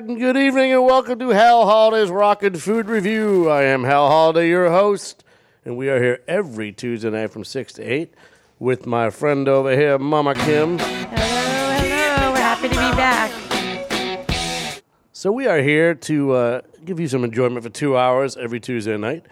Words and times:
right, 0.00 0.08
and 0.08 0.18
good 0.18 0.36
evening, 0.36 0.72
and 0.72 0.84
welcome 0.84 1.18
to 1.18 1.28
Hal 1.28 1.66
Holiday's 1.66 2.10
Rock 2.10 2.42
N 2.42 2.54
Food 2.54 2.86
Revue. 2.86 3.48
I 3.48 3.64
am 3.64 3.84
Hal 3.84 4.08
Holiday, 4.08 4.48
your 4.48 4.70
host, 4.70 5.24
and 5.62 5.76
we 5.76 5.90
are 5.90 6.00
here 6.02 6.20
every 6.26 6.72
Tuesday 6.72 7.10
night 7.10 7.30
from 7.30 7.44
6 7.44 7.74
to 7.74 7.82
8 7.82 8.14
with 8.58 8.86
my 8.86 9.10
friend 9.10 9.46
over 9.46 9.76
here, 9.76 9.98
Mama 9.98 10.34
Kim. 10.34 10.78
Hello, 10.78 11.78
hello. 11.78 12.32
We're 12.32 12.38
happy 12.38 12.68
to 12.68 12.74
be 12.74 12.96
back. 12.96 14.82
So 15.12 15.30
we 15.32 15.46
are 15.46 15.60
here 15.60 15.94
to 15.94 16.32
uh, 16.32 16.60
give 16.82 16.98
you 16.98 17.08
some 17.08 17.22
enjoyment 17.22 17.62
for 17.62 17.70
two 17.70 17.98
hours 17.98 18.38
every 18.38 18.60
Tuesday 18.60 18.96
night. 18.96 19.26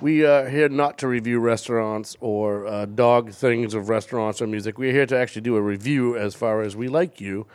We 0.00 0.24
are 0.24 0.48
here 0.48 0.68
not 0.68 0.96
to 0.98 1.08
review 1.08 1.40
restaurants 1.40 2.16
or 2.20 2.68
uh, 2.68 2.86
dog 2.86 3.32
things 3.32 3.74
of 3.74 3.88
restaurants 3.88 4.40
or 4.40 4.46
music. 4.46 4.78
We're 4.78 4.92
here 4.92 5.06
to 5.06 5.18
actually 5.18 5.42
do 5.42 5.56
a 5.56 5.62
review 5.62 6.16
as 6.16 6.36
far 6.36 6.62
as 6.62 6.76
we 6.76 6.86
like 6.86 7.20
you 7.20 7.46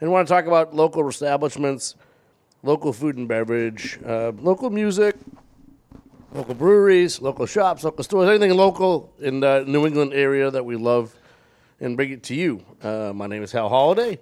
and 0.00 0.10
want 0.10 0.28
to 0.28 0.34
talk 0.34 0.46
about 0.46 0.74
local 0.74 1.08
establishments, 1.08 1.94
local 2.62 2.92
food 2.92 3.16
and 3.16 3.28
beverage, 3.28 3.98
uh, 4.06 4.32
local 4.36 4.70
music, 4.70 5.16
local 6.32 6.54
breweries, 6.54 7.20
local 7.20 7.46
shops, 7.46 7.84
local 7.84 8.04
stores, 8.04 8.28
anything 8.28 8.56
local 8.56 9.12
in 9.18 9.40
the 9.40 9.64
New 9.66 9.86
England 9.86 10.12
area 10.12 10.50
that 10.50 10.64
we 10.64 10.76
love 10.76 11.14
and 11.80 11.96
bring 11.96 12.10
it 12.10 12.22
to 12.24 12.34
you. 12.34 12.62
Uh, 12.82 13.12
my 13.14 13.26
name 13.26 13.42
is 13.42 13.52
Hal 13.52 13.68
Holiday, 13.68 14.18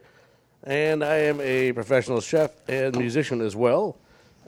and 0.63 1.03
I 1.03 1.17
am 1.17 1.41
a 1.41 1.73
professional 1.73 2.21
chef 2.21 2.51
and 2.69 2.97
musician 2.97 3.41
as 3.41 3.57
well. 3.57 3.97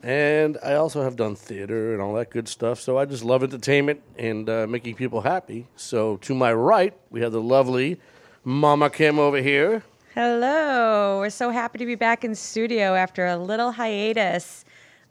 And 0.02 0.58
I 0.62 0.74
also 0.74 1.02
have 1.02 1.16
done 1.16 1.34
theater 1.34 1.92
and 1.92 2.00
all 2.00 2.14
that 2.14 2.31
good 2.31 2.46
stuff. 2.46 2.81
So 2.81 2.98
I 2.98 3.04
just 3.04 3.24
love 3.24 3.42
entertainment 3.42 4.00
and 4.16 4.48
uh, 4.48 4.66
making 4.69 4.94
people 4.94 5.20
happy. 5.20 5.66
So 5.74 6.19
to 6.19 6.34
my 6.34 6.52
right, 6.52 6.94
we 7.10 7.20
have 7.22 7.32
the 7.32 7.42
lovely 7.42 7.98
Mama 8.44 8.90
Kim 8.90 9.19
over 9.19 9.38
here. 9.38 9.82
Hello. 10.20 11.20
We're 11.20 11.31
so 11.31 11.50
happy 11.50 11.79
to 11.79 11.87
be 11.87 11.94
back 11.94 12.25
in 12.25 12.35
studio 12.35 12.97
after 12.97 13.26
a 13.26 13.37
little 13.37 13.70
hiatus. 13.70 14.65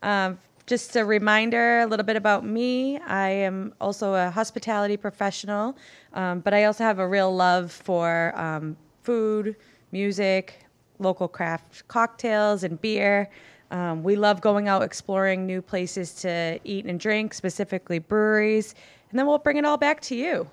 Um, 0.03 0.37
just 0.65 0.97
a 0.97 1.05
reminder 1.05 1.79
a 1.79 1.85
little 1.85 2.03
bit 2.03 2.17
about 2.17 2.43
me. 2.43 2.97
I 2.97 3.29
am 3.29 3.73
also 3.79 4.15
a 4.15 4.29
hospitality 4.29 4.97
professional, 4.97 5.77
um, 6.11 6.41
but 6.41 6.53
I 6.53 6.65
also 6.65 6.83
have 6.83 6.99
a 6.99 7.07
real 7.07 7.33
love 7.33 7.71
for 7.71 8.37
um, 8.37 8.75
food, 9.01 9.55
music, 9.93 10.65
local 10.99 11.29
craft 11.29 11.87
cocktails, 11.87 12.65
and 12.65 12.81
beer. 12.81 13.29
Um, 13.71 14.03
we 14.03 14.17
love 14.17 14.41
going 14.41 14.67
out 14.67 14.81
exploring 14.81 15.45
new 15.45 15.61
places 15.61 16.15
to 16.15 16.59
eat 16.65 16.83
and 16.83 16.99
drink, 16.99 17.33
specifically 17.33 17.99
breweries, 17.99 18.75
and 19.09 19.17
then 19.17 19.25
we'll 19.25 19.37
bring 19.37 19.55
it 19.55 19.63
all 19.63 19.77
back 19.77 20.01
to 20.01 20.17
you, 20.17 20.51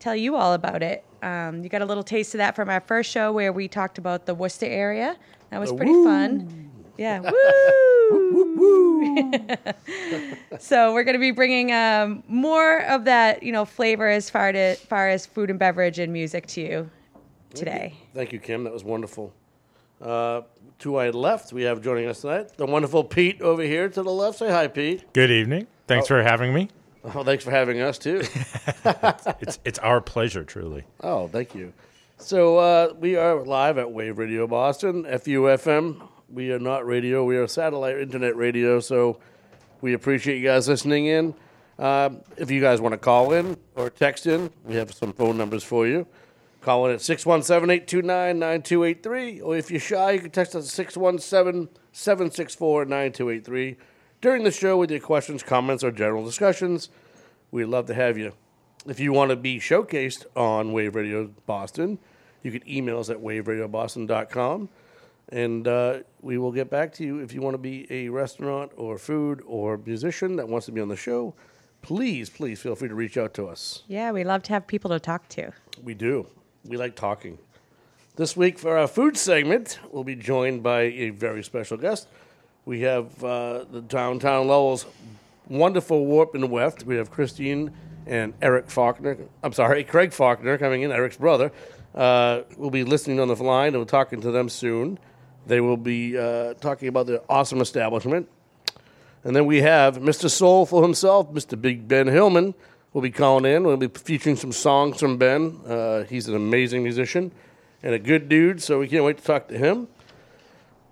tell 0.00 0.14
you 0.14 0.36
all 0.36 0.52
about 0.52 0.82
it. 0.82 1.02
Um, 1.22 1.62
you 1.62 1.68
got 1.68 1.82
a 1.82 1.86
little 1.86 2.02
taste 2.02 2.34
of 2.34 2.38
that 2.38 2.56
from 2.56 2.68
our 2.68 2.80
first 2.80 3.10
show 3.10 3.32
where 3.32 3.52
we 3.52 3.68
talked 3.68 3.98
about 3.98 4.26
the 4.26 4.34
Worcester 4.34 4.66
area. 4.66 5.16
That 5.50 5.60
was 5.60 5.72
pretty 5.72 5.92
fun. 5.92 6.70
Yeah, 6.96 7.20
woo! 8.10 8.32
woo, 8.32 8.56
woo. 8.56 9.44
so 10.58 10.92
we're 10.92 11.04
going 11.04 11.14
to 11.14 11.20
be 11.20 11.30
bringing 11.30 11.72
um, 11.72 12.22
more 12.28 12.82
of 12.84 13.04
that, 13.04 13.42
you 13.42 13.52
know, 13.52 13.64
flavor 13.64 14.08
as 14.08 14.30
far 14.30 14.52
to 14.52 14.74
far 14.74 15.08
as 15.08 15.26
food 15.26 15.50
and 15.50 15.58
beverage 15.58 15.98
and 15.98 16.12
music 16.12 16.46
to 16.48 16.60
you 16.60 16.90
today. 17.54 17.94
Thank 18.14 18.32
you, 18.32 18.38
Kim. 18.38 18.64
That 18.64 18.72
was 18.72 18.84
wonderful. 18.84 19.32
Uh, 20.00 20.42
to 20.78 20.92
my 20.94 21.10
left, 21.10 21.52
we 21.52 21.62
have 21.62 21.82
joining 21.82 22.06
us 22.06 22.22
tonight 22.22 22.56
the 22.56 22.66
wonderful 22.66 23.04
Pete 23.04 23.40
over 23.42 23.62
here 23.62 23.88
to 23.88 24.02
the 24.02 24.10
left. 24.10 24.38
Say 24.38 24.50
hi, 24.50 24.66
Pete. 24.66 25.12
Good 25.12 25.30
evening. 25.30 25.66
Thanks 25.86 26.08
for 26.08 26.22
having 26.22 26.54
me. 26.54 26.68
Oh, 27.02 27.24
thanks 27.24 27.42
for 27.44 27.50
having 27.50 27.80
us 27.80 27.96
too. 27.98 28.22
It's 29.40 29.58
it's 29.64 29.78
our 29.78 30.00
pleasure, 30.00 30.44
truly. 30.44 30.84
oh, 31.02 31.28
thank 31.28 31.54
you. 31.54 31.72
So 32.18 32.58
uh, 32.58 32.92
we 32.98 33.16
are 33.16 33.42
live 33.42 33.78
at 33.78 33.90
Wave 33.90 34.18
Radio 34.18 34.46
Boston, 34.46 35.04
FUFM. 35.04 36.06
We 36.28 36.52
are 36.52 36.58
not 36.58 36.84
radio; 36.86 37.24
we 37.24 37.38
are 37.38 37.46
satellite 37.46 37.96
internet 37.98 38.36
radio. 38.36 38.80
So 38.80 39.18
we 39.80 39.94
appreciate 39.94 40.36
you 40.38 40.44
guys 40.46 40.68
listening 40.68 41.06
in. 41.06 41.34
Um, 41.78 42.20
if 42.36 42.50
you 42.50 42.60
guys 42.60 42.82
want 42.82 42.92
to 42.92 42.98
call 42.98 43.32
in 43.32 43.56
or 43.74 43.88
text 43.88 44.26
in, 44.26 44.50
we 44.64 44.74
have 44.74 44.92
some 44.92 45.14
phone 45.14 45.38
numbers 45.38 45.64
for 45.64 45.86
you. 45.86 46.06
Call 46.60 46.84
in 46.86 46.92
at 46.92 46.98
617-829-9283, 47.00 49.40
or 49.42 49.56
if 49.56 49.70
you're 49.70 49.80
shy, 49.80 50.10
you 50.12 50.20
can 50.20 50.30
text 50.30 50.54
us 50.54 50.78
at 50.78 50.86
617-764-9283 50.86 53.76
during 54.20 54.44
the 54.44 54.50
show 54.50 54.76
with 54.76 54.90
your 54.90 55.00
questions, 55.00 55.42
comments, 55.42 55.82
or 55.82 55.90
general 55.90 56.24
discussions. 56.24 56.90
We'd 57.50 57.66
love 57.66 57.86
to 57.86 57.94
have 57.94 58.18
you. 58.18 58.32
If 58.86 59.00
you 59.00 59.12
want 59.12 59.30
to 59.30 59.36
be 59.36 59.58
showcased 59.58 60.24
on 60.36 60.72
Wave 60.72 60.94
Radio 60.94 61.30
Boston, 61.46 61.98
you 62.42 62.50
can 62.50 62.68
email 62.68 62.98
us 62.98 63.10
at 63.10 63.18
waveradioboston.com, 63.18 64.68
and 65.30 65.68
uh, 65.68 65.98
we 66.22 66.38
will 66.38 66.52
get 66.52 66.70
back 66.70 66.92
to 66.94 67.04
you. 67.04 67.18
If 67.18 67.34
you 67.34 67.42
want 67.42 67.54
to 67.54 67.58
be 67.58 67.86
a 67.90 68.08
restaurant 68.08 68.72
or 68.76 68.96
food 68.96 69.42
or 69.46 69.76
musician 69.78 70.36
that 70.36 70.48
wants 70.48 70.66
to 70.66 70.72
be 70.72 70.80
on 70.80 70.88
the 70.88 70.96
show, 70.96 71.34
please, 71.82 72.30
please 72.30 72.60
feel 72.60 72.74
free 72.74 72.88
to 72.88 72.94
reach 72.94 73.18
out 73.18 73.34
to 73.34 73.46
us. 73.46 73.82
Yeah, 73.86 74.12
we 74.12 74.24
love 74.24 74.42
to 74.44 74.52
have 74.54 74.66
people 74.66 74.90
to 74.90 75.00
talk 75.00 75.28
to. 75.30 75.52
We 75.82 75.94
do. 75.94 76.26
We 76.64 76.76
like 76.76 76.94
talking. 76.94 77.38
This 78.16 78.36
week 78.36 78.58
for 78.58 78.76
our 78.76 78.86
food 78.86 79.16
segment, 79.16 79.78
we'll 79.90 80.04
be 80.04 80.16
joined 80.16 80.62
by 80.62 80.82
a 80.82 81.10
very 81.10 81.42
special 81.42 81.76
guest. 81.76 82.08
We 82.70 82.82
have 82.82 83.24
uh, 83.24 83.64
the 83.64 83.80
downtown 83.80 84.46
Lowell's 84.46 84.86
wonderful 85.48 86.06
warp 86.06 86.36
and 86.36 86.48
weft. 86.52 86.84
We 86.84 86.94
have 86.98 87.10
Christine 87.10 87.72
and 88.06 88.32
Eric 88.40 88.70
Faulkner. 88.70 89.18
I'm 89.42 89.52
sorry, 89.52 89.82
Craig 89.82 90.12
Faulkner 90.12 90.56
coming 90.56 90.82
in, 90.82 90.92
Eric's 90.92 91.16
brother. 91.16 91.50
Uh, 91.96 92.42
we'll 92.56 92.70
be 92.70 92.84
listening 92.84 93.18
on 93.18 93.26
the 93.26 93.34
line 93.34 93.74
and 93.74 93.78
we're 93.78 93.86
talking 93.86 94.20
to 94.20 94.30
them 94.30 94.48
soon. 94.48 95.00
They 95.48 95.60
will 95.60 95.76
be 95.76 96.16
uh, 96.16 96.54
talking 96.60 96.86
about 96.86 97.08
their 97.08 97.22
awesome 97.28 97.60
establishment. 97.60 98.28
And 99.24 99.34
then 99.34 99.46
we 99.46 99.62
have 99.62 99.98
Mr. 99.98 100.30
Soulful 100.30 100.80
himself, 100.80 101.32
Mr. 101.32 101.60
Big 101.60 101.88
Ben 101.88 102.06
Hillman, 102.06 102.54
will 102.92 103.02
be 103.02 103.10
calling 103.10 103.52
in. 103.52 103.64
We'll 103.64 103.78
be 103.78 103.88
featuring 103.88 104.36
some 104.36 104.52
songs 104.52 105.00
from 105.00 105.16
Ben. 105.16 105.58
Uh, 105.66 106.04
he's 106.04 106.28
an 106.28 106.36
amazing 106.36 106.84
musician 106.84 107.32
and 107.82 107.94
a 107.94 107.98
good 107.98 108.28
dude, 108.28 108.62
so 108.62 108.78
we 108.78 108.86
can't 108.86 109.02
wait 109.02 109.18
to 109.18 109.24
talk 109.24 109.48
to 109.48 109.58
him. 109.58 109.88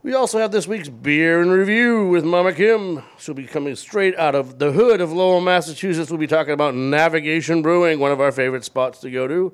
We 0.05 0.15
also 0.15 0.39
have 0.39 0.53
this 0.53 0.69
week's 0.69 0.89
beer 0.89 1.43
and 1.43 1.51
review 1.51 2.09
with 2.09 2.25
Mama 2.25 2.53
Kim. 2.53 3.03
She'll 3.19 3.35
be 3.35 3.47
coming 3.47 3.75
straight 3.75 4.17
out 4.17 4.37
of 4.37 4.61
the 4.61 4.71
hood 4.71 5.01
of 5.01 5.13
Lowell, 5.13 5.41
Massachusetts. 5.41 6.09
We'll 6.09 6.19
be 6.19 6.29
talking 6.29 6.53
about 6.53 6.77
Navigation 6.77 7.63
Brewing, 7.63 7.99
one 7.99 8.13
of 8.13 8.21
our 8.21 8.31
favorite 8.31 8.65
spots 8.65 9.01
to 9.01 9.11
go 9.11 9.27
to. 9.27 9.53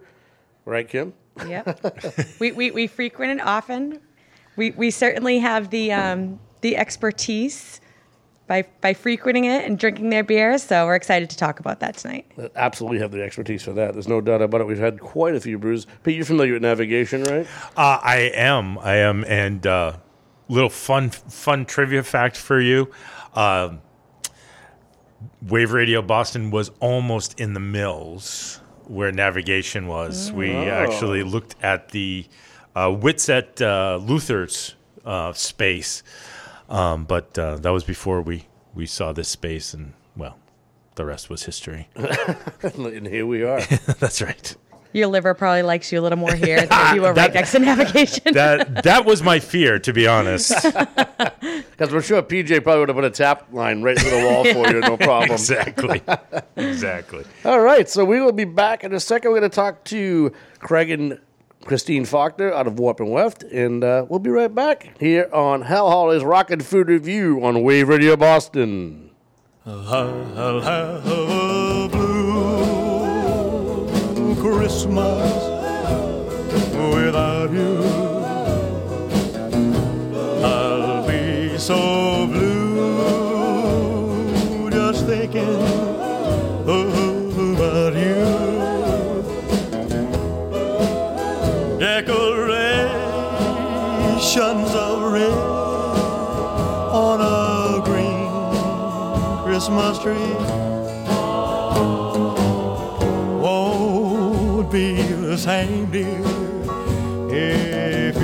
Right, 0.67 0.87
Kim? 0.87 1.15
Yep. 1.47 2.37
we, 2.41 2.53
we, 2.53 2.71
we 2.73 2.87
frequent 2.87 3.41
it 3.41 3.47
often. 3.47 4.01
We, 4.57 4.73
we 4.73 4.91
certainly 4.91 5.39
have 5.39 5.71
the, 5.71 5.93
um, 5.93 6.39
the 6.61 6.77
expertise 6.77 7.81
by, 8.47 8.67
by 8.83 8.93
frequenting 8.93 9.47
it 9.47 9.65
and 9.65 9.79
drinking 9.79 10.11
their 10.11 10.23
beer. 10.23 10.59
So 10.59 10.85
we're 10.85 10.95
excited 10.95 11.31
to 11.31 11.39
talk 11.39 11.59
about 11.59 11.81
that 11.81 11.97
tonight. 11.97 12.31
Absolutely 12.55 12.99
have 12.99 13.13
the 13.13 13.23
expertise 13.23 13.63
for 13.63 13.73
that. 13.73 13.95
There's 13.95 14.09
no 14.09 14.21
doubt 14.21 14.43
about 14.43 14.61
it. 14.61 14.67
We've 14.67 14.79
had 14.79 15.01
quite 15.01 15.35
a 15.35 15.41
few 15.41 15.59
brews. 15.59 15.87
Pete, 16.03 16.17
you're 16.17 16.27
familiar 16.27 16.53
with 16.53 16.63
navigation, 16.63 17.23
right? 17.25 17.47
Uh, 17.77 17.99
I 18.03 18.31
am. 18.35 18.79
I 18.79 18.97
am. 18.97 19.25
And 19.25 19.67
uh, 19.67 19.97
little 20.49 20.71
fun 20.71 21.11
fun 21.11 21.65
trivia 21.65 22.03
fact 22.03 22.37
for 22.37 22.61
you. 22.61 22.91
Um 23.35 23.81
Wave 25.43 25.73
Radio 25.73 26.03
Boston 26.03 26.51
was 26.51 26.71
almost 26.81 27.39
in 27.41 27.55
the 27.55 27.61
mills 27.61 28.61
where 28.87 29.13
navigation 29.13 29.87
was. 29.87 30.33
We 30.33 30.51
actually 30.53 31.23
looked 31.23 31.57
at 31.63 31.91
the 31.91 32.27
uh, 32.75 32.89
Witset 32.89 33.61
uh, 33.61 33.97
Luther's 33.97 34.75
uh, 35.05 35.33
space, 35.33 36.03
um, 36.69 37.05
but 37.05 37.39
uh, 37.39 37.57
that 37.57 37.71
was 37.71 37.85
before 37.85 38.21
we, 38.21 38.47
we 38.75 38.87
saw 38.87 39.13
this 39.13 39.29
space, 39.29 39.75
and 39.75 39.95
well, 40.17 40.39
the 40.95 41.05
rest 41.05 41.31
was 41.31 41.45
history. 41.45 41.89
and 42.63 43.07
here 43.07 43.27
we 43.27 43.43
are. 43.43 43.61
That's 43.99 44.21
right. 44.23 44.57
Your 44.95 45.09
liver 45.09 45.35
probably 45.35 45.63
likes 45.63 45.91
you 45.91 45.99
a 45.99 46.03
little 46.03 46.19
more 46.19 46.35
here 46.35 46.65
than 46.65 46.69
if 46.71 46.95
you 46.95 47.03
were 47.03 47.13
right 47.13 47.35
next 47.35 47.51
to 47.53 47.59
navigation. 47.59 48.33
That 48.33 48.85
that 48.85 49.05
was 49.05 49.25
my 49.25 49.41
fear, 49.41 49.81
to 49.81 49.93
be 49.93 50.07
honest. 50.07 50.55
Because 50.55 51.93
we're 51.93 52.01
sure 52.01 52.23
PJ 52.23 52.63
probably 52.63 52.81
would 52.81 52.89
have 52.91 52.97
put 52.97 53.05
a 53.05 53.11
tap 53.11 53.53
line 53.53 53.83
right 53.83 53.99
through 53.99 54.11
the 54.11 54.25
wall 54.25 54.45
for 54.45 54.73
you, 54.73 54.81
no 54.81 54.97
problem. 54.97 55.33
exactly. 55.33 56.01
Exactly. 56.57 57.25
All 57.45 57.61
right, 57.61 57.89
so 57.89 58.05
we 58.05 58.21
will 58.21 58.33
be 58.33 58.45
back 58.45 58.85
in 58.85 58.93
a 58.95 59.01
second. 59.01 59.33
We're 59.33 59.41
going 59.41 59.51
to 59.51 59.55
talk 59.55 59.83
to 59.87 60.33
Craig 60.61 60.91
and 60.91 61.19
Christine 61.65 62.05
Faulkner 62.05 62.53
out 62.53 62.69
of 62.69 62.79
Warp 62.79 63.01
and 63.01 63.11
Weft, 63.11 63.43
and 63.43 63.83
uh, 63.83 64.07
we'll 64.09 64.21
be 64.21 64.31
right 64.31 64.55
back 64.55 64.97
here 65.01 65.29
on 65.33 65.63
Hal 65.63 65.91
Holiday's 65.91 66.23
Rock 66.25 66.53
N 66.53 66.61
Food 66.61 66.89
Revue 66.89 67.43
on 67.43 67.63
Wave 67.65 67.89
Radio 67.89 68.17
Boston. 68.17 69.11
I'll 69.67 70.61
have 70.61 71.07
a 71.07 71.89
blue 71.91 72.14
Christmas 74.45 75.33
without 76.93 77.51
you. 77.51 77.83
I'll 80.45 81.07
be 81.09 81.57
so 81.57 82.27
blue 82.27 83.41
just 84.71 85.07
thinking 85.07 85.63
about 86.61 87.95
you. 87.95 88.25
Decorations 91.79 92.35
of 94.75 95.11
red 95.11 95.39
on 96.93 97.21
a 97.23 97.81
green 97.83 98.29
Christmas 99.43 99.99
tree. 100.01 100.44
The 105.35 105.41
same, 105.41 105.91
dear, 105.91 106.21
if 107.29 108.24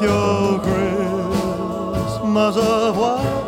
with 0.00 0.08
your 0.08 0.58
Christmas 0.60 2.56
of 2.56 2.96
white, 2.96 3.39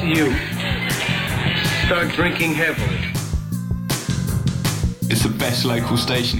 to 0.00 0.06
you 0.06 0.34
start 1.84 2.08
drinking 2.14 2.54
heavily. 2.54 3.12
It's 5.10 5.22
the 5.22 5.34
best 5.38 5.66
local 5.66 5.98
station. 5.98 6.39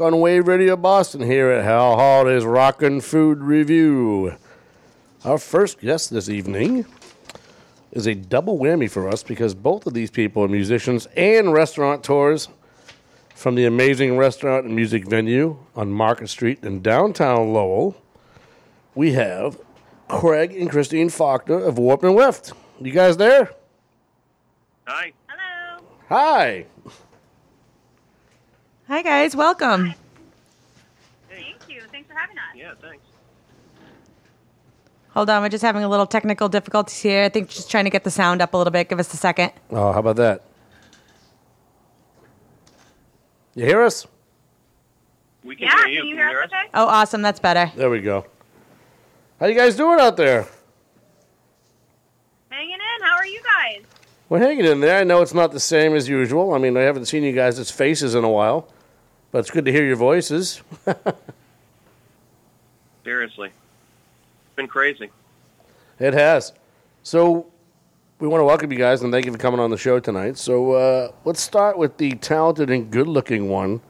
Back 0.00 0.14
on 0.14 0.20
Wave 0.20 0.48
Radio 0.48 0.76
Boston 0.76 1.20
here 1.20 1.50
at 1.50 1.62
Hal 1.62 1.96
Holiday's 1.96 2.46
Rock 2.46 2.82
N 2.82 3.02
Food 3.02 3.42
Revue. 3.42 4.34
Our 5.26 5.36
first 5.36 5.78
guest 5.78 6.08
this 6.08 6.30
evening 6.30 6.86
is 7.92 8.06
a 8.06 8.14
double 8.14 8.58
whammy 8.58 8.90
for 8.90 9.10
us 9.10 9.22
because 9.22 9.54
both 9.54 9.86
of 9.86 9.92
these 9.92 10.10
people 10.10 10.42
are 10.42 10.48
musicians 10.48 11.04
and 11.18 11.52
restaurateurs 11.52 12.48
from 13.34 13.56
the 13.56 13.66
amazing 13.66 14.16
restaurant 14.16 14.64
and 14.64 14.74
music 14.74 15.06
venue 15.06 15.58
on 15.76 15.92
Market 15.92 16.28
Street 16.28 16.64
in 16.64 16.80
downtown 16.80 17.52
Lowell. 17.52 17.94
We 18.94 19.12
have 19.12 19.60
Craig 20.08 20.56
and 20.56 20.70
Christine 20.70 21.10
Faulkner 21.10 21.62
of 21.62 21.76
Warp 21.76 22.04
and 22.04 22.14
Weft. 22.14 22.54
You 22.80 22.92
guys 22.92 23.18
there? 23.18 23.50
Hi. 24.86 25.12
Hello. 25.28 25.84
Hi. 26.08 26.64
Hi, 28.90 29.02
guys. 29.02 29.36
Welcome. 29.36 29.94
Thank 31.28 31.68
you. 31.68 31.82
Thanks 31.92 32.08
for 32.08 32.14
having 32.18 32.36
us. 32.36 32.42
Yeah, 32.56 32.72
thanks. 32.82 33.04
Hold 35.10 35.30
on, 35.30 35.42
we're 35.42 35.48
just 35.48 35.62
having 35.62 35.84
a 35.84 35.88
little 35.88 36.06
technical 36.06 36.48
difficulties 36.48 36.98
here. 37.00 37.22
I 37.22 37.28
think 37.28 37.50
just 37.50 37.70
trying 37.70 37.84
to 37.84 37.90
get 37.90 38.02
the 38.02 38.10
sound 38.10 38.42
up 38.42 38.52
a 38.52 38.56
little 38.56 38.72
bit. 38.72 38.88
Give 38.88 38.98
us 38.98 39.14
a 39.14 39.16
second. 39.16 39.52
Oh, 39.70 39.92
how 39.92 40.00
about 40.00 40.16
that? 40.16 40.42
You 43.54 43.64
hear 43.64 43.80
us? 43.82 44.08
We 45.44 45.54
can 45.54 45.66
Yeah, 45.68 45.76
hear 45.76 45.82
can 45.84 45.92
you. 45.92 46.02
you 46.06 46.16
Can 46.16 46.28
hear 46.28 46.40
us 46.40 46.46
okay? 46.46 46.68
Oh, 46.74 46.86
awesome. 46.86 47.22
That's 47.22 47.38
better. 47.38 47.70
There 47.76 47.90
we 47.90 48.00
go. 48.00 48.26
How 49.38 49.46
you 49.46 49.54
guys 49.54 49.76
doing 49.76 50.00
out 50.00 50.16
there? 50.16 50.48
Hanging 52.50 52.74
in. 52.74 53.02
How 53.06 53.14
are 53.16 53.26
you 53.26 53.40
guys? 53.42 53.84
We're 54.28 54.40
hanging 54.40 54.64
in 54.64 54.80
there. 54.80 54.98
I 54.98 55.04
know 55.04 55.22
it's 55.22 55.32
not 55.34 55.52
the 55.52 55.60
same 55.60 55.94
as 55.94 56.08
usual. 56.08 56.54
I 56.54 56.58
mean, 56.58 56.76
I 56.76 56.80
haven't 56.82 57.06
seen 57.06 57.22
you 57.22 57.32
guys' 57.32 57.70
faces 57.70 58.16
in 58.16 58.22
a 58.24 58.28
while, 58.28 58.68
but 59.32 59.38
it's 59.38 59.50
good 59.50 59.64
to 59.64 59.72
hear 59.72 59.84
your 59.84 59.96
voices. 59.96 60.62
Seriously. 63.04 63.48
It's 63.48 64.56
been 64.56 64.68
crazy. 64.68 65.10
It 65.98 66.14
has. 66.14 66.52
So, 67.02 67.46
we 68.18 68.28
want 68.28 68.40
to 68.40 68.44
welcome 68.44 68.70
you 68.70 68.78
guys 68.78 69.02
and 69.02 69.12
thank 69.12 69.26
you 69.26 69.32
for 69.32 69.38
coming 69.38 69.60
on 69.60 69.70
the 69.70 69.78
show 69.78 70.00
tonight. 70.00 70.36
So, 70.36 70.72
uh, 70.72 71.12
let's 71.24 71.40
start 71.40 71.78
with 71.78 71.96
the 71.96 72.12
talented 72.16 72.70
and 72.70 72.90
good 72.90 73.08
looking 73.08 73.48
one, 73.48 73.80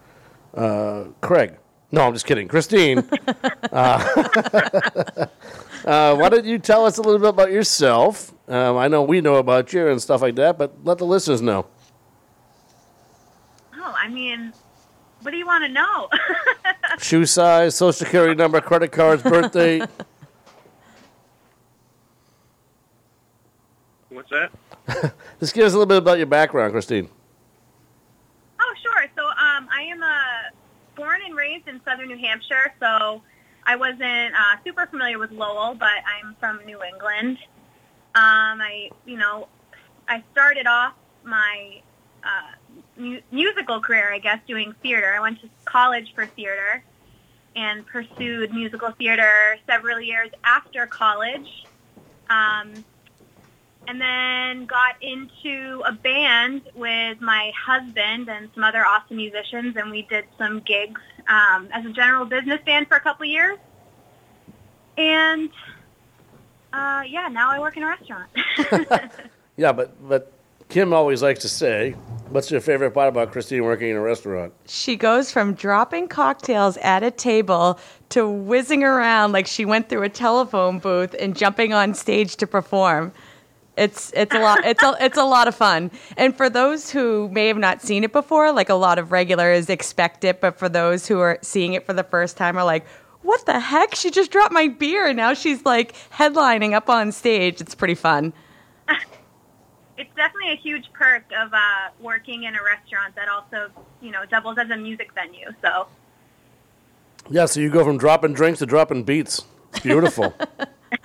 uh, 0.55 1.05
Craig. 1.21 1.57
No, 1.93 2.03
I'm 2.03 2.13
just 2.13 2.27
kidding. 2.27 2.47
Christine. 2.47 2.99
uh, 3.73 3.73
uh, 5.85 6.15
why 6.15 6.29
don't 6.29 6.45
you 6.45 6.59
tell 6.59 6.87
us 6.87 6.99
a 6.99 7.03
little 7.03 7.19
bit 7.19 7.31
about 7.31 7.51
yourself? 7.51 8.33
Um, 8.49 8.77
I 8.77 8.89
know 8.89 9.03
we 9.03 9.21
know 9.21 9.37
about 9.37 9.73
you 9.73 9.89
and 9.89 10.01
stuff 10.01 10.23
like 10.23 10.37
that, 10.37 10.57
but 10.57 10.85
let 10.85 10.99
the 10.99 11.07
listeners 11.07 11.43
know. 11.43 11.67
Oh, 13.75 13.95
I 13.97 14.09
mean, 14.09 14.53
what 15.23 15.31
do 15.31 15.37
you 15.37 15.47
want 15.47 15.65
to 15.65 15.71
know? 15.71 16.09
Shoe 16.99 17.27
size, 17.27 17.75
social 17.75 17.93
security 17.93 18.35
number, 18.35 18.61
credit 18.61 18.93
cards, 18.93 19.23
birthday. 19.23 19.81
What's 24.09 24.31
that? 24.31 24.51
Just 25.41 25.55
give 25.55 25.65
us 25.65 25.73
a 25.73 25.77
little 25.77 25.87
bit 25.87 25.99
about 25.99 26.19
your 26.19 26.27
background, 26.27 26.73
Christine. 26.73 27.09
oh, 28.61 28.75
sure. 28.83 29.07
So, 29.17 29.25
um, 29.25 29.69
I 29.73 29.83
am 29.83 30.03
uh, 30.03 30.51
born 30.97 31.21
and 31.25 31.37
raised 31.37 31.69
in 31.69 31.81
southern 31.85 32.09
New 32.09 32.19
Hampshire, 32.19 32.75
so 32.81 33.23
I 33.65 33.77
wasn't 33.77 34.35
uh, 34.35 34.57
super 34.65 34.87
familiar 34.87 35.19
with 35.19 35.31
Lowell, 35.31 35.75
but 35.75 36.03
I'm 36.19 36.35
from 36.41 36.65
New 36.67 36.83
England. 36.83 37.39
Um, 38.17 38.61
I, 38.61 38.91
you 39.07 39.17
know, 39.17 39.47
I 40.09 40.25
started 40.33 40.67
off 40.67 40.95
my 41.23 41.81
uh, 42.25 42.53
mu- 42.97 43.21
musical 43.31 43.81
career, 43.81 44.13
I 44.13 44.19
guess, 44.19 44.39
doing 44.47 44.75
theater. 44.83 45.13
I 45.15 45.21
went 45.21 45.41
to 45.41 45.49
college 45.65 46.13
for 46.15 46.27
theater 46.27 46.83
and 47.57 47.87
pursued 47.87 48.53
musical 48.53 48.91
theater 48.93 49.59
several 49.67 50.01
years 50.01 50.31
after 50.45 50.87
college. 50.87 51.67
Um, 52.29 52.85
and 53.89 54.01
then 54.01 54.67
got 54.67 55.03
into 55.03 55.83
a 55.87 55.93
band 55.93 56.63
with 56.75 57.21
my 57.21 57.51
husband 57.59 58.29
and 58.29 58.49
some 58.55 58.63
other 58.63 58.85
awesome 58.85 59.17
musicians, 59.17 59.77
and 59.77 59.91
we 59.91 60.03
did 60.03 60.27
some 60.39 60.61
gigs 60.61 61.01
um, 61.29 61.69
as 61.73 61.85
a 61.87 61.91
general 61.91 62.25
business 62.25 62.61
band 62.65 62.87
for 62.87 62.97
a 62.97 63.01
couple 63.01 63.25
years. 63.27 63.59
And 64.97 65.51
uh, 66.73 67.03
yeah, 67.09 67.29
now 67.29 67.51
I 67.51 67.59
work 67.59 67.77
in 67.77 67.83
a 67.83 67.87
restaurant. 67.87 68.31
Yeah, 69.61 69.73
but 69.73 70.09
but 70.09 70.33
Kim 70.71 70.95
always 70.95 71.23
likes 71.23 71.41
to 71.41 71.49
say, 71.51 71.95
"What's 72.31 72.51
your 72.51 72.61
favorite 72.61 72.93
part 72.93 73.09
about 73.09 73.33
Christine 73.33 73.65
working 73.65 73.91
in 73.91 73.97
a 73.97 74.01
restaurant?" 74.01 74.53
She 74.67 74.97
goes 74.97 75.33
from 75.33 75.55
dropping 75.55 76.09
cocktails 76.09 76.77
at 76.79 77.03
a 77.03 77.11
table 77.11 77.79
to 78.11 78.29
whizzing 78.29 78.85
around 78.85 79.33
like 79.33 79.47
she 79.47 79.65
went 79.65 79.89
through 79.89 80.05
a 80.05 80.09
telephone 80.09 80.79
booth 80.79 81.15
and 81.19 81.37
jumping 81.37 81.73
on 81.73 81.95
stage 81.95 82.37
to 82.37 82.47
perform. 82.47 83.13
It's 83.77 84.13
it's 84.15 84.35
a 84.35 84.39
lot 84.39 84.61
it's 84.65 84.83
a 84.83 84.95
it's 85.01 85.19
a 85.19 85.25
lot 85.25 85.49
of 85.49 85.55
fun. 85.57 85.91
And 86.17 86.37
for 86.37 86.49
those 86.49 86.91
who 86.91 87.29
may 87.31 87.49
have 87.49 87.59
not 87.59 87.83
seen 87.83 88.05
it 88.05 88.13
before, 88.13 88.53
like 88.53 88.69
a 88.69 88.75
lot 88.75 88.99
of 88.99 89.11
regulars 89.11 89.69
expect 89.69 90.23
it, 90.25 90.41
but 90.41 90.59
for 90.59 90.69
those 90.69 91.09
who 91.09 91.19
are 91.19 91.39
seeing 91.43 91.73
it 91.73 91.85
for 91.85 91.93
the 91.93 92.05
first 92.05 92.37
time 92.37 92.57
are 92.57 92.65
like, 92.65 92.87
"What 93.23 93.45
the 93.47 93.59
heck? 93.59 93.95
She 93.97 94.11
just 94.11 94.31
dropped 94.31 94.53
my 94.53 94.69
beer 94.69 95.07
and 95.07 95.17
now 95.17 95.35
she's 95.35 95.65
like 95.65 95.95
headlining 96.11 96.75
up 96.75 96.89
on 96.89 97.11
stage." 97.11 97.61
It's 97.61 97.75
pretty 97.75 97.97
fun. 97.97 98.33
it's 100.01 100.15
definitely 100.17 100.53
a 100.53 100.57
huge 100.57 100.91
perk 100.95 101.25
of 101.39 101.53
uh, 101.53 101.59
working 102.01 102.45
in 102.45 102.57
a 102.57 102.63
restaurant 102.65 103.15
that 103.17 103.29
also, 103.29 103.71
you 104.01 104.11
know, 104.11 104.25
doubles 104.25 104.57
as 104.57 104.71
a 104.71 104.77
music 104.77 105.13
venue. 105.15 105.51
So 105.61 105.87
Yeah, 107.29 107.45
so 107.45 107.61
you 107.61 107.69
go 107.71 107.85
from 107.85 107.99
dropping 107.99 108.33
drinks 108.33 108.61
to 108.61 108.67
dropping 108.67 109.05
beats. 109.05 109.45
It's 109.71 109.81
beautiful. 109.81 110.35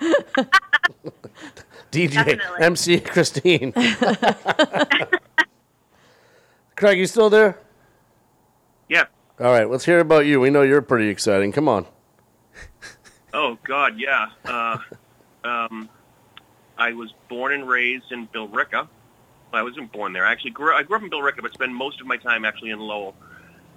DJ 1.92 2.14
Definitely. 2.14 2.60
MC 2.60 3.00
Christine. 3.00 3.72
Craig, 6.76 6.98
you 6.98 7.06
still 7.06 7.28
there? 7.30 7.58
Yeah. 8.88 9.04
All 9.38 9.52
right, 9.52 9.68
let's 9.70 9.84
hear 9.84 10.00
about 10.00 10.24
you. 10.26 10.40
We 10.40 10.48
know 10.50 10.62
you're 10.62 10.80
pretty 10.82 11.08
exciting. 11.08 11.52
Come 11.52 11.68
on. 11.68 11.86
Oh 13.34 13.58
God, 13.64 13.98
yeah. 13.98 14.28
Uh, 14.46 14.78
um, 15.44 15.88
I 16.78 16.92
was 16.92 17.12
born 17.28 17.52
and 17.52 17.68
raised 17.68 18.12
in 18.12 18.26
Billerica. 18.28 18.88
I 19.52 19.62
wasn't 19.62 19.90
born 19.92 20.12
there. 20.12 20.26
I 20.26 20.32
actually 20.32 20.50
grew. 20.50 20.74
I 20.74 20.82
grew 20.82 20.96
up 20.96 21.02
in 21.02 21.10
Billerica, 21.10 21.40
but 21.42 21.52
spent 21.54 21.72
most 21.72 22.00
of 22.00 22.06
my 22.06 22.16
time 22.16 22.44
actually 22.44 22.70
in 22.70 22.78
Lowell. 22.78 23.14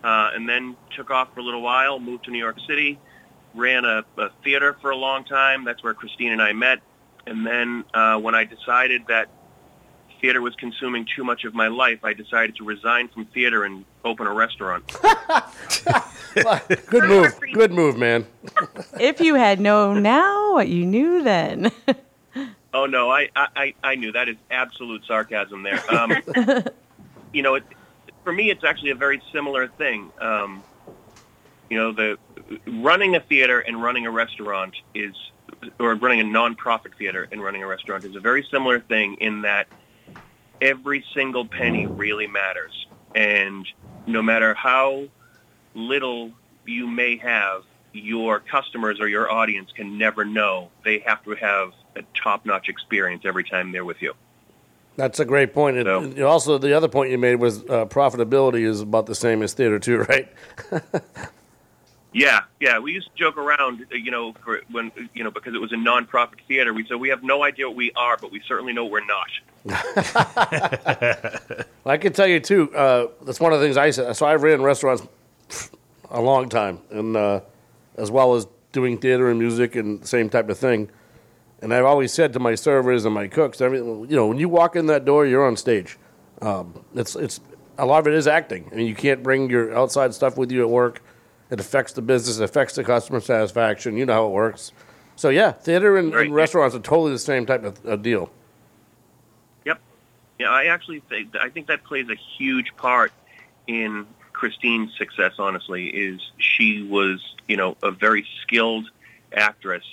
Uh, 0.04 0.32
and 0.34 0.48
then 0.48 0.76
took 0.96 1.10
off 1.10 1.34
for 1.34 1.42
a 1.42 1.44
little 1.44 1.62
while. 1.62 2.00
Moved 2.00 2.26
to 2.26 2.32
New 2.32 2.40
York 2.40 2.58
City. 2.68 3.00
Ran 3.54 3.86
a, 3.86 4.06
a 4.18 4.30
theater 4.44 4.78
for 4.82 4.92
a 4.92 4.96
long 4.96 5.24
time. 5.24 5.66
That's 5.66 5.84
where 5.84 5.94
Christine 5.94 6.32
and 6.32 6.42
I 6.42 6.54
met. 6.54 6.80
And 7.26 7.46
then 7.46 7.84
uh, 7.94 8.18
when 8.18 8.36
I 8.36 8.46
decided 8.46 9.04
that 9.08 9.30
theater 10.22 10.42
was 10.42 10.56
consuming 10.56 11.06
too 11.16 11.24
much 11.24 11.44
of 11.44 11.54
my 11.54 11.68
life, 11.68 12.00
I 12.04 12.14
decided 12.14 12.56
to 12.58 12.64
resign 12.64 13.08
from 13.10 13.26
theater 13.26 13.64
and 13.64 13.86
open 14.04 14.28
a 14.28 14.34
restaurant. 14.34 14.92
Good 16.88 17.04
move. 17.04 17.40
Good 17.54 17.72
move, 17.72 17.98
man. 17.98 18.26
If 19.00 19.20
you 19.20 19.36
had 19.36 19.60
known 19.60 20.04
now 20.04 20.54
what 20.54 20.68
you 20.68 20.86
knew 20.86 21.24
then. 21.24 21.72
Oh 22.74 22.86
no, 22.86 23.10
I, 23.10 23.30
I, 23.36 23.74
I- 23.84 23.96
knew 23.96 24.12
that 24.12 24.30
is 24.30 24.38
absolute 24.50 25.04
sarcasm 25.06 25.64
there. 25.64 25.82
Um, 25.90 26.14
you 27.34 27.42
know, 27.44 27.56
it, 27.56 27.64
for 28.24 28.34
me, 28.34 28.50
it's 28.50 28.64
actually 28.64 28.92
a 28.92 28.96
very 28.96 29.22
similar 29.32 29.68
thing. 29.68 30.12
Um, 30.20 30.64
you 31.70 31.78
know, 31.78 31.92
the 31.94 32.18
running 32.68 33.16
a 33.16 33.20
theater 33.20 33.60
and 33.60 33.82
running 33.82 34.06
a 34.08 34.12
restaurant 34.12 34.76
is, 34.96 35.16
or 35.80 35.94
running 35.96 36.20
a 36.22 36.24
nonprofit 36.24 36.96
theater 36.98 37.28
and 37.32 37.42
running 37.44 37.62
a 37.64 37.68
restaurant 37.68 38.06
is 38.06 38.16
a 38.16 38.20
very 38.20 38.46
similar 38.52 38.80
thing 38.80 39.16
in 39.16 39.42
that 39.44 39.68
every 40.62 41.06
single 41.14 41.48
penny 41.48 41.86
really 41.88 42.28
matters, 42.28 42.74
and 43.16 43.68
no 44.08 44.22
matter 44.22 44.54
how 44.54 45.08
little 45.76 46.32
you 46.66 46.88
may 46.88 47.18
have, 47.18 47.62
your 47.94 48.40
customers 48.40 49.00
or 49.00 49.08
your 49.08 49.32
audience 49.32 49.72
can 49.76 49.98
never 49.98 50.26
know. 50.26 50.72
They 50.84 51.00
have 51.06 51.24
to 51.24 51.32
have 51.36 51.72
a 52.00 52.04
top-notch 52.20 52.70
experience 52.70 53.24
every 53.26 53.44
time 53.44 53.72
they're 53.72 53.86
with 53.86 54.02
you. 54.02 54.14
That's 54.96 55.20
a 55.20 55.26
great 55.26 55.54
point. 55.54 55.78
And- 55.78 55.86
So- 55.86 56.00
and 56.02 56.20
also, 56.24 56.58
the 56.58 56.76
other 56.76 56.88
point 56.88 57.12
you 57.12 57.18
made 57.18 57.36
was 57.36 57.60
uh, 57.64 57.86
profitability 57.86 58.66
is 58.66 58.82
about 58.82 59.06
the 59.06 59.16
same 59.16 59.42
as 59.44 59.54
theater, 59.54 59.80
too, 59.80 60.00
right? 60.10 60.28
Yeah, 62.12 62.42
yeah. 62.60 62.80
We 62.80 62.94
used 62.94 63.08
to 63.12 63.16
joke 63.16 63.38
around, 63.38 63.86
uh, 63.92 63.96
you 63.96 64.10
know, 64.10 64.34
for 64.44 64.62
when 64.72 64.92
you 65.14 65.24
know 65.24 65.30
because 65.30 65.54
it 65.54 65.62
was 65.62 65.72
a 65.72 65.78
non-profit 65.78 66.40
theater. 66.48 66.74
We 66.74 66.84
said 66.88 66.96
we 67.00 67.10
have 67.10 67.22
no 67.22 67.44
idea 67.44 67.68
what 67.68 67.76
we 67.78 67.92
are, 67.96 68.18
but 68.18 68.32
we 68.32 68.42
certainly 68.48 68.74
know 68.74 68.86
we're 68.86 69.06
not. 69.06 69.28
I 71.86 71.98
can 71.98 72.14
tell 72.14 72.26
you 72.28 72.40
too. 72.40 72.74
Uh, 72.76 73.08
that's 73.24 73.40
one 73.40 73.54
of 73.54 73.60
the 73.60 73.66
things 73.66 73.78
I 73.78 73.92
said. 73.92 74.16
So 74.16 74.26
I 74.26 74.36
ran 74.36 74.64
restaurants 74.64 75.04
a 76.10 76.20
long 76.20 76.50
time, 76.50 76.80
and 76.90 77.16
uh, 77.16 77.42
as 77.96 78.10
well 78.10 78.34
as 78.34 78.48
doing 78.72 78.98
theater 78.98 79.30
and 79.30 79.40
music 79.40 79.76
and 79.76 80.02
the 80.02 80.08
same 80.08 80.30
type 80.30 80.50
of 80.50 80.58
thing. 80.58 80.90
And 81.62 81.74
I've 81.74 81.86
always 81.86 82.14
said 82.14 82.34
to 82.34 82.40
my 82.40 82.56
servers 82.56 83.06
and 83.06 83.14
my 83.14 83.28
cooks, 83.28 83.60
everything. 83.62 84.08
You 84.10 84.16
know, 84.16 84.28
when 84.28 84.38
you 84.38 84.48
walk 84.50 84.76
in 84.76 84.86
that 84.88 85.04
door, 85.06 85.26
you're 85.26 85.46
on 85.46 85.58
stage. 85.58 85.98
Um, 86.42 86.86
it's 86.96 87.16
it's 87.16 87.42
a 87.78 87.86
lot 87.86 88.00
of 88.00 88.08
it 88.08 88.14
is 88.14 88.28
acting. 88.28 88.70
I 88.72 88.76
mean, 88.76 88.88
you 88.88 88.96
can't 88.96 89.22
bring 89.22 89.50
your 89.50 89.76
outside 89.78 90.14
stuff 90.14 90.38
with 90.38 90.52
you 90.52 90.62
at 90.62 90.70
work. 90.70 91.02
It 91.50 91.60
affects 91.60 91.94
the 91.94 92.02
business. 92.02 92.38
It 92.40 92.44
affects 92.44 92.76
the 92.76 92.84
customer 92.84 93.20
satisfaction. 93.20 93.98
You 93.98 94.06
know 94.06 94.14
how 94.14 94.28
it 94.28 94.32
works. 94.32 94.72
So 95.16 95.30
yeah, 95.30 95.52
theater 95.52 95.98
and, 95.98 96.14
Right. 96.14 96.28
and 96.28 96.36
restaurants 96.36 96.76
are 96.76 96.80
totally 96.80 97.12
the 97.12 97.20
same 97.20 97.46
type 97.46 97.66
of, 97.66 97.84
of 97.86 98.02
deal. 98.02 98.32
Yep. 99.66 99.82
Yeah, 100.40 100.50
I 100.50 100.66
actually 100.68 101.02
think 101.10 101.36
I 101.36 101.50
think 101.50 101.68
that 101.68 101.84
plays 101.84 102.08
a 102.10 102.16
huge 102.16 102.74
part 102.78 103.12
in 103.68 104.06
Christine's 104.32 104.96
success. 104.98 105.34
Honestly, 105.40 105.88
is 105.88 106.22
she 106.38 106.84
was 106.84 107.36
you 107.50 107.58
know 107.58 107.76
a 107.84 107.92
very 107.92 108.26
skilled 108.44 108.90
actress, 109.34 109.84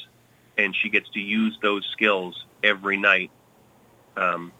and 0.58 0.74
she 0.74 0.88
gets 0.88 1.08
to 1.10 1.20
use 1.20 1.56
those 1.62 1.86
skills 1.92 2.44
every 2.62 2.96
night. 2.96 3.30
Um, 4.16 4.52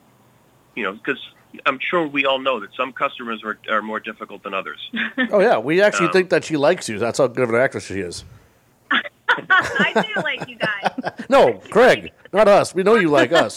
you 0.75 0.83
know, 0.83 0.93
because 0.93 1.19
I'm 1.65 1.79
sure 1.81 2.07
we 2.07 2.27
all 2.27 2.39
know 2.39 2.61
that 2.61 2.75
some 2.77 2.93
customers 2.93 3.43
are, 3.45 3.59
are 3.71 3.81
more 3.83 4.01
difficult 4.01 4.43
than 4.43 4.53
others. 4.55 4.79
Oh 5.33 5.41
yeah, 5.41 5.59
we 5.59 5.81
actually 5.81 6.07
Um, 6.09 6.13
think 6.13 6.31
that 6.31 6.45
she 6.45 6.57
likes 6.57 6.89
you. 6.89 6.99
That's 6.99 7.19
how 7.19 7.27
good 7.27 7.45
of 7.45 7.51
an 7.51 7.57
actress 7.57 7.87
she 7.87 8.01
is. 8.01 8.25
I 9.29 9.93
do 10.15 10.21
like 10.23 10.49
you 10.49 10.57
guys. 10.57 11.25
No, 11.29 11.55
Craig, 11.71 12.13
not 12.33 12.49
us. 12.49 12.75
We 12.75 12.83
know 12.83 12.95
you 12.97 13.09
like 13.09 13.33
us. 13.33 13.57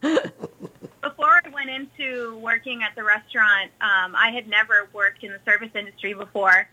Before 0.00 1.40
I 1.44 1.48
went 1.52 1.70
into 1.70 2.36
working 2.38 2.82
at 2.82 2.94
the 2.96 3.02
restaurant, 3.04 3.70
um, 3.80 4.14
I 4.16 4.30
had 4.30 4.48
never 4.48 4.88
worked 4.92 5.22
in 5.24 5.32
the 5.32 5.40
service 5.44 5.70
industry 5.74 6.14
before, 6.14 6.68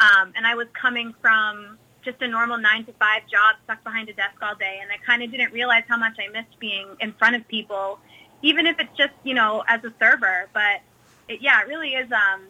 um, 0.00 0.32
and 0.36 0.46
I 0.46 0.54
was 0.54 0.66
coming 0.80 1.14
from 1.20 1.78
just 2.04 2.20
a 2.22 2.28
normal 2.28 2.58
nine 2.58 2.84
to 2.86 2.92
five 2.94 3.22
job, 3.30 3.56
stuck 3.64 3.82
behind 3.84 4.08
a 4.08 4.12
desk 4.12 4.34
all 4.42 4.54
day, 4.54 4.78
and 4.82 4.90
I 4.90 4.96
kind 5.04 5.22
of 5.22 5.30
didn't 5.30 5.52
realize 5.52 5.84
how 5.88 5.96
much 5.96 6.16
I 6.18 6.30
missed 6.32 6.58
being 6.58 6.88
in 7.00 7.12
front 7.14 7.36
of 7.36 7.46
people, 7.48 7.98
even 8.42 8.66
if 8.66 8.78
it's 8.78 8.96
just 8.96 9.12
you 9.24 9.34
know 9.34 9.62
as 9.68 9.82
a 9.84 9.92
server. 10.00 10.48
But 10.52 10.80
it, 11.28 11.40
yeah, 11.42 11.60
it 11.60 11.68
really 11.68 11.90
is. 11.90 12.10
Um, 12.12 12.42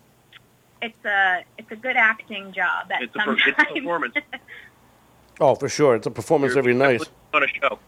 it's 0.82 1.04
a 1.04 1.44
it's 1.58 1.70
a 1.70 1.76
good 1.76 1.96
acting 1.96 2.52
job. 2.52 2.90
At 2.90 3.02
It's 3.02 3.14
a, 3.14 3.18
per- 3.18 3.24
sometimes. 3.24 3.42
it's 3.46 3.70
a 3.70 3.74
performance. 3.74 4.14
Oh, 5.42 5.54
for 5.54 5.70
sure. 5.70 5.94
It's 5.94 6.06
a 6.06 6.10
performance 6.10 6.54
every 6.54 6.74
night. 6.74 7.00
on 7.32 7.42
a 7.42 7.46
show. 7.46 7.78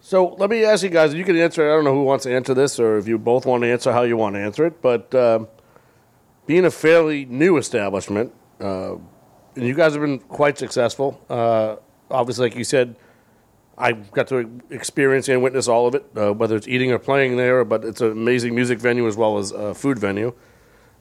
So 0.00 0.28
let 0.38 0.48
me 0.48 0.64
ask 0.64 0.82
you 0.82 0.88
guys. 0.88 1.12
You 1.12 1.24
can 1.24 1.36
answer. 1.36 1.70
I 1.70 1.74
don't 1.74 1.84
know 1.84 1.92
who 1.92 2.04
wants 2.04 2.24
to 2.24 2.34
answer 2.34 2.54
this, 2.54 2.80
or 2.80 2.96
if 2.96 3.06
you 3.06 3.18
both 3.18 3.44
want 3.44 3.62
to 3.64 3.68
answer 3.70 3.92
how 3.92 4.00
you 4.02 4.16
want 4.16 4.34
to 4.36 4.40
answer 4.40 4.64
it. 4.64 4.80
But 4.80 5.14
um, 5.14 5.46
being 6.46 6.64
a 6.64 6.70
fairly 6.70 7.26
new 7.26 7.58
establishment, 7.58 8.32
uh, 8.60 8.94
and 9.56 9.66
you 9.66 9.74
guys 9.74 9.92
have 9.92 10.02
been 10.02 10.18
quite 10.18 10.58
successful. 10.58 11.20
Uh, 11.28 11.76
obviously, 12.10 12.48
like 12.48 12.56
you 12.56 12.64
said, 12.64 12.96
I 13.76 13.92
got 13.92 14.28
to 14.28 14.60
experience 14.70 15.28
and 15.28 15.42
witness 15.42 15.68
all 15.68 15.86
of 15.86 15.94
it, 15.94 16.04
uh, 16.16 16.32
whether 16.32 16.56
it's 16.56 16.68
eating 16.68 16.92
or 16.92 16.98
playing 16.98 17.36
there. 17.36 17.64
But 17.64 17.84
it's 17.84 18.00
an 18.00 18.12
amazing 18.12 18.54
music 18.54 18.78
venue 18.78 19.06
as 19.06 19.16
well 19.16 19.38
as 19.38 19.50
a 19.50 19.74
food 19.74 19.98
venue. 19.98 20.34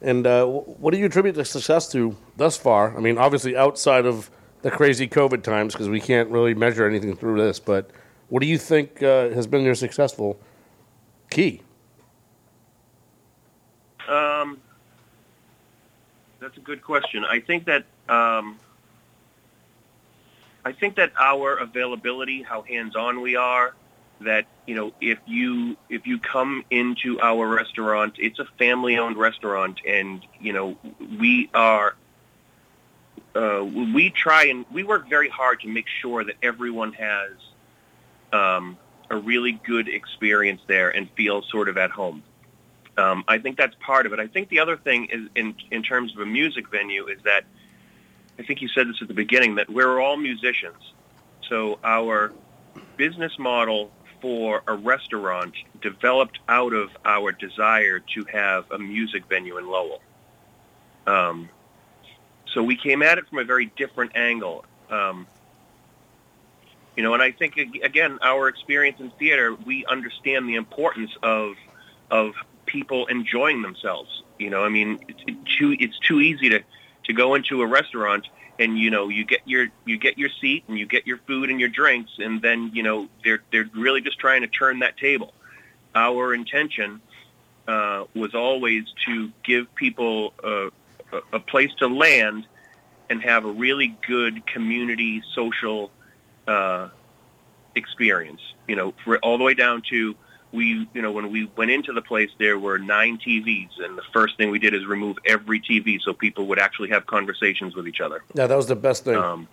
And 0.01 0.25
uh, 0.25 0.45
what 0.45 0.91
do 0.91 0.99
you 0.99 1.05
attribute 1.05 1.35
the 1.35 1.45
success 1.45 1.91
to 1.91 2.17
thus 2.37 2.57
far? 2.57 2.97
I 2.97 2.99
mean, 2.99 3.17
obviously 3.17 3.55
outside 3.55 4.05
of 4.05 4.31
the 4.63 4.71
crazy 4.71 5.07
COVID 5.07 5.43
times, 5.43 5.73
because 5.73 5.89
we 5.89 5.99
can't 5.99 6.29
really 6.29 6.53
measure 6.53 6.87
anything 6.87 7.15
through 7.15 7.41
this. 7.41 7.59
But 7.59 7.91
what 8.29 8.41
do 8.41 8.47
you 8.47 8.57
think 8.57 9.03
uh, 9.03 9.29
has 9.29 9.47
been 9.47 9.63
your 9.63 9.75
successful 9.75 10.39
key? 11.29 11.61
Um, 14.07 14.59
that's 16.39 16.57
a 16.57 16.61
good 16.61 16.81
question. 16.81 17.23
I 17.23 17.39
think 17.39 17.65
that 17.65 17.85
um, 18.11 18.59
I 20.65 20.73
think 20.73 20.97
that 20.97 21.13
our 21.19 21.55
availability, 21.55 22.43
how 22.43 22.61
hands-on 22.61 23.21
we 23.21 23.35
are, 23.35 23.73
that 24.19 24.45
you 24.67 24.75
know, 24.75 24.93
if 25.01 25.17
you 25.25 25.77
if 25.89 26.05
you 26.05 26.19
come 26.19 26.63
into 26.69 27.19
our 27.21 27.47
restaurant, 27.47 28.15
it's 28.19 28.37
a 28.37 28.45
family-owned 28.59 29.17
restaurant, 29.17 29.79
and 29.87 30.21
you 30.39 30.53
know, 30.53 30.77
we 31.19 31.49
are. 31.53 31.95
Uh, 33.33 33.63
we 33.63 34.09
try 34.09 34.47
and 34.47 34.65
we 34.73 34.83
work 34.83 35.07
very 35.07 35.29
hard 35.29 35.61
to 35.61 35.69
make 35.69 35.87
sure 35.87 36.21
that 36.21 36.35
everyone 36.43 36.91
has 36.91 37.31
um, 38.33 38.77
a 39.09 39.15
really 39.15 39.53
good 39.53 39.87
experience 39.87 40.61
there 40.67 40.89
and 40.89 41.09
feels 41.11 41.49
sort 41.49 41.69
of 41.69 41.77
at 41.77 41.91
home. 41.91 42.21
Um, 42.97 43.23
I 43.29 43.37
think 43.37 43.57
that's 43.57 43.75
part 43.79 44.05
of 44.05 44.11
it. 44.11 44.19
I 44.19 44.27
think 44.27 44.49
the 44.49 44.59
other 44.59 44.75
thing 44.75 45.05
is 45.05 45.29
in 45.33 45.55
in 45.71 45.81
terms 45.81 46.13
of 46.13 46.19
a 46.19 46.25
music 46.25 46.69
venue 46.69 47.07
is 47.07 47.19
that 47.23 47.45
I 48.39 48.43
think 48.43 48.61
you 48.61 48.67
said 48.69 48.87
this 48.87 49.01
at 49.01 49.07
the 49.07 49.13
beginning 49.13 49.55
that 49.55 49.69
we're 49.69 49.99
all 49.99 50.17
musicians. 50.17 50.93
So 51.47 51.79
our 51.83 52.31
business 52.97 53.37
model 53.37 53.91
for 54.21 54.61
a 54.67 54.75
restaurant 54.75 55.55
developed 55.81 56.39
out 56.47 56.73
of 56.73 56.89
our 57.05 57.31
desire 57.31 57.99
to 57.99 58.25
have 58.31 58.69
a 58.71 58.77
music 58.77 59.23
venue 59.27 59.57
in 59.57 59.67
Lowell. 59.67 60.01
Um, 61.07 61.49
so 62.53 62.61
we 62.63 62.75
came 62.75 63.01
at 63.01 63.17
it 63.17 63.27
from 63.27 63.39
a 63.39 63.43
very 63.43 63.67
different 63.77 64.15
angle. 64.15 64.65
Um, 64.89 65.27
you 66.95 67.03
know, 67.03 67.13
and 67.13 67.23
I 67.23 67.31
think 67.31 67.57
again, 67.57 68.19
our 68.21 68.47
experience 68.47 68.99
in 68.99 69.09
theater, 69.11 69.55
we 69.65 69.85
understand 69.85 70.47
the 70.47 70.55
importance 70.55 71.11
of 71.23 71.55
of 72.09 72.33
people 72.65 73.07
enjoying 73.07 73.61
themselves. 73.61 74.23
You 74.37 74.49
know, 74.49 74.63
I 74.63 74.69
mean, 74.69 74.99
it's, 75.07 75.23
too 75.57 75.75
it's 75.79 75.97
too 75.99 76.19
easy 76.19 76.49
to 76.49 76.61
to 77.05 77.13
go 77.13 77.35
into 77.35 77.61
a 77.61 77.67
restaurant 77.67 78.27
and 78.59 78.77
you 78.77 78.89
know 78.89 79.09
you 79.09 79.25
get 79.25 79.41
your 79.45 79.67
you 79.85 79.97
get 79.97 80.17
your 80.17 80.29
seat 80.29 80.63
and 80.67 80.77
you 80.77 80.85
get 80.85 81.07
your 81.07 81.17
food 81.27 81.49
and 81.49 81.59
your 81.59 81.69
drinks 81.69 82.11
and 82.19 82.41
then 82.41 82.71
you 82.73 82.83
know 82.83 83.07
they're 83.23 83.41
they're 83.51 83.69
really 83.73 84.01
just 84.01 84.19
trying 84.19 84.41
to 84.41 84.47
turn 84.47 84.79
that 84.79 84.97
table. 84.97 85.33
Our 85.93 86.33
intention 86.33 87.01
uh, 87.67 88.05
was 88.15 88.33
always 88.33 88.85
to 89.05 89.31
give 89.43 89.73
people 89.75 90.33
a, 90.43 90.69
a, 91.11 91.21
a 91.33 91.39
place 91.39 91.71
to 91.79 91.87
land 91.87 92.45
and 93.09 93.21
have 93.21 93.45
a 93.45 93.51
really 93.51 93.97
good 94.07 94.45
community 94.45 95.21
social 95.33 95.91
uh, 96.47 96.89
experience. 97.75 98.41
You 98.67 98.75
know, 98.75 98.93
for 99.03 99.17
all 99.19 99.37
the 99.37 99.43
way 99.43 99.53
down 99.53 99.81
to 99.89 100.15
we, 100.51 100.87
you 100.93 101.01
know, 101.01 101.11
when 101.11 101.31
we 101.31 101.49
went 101.55 101.71
into 101.71 101.93
the 101.93 102.01
place, 102.01 102.29
there 102.37 102.59
were 102.59 102.77
nine 102.77 103.17
TVs, 103.17 103.69
and 103.79 103.97
the 103.97 104.03
first 104.13 104.37
thing 104.37 104.49
we 104.51 104.59
did 104.59 104.73
is 104.73 104.85
remove 104.85 105.17
every 105.25 105.59
TV 105.61 106.01
so 106.01 106.13
people 106.13 106.45
would 106.47 106.59
actually 106.59 106.89
have 106.89 107.05
conversations 107.05 107.75
with 107.75 107.87
each 107.87 108.01
other. 108.01 108.23
Yeah, 108.33 108.47
that 108.47 108.55
was 108.55 108.67
the 108.67 108.75
best 108.75 109.05
thing. 109.05 109.15
Um, 109.15 109.47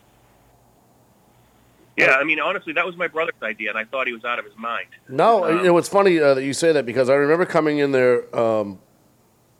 yeah, 1.97 2.13
I 2.13 2.23
mean, 2.25 2.39
honestly, 2.39 2.73
that 2.75 2.87
was 2.87 2.97
my 2.97 3.09
brother's 3.09 3.35
idea, 3.43 3.71
and 3.71 3.79
I 3.79 3.85
thought 3.85 4.07
he 4.07 4.13
was 4.13 4.25
out 4.25 4.39
of 4.39 4.45
his 4.45 4.57
mind. 4.57 4.87
No, 5.09 5.45
Um, 5.45 5.59
you 5.59 5.65
know, 5.65 5.79
it's 5.79 5.89
funny 5.89 6.21
uh, 6.21 6.35
that 6.35 6.45
you 6.45 6.53
say 6.53 6.73
that 6.73 6.87
because 6.87 7.09
I 7.11 7.15
remember 7.15 7.45
coming 7.45 7.79
in 7.79 7.91
there. 7.93 8.35
Um, 8.37 8.79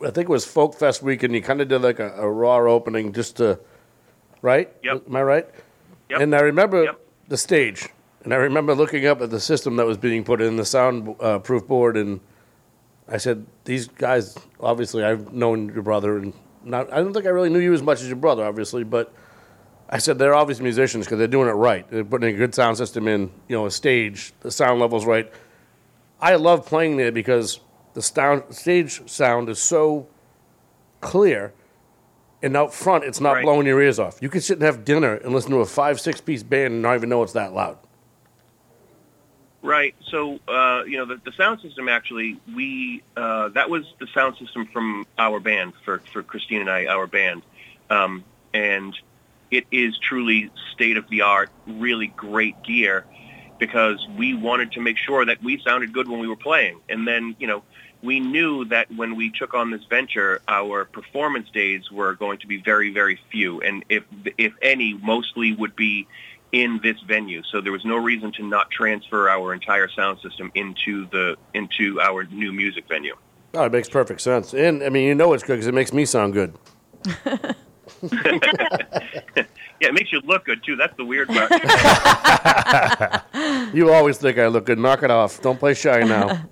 I 0.01 0.11
think 0.11 0.29
it 0.29 0.33
was 0.33 0.45
Folk 0.45 0.77
Fest 0.77 1.03
week, 1.03 1.25
and 1.25 1.35
you 1.35 1.43
kind 1.43 1.61
of 1.61 1.67
did 1.67 1.83
like 1.83 1.99
a, 1.99 2.13
a 2.15 2.31
raw 2.31 2.59
opening 2.59 3.13
just 3.13 3.39
to, 3.39 3.59
right? 4.43 4.73
Yep. 4.85 5.03
Am 5.09 5.17
I 5.17 5.23
right? 5.23 5.47
Yep. 6.11 6.21
And 6.21 6.35
I 6.37 6.41
remember 6.41 6.85
Yep. 6.85 7.01
the 7.27 7.37
stage, 7.37 7.89
and 8.25 8.33
I 8.33 8.37
remember 8.37 8.75
looking 8.75 9.07
up 9.07 9.21
at 9.21 9.31
the 9.31 9.41
system 9.41 9.77
that 9.77 9.87
was 9.87 9.97
being 9.99 10.25
put 10.25 10.41
in 10.41 10.57
the 10.57 10.65
soundproof 10.65 11.63
uh, 11.63 11.67
board, 11.67 11.97
and 11.97 12.21
I 13.09 13.17
said, 13.19 13.47
"These 13.65 13.89
guys, 13.89 14.37
obviously, 14.61 15.05
I've 15.05 15.33
known 15.33 15.69
your 15.73 15.83
brother, 15.83 16.19
and 16.19 16.33
not. 16.65 16.93
I 16.93 16.97
don't 16.97 17.13
think 17.13 17.27
I 17.27 17.31
really 17.31 17.51
knew 17.51 17.61
you 17.61 17.73
as 17.75 17.83
much 17.83 18.01
as 18.01 18.07
your 18.09 18.17
brother, 18.17 18.45
obviously, 18.45 18.85
but." 18.85 19.13
I 19.91 19.97
said 19.97 20.19
they're 20.19 20.35
obvious 20.35 20.61
musicians 20.61 21.07
because 21.07 21.17
they're 21.17 21.27
doing 21.27 21.49
it 21.49 21.53
right. 21.53 21.91
They're 21.91 22.05
putting 22.05 22.35
a 22.35 22.37
good 22.37 22.55
sound 22.55 22.77
system 22.77 23.09
in, 23.09 23.31
you 23.49 23.57
know, 23.57 23.65
a 23.65 23.71
stage, 23.71 24.35
the 24.41 24.51
sound 24.51 24.81
level's 24.81 25.07
right. 25.07 25.33
I 26.21 26.35
love 26.35 26.67
playing 26.67 26.99
there 26.99 27.11
because 27.11 27.61
the 27.95 28.03
sound, 28.03 28.43
stage 28.51 29.09
sound 29.11 29.49
is 29.49 29.59
so 29.59 30.07
clear, 31.01 31.55
and 32.43 32.55
out 32.55 32.75
front 32.75 33.05
it's 33.05 33.19
not 33.19 33.37
Right. 33.37 33.45
blowing 33.45 33.67
your 33.67 33.81
ears 33.81 33.99
off. 33.99 34.19
You 34.21 34.29
can 34.29 34.43
sit 34.43 34.59
and 34.59 34.63
have 34.63 34.85
dinner 34.85 35.15
and 35.15 35.33
listen 35.33 35.53
to 35.53 35.61
a 35.61 35.65
five, 35.65 35.99
six 36.01 36.21
piece 36.21 36.43
band 36.43 36.75
and 36.75 36.83
not 36.83 36.95
even 36.95 37.09
know 37.09 37.23
it's 37.23 37.33
that 37.33 37.55
loud. 37.55 37.79
Right. 39.61 39.95
So, 40.11 40.39
uh, 40.47 40.85
you 40.87 40.99
know, 40.99 41.05
the, 41.05 41.21
the 41.25 41.33
sound 41.33 41.61
system 41.61 41.89
actually, 41.89 42.39
we 42.55 43.03
uh, 43.17 43.49
that 43.51 43.69
was 43.69 43.85
the 43.99 44.07
sound 44.15 44.37
system 44.37 44.67
from 44.67 45.05
our 45.19 45.41
band 45.41 45.73
for 45.85 46.01
for 46.13 46.23
Christine 46.23 46.61
and 46.61 46.71
I, 46.71 46.87
our 46.87 47.09
band, 47.09 47.43
um, 47.91 48.25
and 48.55 48.97
it 49.51 49.67
is 49.73 49.99
truly 49.99 50.51
state 50.75 50.97
of 50.97 51.09
the 51.09 51.23
art, 51.23 51.51
really 51.67 52.07
great 52.07 52.63
gear, 52.63 53.05
because 53.59 54.07
we 54.17 54.33
wanted 54.33 54.73
to 54.73 54.81
make 54.81 54.97
sure 54.97 55.25
that 55.25 55.43
we 55.43 55.61
sounded 55.61 55.93
good 55.93 56.09
when 56.09 56.21
we 56.21 56.29
were 56.29 56.37
playing, 56.37 56.81
and 56.89 57.07
then 57.07 57.35
you 57.39 57.47
know. 57.47 57.63
We 58.01 58.21
knew 58.21 58.65
that 58.67 58.93
when 58.95 59.17
we 59.17 59.33
took 59.33 59.55
on 59.55 59.73
this 59.73 59.83
venture, 59.91 60.41
our 60.47 60.85
performance 60.85 61.51
days 61.51 61.91
were 61.91 62.15
going 62.15 62.39
to 62.39 62.47
be 62.47 62.59
very, 62.63 62.93
very 62.93 63.19
few, 63.33 63.61
and 63.61 63.85
if 63.89 64.05
if 64.37 64.53
any, 64.63 64.95
mostly 64.95 65.53
would 65.53 65.75
be 65.75 66.07
in 66.53 66.81
this 66.83 66.97
venue. 67.07 67.43
So 67.51 67.61
there 67.61 67.73
was 67.73 67.85
no 67.85 67.97
reason 67.97 68.33
to 68.33 68.43
not 68.43 68.71
transfer 68.71 69.29
our 69.29 69.53
entire 69.53 69.89
sound 69.89 70.21
system 70.21 70.51
into 70.55 71.07
the 71.07 71.37
into 71.55 72.01
our 72.01 72.25
new 72.25 72.53
music 72.53 72.85
venue. 72.89 73.17
Oh, 73.55 73.65
it 73.65 73.73
makes 73.73 73.89
perfect 73.89 74.21
sense. 74.21 74.53
And, 74.53 74.83
I 74.83 74.91
mean, 74.91 75.07
you 75.07 75.15
know 75.15 75.33
it's 75.33 75.43
good 75.43 75.55
because 75.55 75.67
it 75.67 75.75
makes 75.75 75.93
me 75.93 76.05
sound 76.05 76.35
good. 76.35 76.55
Yeah, 79.81 79.89
it 79.89 79.95
makes 79.95 80.13
you 80.13 80.21
look 80.25 80.45
good 80.45 80.63
too. 80.65 80.77
That's 80.77 80.97
the 80.97 81.05
weird 81.05 81.29
part. 81.29 81.53
You 83.75 83.93
always 83.93 84.19
think 84.19 84.39
I 84.39 84.47
look 84.47 84.67
good. 84.67 84.79
Knock 84.79 85.03
it 85.03 85.11
off. 85.11 85.43
Don't 85.43 85.59
play 85.59 85.75
shy 85.75 86.01
now. 86.01 86.43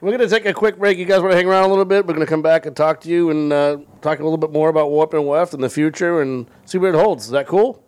We're 0.00 0.16
going 0.16 0.20
to 0.20 0.28
take 0.28 0.46
a 0.46 0.54
quick 0.54 0.78
break. 0.78 0.96
You 0.96 1.04
guys 1.04 1.20
want 1.20 1.32
to 1.32 1.36
hang 1.36 1.46
around 1.46 1.64
a 1.64 1.68
little 1.68 1.84
bit? 1.84 2.06
We're 2.06 2.14
going 2.14 2.26
to 2.26 2.30
come 2.30 2.40
back 2.40 2.66
and 2.66 2.76
talk 2.76 3.00
to 3.02 3.08
you 3.08 3.30
and 3.30 3.52
uh, 3.52 3.78
talk 4.00 4.20
a 4.20 4.22
little 4.22 4.38
bit 4.38 4.52
more 4.52 4.68
about 4.68 4.90
Warp 4.90 5.12
and 5.12 5.26
Weft 5.26 5.52
in 5.52 5.60
the 5.60 5.68
future 5.68 6.22
and 6.22 6.46
see 6.64 6.78
what 6.78 6.90
it 6.90 6.94
holds. 6.94 7.24
Is 7.24 7.30
that 7.30 7.48
cool? 7.48 7.82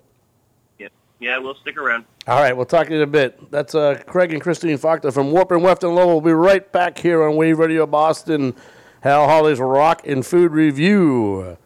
Yeah, 1.22 1.36
yeah, 1.36 1.38
we'll 1.38 1.54
stick 1.54 1.76
around. 1.76 2.04
All 2.26 2.40
right, 2.40 2.56
we'll 2.56 2.66
talk 2.66 2.88
to 2.88 2.92
you 2.92 3.02
in 3.02 3.08
a 3.08 3.10
bit. 3.10 3.50
That's 3.52 3.76
uh, 3.76 4.02
Craig 4.06 4.32
and 4.32 4.42
Christine 4.42 4.76
Faulkner 4.76 5.12
from 5.12 5.30
Warp 5.30 5.52
and 5.52 5.62
Weft 5.62 5.84
and 5.84 5.94
Lowell. 5.94 6.20
We'll 6.20 6.32
be 6.32 6.32
right 6.32 6.70
back 6.72 6.98
here 6.98 7.22
on 7.22 7.36
Wave 7.36 7.60
Radio 7.60 7.86
Boston. 7.86 8.54
Hal 9.02 9.28
Holly's 9.28 9.60
Rock 9.60 10.02
N 10.04 10.22
Food 10.22 10.50
Revue. 10.52 11.56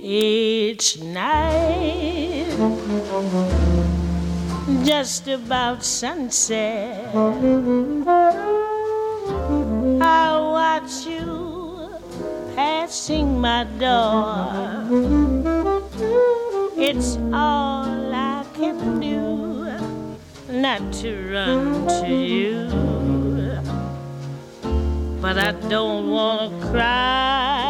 Each 0.00 1.02
night 1.02 2.46
just 4.84 5.28
about 5.28 5.82
sunset. 5.82 7.14
I 10.00 10.38
watch 10.38 11.06
you 11.06 11.90
passing 12.54 13.40
my 13.40 13.64
door. 13.78 14.48
It's 16.76 17.16
all 17.32 18.14
I 18.14 18.44
can 18.54 19.00
do 19.00 19.48
not 20.52 20.92
to 21.00 21.32
run 21.32 21.86
to 22.00 22.08
you. 22.14 22.68
But 25.20 25.38
I 25.38 25.52
don't 25.68 26.10
want 26.10 26.60
to 26.60 26.68
cry 26.70 27.67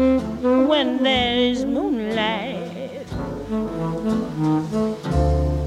when 0.00 1.02
there 1.02 1.36
is 1.36 1.66
moonlight, 1.66 3.06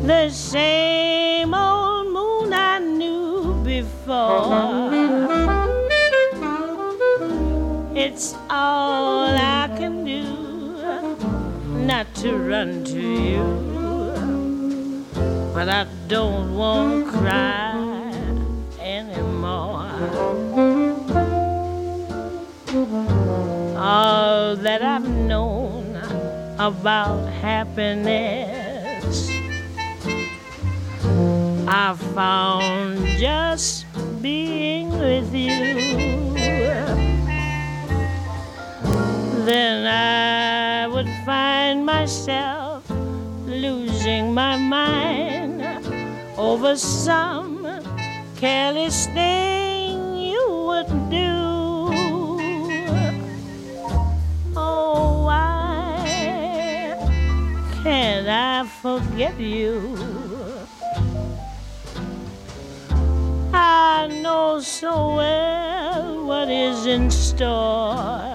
the 0.07 0.27
same 0.29 1.53
old 1.53 2.07
moon 2.07 2.51
I 2.51 2.79
knew 2.79 3.61
before. 3.63 4.89
It's 7.95 8.33
all 8.49 9.29
I 9.29 9.69
can 9.77 10.03
do 10.03 10.23
not 11.85 12.11
to 12.15 12.35
run 12.35 12.83
to 12.85 12.99
you. 12.99 15.05
But 15.53 15.69
I 15.69 15.85
don't 16.07 16.55
want 16.55 17.05
to 17.05 17.11
cry 17.11 17.75
anymore. 18.79 19.91
All 23.85 24.55
that 24.55 24.81
I've 24.81 25.09
known 25.09 25.97
about 26.57 27.27
happiness, 27.27 29.29
I 31.67 31.93
found 32.15 33.05
just 33.19 33.85
being 34.21 34.89
with 34.97 35.35
you. 35.35 36.31
Then 39.43 39.85
I 39.85 40.87
would 40.87 41.09
find 41.25 41.85
myself 41.85 42.89
losing 43.45 44.33
my 44.33 44.55
mind 44.55 45.61
over 46.37 46.77
some 46.77 47.67
careless 48.37 49.07
thing 49.07 50.15
you 50.15 50.63
would 50.67 51.09
do. 51.09 51.32
Can't 57.83 58.29
I 58.29 58.65
forget 58.81 59.37
you? 59.37 59.97
I 63.53 64.07
know 64.21 64.61
so 64.61 65.15
well 65.17 66.25
what 66.25 66.49
is 66.49 66.85
in 66.85 67.11
store. 67.11 68.31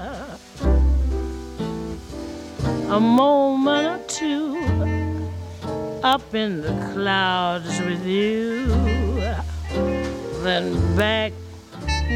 A 2.90 3.00
moment 3.00 3.86
or 3.88 4.04
two 4.06 5.30
up 6.02 6.34
in 6.34 6.60
the 6.60 6.74
clouds 6.92 7.80
with 7.80 8.04
you, 8.04 8.66
then 10.42 10.66
back 10.94 11.32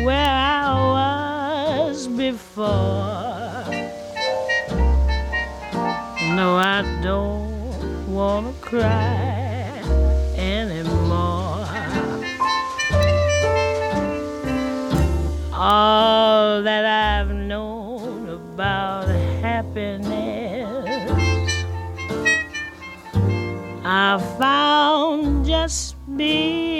where 0.04 0.28
I 0.28 0.74
was 1.88 2.08
before. 2.08 4.01
No, 6.36 6.56
I 6.56 6.82
don't 7.02 8.10
want 8.10 8.46
to 8.46 8.60
cry 8.62 9.82
anymore. 10.34 11.66
All 15.52 16.62
that 16.62 16.84
I've 16.86 17.34
known 17.34 18.30
about 18.30 19.08
happiness, 19.42 20.86
I 23.84 24.18
found 24.38 25.44
just 25.44 25.96
being 26.16 26.71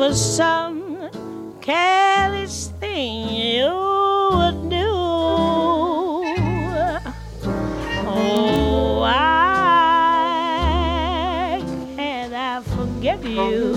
over 0.00 0.14
some 0.14 1.10
careless 1.60 2.68
thing 2.80 3.28
you 3.28 3.66
would 3.66 4.70
do. 4.70 4.86
Oh, 8.08 9.00
why 9.00 9.20
can't 11.96 12.32
I 12.32 12.62
forget 12.62 13.22
you? 13.22 13.76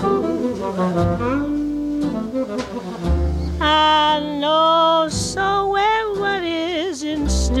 I 3.60 4.20
know 4.40 5.08
so 5.10 5.68
well 5.72 6.20
what 6.20 6.42
is 6.42 7.02
in 7.02 7.28
store. 7.28 7.60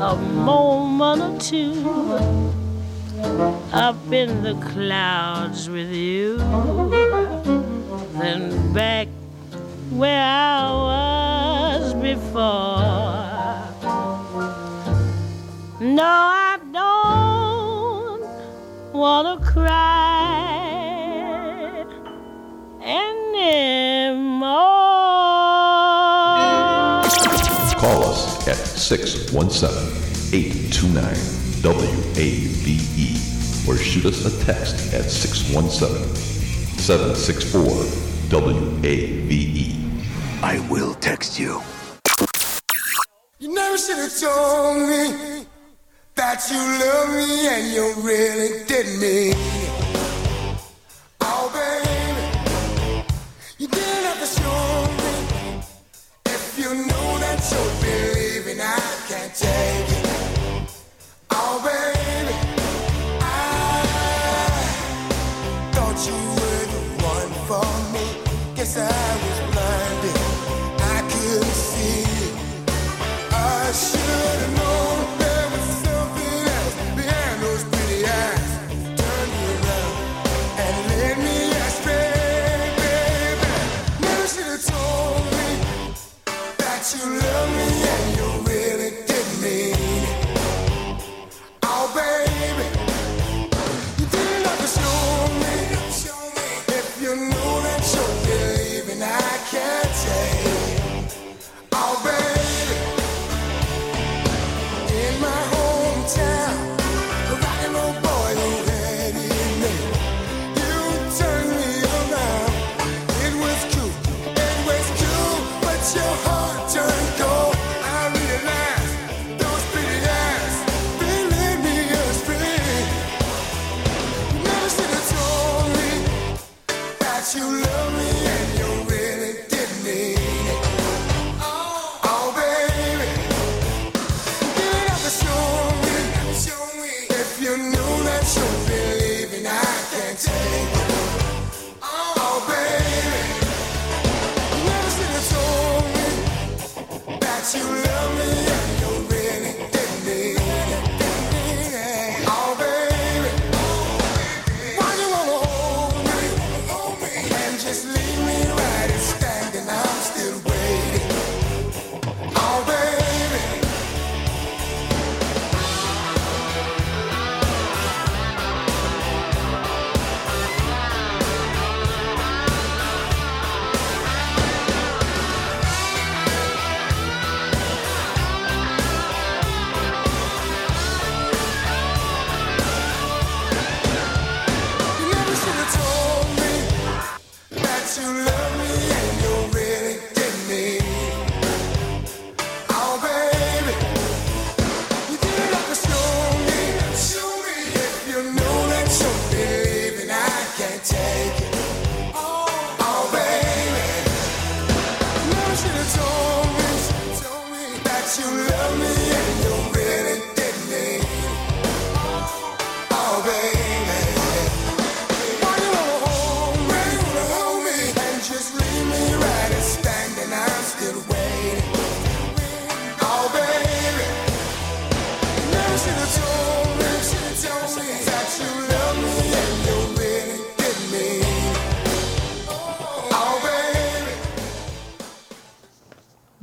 A 0.00 0.16
moment 0.44 0.81
up 3.72 3.96
in 4.12 4.42
the 4.42 4.54
clouds 4.72 5.68
with 5.70 5.90
you, 5.90 6.36
then 8.18 8.72
back 8.74 9.08
where 9.90 10.22
I 10.22 10.70
was 10.70 11.94
before. 11.94 12.82
No, 15.80 16.04
I 16.04 16.58
don't 16.72 18.20
want 18.92 19.42
to 19.42 19.46
cry 19.50 19.72
anymore. 22.82 23.22
Call 27.80 28.04
us 28.04 28.46
at 28.46 28.56
617 28.56 30.34
829 30.34 31.32
WAVE 31.62 32.91
or 33.68 33.76
shoot 33.76 34.06
us 34.06 34.24
a 34.26 34.44
text 34.44 34.92
at 34.94 35.10
617 35.10 36.14
764 36.78 37.62
WAVE. 38.30 39.72
I 40.42 40.58
will 40.68 40.94
text 40.94 41.38
you. 41.38 41.62
You 43.38 43.54
never 43.54 43.78
should 43.78 43.98
have 43.98 44.18
told 44.18 44.78
me 44.88 45.46
that 46.14 46.48
you 46.50 46.58
love 46.58 47.10
me 47.14 47.46
and 47.48 47.72
you 47.72 47.94
really 48.02 48.64
did 48.66 48.98
me. 49.00 49.81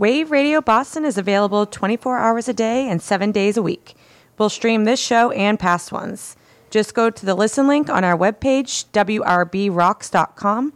Wave 0.10 0.32
Radio 0.32 0.60
Boston 0.60 1.06
is 1.06 1.20
available 1.20 1.68
24 1.68 2.18
hours 2.18 2.48
a 2.48 2.54
day 2.54 2.90
and 2.90 3.00
seven 3.00 3.32
days 3.32 3.58
a 3.58 3.62
week. 3.62 3.94
We'll 4.40 4.50
stream 4.50 4.84
this 4.84 5.00
show 5.00 5.30
and 5.30 5.60
past 5.60 5.92
ones. 5.92 6.36
Just 6.72 6.96
go 6.96 7.12
to 7.12 7.26
the 7.28 7.36
listen 7.36 7.68
link 7.68 7.92
on 7.92 8.04
our 8.04 8.18
webpage, 8.18 8.86
wrbrocks.com. 8.92 10.74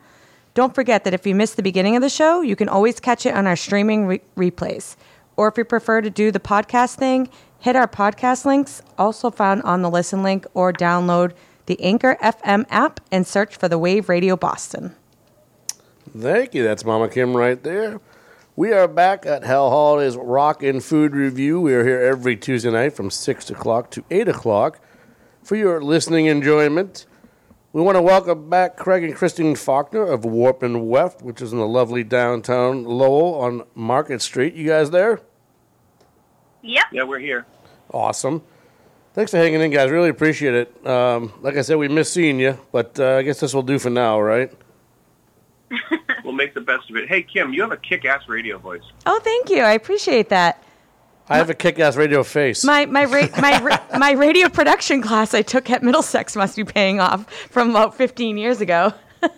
Don't 0.53 0.75
forget 0.75 1.03
that 1.03 1.15
if 1.15 1.25
you 1.25 1.33
missed 1.33 1.55
the 1.55 1.63
beginning 1.63 1.95
of 1.95 2.03
the 2.03 2.11
show, 2.11 2.41
you 2.41 2.55
can 2.55 2.69
always 2.69 2.99
catch 2.99 3.25
it 3.25 3.33
on 3.33 3.47
our 3.47 3.55
streaming 3.55 4.05
re- 4.05 4.21
replays. 4.37 4.95
Or 5.35 5.47
if 5.47 5.57
you 5.57 5.65
prefer 5.65 6.01
to 6.01 6.11
do 6.11 6.29
the 6.29 6.39
podcast 6.39 6.97
thing, 6.97 7.27
hit 7.57 7.75
our 7.75 7.87
podcast 7.87 8.45
links, 8.45 8.83
also 8.99 9.31
found 9.31 9.63
on 9.63 9.81
the 9.81 9.89
listen 9.89 10.21
link, 10.21 10.45
or 10.53 10.71
download 10.71 11.33
the 11.65 11.81
Anchor 11.81 12.19
FM 12.21 12.67
app 12.69 12.99
and 13.11 13.25
search 13.25 13.55
for 13.55 13.67
the 13.67 13.79
Wave 13.79 14.09
Radio 14.09 14.35
Boston. 14.35 14.95
Thank 16.15 16.53
you. 16.53 16.63
That's 16.63 16.85
Mama 16.85 17.09
Kim 17.09 17.35
right 17.35 17.63
there. 17.63 17.99
We 18.55 18.71
are 18.71 18.87
back 18.87 19.25
at 19.25 19.43
Hal 19.43 19.71
Holiday's 19.71 20.15
Rock 20.15 20.61
and 20.61 20.83
Food 20.83 21.15
Revue. 21.15 21.59
We 21.59 21.73
are 21.73 21.83
here 21.83 21.99
every 21.99 22.35
Tuesday 22.35 22.69
night 22.69 22.93
from 22.93 23.09
6 23.09 23.49
o'clock 23.49 23.89
to 23.89 24.03
8 24.11 24.27
o'clock 24.27 24.79
for 25.41 25.55
your 25.55 25.81
listening 25.81 26.27
enjoyment. 26.27 27.07
We 27.71 27.81
want 27.81 27.95
to 27.95 28.01
welcome 28.03 28.51
back 28.51 28.77
Craig 28.77 29.03
and 29.03 29.15
Christine 29.15 29.55
Faulkner 29.55 30.03
of 30.03 30.23
Warp 30.23 30.61
and 30.61 30.87
Weft, 30.87 31.23
which 31.23 31.41
is 31.41 31.51
in 31.51 31.57
the 31.57 31.67
lovely 31.67 32.03
downtown 32.03 32.83
Lowell 32.83 33.33
on 33.41 33.63
Market 33.73 34.21
Street. 34.21 34.53
You 34.53 34.67
guys 34.67 34.91
there? 34.91 35.19
Yep. 36.61 36.85
Yeah, 36.91 37.03
we're 37.05 37.17
here. 37.17 37.47
Awesome. 37.91 38.43
Thanks 39.15 39.31
for 39.31 39.37
hanging 39.37 39.61
in, 39.61 39.71
guys. 39.71 39.89
Really 39.89 40.09
appreciate 40.09 40.53
it. 40.53 40.85
Um, 40.87 41.33
like 41.41 41.57
I 41.57 41.63
said, 41.63 41.77
we 41.77 41.87
miss 41.87 42.13
seeing 42.13 42.39
you, 42.39 42.59
but 42.71 42.99
uh, 42.99 43.15
I 43.15 43.23
guess 43.23 43.39
this 43.39 43.55
will 43.55 43.63
do 43.63 43.79
for 43.79 43.89
now, 43.89 44.21
right? 44.21 44.51
We'll 46.33 46.43
make 46.47 46.55
the 46.55 46.61
best 46.61 46.89
of 46.89 46.95
it. 46.95 47.07
Hey, 47.07 47.21
Kim, 47.21 47.53
you 47.53 47.61
have 47.61 47.71
a 47.71 47.77
kick-ass 47.77 48.27
radio 48.27 48.57
voice. 48.57 48.81
Oh, 49.05 49.19
thank 49.23 49.51
you. 49.51 49.61
I 49.61 49.73
appreciate 49.73 50.29
that. 50.29 50.63
I 51.29 51.37
have 51.37 51.51
a 51.51 51.53
kick-ass 51.53 51.95
radio 51.95 52.23
face. 52.23 52.63
My 52.63 52.87
my 52.87 53.05
ra- 53.05 53.27
my 53.39 53.61
ra- 53.61 53.83
my 53.99 54.13
radio 54.13 54.49
production 54.49 55.03
class 55.03 55.35
I 55.35 55.43
took 55.43 55.69
at 55.69 55.83
Middlesex 55.83 56.35
must 56.35 56.55
be 56.55 56.63
paying 56.63 56.99
off 56.99 57.31
from 57.51 57.69
about 57.69 57.95
15 57.95 58.37
years 58.37 58.61
ago. 58.61 58.93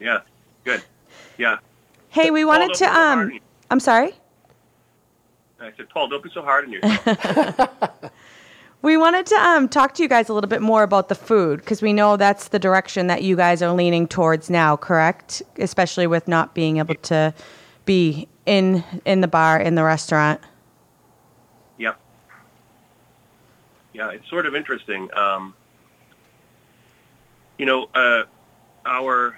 Yeah, 0.00 0.20
good. 0.64 0.82
Yeah. 1.38 1.58
Hey, 2.08 2.30
we 2.30 2.44
wanted 2.44 2.68
to 2.74 2.84
so 2.84 2.86
um. 2.86 3.38
I'm 3.70 3.80
sorry. 3.80 4.12
I 5.60 5.72
said, 5.76 5.88
Paul, 5.88 6.08
don't 6.08 6.22
be 6.22 6.30
so 6.32 6.42
hard 6.42 6.64
on 6.66 6.72
yourself. 6.72 8.10
We 8.80 8.96
wanted 8.96 9.26
to 9.26 9.34
um 9.34 9.68
talk 9.68 9.94
to 9.94 10.02
you 10.02 10.08
guys 10.08 10.28
a 10.28 10.34
little 10.34 10.48
bit 10.48 10.62
more 10.62 10.82
about 10.82 11.08
the 11.08 11.14
food 11.14 11.60
because 11.60 11.82
we 11.82 11.92
know 11.92 12.16
that's 12.16 12.48
the 12.48 12.58
direction 12.58 13.08
that 13.08 13.22
you 13.22 13.34
guys 13.34 13.60
are 13.60 13.72
leaning 13.72 14.06
towards 14.06 14.48
now, 14.48 14.76
correct? 14.76 15.42
Especially 15.58 16.06
with 16.06 16.28
not 16.28 16.54
being 16.54 16.76
able 16.76 16.94
to 16.94 17.34
be 17.84 18.28
in 18.46 18.84
in 19.04 19.20
the 19.20 19.28
bar 19.28 19.58
in 19.60 19.74
the 19.74 19.82
restaurant. 19.82 20.40
Yep. 21.78 21.98
Yeah, 23.94 24.10
it's 24.10 24.28
sort 24.28 24.46
of 24.46 24.54
interesting. 24.54 25.12
Um, 25.12 25.54
you 27.58 27.66
know, 27.66 27.88
uh, 27.94 28.24
our 28.86 29.36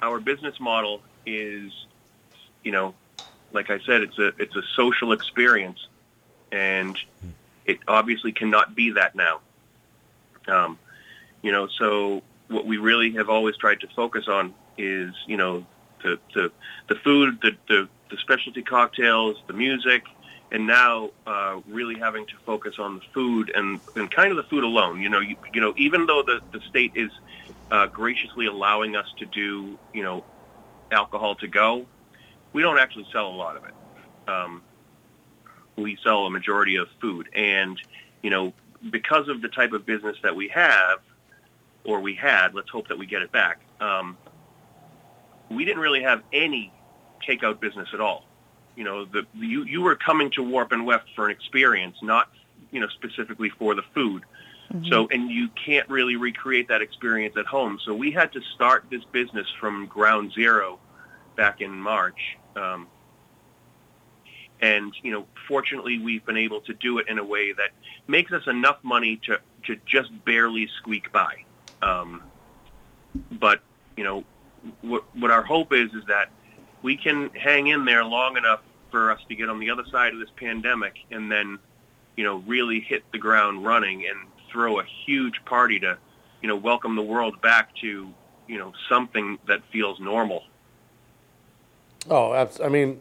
our 0.00 0.20
business 0.20 0.60
model 0.60 1.02
is, 1.26 1.72
you 2.62 2.70
know, 2.70 2.94
like 3.52 3.70
I 3.70 3.80
said, 3.80 4.02
it's 4.02 4.18
a 4.18 4.28
it's 4.38 4.54
a 4.54 4.62
social 4.76 5.10
experience, 5.10 5.88
and 6.52 6.96
it 7.68 7.78
obviously 7.86 8.32
cannot 8.32 8.74
be 8.74 8.90
that 8.92 9.14
now. 9.14 9.40
Um, 10.48 10.78
you 11.42 11.52
know, 11.52 11.68
so 11.78 12.22
what 12.48 12.66
we 12.66 12.78
really 12.78 13.12
have 13.12 13.28
always 13.28 13.56
tried 13.56 13.80
to 13.80 13.88
focus 13.94 14.26
on 14.26 14.54
is, 14.76 15.14
you 15.26 15.36
know, 15.36 15.64
the 16.02 16.18
the, 16.34 16.50
the 16.88 16.94
food, 16.96 17.38
the, 17.42 17.52
the 17.68 17.88
the 18.10 18.16
specialty 18.16 18.62
cocktails, 18.62 19.36
the 19.46 19.52
music, 19.52 20.02
and 20.50 20.66
now 20.66 21.10
uh, 21.26 21.60
really 21.68 21.98
having 21.98 22.26
to 22.26 22.34
focus 22.46 22.76
on 22.78 22.96
the 22.96 23.02
food 23.12 23.52
and, 23.54 23.80
and 23.96 24.10
kind 24.10 24.30
of 24.30 24.36
the 24.36 24.44
food 24.44 24.64
alone. 24.64 25.02
You 25.02 25.10
know, 25.10 25.20
you, 25.20 25.36
you 25.52 25.60
know, 25.60 25.74
even 25.76 26.06
though 26.06 26.22
the, 26.22 26.40
the 26.52 26.60
state 26.70 26.92
is 26.94 27.10
uh, 27.70 27.86
graciously 27.86 28.46
allowing 28.46 28.96
us 28.96 29.06
to 29.18 29.26
do, 29.26 29.78
you 29.92 30.02
know, 30.02 30.24
alcohol 30.90 31.34
to 31.36 31.46
go, 31.48 31.84
we 32.54 32.62
don't 32.62 32.78
actually 32.78 33.06
sell 33.12 33.28
a 33.28 33.36
lot 33.36 33.56
of 33.56 33.64
it. 33.64 33.74
Um, 34.26 34.62
we 35.78 35.98
sell 36.02 36.26
a 36.26 36.30
majority 36.30 36.76
of 36.76 36.88
food, 37.00 37.28
and 37.34 37.80
you 38.22 38.30
know, 38.30 38.52
because 38.90 39.28
of 39.28 39.42
the 39.42 39.48
type 39.48 39.72
of 39.72 39.86
business 39.86 40.16
that 40.22 40.34
we 40.34 40.48
have, 40.48 41.00
or 41.84 42.00
we 42.00 42.14
had, 42.14 42.54
let's 42.54 42.70
hope 42.70 42.88
that 42.88 42.98
we 42.98 43.06
get 43.06 43.22
it 43.22 43.32
back. 43.32 43.60
Um, 43.80 44.16
we 45.50 45.64
didn't 45.64 45.80
really 45.80 46.02
have 46.02 46.22
any 46.32 46.72
takeout 47.26 47.60
business 47.60 47.88
at 47.92 48.00
all. 48.00 48.24
You 48.76 48.84
know, 48.84 49.04
the 49.04 49.26
you 49.34 49.64
you 49.64 49.80
were 49.82 49.96
coming 49.96 50.30
to 50.32 50.42
Warp 50.42 50.72
and 50.72 50.84
Weft 50.84 51.08
for 51.14 51.26
an 51.26 51.30
experience, 51.30 51.96
not 52.02 52.30
you 52.70 52.80
know 52.80 52.88
specifically 52.88 53.50
for 53.50 53.74
the 53.74 53.82
food. 53.94 54.24
So, 54.90 55.08
and 55.10 55.30
you 55.30 55.48
can't 55.64 55.88
really 55.88 56.16
recreate 56.16 56.68
that 56.68 56.82
experience 56.82 57.38
at 57.38 57.46
home. 57.46 57.78
So 57.86 57.94
we 57.94 58.10
had 58.10 58.32
to 58.34 58.42
start 58.54 58.84
this 58.90 59.02
business 59.12 59.46
from 59.58 59.86
ground 59.86 60.32
zero 60.34 60.78
back 61.36 61.62
in 61.62 61.70
March. 61.70 62.36
Um, 62.54 62.86
and, 64.60 64.92
you 65.02 65.12
know, 65.12 65.26
fortunately 65.46 65.98
we've 65.98 66.24
been 66.24 66.36
able 66.36 66.60
to 66.62 66.74
do 66.74 66.98
it 66.98 67.08
in 67.08 67.18
a 67.18 67.24
way 67.24 67.52
that 67.52 67.70
makes 68.06 68.32
us 68.32 68.46
enough 68.46 68.78
money 68.82 69.20
to, 69.24 69.38
to 69.66 69.76
just 69.86 70.10
barely 70.24 70.68
squeak 70.78 71.12
by. 71.12 71.34
Um, 71.82 72.22
but, 73.32 73.60
you 73.96 74.04
know, 74.04 74.24
what, 74.82 75.04
what 75.16 75.30
our 75.30 75.42
hope 75.42 75.72
is, 75.72 75.92
is 75.94 76.04
that 76.08 76.30
we 76.82 76.96
can 76.96 77.30
hang 77.30 77.68
in 77.68 77.84
there 77.84 78.04
long 78.04 78.36
enough 78.36 78.60
for 78.90 79.10
us 79.10 79.20
to 79.28 79.34
get 79.34 79.48
on 79.48 79.58
the 79.58 79.70
other 79.70 79.84
side 79.90 80.12
of 80.12 80.18
this 80.18 80.30
pandemic 80.36 80.94
and 81.10 81.30
then, 81.30 81.58
you 82.16 82.24
know, 82.24 82.38
really 82.46 82.80
hit 82.80 83.04
the 83.12 83.18
ground 83.18 83.64
running 83.64 84.06
and 84.06 84.18
throw 84.50 84.80
a 84.80 84.84
huge 85.06 85.44
party 85.44 85.78
to, 85.80 85.98
you 86.42 86.48
know, 86.48 86.56
welcome 86.56 86.96
the 86.96 87.02
world 87.02 87.40
back 87.40 87.74
to, 87.76 88.12
you 88.46 88.58
know, 88.58 88.72
something 88.88 89.38
that 89.46 89.62
feels 89.70 90.00
normal. 90.00 90.42
Oh, 92.08 92.48
I 92.62 92.68
mean, 92.68 93.00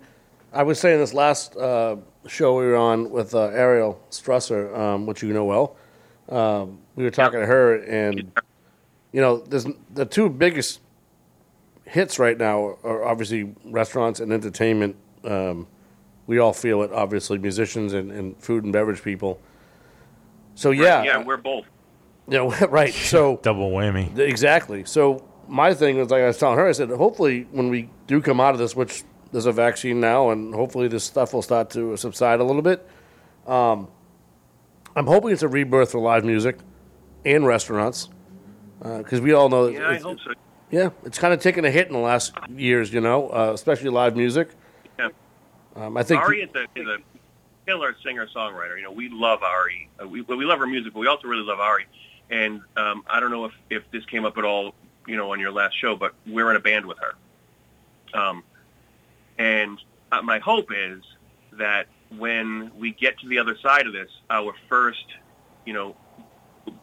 I 0.54 0.64
was 0.64 0.80
saying 0.80 1.00
this 1.00 1.14
last 1.14 1.56
uh, 1.56 1.98
show 2.28 2.58
we 2.58 2.66
were 2.66 2.76
on 2.76 3.10
with 3.10 3.36
uh, 3.36 3.48
Ariel 3.48 4.02
Strusser, 4.10 4.76
um, 4.78 5.06
which 5.06 5.22
you 5.24 5.34
know 5.34 5.46
well. 5.46 5.76
Um, 6.30 6.80
we 6.96 7.04
were 7.04 7.12
talking 7.12 7.40
to 7.40 7.46
her, 7.46 7.76
and 7.84 8.32
you 9.12 9.22
know, 9.22 9.38
there's 9.38 9.66
the 9.94 10.06
two 10.06 10.30
biggest 10.30 10.82
hits 11.86 12.20
right 12.20 12.38
now 12.38 12.78
are 12.84 13.06
obviously 13.06 13.54
restaurants 13.66 14.20
and 14.20 14.32
entertainment. 14.32 14.96
Um, 15.24 15.68
we 16.28 16.40
all 16.40 16.54
feel 16.54 16.84
it, 16.84 16.92
obviously, 16.92 17.38
musicians 17.38 17.94
and, 17.94 18.12
and 18.12 18.38
food 18.42 18.64
and 18.64 18.74
beverage 18.74 19.02
people. 19.02 19.40
So 20.56 20.72
yeah, 20.72 21.04
yeah, 21.04 21.24
we're 21.24 21.38
both. 21.38 21.66
yeah, 22.28 22.66
right. 22.70 22.94
So 22.94 23.38
Double 23.44 23.72
whammy. 23.72 24.18
Exactly. 24.18 24.84
So 24.86 25.26
my 25.48 25.74
thing 25.74 25.98
was 25.98 26.10
like 26.10 26.22
I 26.22 26.28
was 26.28 26.38
telling 26.38 26.58
her, 26.58 26.68
I 26.68 26.74
said, 26.74 26.90
hopefully 26.90 27.48
when 27.52 27.70
we 27.70 27.90
do 28.08 28.22
come 28.22 28.42
out 28.42 28.54
of 28.54 28.60
this, 28.60 28.76
which 28.76 29.04
there's 29.32 29.46
a 29.46 29.52
vaccine 29.52 30.00
now, 30.00 30.30
and 30.30 30.54
hopefully 30.54 30.88
this 30.88 31.04
stuff 31.04 31.34
will 31.34 31.42
start 31.42 31.70
to 31.72 31.98
subside 31.98 32.40
a 32.40 32.44
little 32.44 32.62
bit. 32.62 32.88
Um, 33.46 33.88
I'm 34.96 35.06
hoping 35.08 35.32
it's 35.32 35.44
a 35.44 35.48
rebirth 35.48 35.92
for 35.92 36.00
live 36.00 36.26
music 36.26 36.58
and 37.26 37.46
restaurants 37.46 38.10
because 38.80 39.22
we 39.22 39.34
all 39.34 39.50
know 39.50 39.66
that 39.68 39.74
Yeah, 39.74 39.90
I 39.90 39.94
it's, 39.96 40.04
hope 40.04 40.20
so. 40.24 40.34
yeah, 40.72 40.90
it's 41.06 41.18
kind 41.20 41.34
of 41.34 41.40
taken 41.42 41.66
a 41.66 41.72
hit 41.72 41.88
in 41.88 41.94
the 41.94 42.00
last 42.00 42.34
years, 42.56 42.92
you 42.94 43.02
know, 43.02 43.30
uh, 43.30 43.52
especially 43.54 43.90
live 43.90 44.16
music. 44.16 44.50
Yeah. 44.98 45.10
Um, 45.76 45.98
I 45.98 46.04
think 46.04 46.22
Ari 46.22 46.42
is 46.42 46.50
a, 46.56 46.64
is 46.80 46.88
a 46.88 46.98
killer 47.66 47.96
singer 48.04 48.28
songwriter. 48.36 48.78
You 48.78 48.84
know, 48.84 48.92
we 48.92 49.10
love 49.10 49.44
Ari. 49.44 49.90
Uh, 50.02 50.08
we 50.08 50.22
we 50.22 50.46
love 50.46 50.60
her 50.60 50.68
music, 50.68 50.94
but 50.94 51.00
we 51.00 51.08
also 51.08 51.28
really 51.28 51.44
love 51.44 51.60
Ari. 51.60 51.86
And 52.30 52.62
um, 52.76 53.04
I 53.10 53.20
don't 53.20 53.32
know 53.32 53.46
if 53.46 53.54
if 53.70 53.84
this 53.92 54.04
came 54.06 54.26
up 54.26 54.38
at 54.38 54.44
all, 54.46 54.74
you 55.06 55.16
know, 55.16 55.32
on 55.32 55.40
your 55.40 55.52
last 55.52 55.80
show, 55.80 55.96
but 55.96 56.14
we're 56.26 56.50
in 56.50 56.58
a 56.58 56.62
band 56.62 56.86
with 56.86 56.98
her. 57.00 58.20
Um, 58.20 58.44
and 59.38 59.80
uh, 60.12 60.22
my 60.22 60.40
hope 60.40 60.70
is 60.76 61.04
that 61.54 61.88
when 62.18 62.72
we 62.78 62.92
get 62.92 63.20
to 63.20 63.28
the 63.28 63.40
other 63.40 63.58
side 63.58 63.88
of 63.88 63.94
this, 63.94 64.10
our 64.30 64.54
first, 64.70 65.06
you 65.66 65.74
know, 65.74 65.96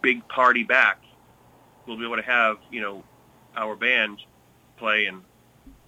big 0.03 0.27
party 0.29 0.63
back, 0.63 0.99
we'll 1.87 1.97
be 1.97 2.05
able 2.05 2.17
to 2.17 2.23
have, 2.23 2.59
you 2.71 2.81
know, 2.81 3.03
our 3.57 3.77
band 3.77 4.19
play 4.77 5.07
and, 5.07 5.23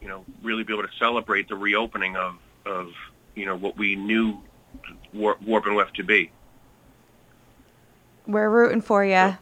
you 0.01 0.09
know, 0.09 0.25
really 0.43 0.62
be 0.62 0.73
able 0.73 0.83
to 0.83 0.95
celebrate 0.99 1.49
the 1.49 1.57
reopening 1.57 2.17
of, 2.17 2.37
of 2.64 2.89
you 3.35 3.45
know, 3.47 3.57
what 3.57 3.77
we 3.77 3.97
knew 3.97 4.39
War- 5.12 5.37
Warp 5.45 5.67
and 5.67 5.77
Weft 5.77 5.95
to 5.97 6.05
be. 6.05 6.31
We're 8.27 8.49
rooting 8.49 8.81
for 8.81 9.05
you. 9.05 9.37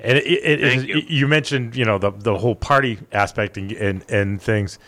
And 0.00 0.16
it, 0.16 0.24
it, 0.26 0.60
it, 0.60 0.88
you. 0.88 1.02
you 1.08 1.26
mentioned, 1.26 1.74
you 1.74 1.84
know, 1.84 1.98
the 1.98 2.12
the 2.12 2.38
whole 2.38 2.54
party 2.54 2.98
aspect 3.10 3.56
and, 3.56 3.72
and 3.72 4.04
and 4.08 4.40
things. 4.40 4.78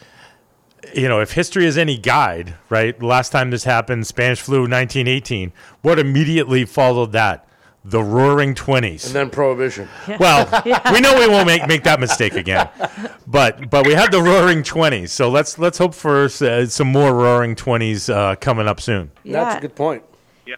You 0.95 1.09
know, 1.09 1.21
if 1.21 1.33
history 1.33 1.67
is 1.67 1.77
any 1.77 1.97
guide, 1.99 2.55
right? 2.69 2.99
The 2.99 3.07
last 3.07 3.31
time 3.31 3.51
this 3.51 3.65
happened, 3.65 4.07
Spanish 4.07 4.41
flu, 4.41 4.61
1918. 4.61 5.53
What 5.83 5.99
immediately 5.99 6.65
followed 6.65 7.13
that? 7.13 7.47
The 7.85 8.03
Roaring 8.03 8.55
Twenties. 8.55 9.07
and 9.07 9.15
then 9.15 9.31
prohibition. 9.31 9.89
Well, 10.19 10.47
we 10.93 11.01
know 11.01 11.19
we 11.19 11.27
won't 11.29 11.47
make, 11.47 11.67
make 11.67 11.83
that 11.85 11.99
mistake 11.99 12.35
again, 12.35 12.69
but 13.27 13.71
but 13.71 13.87
we 13.87 13.95
had 13.95 14.13
the 14.13 14.21
Roaring 14.21 14.63
Twenties, 14.63 15.13
so 15.13 15.31
let's 15.31 15.59
let's 15.59 15.79
hope 15.79 15.95
for 15.95 16.25
uh, 16.25 16.67
some 16.67 16.89
more 16.89 17.15
Roaring 17.15 17.57
Twenties 17.57 18.11
uh, 18.11 18.35
coming 18.37 18.69
up 18.69 18.83
soon. 18.83 19.11
Yeah. 19.25 19.45
That's 19.45 19.57
a 19.57 19.61
good 19.63 19.75
point. 19.75 20.03
Yeah. 20.47 20.57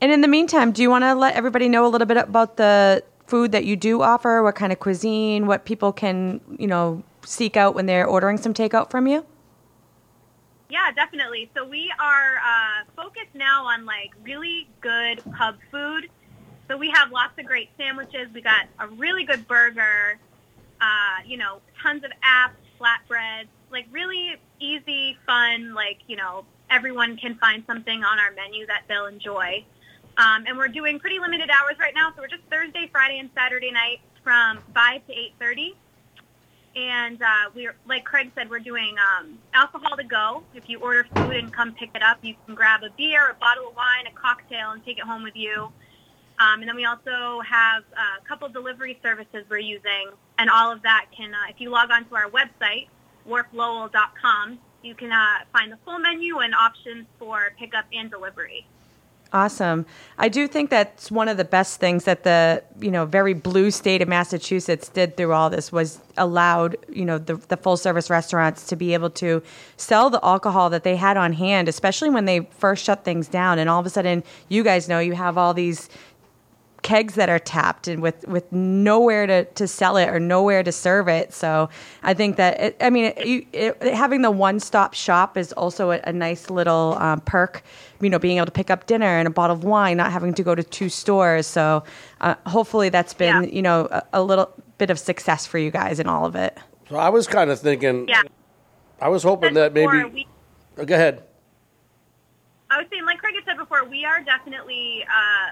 And 0.00 0.10
in 0.10 0.22
the 0.22 0.28
meantime, 0.28 0.72
do 0.72 0.80
you 0.80 0.88
want 0.88 1.04
to 1.04 1.14
let 1.14 1.34
everybody 1.34 1.68
know 1.68 1.84
a 1.84 1.88
little 1.88 2.06
bit 2.06 2.16
about 2.16 2.56
the 2.56 3.04
food 3.26 3.52
that 3.52 3.66
you 3.66 3.76
do 3.76 4.00
offer? 4.00 4.42
What 4.42 4.54
kind 4.54 4.72
of 4.72 4.80
cuisine? 4.80 5.46
What 5.46 5.66
people 5.66 5.92
can, 5.92 6.40
you 6.58 6.66
know, 6.66 7.02
seek 7.22 7.58
out 7.58 7.74
when 7.74 7.84
they're 7.84 8.06
ordering 8.06 8.38
some 8.38 8.54
takeout 8.54 8.90
from 8.90 9.06
you? 9.06 9.26
Yeah, 10.70 10.92
definitely. 10.94 11.50
So 11.56 11.66
we 11.66 11.92
are 12.00 12.36
uh, 12.36 12.84
focused 12.94 13.34
now 13.34 13.66
on 13.66 13.84
like 13.84 14.12
really 14.22 14.68
good 14.80 15.20
pub 15.36 15.56
food. 15.70 16.08
So 16.68 16.76
we 16.76 16.90
have 16.90 17.10
lots 17.10 17.36
of 17.38 17.44
great 17.44 17.70
sandwiches. 17.76 18.28
We 18.32 18.40
got 18.40 18.66
a 18.78 18.86
really 18.86 19.24
good 19.24 19.48
burger. 19.48 20.18
Uh, 20.80 21.18
you 21.26 21.36
know, 21.36 21.60
tons 21.82 22.04
of 22.04 22.12
apps, 22.24 22.54
flatbreads, 22.80 23.48
like 23.72 23.86
really 23.90 24.36
easy, 24.60 25.18
fun. 25.26 25.74
Like 25.74 25.98
you 26.06 26.16
know, 26.16 26.44
everyone 26.70 27.16
can 27.16 27.34
find 27.34 27.64
something 27.66 28.04
on 28.04 28.18
our 28.20 28.30
menu 28.32 28.66
that 28.66 28.84
they'll 28.88 29.06
enjoy. 29.06 29.64
Um, 30.16 30.44
and 30.46 30.56
we're 30.56 30.68
doing 30.68 31.00
pretty 31.00 31.18
limited 31.18 31.50
hours 31.50 31.76
right 31.80 31.94
now. 31.94 32.12
So 32.14 32.22
we're 32.22 32.28
just 32.28 32.44
Thursday, 32.50 32.88
Friday, 32.92 33.18
and 33.18 33.30
Saturday 33.34 33.72
nights 33.72 34.02
from 34.22 34.60
five 34.72 35.04
to 35.08 35.12
eight 35.12 35.34
thirty. 35.40 35.74
And 36.76 37.20
uh, 37.20 37.50
we're 37.54 37.74
like 37.86 38.04
Craig 38.04 38.30
said, 38.36 38.48
we're 38.48 38.60
doing 38.60 38.94
um, 38.98 39.38
alcohol 39.54 39.96
to 39.96 40.04
go. 40.04 40.44
If 40.54 40.68
you 40.68 40.78
order 40.80 41.04
food 41.14 41.36
and 41.36 41.52
come 41.52 41.74
pick 41.74 41.90
it 41.94 42.02
up, 42.02 42.18
you 42.22 42.34
can 42.46 42.54
grab 42.54 42.82
a 42.84 42.90
beer, 42.96 43.30
a 43.30 43.34
bottle 43.34 43.68
of 43.70 43.76
wine, 43.76 44.06
a 44.06 44.18
cocktail, 44.18 44.70
and 44.70 44.84
take 44.84 44.98
it 44.98 45.04
home 45.04 45.24
with 45.24 45.34
you. 45.34 45.72
Um, 46.38 46.60
and 46.60 46.68
then 46.68 46.76
we 46.76 46.86
also 46.86 47.40
have 47.40 47.82
uh, 47.92 48.22
a 48.22 48.28
couple 48.28 48.48
delivery 48.48 48.98
services 49.02 49.44
we're 49.50 49.58
using, 49.58 50.10
and 50.38 50.48
all 50.48 50.72
of 50.72 50.80
that 50.82 51.06
can, 51.14 51.34
uh, 51.34 51.50
if 51.50 51.60
you 51.60 51.70
log 51.70 51.90
on 51.90 52.06
to 52.06 52.14
our 52.14 52.30
website, 52.30 52.86
warplowell.com, 53.28 54.58
you 54.82 54.94
can 54.94 55.12
uh, 55.12 55.44
find 55.52 55.70
the 55.70 55.76
full 55.84 55.98
menu 55.98 56.38
and 56.38 56.54
options 56.54 57.06
for 57.18 57.52
pickup 57.58 57.84
and 57.92 58.10
delivery. 58.10 58.64
Awesome. 59.32 59.86
I 60.18 60.28
do 60.28 60.48
think 60.48 60.70
that's 60.70 61.08
one 61.08 61.28
of 61.28 61.36
the 61.36 61.44
best 61.44 61.78
things 61.78 62.02
that 62.04 62.24
the 62.24 62.64
you 62.80 62.90
know 62.90 63.04
very 63.04 63.32
blue 63.32 63.70
state 63.70 64.02
of 64.02 64.08
Massachusetts 64.08 64.88
did 64.88 65.16
through 65.16 65.32
all 65.32 65.48
this 65.48 65.70
was 65.70 66.00
allowed 66.16 66.76
you 66.88 67.04
know 67.04 67.16
the, 67.16 67.36
the 67.36 67.56
full 67.56 67.76
service 67.76 68.10
restaurants 68.10 68.66
to 68.66 68.76
be 68.76 68.92
able 68.92 69.10
to 69.10 69.40
sell 69.76 70.10
the 70.10 70.18
alcohol 70.24 70.68
that 70.70 70.82
they 70.82 70.96
had 70.96 71.16
on 71.16 71.32
hand, 71.32 71.68
especially 71.68 72.10
when 72.10 72.24
they 72.24 72.40
first 72.58 72.84
shut 72.84 73.04
things 73.04 73.28
down. 73.28 73.60
And 73.60 73.70
all 73.70 73.78
of 73.78 73.86
a 73.86 73.90
sudden, 73.90 74.24
you 74.48 74.64
guys 74.64 74.88
know 74.88 74.98
you 74.98 75.14
have 75.14 75.38
all 75.38 75.54
these 75.54 75.88
kegs 76.90 77.14
that 77.14 77.28
are 77.28 77.38
tapped 77.38 77.86
and 77.86 78.02
with 78.02 78.26
with 78.26 78.50
nowhere 78.50 79.24
to, 79.24 79.44
to 79.44 79.68
sell 79.68 79.96
it 79.96 80.08
or 80.08 80.18
nowhere 80.18 80.64
to 80.64 80.72
serve 80.72 81.06
it. 81.06 81.32
So 81.32 81.68
I 82.02 82.14
think 82.14 82.34
that 82.36 82.60
it, 82.60 82.76
I 82.80 82.90
mean 82.90 83.04
it, 83.16 83.26
you, 83.26 83.46
it, 83.52 83.80
having 83.94 84.22
the 84.22 84.30
one 84.32 84.58
stop 84.58 84.92
shop 84.92 85.36
is 85.36 85.52
also 85.52 85.92
a, 85.92 86.00
a 86.02 86.12
nice 86.12 86.50
little 86.50 86.96
um, 86.98 87.20
perk. 87.20 87.62
You 88.00 88.10
know, 88.10 88.18
being 88.18 88.38
able 88.38 88.46
to 88.46 88.52
pick 88.52 88.70
up 88.70 88.86
dinner 88.86 89.06
and 89.06 89.28
a 89.28 89.30
bottle 89.30 89.54
of 89.54 89.62
wine, 89.62 89.98
not 89.98 90.10
having 90.10 90.34
to 90.34 90.42
go 90.42 90.56
to 90.56 90.64
two 90.64 90.88
stores. 90.88 91.46
So 91.46 91.84
uh, 92.22 92.34
hopefully 92.46 92.88
that's 92.88 93.14
been 93.14 93.48
you 93.52 93.62
know 93.62 93.86
a, 93.92 94.02
a 94.14 94.22
little 94.22 94.52
bit 94.78 94.90
of 94.90 94.98
success 94.98 95.46
for 95.46 95.58
you 95.58 95.70
guys 95.70 96.00
in 96.00 96.08
all 96.08 96.26
of 96.26 96.34
it. 96.34 96.58
So 96.88 96.96
I 96.96 97.10
was 97.10 97.28
kind 97.28 97.50
of 97.50 97.60
thinking, 97.60 98.08
Yeah. 98.08 98.22
I 99.00 99.08
was 99.10 99.22
hoping 99.22 99.54
that 99.54 99.72
maybe. 99.72 100.04
we- 100.04 100.26
Oh, 100.78 100.84
go 100.84 100.94
ahead. 100.94 101.24
I 102.70 102.78
was 102.78 102.86
saying, 102.90 103.04
like 103.04 103.18
Craig 103.18 103.34
had 103.34 103.44
said 103.44 103.58
before, 103.58 103.84
we 103.84 104.04
are 104.04 104.22
definitely 104.22 105.04
uh, 105.04 105.50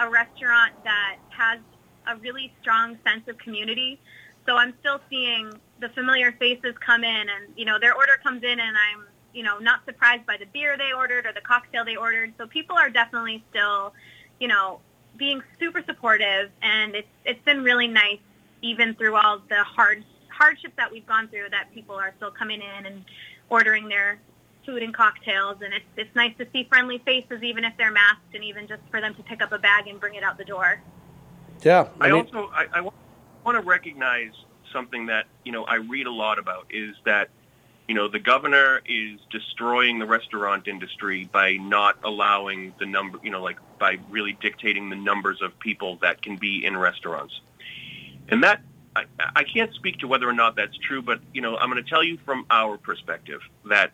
a 0.00 0.08
restaurant 0.08 0.72
that 0.84 1.16
has 1.28 1.60
a 2.08 2.16
really 2.16 2.52
strong 2.60 2.98
sense 3.04 3.28
of 3.28 3.38
community. 3.38 4.00
So 4.46 4.56
I'm 4.56 4.74
still 4.80 5.00
seeing 5.10 5.52
the 5.80 5.90
familiar 5.90 6.32
faces 6.32 6.74
come 6.84 7.04
in, 7.04 7.28
and 7.28 7.52
you 7.56 7.64
know 7.64 7.78
their 7.78 7.94
order 7.94 8.12
comes 8.22 8.42
in, 8.42 8.58
and 8.58 8.76
I'm 8.76 9.06
you 9.32 9.42
know 9.42 9.58
not 9.58 9.84
surprised 9.84 10.26
by 10.26 10.36
the 10.38 10.46
beer 10.46 10.76
they 10.76 10.92
ordered 10.96 11.26
or 11.26 11.32
the 11.32 11.42
cocktail 11.42 11.84
they 11.84 11.96
ordered. 11.96 12.32
So 12.38 12.46
people 12.46 12.76
are 12.76 12.90
definitely 12.90 13.44
still, 13.50 13.92
you 14.40 14.48
know, 14.48 14.80
being 15.16 15.42
super 15.60 15.82
supportive, 15.86 16.50
and 16.62 16.94
it's 16.94 17.08
it's 17.24 17.44
been 17.44 17.62
really 17.62 17.86
nice 17.86 18.18
even 18.62 18.94
through 18.94 19.16
all 19.16 19.40
the 19.48 19.62
hard 19.62 20.04
hardships 20.28 20.74
that 20.76 20.90
we've 20.90 21.06
gone 21.06 21.28
through. 21.28 21.50
That 21.50 21.68
people 21.74 21.94
are 21.94 22.12
still 22.16 22.30
coming 22.30 22.62
in 22.62 22.86
and 22.86 23.04
ordering 23.50 23.88
their 23.88 24.18
food 24.70 24.82
and 24.82 24.94
cocktails, 24.94 25.56
and 25.62 25.74
it's 25.74 25.84
it's 25.96 26.14
nice 26.14 26.36
to 26.38 26.46
see 26.52 26.64
friendly 26.64 26.98
faces, 26.98 27.42
even 27.42 27.64
if 27.64 27.76
they're 27.76 27.90
masked, 27.90 28.34
and 28.34 28.44
even 28.44 28.66
just 28.68 28.82
for 28.90 29.00
them 29.00 29.14
to 29.14 29.22
pick 29.22 29.42
up 29.42 29.52
a 29.52 29.58
bag 29.58 29.88
and 29.88 29.98
bring 29.98 30.14
it 30.14 30.22
out 30.22 30.38
the 30.38 30.44
door. 30.44 30.80
Yeah, 31.62 31.88
I, 32.00 32.08
I 32.08 32.12
mean, 32.12 32.26
also 32.26 32.50
I, 32.54 32.66
I 32.72 32.80
want 32.80 33.56
to 33.56 33.60
recognize 33.60 34.32
something 34.72 35.06
that 35.06 35.26
you 35.44 35.52
know 35.52 35.64
I 35.64 35.76
read 35.76 36.06
a 36.06 36.12
lot 36.12 36.38
about 36.38 36.66
is 36.70 36.94
that 37.04 37.30
you 37.88 37.94
know 37.94 38.08
the 38.08 38.20
governor 38.20 38.80
is 38.86 39.18
destroying 39.30 39.98
the 39.98 40.06
restaurant 40.06 40.68
industry 40.68 41.28
by 41.32 41.56
not 41.56 41.96
allowing 42.04 42.72
the 42.78 42.86
number 42.86 43.18
you 43.22 43.30
know 43.30 43.42
like 43.42 43.58
by 43.78 43.98
really 44.08 44.36
dictating 44.40 44.90
the 44.90 44.96
numbers 44.96 45.42
of 45.42 45.58
people 45.58 45.96
that 46.02 46.22
can 46.22 46.36
be 46.36 46.64
in 46.64 46.76
restaurants, 46.76 47.40
and 48.28 48.44
that 48.44 48.62
I, 48.94 49.04
I 49.36 49.44
can't 49.44 49.72
speak 49.74 49.98
to 49.98 50.08
whether 50.08 50.28
or 50.28 50.32
not 50.32 50.56
that's 50.56 50.76
true, 50.76 51.02
but 51.02 51.20
you 51.34 51.40
know 51.40 51.56
I'm 51.56 51.70
going 51.70 51.82
to 51.82 51.88
tell 51.88 52.04
you 52.04 52.18
from 52.24 52.46
our 52.50 52.78
perspective 52.78 53.40
that 53.64 53.92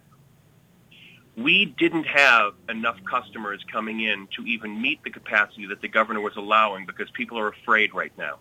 we 1.37 1.66
didn't 1.66 2.05
have 2.05 2.55
enough 2.68 2.97
customers 3.05 3.62
coming 3.70 4.01
in 4.01 4.26
to 4.37 4.43
even 4.47 4.80
meet 4.80 5.03
the 5.05 5.11
capacity 5.11 5.66
that 5.66 5.82
the 5.82 5.89
governor 5.89 6.20
was 6.20 6.37
allowing 6.37 6.87
because 6.87 7.11
people 7.11 7.39
are 7.39 7.49
afraid 7.49 7.95
right 7.95 8.12
now. 8.16 8.39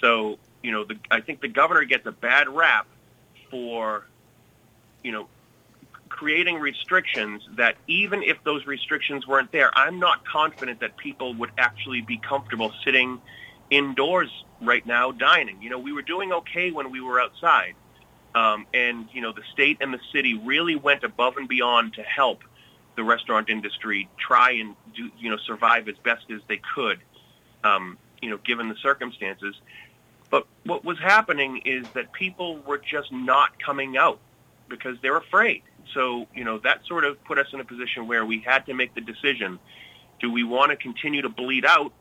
So, 0.00 0.38
you 0.62 0.72
know, 0.72 0.84
the, 0.84 0.96
I 1.10 1.20
think 1.20 1.40
the 1.40 1.48
governor 1.48 1.84
gets 1.84 2.06
a 2.06 2.12
bad 2.12 2.48
rap 2.48 2.86
for, 3.50 4.04
you 5.04 5.12
know, 5.12 5.28
creating 6.08 6.56
restrictions 6.56 7.42
that 7.56 7.76
even 7.86 8.24
if 8.24 8.42
those 8.42 8.66
restrictions 8.66 9.26
weren't 9.26 9.52
there, 9.52 9.70
I'm 9.78 10.00
not 10.00 10.24
confident 10.26 10.80
that 10.80 10.96
people 10.96 11.34
would 11.34 11.50
actually 11.56 12.00
be 12.00 12.16
comfortable 12.18 12.72
sitting 12.84 13.20
indoors 13.70 14.30
right 14.60 14.84
now 14.84 15.12
dining. 15.12 15.62
You 15.62 15.70
know, 15.70 15.78
we 15.78 15.92
were 15.92 16.02
doing 16.02 16.32
okay 16.32 16.72
when 16.72 16.90
we 16.90 17.00
were 17.00 17.20
outside. 17.20 17.74
Um, 18.38 18.66
and, 18.72 19.08
you 19.12 19.20
know, 19.20 19.32
the 19.32 19.42
state 19.52 19.78
and 19.80 19.92
the 19.92 19.98
city 20.12 20.34
really 20.34 20.76
went 20.76 21.02
above 21.02 21.34
and 21.38 21.48
beyond 21.48 21.94
to 21.94 22.02
help 22.02 22.40
the 22.94 23.02
restaurant 23.02 23.48
industry 23.48 24.08
try 24.28 24.52
and 24.52 24.76
do, 24.94 25.10
you 25.18 25.28
know, 25.30 25.38
survive 25.50 25.88
as 25.88 25.96
best 26.04 26.24
as 26.30 26.40
they 26.46 26.60
could, 26.74 26.98
um, 27.64 27.98
you 28.22 28.30
know, 28.30 28.38
given 28.50 28.68
the 28.68 28.76
circumstances. 28.76 29.54
But 30.30 30.46
what 30.64 30.84
was 30.84 30.98
happening 31.00 31.62
is 31.64 31.88
that 31.94 32.12
people 32.12 32.50
were 32.68 32.78
just 32.78 33.10
not 33.10 33.58
coming 33.58 33.96
out 33.96 34.20
because 34.68 34.96
they're 35.02 35.16
afraid. 35.16 35.62
So, 35.94 36.26
you 36.32 36.44
know, 36.44 36.58
that 36.58 36.78
sort 36.86 37.04
of 37.04 37.12
put 37.24 37.38
us 37.38 37.48
in 37.52 37.58
a 37.58 37.64
position 37.64 38.06
where 38.06 38.24
we 38.24 38.38
had 38.40 38.66
to 38.66 38.74
make 38.74 38.94
the 38.94 39.00
decision, 39.00 39.58
do 40.20 40.30
we 40.30 40.44
want 40.44 40.70
to 40.70 40.76
continue 40.76 41.22
to 41.22 41.28
bleed 41.28 41.64
out 41.64 41.92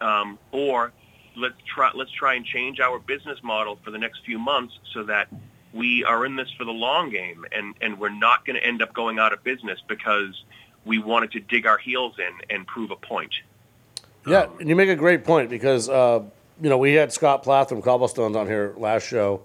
um, 0.00 0.38
or 0.52 0.92
let's 1.36 1.54
try 1.66 1.90
let's 1.94 2.10
try 2.10 2.34
and 2.34 2.44
change 2.44 2.80
our 2.80 2.98
business 2.98 3.42
model 3.42 3.78
for 3.84 3.90
the 3.90 3.98
next 3.98 4.24
few 4.24 4.38
months 4.38 4.78
so 4.92 5.02
that 5.04 5.28
we 5.72 6.04
are 6.04 6.24
in 6.24 6.36
this 6.36 6.50
for 6.56 6.64
the 6.64 6.72
long 6.72 7.10
game 7.10 7.44
and, 7.52 7.74
and 7.80 7.98
we're 7.98 8.08
not 8.08 8.46
going 8.46 8.54
to 8.54 8.64
end 8.64 8.80
up 8.80 8.94
going 8.94 9.18
out 9.18 9.32
of 9.32 9.42
business 9.42 9.80
because 9.88 10.44
we 10.84 10.98
wanted 10.98 11.32
to 11.32 11.40
dig 11.40 11.66
our 11.66 11.78
heels 11.78 12.14
in 12.18 12.54
and 12.54 12.66
prove 12.66 12.90
a 12.90 12.96
point. 12.96 13.32
Yeah, 14.26 14.46
and 14.60 14.68
you 14.68 14.76
make 14.76 14.88
a 14.88 14.96
great 14.96 15.24
point 15.24 15.50
because 15.50 15.88
uh, 15.88 16.22
you 16.60 16.70
know 16.70 16.78
we 16.78 16.94
had 16.94 17.12
Scott 17.12 17.42
Plath 17.42 17.68
from 17.68 17.82
Cobblestones 17.82 18.36
on 18.36 18.46
here 18.46 18.72
last 18.76 19.06
show, 19.06 19.42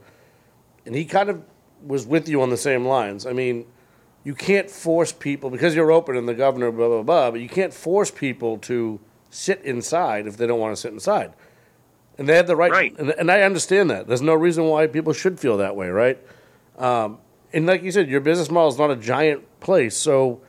and 0.86 0.96
he 0.96 1.06
kind 1.06 1.30
of 1.30 1.44
was 1.84 2.06
with 2.06 2.30
you 2.30 2.42
on 2.42 2.50
the 2.50 2.58
same 2.58 2.86
lines. 2.86 3.26
I 3.26 3.34
mean, 3.34 3.66
you 4.24 4.36
can't 4.36 4.70
force 4.70 5.12
people 5.12 5.50
because 5.50 5.76
you're 5.76 5.92
open 5.92 6.16
and 6.16 6.30
the 6.30 6.34
governor 6.34 6.72
blah 6.72 6.88
blah 6.88 7.04
blah, 7.04 7.32
but 7.32 7.42
you 7.42 7.50
can't 7.50 7.74
force 7.74 8.10
people 8.10 8.58
to 8.60 9.00
sit 9.30 9.62
inside 9.64 10.28
if 10.28 10.38
they 10.38 10.48
don't 10.48 10.60
want 10.60 10.76
to 10.76 10.82
sit 10.82 10.94
inside. 10.94 11.34
And 12.20 12.28
they 12.28 12.36
have 12.36 12.48
the 12.48 12.56
right, 12.56 12.70
Right. 12.70 13.00
And, 13.00 13.12
and 13.12 13.32
I 13.32 13.44
understand 13.44 13.90
that. 13.92 14.06
There's 14.06 14.22
no 14.22 14.36
reason 14.36 14.66
why 14.66 14.88
people 14.88 15.14
should 15.14 15.40
feel 15.40 15.56
that 15.58 15.78
way, 15.78 15.88
right? 15.88 16.20
Um, 16.78 17.18
and 17.54 17.66
like 17.66 17.82
you 17.82 17.94
said, 17.94 18.10
your 18.10 18.20
business 18.20 18.52
model 18.52 18.68
is 18.68 18.78
not 18.78 18.92
a 18.92 18.98
giant 18.98 19.42
place, 19.62 19.96
so 19.96 20.42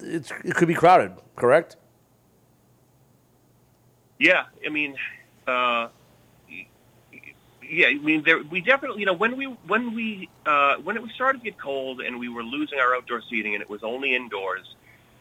it's, 0.00 0.32
it 0.42 0.54
could 0.54 0.66
be 0.66 0.74
crowded, 0.74 1.12
correct? 1.36 1.76
Yeah, 4.18 4.44
I 4.64 4.70
mean, 4.70 4.96
uh, 5.46 5.88
yeah, 7.62 7.88
I 7.88 7.94
mean, 7.98 8.22
there, 8.24 8.42
we 8.42 8.62
definitely, 8.62 9.00
you 9.00 9.06
know, 9.06 9.12
when 9.12 9.36
we 9.36 9.44
when 9.66 9.94
we 9.94 10.30
uh, 10.46 10.76
when 10.76 10.96
it 10.96 11.02
was 11.02 11.12
started 11.12 11.38
to 11.40 11.44
get 11.44 11.58
cold 11.58 12.00
and 12.00 12.18
we 12.18 12.30
were 12.30 12.42
losing 12.42 12.78
our 12.78 12.94
outdoor 12.96 13.20
seating 13.28 13.54
and 13.54 13.60
it 13.60 13.68
was 13.68 13.82
only 13.82 14.14
indoors, 14.14 14.74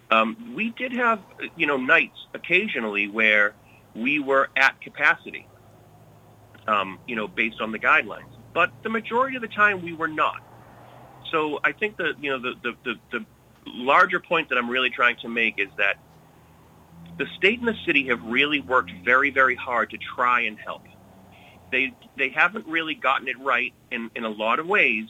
um, 0.09 0.53
we 0.55 0.69
did 0.69 0.93
have, 0.93 1.19
you 1.57 1.65
know, 1.65 1.75
nights 1.75 2.27
occasionally 2.33 3.09
where 3.09 3.53
we 3.95 4.19
were 4.19 4.49
at 4.55 4.79
capacity, 4.81 5.47
um, 6.67 6.99
you 7.07 7.15
know, 7.15 7.27
based 7.27 7.61
on 7.61 7.71
the 7.71 7.79
guidelines. 7.79 8.29
But 8.53 8.71
the 8.83 8.89
majority 8.89 9.35
of 9.35 9.41
the 9.41 9.47
time 9.47 9.81
we 9.81 9.93
were 9.93 10.07
not. 10.07 10.41
So 11.31 11.59
I 11.63 11.71
think 11.71 11.97
the, 11.97 12.13
you 12.21 12.29
know, 12.31 12.39
the, 12.39 12.53
the, 12.61 12.75
the, 12.83 12.95
the 13.11 13.25
larger 13.65 14.19
point 14.19 14.49
that 14.49 14.57
I'm 14.57 14.69
really 14.69 14.89
trying 14.89 15.17
to 15.17 15.29
make 15.29 15.59
is 15.59 15.69
that 15.77 15.97
the 17.17 17.25
state 17.37 17.59
and 17.59 17.67
the 17.67 17.77
city 17.85 18.07
have 18.07 18.23
really 18.23 18.61
worked 18.61 18.91
very, 19.03 19.29
very 19.29 19.55
hard 19.55 19.89
to 19.91 19.97
try 19.97 20.41
and 20.41 20.57
help. 20.57 20.83
They 21.71 21.93
they 22.17 22.29
haven't 22.29 22.67
really 22.67 22.93
gotten 22.93 23.27
it 23.27 23.39
right 23.39 23.73
in, 23.91 24.11
in 24.15 24.23
a 24.23 24.29
lot 24.29 24.59
of 24.59 24.67
ways, 24.67 25.09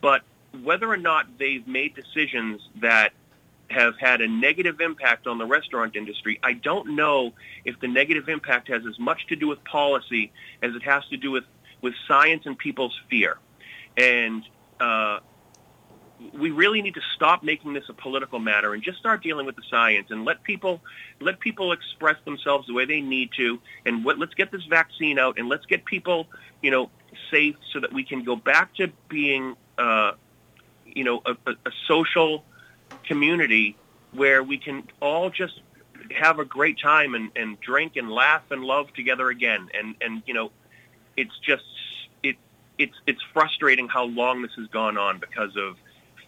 but 0.00 0.22
whether 0.62 0.88
or 0.88 0.96
not 0.96 1.38
they've 1.38 1.66
made 1.66 1.94
decisions 1.94 2.60
that 2.80 3.12
have 3.78 3.96
had 3.98 4.20
a 4.20 4.28
negative 4.28 4.80
impact 4.80 5.26
on 5.26 5.38
the 5.38 5.46
restaurant 5.46 5.94
industry, 5.96 6.38
I 6.42 6.52
don't 6.52 6.96
know 6.96 7.32
if 7.64 7.78
the 7.80 7.88
negative 7.88 8.28
impact 8.28 8.68
has 8.68 8.82
as 8.86 8.98
much 8.98 9.26
to 9.28 9.36
do 9.36 9.46
with 9.46 9.62
policy 9.64 10.32
as 10.62 10.74
it 10.74 10.82
has 10.82 11.06
to 11.08 11.16
do 11.16 11.30
with, 11.30 11.44
with 11.80 11.94
science 12.06 12.44
and 12.46 12.58
people's 12.58 12.98
fear. 13.08 13.38
And 13.96 14.42
uh, 14.80 15.20
we 16.32 16.50
really 16.50 16.82
need 16.82 16.94
to 16.94 17.00
stop 17.14 17.42
making 17.42 17.72
this 17.72 17.84
a 17.88 17.92
political 17.92 18.38
matter 18.38 18.74
and 18.74 18.82
just 18.82 18.98
start 18.98 19.22
dealing 19.22 19.46
with 19.46 19.56
the 19.56 19.62
science 19.70 20.08
and 20.10 20.24
let 20.24 20.42
people 20.42 20.80
let 21.20 21.38
people 21.38 21.72
express 21.72 22.16
themselves 22.24 22.66
the 22.66 22.74
way 22.74 22.84
they 22.84 23.00
need 23.00 23.30
to 23.36 23.60
and 23.86 24.04
what, 24.04 24.18
let's 24.18 24.34
get 24.34 24.50
this 24.50 24.64
vaccine 24.64 25.18
out 25.18 25.38
and 25.38 25.48
let's 25.48 25.66
get 25.66 25.84
people 25.84 26.26
you 26.62 26.70
know 26.70 26.90
safe 27.30 27.54
so 27.72 27.78
that 27.78 27.92
we 27.92 28.02
can 28.02 28.24
go 28.24 28.34
back 28.34 28.74
to 28.74 28.88
being 29.08 29.56
uh, 29.78 30.12
you 30.84 31.04
know 31.04 31.22
a, 31.24 31.36
a, 31.46 31.52
a 31.66 31.70
social 31.86 32.44
community 33.08 33.76
where 34.12 34.42
we 34.42 34.58
can 34.58 34.84
all 35.00 35.30
just 35.30 35.60
have 36.10 36.38
a 36.38 36.44
great 36.44 36.78
time 36.80 37.14
and, 37.14 37.30
and 37.36 37.60
drink 37.60 37.96
and 37.96 38.10
laugh 38.10 38.42
and 38.50 38.62
love 38.62 38.86
together 38.94 39.28
again 39.28 39.68
and 39.78 39.94
and 40.00 40.22
you 40.26 40.32
know 40.32 40.50
it's 41.16 41.36
just 41.40 41.64
it 42.22 42.36
it's 42.78 42.94
it's 43.06 43.20
frustrating 43.32 43.88
how 43.88 44.04
long 44.04 44.40
this 44.42 44.52
has 44.56 44.66
gone 44.68 44.96
on 44.96 45.18
because 45.18 45.54
of 45.56 45.76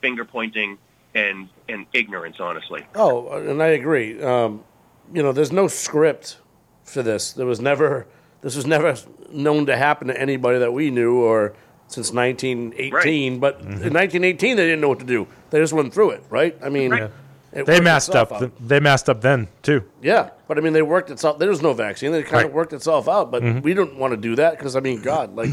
finger 0.02 0.24
pointing 0.24 0.76
and 1.14 1.48
and 1.68 1.86
ignorance 1.92 2.36
honestly 2.40 2.84
Oh, 2.94 3.28
and 3.38 3.62
I 3.62 3.68
agree. 3.68 4.20
Um, 4.22 4.64
you 5.12 5.22
know, 5.22 5.32
there's 5.32 5.52
no 5.52 5.66
script 5.68 6.38
for 6.84 7.02
this. 7.02 7.32
There 7.32 7.46
was 7.46 7.60
never. 7.60 8.06
This 8.42 8.56
was 8.56 8.66
never 8.66 8.96
known 9.30 9.66
to 9.66 9.76
happen 9.76 10.08
to 10.08 10.18
anybody 10.18 10.58
that 10.58 10.72
we 10.72 10.90
knew, 10.90 11.16
or 11.20 11.54
since 11.90 12.12
1918. 12.12 13.38
But 13.40 13.58
Mm-hmm. 13.60 13.66
in 13.86 13.92
1918, 13.92 14.56
they 14.56 14.64
didn't 14.64 14.80
know 14.80 14.88
what 14.88 15.00
to 15.00 15.04
do. 15.04 15.26
They 15.50 15.58
just 15.58 15.72
went 15.72 15.92
through 15.92 16.10
it, 16.10 16.24
right? 16.30 16.56
I 16.62 16.68
mean, 16.68 16.92
Yeah. 16.92 17.08
They 17.52 17.62
worked 17.64 17.82
messed 17.82 18.08
itself 18.10 18.30
up. 18.32 18.42
out. 18.42 18.52
They 18.60 18.78
messed 18.78 19.10
up 19.10 19.20
then 19.22 19.48
too. 19.62 19.82
Yeah, 20.00 20.30
but 20.46 20.56
I 20.56 20.60
mean, 20.60 20.72
they 20.72 20.82
worked 20.82 21.10
itself. 21.10 21.40
There 21.40 21.48
was 21.48 21.60
no 21.60 21.72
vaccine. 21.72 22.12
They 22.12 22.22
kind 22.22 22.34
Right. 22.34 22.46
of 22.46 22.52
worked 22.52 22.72
itself 22.72 23.08
out. 23.08 23.32
But 23.32 23.42
Mhm. 23.42 23.62
we 23.64 23.74
don't 23.74 23.96
want 23.96 24.12
to 24.12 24.16
do 24.16 24.36
that 24.36 24.56
because 24.56 24.76
I 24.76 24.80
mean, 24.80 25.02
God, 25.02 25.34
like 25.34 25.50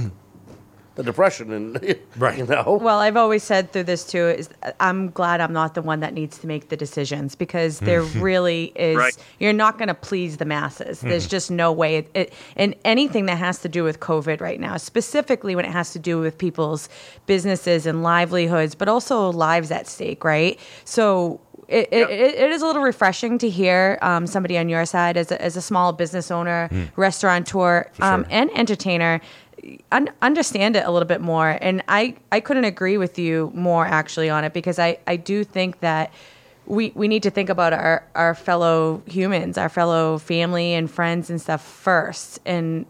the 0.97 1.03
depression 1.03 1.51
and 1.53 1.95
right, 2.17 2.37
you 2.37 2.45
know. 2.45 2.79
Well, 2.81 2.99
I've 2.99 3.15
always 3.15 3.43
said 3.43 3.71
through 3.71 3.83
this 3.83 4.03
too 4.03 4.27
is 4.27 4.49
I'm 4.79 5.11
glad 5.11 5.39
I'm 5.39 5.53
not 5.53 5.73
the 5.75 5.81
one 5.81 5.99
that 6.01 6.13
needs 6.13 6.37
to 6.39 6.47
make 6.47 6.69
the 6.69 6.75
decisions 6.75 7.35
because 7.35 7.79
there 7.79 8.01
Mhm. 8.01 8.21
really 8.21 8.73
is. 8.75 8.97
Right. 8.97 9.15
You're 9.39 9.53
not 9.53 9.77
going 9.77 9.87
to 9.89 9.93
please 9.93 10.37
the 10.37 10.45
masses. 10.45 10.99
There's 11.01 11.27
Mhm. 11.27 11.29
just 11.29 11.51
no 11.51 11.71
way. 11.71 11.97
It, 11.97 12.09
it, 12.15 12.33
and 12.55 12.75
anything 12.83 13.27
that 13.27 13.37
has 13.37 13.59
to 13.59 13.69
do 13.69 13.83
with 13.83 13.99
COVID 13.99 14.41
right 14.41 14.59
now, 14.59 14.75
specifically 14.77 15.55
when 15.55 15.65
it 15.65 15.71
has 15.71 15.93
to 15.93 15.99
do 15.99 16.19
with 16.19 16.37
people's 16.37 16.89
businesses 17.27 17.85
and 17.85 18.01
livelihoods, 18.03 18.73
but 18.75 18.89
also 18.89 19.31
lives 19.31 19.69
at 19.71 19.87
stake, 19.87 20.23
right? 20.23 20.59
So 20.83 21.39
it, 21.67 21.89
it, 21.91 22.09
it, 22.09 22.35
it 22.35 22.51
is 22.51 22.61
a 22.61 22.65
little 22.65 22.81
refreshing 22.81 23.37
to 23.39 23.49
hear 23.49 23.99
um, 24.01 24.25
somebody 24.25 24.57
on 24.57 24.69
your 24.69 24.85
side 24.85 25.17
as 25.17 25.31
a, 25.31 25.41
as 25.41 25.57
a 25.57 25.61
small 25.61 25.91
business 25.93 26.31
owner, 26.31 26.69
Mm. 26.71 26.87
restaurateur, 26.95 27.91
um, 27.99 28.25
and 28.29 28.49
entertainer 28.57 29.19
un- 29.91 30.09
understand 30.21 30.75
it 30.75 30.85
a 30.85 30.91
little 30.91 31.07
bit 31.07 31.21
more. 31.21 31.57
And 31.61 31.83
I, 31.87 32.15
I 32.31 32.39
couldn't 32.39 32.65
agree 32.65 32.97
with 32.97 33.19
you 33.19 33.51
more 33.53 33.85
actually 33.85 34.29
on 34.29 34.43
it 34.43 34.53
because 34.53 34.79
I, 34.79 34.99
I 35.07 35.15
do 35.15 35.43
think 35.43 35.79
that 35.81 36.13
we, 36.65 36.91
we 36.95 37.07
need 37.07 37.23
to 37.23 37.29
think 37.29 37.49
about 37.49 37.73
our, 37.73 38.05
our 38.15 38.35
fellow 38.35 39.01
humans, 39.05 39.57
our 39.57 39.69
fellow 39.69 40.17
family 40.17 40.73
and 40.73 40.89
friends 40.91 41.29
and 41.29 41.39
stuff 41.41 41.63
first. 41.63 42.39
And 42.45 42.85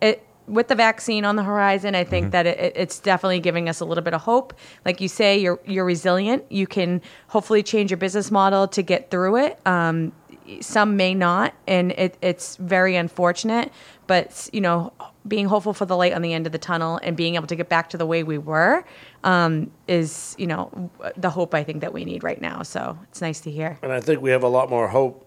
it, 0.00 0.24
with 0.46 0.68
the 0.68 0.74
vaccine 0.74 1.24
on 1.24 1.36
the 1.36 1.42
horizon, 1.42 1.94
I 1.94 2.04
think 2.04 2.32
that 2.32 2.46
it, 2.46 2.72
it's 2.74 2.98
definitely 3.00 3.40
giving 3.40 3.68
us 3.68 3.80
a 3.80 3.84
little 3.84 4.04
bit 4.04 4.14
of 4.14 4.22
hope. 4.22 4.54
Like 4.84 5.00
you 5.00 5.08
say, 5.08 5.38
you're 5.38 5.60
you're 5.66 5.84
resilient. 5.84 6.44
You 6.48 6.66
can 6.66 7.02
hopefully 7.28 7.62
change 7.62 7.90
your 7.90 7.98
business 7.98 8.30
model 8.30 8.66
to 8.68 8.82
get 8.82 9.10
through 9.10 9.36
it. 9.44 9.58
Um, 9.66 10.12
some 10.60 10.96
may 10.96 11.14
not, 11.14 11.54
and 11.66 11.92
it, 11.92 12.16
it's 12.22 12.56
very 12.56 12.96
unfortunate. 12.96 13.72
But 14.06 14.48
you 14.52 14.60
know, 14.60 14.92
being 15.26 15.46
hopeful 15.46 15.74
for 15.74 15.84
the 15.84 15.96
light 15.96 16.12
on 16.14 16.22
the 16.22 16.32
end 16.32 16.46
of 16.46 16.52
the 16.52 16.58
tunnel 16.58 16.98
and 17.02 17.16
being 17.16 17.34
able 17.34 17.46
to 17.46 17.56
get 17.56 17.68
back 17.68 17.90
to 17.90 17.98
the 17.98 18.06
way 18.06 18.22
we 18.22 18.38
were 18.38 18.84
um, 19.24 19.70
is, 19.86 20.34
you 20.38 20.46
know, 20.46 20.90
the 21.16 21.30
hope 21.30 21.54
I 21.54 21.62
think 21.62 21.82
that 21.82 21.92
we 21.92 22.04
need 22.04 22.22
right 22.24 22.40
now. 22.40 22.62
So 22.62 22.98
it's 23.04 23.20
nice 23.20 23.40
to 23.40 23.50
hear. 23.50 23.78
And 23.82 23.92
I 23.92 24.00
think 24.00 24.22
we 24.22 24.30
have 24.30 24.42
a 24.42 24.48
lot 24.48 24.70
more 24.70 24.88
hope 24.88 25.26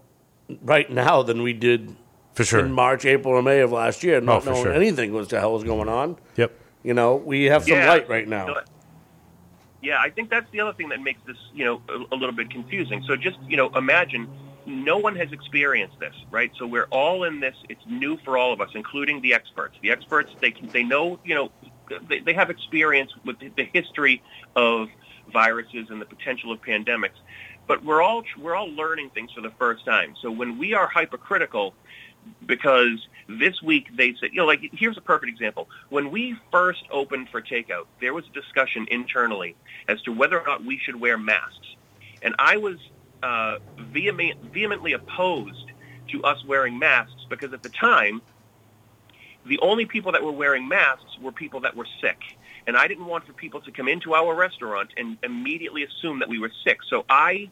right 0.62 0.90
now 0.90 1.22
than 1.22 1.42
we 1.42 1.52
did 1.52 1.94
for 2.34 2.44
sure 2.44 2.60
in 2.60 2.72
March, 2.72 3.04
April, 3.04 3.34
or 3.34 3.42
May 3.42 3.60
of 3.60 3.70
last 3.72 4.02
year, 4.02 4.20
not 4.20 4.42
Oh, 4.42 4.50
knowing 4.50 4.64
sure. 4.64 4.72
anything 4.72 5.12
was 5.12 5.28
the 5.28 5.38
hell 5.38 5.52
was 5.52 5.62
going 5.64 5.88
on. 5.88 6.16
Yep. 6.36 6.52
You 6.82 6.94
know, 6.94 7.14
we 7.16 7.44
have 7.44 7.62
some 7.62 7.74
Yeah. 7.74 7.88
light 7.88 8.08
right 8.08 8.26
now. 8.26 8.54
Yeah, 9.82 9.98
I 10.00 10.10
think 10.10 10.30
that's 10.30 10.50
the 10.50 10.60
other 10.60 10.72
thing 10.72 10.88
that 10.90 11.00
makes 11.00 11.20
this, 11.26 11.36
you 11.54 11.64
know, 11.64 11.82
a, 11.88 12.14
a 12.14 12.16
little 12.16 12.34
bit 12.34 12.50
confusing. 12.50 13.02
So 13.06 13.16
just, 13.16 13.38
you 13.48 13.56
know, 13.56 13.68
imagine 13.76 14.28
no 14.66 14.98
one 14.98 15.16
has 15.16 15.32
experienced 15.32 15.98
this, 15.98 16.14
right? 16.30 16.50
So 16.58 16.66
we're 16.66 16.86
all 16.90 17.24
in 17.24 17.40
this. 17.40 17.54
It's 17.68 17.82
new 17.86 18.16
for 18.18 18.36
all 18.36 18.52
of 18.52 18.60
us, 18.60 18.70
including 18.74 19.20
the 19.20 19.34
experts. 19.34 19.76
The 19.82 19.90
experts, 19.90 20.30
they 20.40 20.50
they 20.50 20.82
know, 20.82 21.18
you 21.24 21.34
know, 21.34 21.50
they, 22.08 22.20
they 22.20 22.32
have 22.32 22.50
experience 22.50 23.12
with 23.24 23.38
the, 23.38 23.64
history 23.64 24.22
of 24.56 24.88
viruses 25.32 25.88
and 25.90 26.00
the 26.00 26.04
potential 26.04 26.52
of 26.52 26.60
pandemics. 26.62 27.18
But 27.66 27.84
we're 27.84 28.02
all 28.02 28.22
we're 28.38 28.54
all 28.54 28.70
learning 28.70 29.10
things 29.10 29.32
for 29.32 29.40
the 29.40 29.52
first 29.58 29.84
time. 29.84 30.14
So 30.20 30.30
when 30.30 30.58
we 30.58 30.74
are 30.74 30.86
hypercritical, 30.86 31.74
because 32.44 33.06
this 33.28 33.62
week 33.62 33.88
they 33.96 34.14
said, 34.20 34.30
you 34.32 34.36
know, 34.36 34.46
like 34.46 34.60
here's 34.72 34.96
a 34.96 35.00
perfect 35.02 35.30
example. 35.30 35.68
When 35.88 36.10
we 36.10 36.36
first 36.50 36.84
opened 36.90 37.28
for 37.30 37.40
takeout, 37.40 37.86
there 38.00 38.14
was 38.14 38.24
a 38.26 38.32
discussion 38.32 38.86
internally 38.90 39.56
as 39.88 40.02
to 40.02 40.12
whether 40.12 40.40
or 40.40 40.46
not 40.46 40.64
we 40.64 40.78
should 40.78 41.00
wear 41.00 41.18
masks, 41.18 41.76
and 42.20 42.34
I 42.38 42.56
was 42.56 42.76
uh, 43.22 43.58
vehement, 43.78 44.52
vehemently 44.52 44.92
opposed 44.92 45.70
to 46.08 46.22
us 46.24 46.44
wearing 46.44 46.78
masks 46.78 47.26
because 47.28 47.52
at 47.52 47.62
the 47.62 47.68
time, 47.68 48.20
the 49.46 49.58
only 49.60 49.86
people 49.86 50.12
that 50.12 50.22
were 50.22 50.32
wearing 50.32 50.68
masks 50.68 51.18
were 51.20 51.32
people 51.32 51.60
that 51.60 51.76
were 51.76 51.86
sick. 52.00 52.18
And 52.66 52.76
I 52.76 52.86
didn't 52.86 53.06
want 53.06 53.26
for 53.26 53.32
people 53.32 53.60
to 53.62 53.72
come 53.72 53.88
into 53.88 54.14
our 54.14 54.34
restaurant 54.34 54.90
and 54.96 55.18
immediately 55.22 55.84
assume 55.84 56.20
that 56.20 56.28
we 56.28 56.38
were 56.38 56.50
sick. 56.64 56.78
So 56.88 57.04
I, 57.08 57.50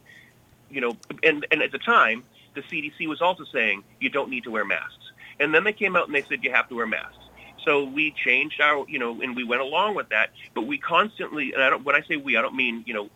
you 0.71 0.81
know, 0.81 0.97
and, 1.23 1.47
and 1.51 1.63
at 1.63 1.73
the 1.73 1.79
time, 1.79 2.23
the 2.55 2.63
CDC 2.63 3.09
was 3.09 3.21
also 3.21 3.45
saying 3.53 3.83
you 3.99 4.09
don't 4.09 4.31
need 4.31 4.45
to 4.45 4.51
wear 4.51 4.65
masks. 4.65 5.13
And 5.41 5.55
then 5.55 5.65
they 5.65 5.73
came 5.73 5.97
out 5.97 6.07
and 6.07 6.15
they 6.15 6.23
said 6.23 6.45
you 6.45 6.53
have 6.53 6.69
to 6.69 6.77
wear 6.77 6.87
masks. 6.87 7.17
So 7.65 7.85
we 7.85 8.13
changed 8.13 8.61
our, 8.61 8.87
you 8.89 8.99
know, 8.99 9.21
and 9.21 9.37
we 9.37 9.45
went 9.45 9.63
along 9.63 9.95
with 9.95 10.09
that. 10.11 10.31
But 10.55 10.63
we 10.63 10.79
constantly, 10.79 11.53
and 11.53 11.63
I 11.63 11.71
don't, 11.71 11.85
when 11.85 11.95
I 11.95 12.03
say 12.03 12.17
we, 12.17 12.37
I 12.37 12.43
don't 12.43 12.55
mean, 12.55 12.85
you 12.87 12.95
know, 12.95 13.11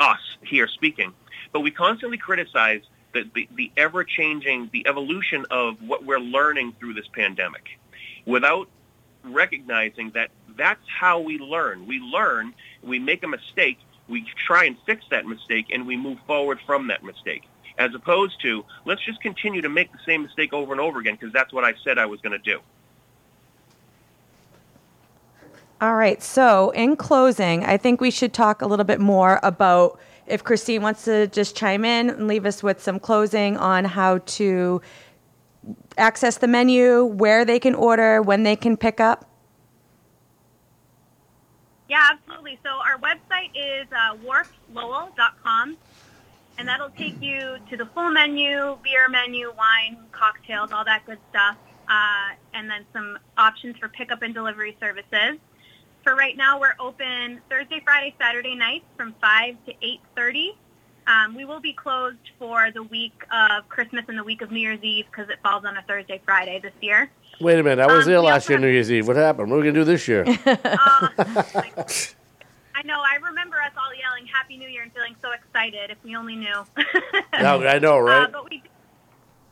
us 0.00 0.20
here 0.42 0.68
speaking, 0.68 1.12
but 1.52 1.60
we 1.60 1.70
constantly 1.70 2.18
criticize 2.18 2.82
the, 3.12 3.24
the, 3.34 3.48
the 3.54 3.72
ever-changing, 3.76 4.70
the 4.72 4.86
evolution 4.86 5.46
of 5.50 5.80
what 5.82 6.04
we're 6.04 6.20
learning 6.20 6.74
through 6.78 6.94
this 6.94 7.08
pandemic 7.12 7.78
without 8.26 8.68
recognizing 9.24 10.10
that 10.10 10.30
that's 10.56 10.86
how 10.88 11.20
we 11.20 11.38
learn. 11.38 11.86
We 11.86 11.98
learn, 12.00 12.54
we 12.82 12.98
make 12.98 13.22
a 13.22 13.28
mistake, 13.28 13.78
we 14.08 14.26
try 14.46 14.64
and 14.64 14.76
fix 14.86 15.04
that 15.10 15.26
mistake, 15.26 15.66
and 15.72 15.86
we 15.86 15.96
move 15.96 16.18
forward 16.26 16.58
from 16.66 16.88
that 16.88 17.02
mistake. 17.02 17.44
As 17.78 17.94
opposed 17.94 18.40
to, 18.42 18.64
let's 18.84 19.04
just 19.04 19.20
continue 19.20 19.62
to 19.62 19.68
make 19.68 19.92
the 19.92 19.98
same 20.04 20.22
mistake 20.22 20.52
over 20.52 20.72
and 20.72 20.80
over 20.80 20.98
again 20.98 21.14
because 21.14 21.32
that's 21.32 21.52
what 21.52 21.64
I 21.64 21.74
said 21.84 21.96
I 21.96 22.06
was 22.06 22.20
going 22.20 22.32
to 22.32 22.38
do. 22.38 22.60
All 25.80 25.94
right. 25.94 26.20
So, 26.20 26.70
in 26.70 26.96
closing, 26.96 27.64
I 27.64 27.76
think 27.76 28.00
we 28.00 28.10
should 28.10 28.32
talk 28.32 28.62
a 28.62 28.66
little 28.66 28.84
bit 28.84 28.98
more 28.98 29.38
about 29.44 30.00
if 30.28 30.44
Christine 30.44 30.82
wants 30.82 31.04
to 31.04 31.26
just 31.28 31.56
chime 31.56 31.84
in 31.84 32.10
and 32.10 32.28
leave 32.28 32.46
us 32.46 32.62
with 32.62 32.82
some 32.82 33.00
closing 33.00 33.56
on 33.56 33.84
how 33.84 34.18
to 34.18 34.80
access 35.96 36.38
the 36.38 36.46
menu, 36.46 37.04
where 37.04 37.44
they 37.44 37.58
can 37.58 37.74
order, 37.74 38.22
when 38.22 38.42
they 38.42 38.56
can 38.56 38.76
pick 38.76 39.00
up. 39.00 39.28
Yeah, 41.88 42.06
absolutely. 42.12 42.58
So 42.62 42.70
our 42.70 42.98
website 42.98 43.50
is 43.54 43.86
uh, 43.92 44.16
warplowell.com, 44.16 45.76
and 46.58 46.68
that'll 46.68 46.90
take 46.90 47.20
you 47.22 47.56
to 47.70 47.76
the 47.76 47.86
full 47.86 48.10
menu, 48.10 48.78
beer 48.82 49.08
menu, 49.08 49.52
wine, 49.56 49.98
cocktails, 50.12 50.70
all 50.70 50.84
that 50.84 51.06
good 51.06 51.18
stuff, 51.30 51.56
uh, 51.88 52.34
and 52.52 52.68
then 52.68 52.84
some 52.92 53.18
options 53.38 53.76
for 53.78 53.88
pickup 53.88 54.22
and 54.22 54.34
delivery 54.34 54.76
services. 54.78 55.38
For 56.08 56.14
right 56.14 56.38
now, 56.38 56.58
we're 56.58 56.72
open 56.80 57.38
Thursday, 57.50 57.82
Friday, 57.84 58.14
Saturday 58.18 58.54
nights 58.54 58.86
from 58.96 59.14
5 59.20 59.56
to 59.66 59.72
8.30. 60.16 60.54
Um, 61.06 61.34
we 61.34 61.44
will 61.44 61.60
be 61.60 61.74
closed 61.74 62.16
for 62.38 62.70
the 62.72 62.82
week 62.82 63.12
of 63.30 63.68
Christmas 63.68 64.06
and 64.08 64.16
the 64.16 64.24
week 64.24 64.40
of 64.40 64.50
New 64.50 64.60
Year's 64.60 64.82
Eve 64.82 65.04
because 65.10 65.28
it 65.28 65.36
falls 65.42 65.66
on 65.66 65.76
a 65.76 65.82
Thursday, 65.82 66.18
Friday 66.24 66.60
this 66.62 66.72
year. 66.80 67.10
Wait 67.42 67.58
a 67.58 67.62
minute. 67.62 67.82
I 67.86 67.94
was 67.94 68.06
Um, 68.06 68.12
there 68.12 68.20
last 68.22 68.48
year, 68.48 68.58
New 68.58 68.70
Year's 68.70 68.90
Eve. 68.90 69.06
What 69.06 69.16
happened? 69.16 69.50
What 69.50 69.56
are 69.56 69.58
we 69.58 69.64
going 69.64 69.74
to 69.74 69.80
do 69.80 69.84
this 69.84 70.08
year? 70.08 70.24
I 70.46 71.10
know. 72.86 73.02
I 73.04 73.16
remember 73.22 73.58
us 73.60 73.72
all 73.76 73.94
yelling 73.94 74.24
"Happy 74.32 74.56
New 74.56 74.68
Year" 74.70 74.84
and 74.84 74.92
feeling 74.94 75.14
so 75.20 75.32
excited. 75.32 75.90
If 75.90 75.98
we 76.02 76.16
only 76.16 76.36
knew. 76.36 76.64
No, 77.38 77.62
I 77.68 77.78
know, 77.78 77.98
right? 77.98 78.22
Uh, 78.22 78.28
but 78.32 78.48
we, 78.48 78.62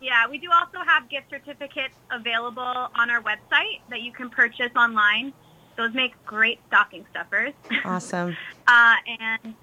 yeah, 0.00 0.26
we 0.26 0.38
do 0.38 0.48
also 0.50 0.78
have 0.86 1.11
gift 1.11 1.28
certificates 1.28 1.96
available 2.11 2.62
on 2.62 3.11
our 3.11 3.20
website 3.20 3.82
that 3.90 4.00
you 4.00 4.11
can 4.11 4.30
purchase 4.30 4.70
online. 4.74 5.34
Those 5.77 5.95
make 5.95 6.12
great 6.24 6.61
stocking 6.68 7.05
stuffers. 7.11 7.53
Awesome. 7.85 8.37
Uh, 8.66 8.95
and 9.20 9.55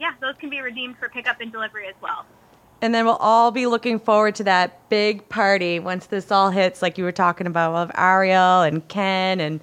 yeah, 0.00 0.12
those 0.20 0.34
can 0.38 0.48
be 0.48 0.60
redeemed 0.60 0.96
for 0.98 1.08
pickup 1.08 1.40
and 1.40 1.52
delivery 1.52 1.86
as 1.88 1.94
well. 2.00 2.24
And 2.82 2.94
then 2.94 3.04
we'll 3.04 3.16
all 3.16 3.50
be 3.50 3.66
looking 3.66 3.98
forward 3.98 4.34
to 4.36 4.44
that 4.44 4.88
big 4.88 5.28
party 5.28 5.78
once 5.78 6.06
this 6.06 6.30
all 6.30 6.50
hits, 6.50 6.80
like 6.80 6.96
you 6.96 7.04
were 7.04 7.12
talking 7.12 7.46
about, 7.46 7.74
of 7.74 7.90
Ariel 7.96 8.62
and 8.62 8.86
Ken 8.88 9.40
and 9.40 9.60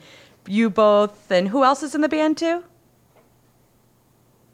you 0.47 0.69
both. 0.69 1.31
And 1.31 1.47
who 1.47 1.63
else 1.63 1.81
is 1.81 1.95
in 1.95 2.01
the 2.01 2.09
band 2.09 2.37
too? 2.37 2.63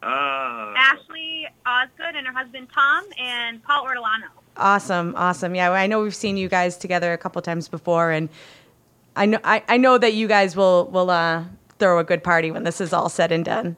Uh, 0.02 0.74
Ashley 0.78 1.48
Osgood 1.66 2.16
and 2.16 2.26
her 2.28 2.34
husband 2.34 2.68
Tom 2.74 3.04
and 3.18 3.62
Paul 3.64 3.86
Ortolano. 3.86 4.30
Awesome, 4.56 5.14
awesome. 5.18 5.56
Yeah, 5.56 5.72
I 5.72 5.88
know 5.88 6.02
we've 6.02 6.16
seen 6.16 6.38
you 6.38 6.48
guys 6.48 6.78
together 6.78 7.12
a 7.12 7.18
couple 7.18 7.42
times 7.42 7.68
before, 7.68 8.12
and 8.12 8.30
I 9.16 9.26
know 9.28 9.40
I, 9.44 9.64
I 9.68 9.78
know 9.78 9.98
that 9.98 10.14
you 10.14 10.28
guys 10.28 10.56
will 10.56 10.86
will 10.88 11.10
uh, 11.10 11.44
throw 11.80 12.00
a 12.00 12.04
good 12.04 12.24
party 12.24 12.52
when 12.52 12.64
this 12.64 12.82
is 12.82 12.94
all 12.94 13.10
said 13.10 13.32
and 13.32 13.46
done. 13.46 13.76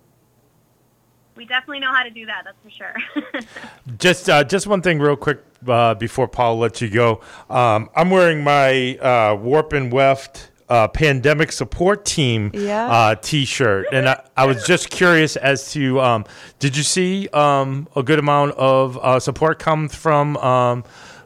We 1.35 1.45
definitely 1.45 1.79
know 1.81 1.91
how 1.91 2.03
to 2.03 2.09
do 2.09 2.25
that. 2.27 2.45
That's 2.45 2.57
for 2.63 2.69
sure. 2.69 3.41
Just 3.97 4.29
uh, 4.29 4.43
just 4.45 4.67
one 4.67 4.81
thing, 4.81 4.99
real 4.99 5.17
quick, 5.17 5.43
uh, 5.67 5.93
before 5.95 6.29
Paul 6.29 6.59
lets 6.59 6.81
you 6.81 6.89
go. 6.89 7.19
Um, 7.49 7.89
I'm 7.95 8.09
wearing 8.09 8.41
my 8.43 8.95
uh, 8.97 9.35
Warp 9.35 9.73
and 9.73 9.91
Weft 9.91 10.51
uh, 10.69 10.87
pandemic 10.87 11.51
support 11.51 12.05
team 12.05 12.51
Yeah. 12.53 12.87
uh, 12.87 13.15
T-shirt, 13.15 13.87
and 13.91 14.07
I, 14.09 14.23
I 14.37 14.45
was 14.45 14.65
just 14.65 14.89
curious 14.89 15.35
as 15.35 15.71
to 15.73 15.99
um, 15.99 16.25
did 16.59 16.75
you 16.77 16.83
see 16.83 17.27
um, 17.33 17.87
a 17.97 18.01
good 18.01 18.17
amount 18.17 18.53
of 18.53 18.97
uh, 18.97 19.19
support 19.19 19.59
come 19.59 19.89
from 19.89 20.37
um, 20.37 20.83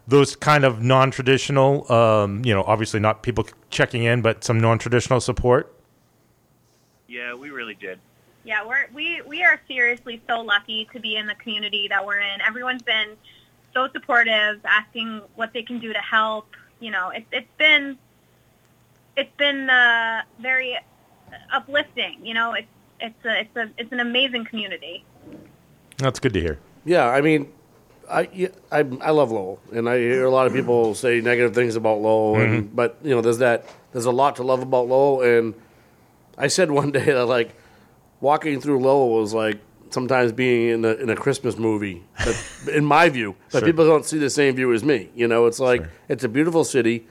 those 0.10 0.36
kind 0.36 0.66
of 0.66 0.82
non-traditional, 0.82 1.91
um, 1.91 2.43
you 2.43 2.53
know, 2.53 2.64
obviously 2.64 2.99
not 2.99 3.22
people 3.24 3.47
checking 3.70 4.03
in, 4.03 4.22
but 4.22 4.43
some 4.43 4.60
non-traditional 4.60 5.22
support. 5.22 5.74
yeah, 7.07 7.34
we 7.34 7.49
really 7.49 7.76
did. 7.76 7.99
Yeah, 8.43 8.66
we're 8.66 8.88
we 8.93 9.22
we 9.22 9.43
are 9.43 9.60
seriously 9.68 10.22
so 10.28 10.41
lucky 10.41 10.88
to 10.93 10.99
be 10.99 11.16
in 11.18 11.28
the 11.28 11.36
community 11.36 11.88
that 11.89 12.05
we're 12.05 12.20
in. 12.20 12.41
Everyone's 12.41 12.82
been 12.82 13.18
so 13.74 13.88
supportive, 13.93 14.60
asking 14.66 15.22
what 15.36 15.53
they 15.53 15.62
can 15.62 15.80
do 15.80 15.93
to 15.93 15.99
help. 15.99 16.47
You 16.80 16.91
know, 16.91 17.10
it's 17.10 17.28
it's 17.32 17.53
been 17.57 17.97
it's 19.18 19.36
been 19.38 19.70
uh, 19.70 20.24
very 20.39 20.80
uplifting. 21.51 22.26
You 22.26 22.34
know, 22.34 22.53
it's 22.53 22.68
it's 22.99 23.26
a 23.26 23.41
it's 23.41 23.55
a 23.57 23.70
it's 23.78 23.91
an 23.91 23.99
amazing 23.99 24.45
community. 24.45 25.03
That's 25.97 26.20
good 26.20 26.34
to 26.34 26.41
hear. 26.41 26.60
Yeah, 26.86 27.10
I 27.10 27.22
mean, 27.22 27.51
I, 28.10 28.30
yeah, 28.34 28.47
I 28.72 28.80
I 29.01 29.12
love 29.12 29.32
Lowell, 29.32 29.60
and 29.72 29.88
I 29.88 29.97
hear 29.99 30.26
a 30.26 30.32
lot 30.32 30.47
of 30.47 30.53
people 30.53 30.95
say 30.95 31.22
negative 31.22 31.53
things 31.53 31.76
about 31.76 31.99
Lowell, 32.01 32.39
and 32.41 32.76
but 32.76 32.97
you 33.03 33.12
know, 33.16 33.22
there's 33.22 33.38
that 33.39 33.66
there's 33.91 34.05
a 34.05 34.12
lot 34.12 34.36
to 34.38 34.43
love 34.43 34.62
about 34.62 34.88
Lowell, 34.88 35.22
and 35.22 35.53
I 36.38 36.47
said 36.47 36.72
one 36.82 36.91
day 36.91 37.05
that 37.05 37.26
like 37.26 37.55
walking 38.22 38.60
through 38.62 38.80
Lowell 38.80 39.12
was 39.22 39.34
like 39.34 39.60
sometimes 39.91 40.32
being 40.32 40.70
in 40.70 40.86
a 40.86 40.93
in 40.93 41.10
a 41.10 41.16
Christmas 41.16 41.57
movie, 41.57 42.03
but 42.26 42.36
in 42.74 42.84
my 42.86 43.10
view, 43.10 43.36
but 43.51 43.60
Sure. 43.60 43.68
people 43.68 43.86
don't 43.86 44.05
see 44.05 44.18
the 44.18 44.30
same 44.30 44.55
view 44.55 44.74
as 44.74 44.84
me. 44.84 45.10
You 45.16 45.28
know, 45.28 45.45
it's 45.45 45.60
like 45.60 45.84
it's 46.07 46.24
a 46.24 46.30
beautiful 46.30 46.64
city, 46.64 47.07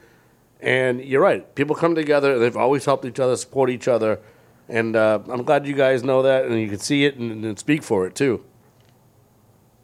and 0.61 1.01
you're 1.01 1.22
right. 1.22 1.55
People 1.55 1.76
come 1.76 1.94
together, 1.94 2.32
and 2.34 2.42
they've 2.42 2.57
always 2.57 2.84
helped 2.84 3.05
each 3.05 3.20
other, 3.20 3.36
support 3.36 3.70
each 3.70 3.86
other, 3.88 4.18
and 4.68 4.96
uh, 4.96 5.20
I'm 5.28 5.44
glad 5.44 5.66
you 5.66 5.74
guys 5.74 6.03
know 6.03 6.22
that, 6.22 6.44
and 6.46 6.61
you 6.61 6.68
can 6.68 6.78
see 6.80 7.05
it 7.05 7.16
and, 7.16 7.44
and 7.44 7.59
speak 7.59 7.82
for 7.84 8.07
it 8.07 8.14
too. 8.16 8.42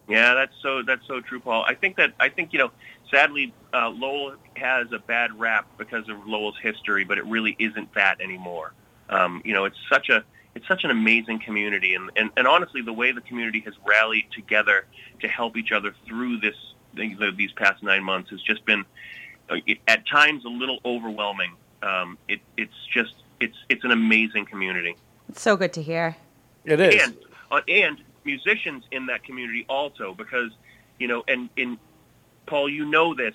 Yeah, 0.08 0.34
that's 0.34 0.54
so 0.62 0.82
that's 0.82 1.06
so 1.06 1.20
true, 1.20 1.40
Paul. 1.40 1.64
I 1.66 1.74
think 1.74 1.96
that 1.96 2.12
I 2.20 2.28
think 2.28 2.52
you 2.52 2.58
know, 2.58 2.70
sadly, 3.10 3.54
uh, 3.72 3.88
Lowell 3.88 4.34
has 4.56 4.92
a 4.92 4.98
bad 4.98 5.38
rap 5.38 5.66
because 5.78 6.08
of 6.08 6.26
Lowell's 6.26 6.58
history, 6.62 7.04
but 7.04 7.16
it 7.16 7.24
really 7.24 7.56
isn't 7.58 7.94
that 7.94 8.20
anymore. 8.20 8.72
Um, 9.08 9.40
you 9.44 9.54
know, 9.54 9.64
it's 9.64 9.78
such 9.90 10.10
a 10.10 10.24
it's 10.54 10.68
such 10.68 10.84
an 10.84 10.90
amazing 10.90 11.40
community, 11.40 11.94
and, 11.94 12.10
and 12.16 12.30
and 12.36 12.46
honestly, 12.46 12.82
the 12.82 12.92
way 12.92 13.12
the 13.12 13.22
community 13.22 13.60
has 13.60 13.74
rallied 13.86 14.26
together 14.30 14.86
to 15.20 15.28
help 15.28 15.56
each 15.56 15.72
other 15.72 15.94
through 16.06 16.38
this 16.40 16.56
the, 16.94 17.14
the, 17.14 17.32
these 17.32 17.52
past 17.52 17.82
nine 17.82 18.04
months 18.04 18.30
has 18.30 18.42
just 18.42 18.64
been 18.64 18.84
uh, 19.50 19.56
it, 19.66 19.78
at 19.88 20.06
times 20.06 20.44
a 20.44 20.48
little 20.48 20.80
overwhelming. 20.84 21.52
Um, 21.82 22.18
it 22.28 22.40
it's 22.56 22.74
just 22.92 23.14
it's 23.40 23.56
it's 23.68 23.84
an 23.84 23.90
amazing 23.90 24.44
community. 24.46 24.96
It's 25.28 25.40
so 25.40 25.56
good 25.56 25.72
to 25.74 25.82
hear. 25.82 26.16
It 26.64 26.80
is. 26.80 27.02
And 27.02 27.16
uh, 27.50 27.60
and 27.68 28.02
musicians 28.24 28.84
in 28.92 29.06
that 29.06 29.24
community 29.24 29.64
also 29.68 30.14
because 30.14 30.50
you 30.98 31.08
know 31.08 31.24
and 31.28 31.50
in 31.56 31.78
Paul 32.46 32.68
you 32.68 32.86
know 32.86 33.14
this 33.14 33.34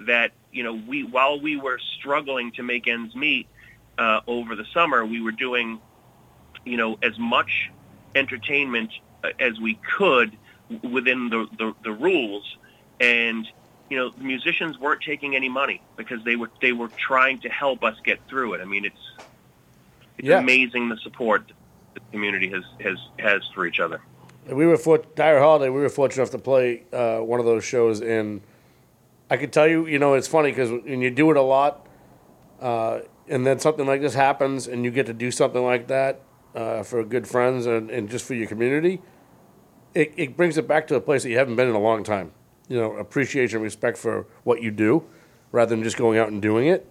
that 0.00 0.32
you 0.52 0.62
know 0.62 0.74
we 0.74 1.04
while 1.04 1.40
we 1.40 1.56
were 1.56 1.78
struggling 1.98 2.52
to 2.52 2.62
make 2.62 2.88
ends 2.88 3.14
meet 3.14 3.48
uh, 3.98 4.20
over 4.26 4.56
the 4.56 4.66
summer 4.74 5.04
we 5.04 5.20
were 5.20 5.32
doing 5.32 5.80
you 6.64 6.76
know 6.76 6.98
as 7.02 7.18
much 7.18 7.70
entertainment 8.14 8.92
uh, 9.24 9.30
as 9.38 9.60
we 9.60 9.80
could 9.98 10.38
within 10.82 11.30
the, 11.30 11.46
the 11.58 11.74
the 11.84 11.92
rules 11.92 12.46
and 13.00 13.46
you 13.90 13.98
know 13.98 14.10
the 14.16 14.24
musicians 14.24 14.78
weren't 14.78 15.02
taking 15.02 15.36
any 15.36 15.48
money 15.48 15.82
because 15.96 16.24
they 16.24 16.36
were 16.36 16.50
they 16.62 16.72
were 16.72 16.90
trying 16.96 17.40
to 17.40 17.48
help 17.48 17.82
us 17.84 17.96
get 18.04 18.20
through 18.28 18.54
it 18.54 18.60
I 18.60 18.64
mean 18.64 18.84
it's 18.84 18.96
it's 20.18 20.28
Yeah. 20.28 20.38
amazing 20.40 20.88
the 20.88 20.98
support 20.98 21.52
the 21.94 22.00
community 22.12 22.50
has 22.50 22.64
has 22.80 22.98
has 23.18 23.42
for 23.54 23.66
each 23.66 23.80
other. 23.80 24.00
We 24.48 24.66
were 24.66 24.76
for 24.76 24.98
Dire 25.14 25.38
Holiday. 25.38 25.68
We 25.68 25.80
were 25.80 25.88
fortunate 25.88 26.22
enough 26.22 26.32
to 26.32 26.38
play 26.38 26.82
uh, 26.92 27.18
one 27.18 27.40
of 27.40 27.46
those 27.46 27.64
shows, 27.64 28.00
and 28.00 28.40
I 29.30 29.36
could 29.36 29.52
tell 29.52 29.68
you, 29.68 29.86
you 29.86 29.98
know, 29.98 30.14
it's 30.14 30.26
funny 30.28 30.50
because 30.50 30.70
when 30.70 31.00
you 31.02 31.10
do 31.10 31.30
it 31.30 31.36
a 31.36 31.42
lot, 31.42 31.86
uh, 32.60 33.00
and 33.28 33.46
then 33.46 33.58
something 33.60 33.86
like 33.86 34.00
this 34.00 34.14
happens, 34.14 34.66
and 34.66 34.84
you 34.84 34.90
get 34.90 35.06
to 35.06 35.12
do 35.12 35.30
something 35.30 35.62
like 35.62 35.86
that 35.88 36.20
uh, 36.54 36.82
for 36.82 37.04
good 37.04 37.28
friends 37.28 37.66
and, 37.66 37.90
and 37.90 38.08
just 38.10 38.24
for 38.24 38.34
your 38.34 38.48
community, 38.48 39.00
it, 39.94 40.12
it 40.16 40.36
brings 40.36 40.56
it 40.58 40.66
back 40.66 40.86
to 40.88 40.96
a 40.96 41.00
place 41.00 41.22
that 41.22 41.30
you 41.30 41.38
haven't 41.38 41.56
been 41.56 41.68
in 41.68 41.74
a 41.74 41.80
long 41.80 42.02
time. 42.02 42.32
you 42.68 42.76
know 42.80 42.96
appreciation 42.96 43.56
and 43.58 43.62
respect 43.64 43.98
for 43.98 44.26
what 44.44 44.62
you 44.62 44.70
do, 44.72 45.04
rather 45.52 45.70
than 45.70 45.84
just 45.84 45.96
going 45.96 46.18
out 46.18 46.28
and 46.28 46.40
doing 46.42 46.66
it. 46.66 46.86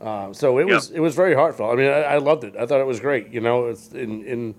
Uh, 0.00 0.32
so 0.32 0.58
it 0.58 0.66
Yeah. 0.66 0.74
was 0.74 0.90
it 0.90 1.00
was 1.00 1.14
very 1.14 1.34
heartfelt. 1.34 1.72
I 1.72 1.76
mean, 1.76 1.88
I, 1.90 2.02
I 2.02 2.18
loved 2.18 2.42
it. 2.44 2.56
I 2.56 2.66
thought 2.66 2.80
it 2.80 2.86
was 2.86 2.98
great. 2.98 3.28
You 3.28 3.40
know, 3.40 3.66
it's 3.66 3.92
in 3.92 4.24
in 4.24 4.54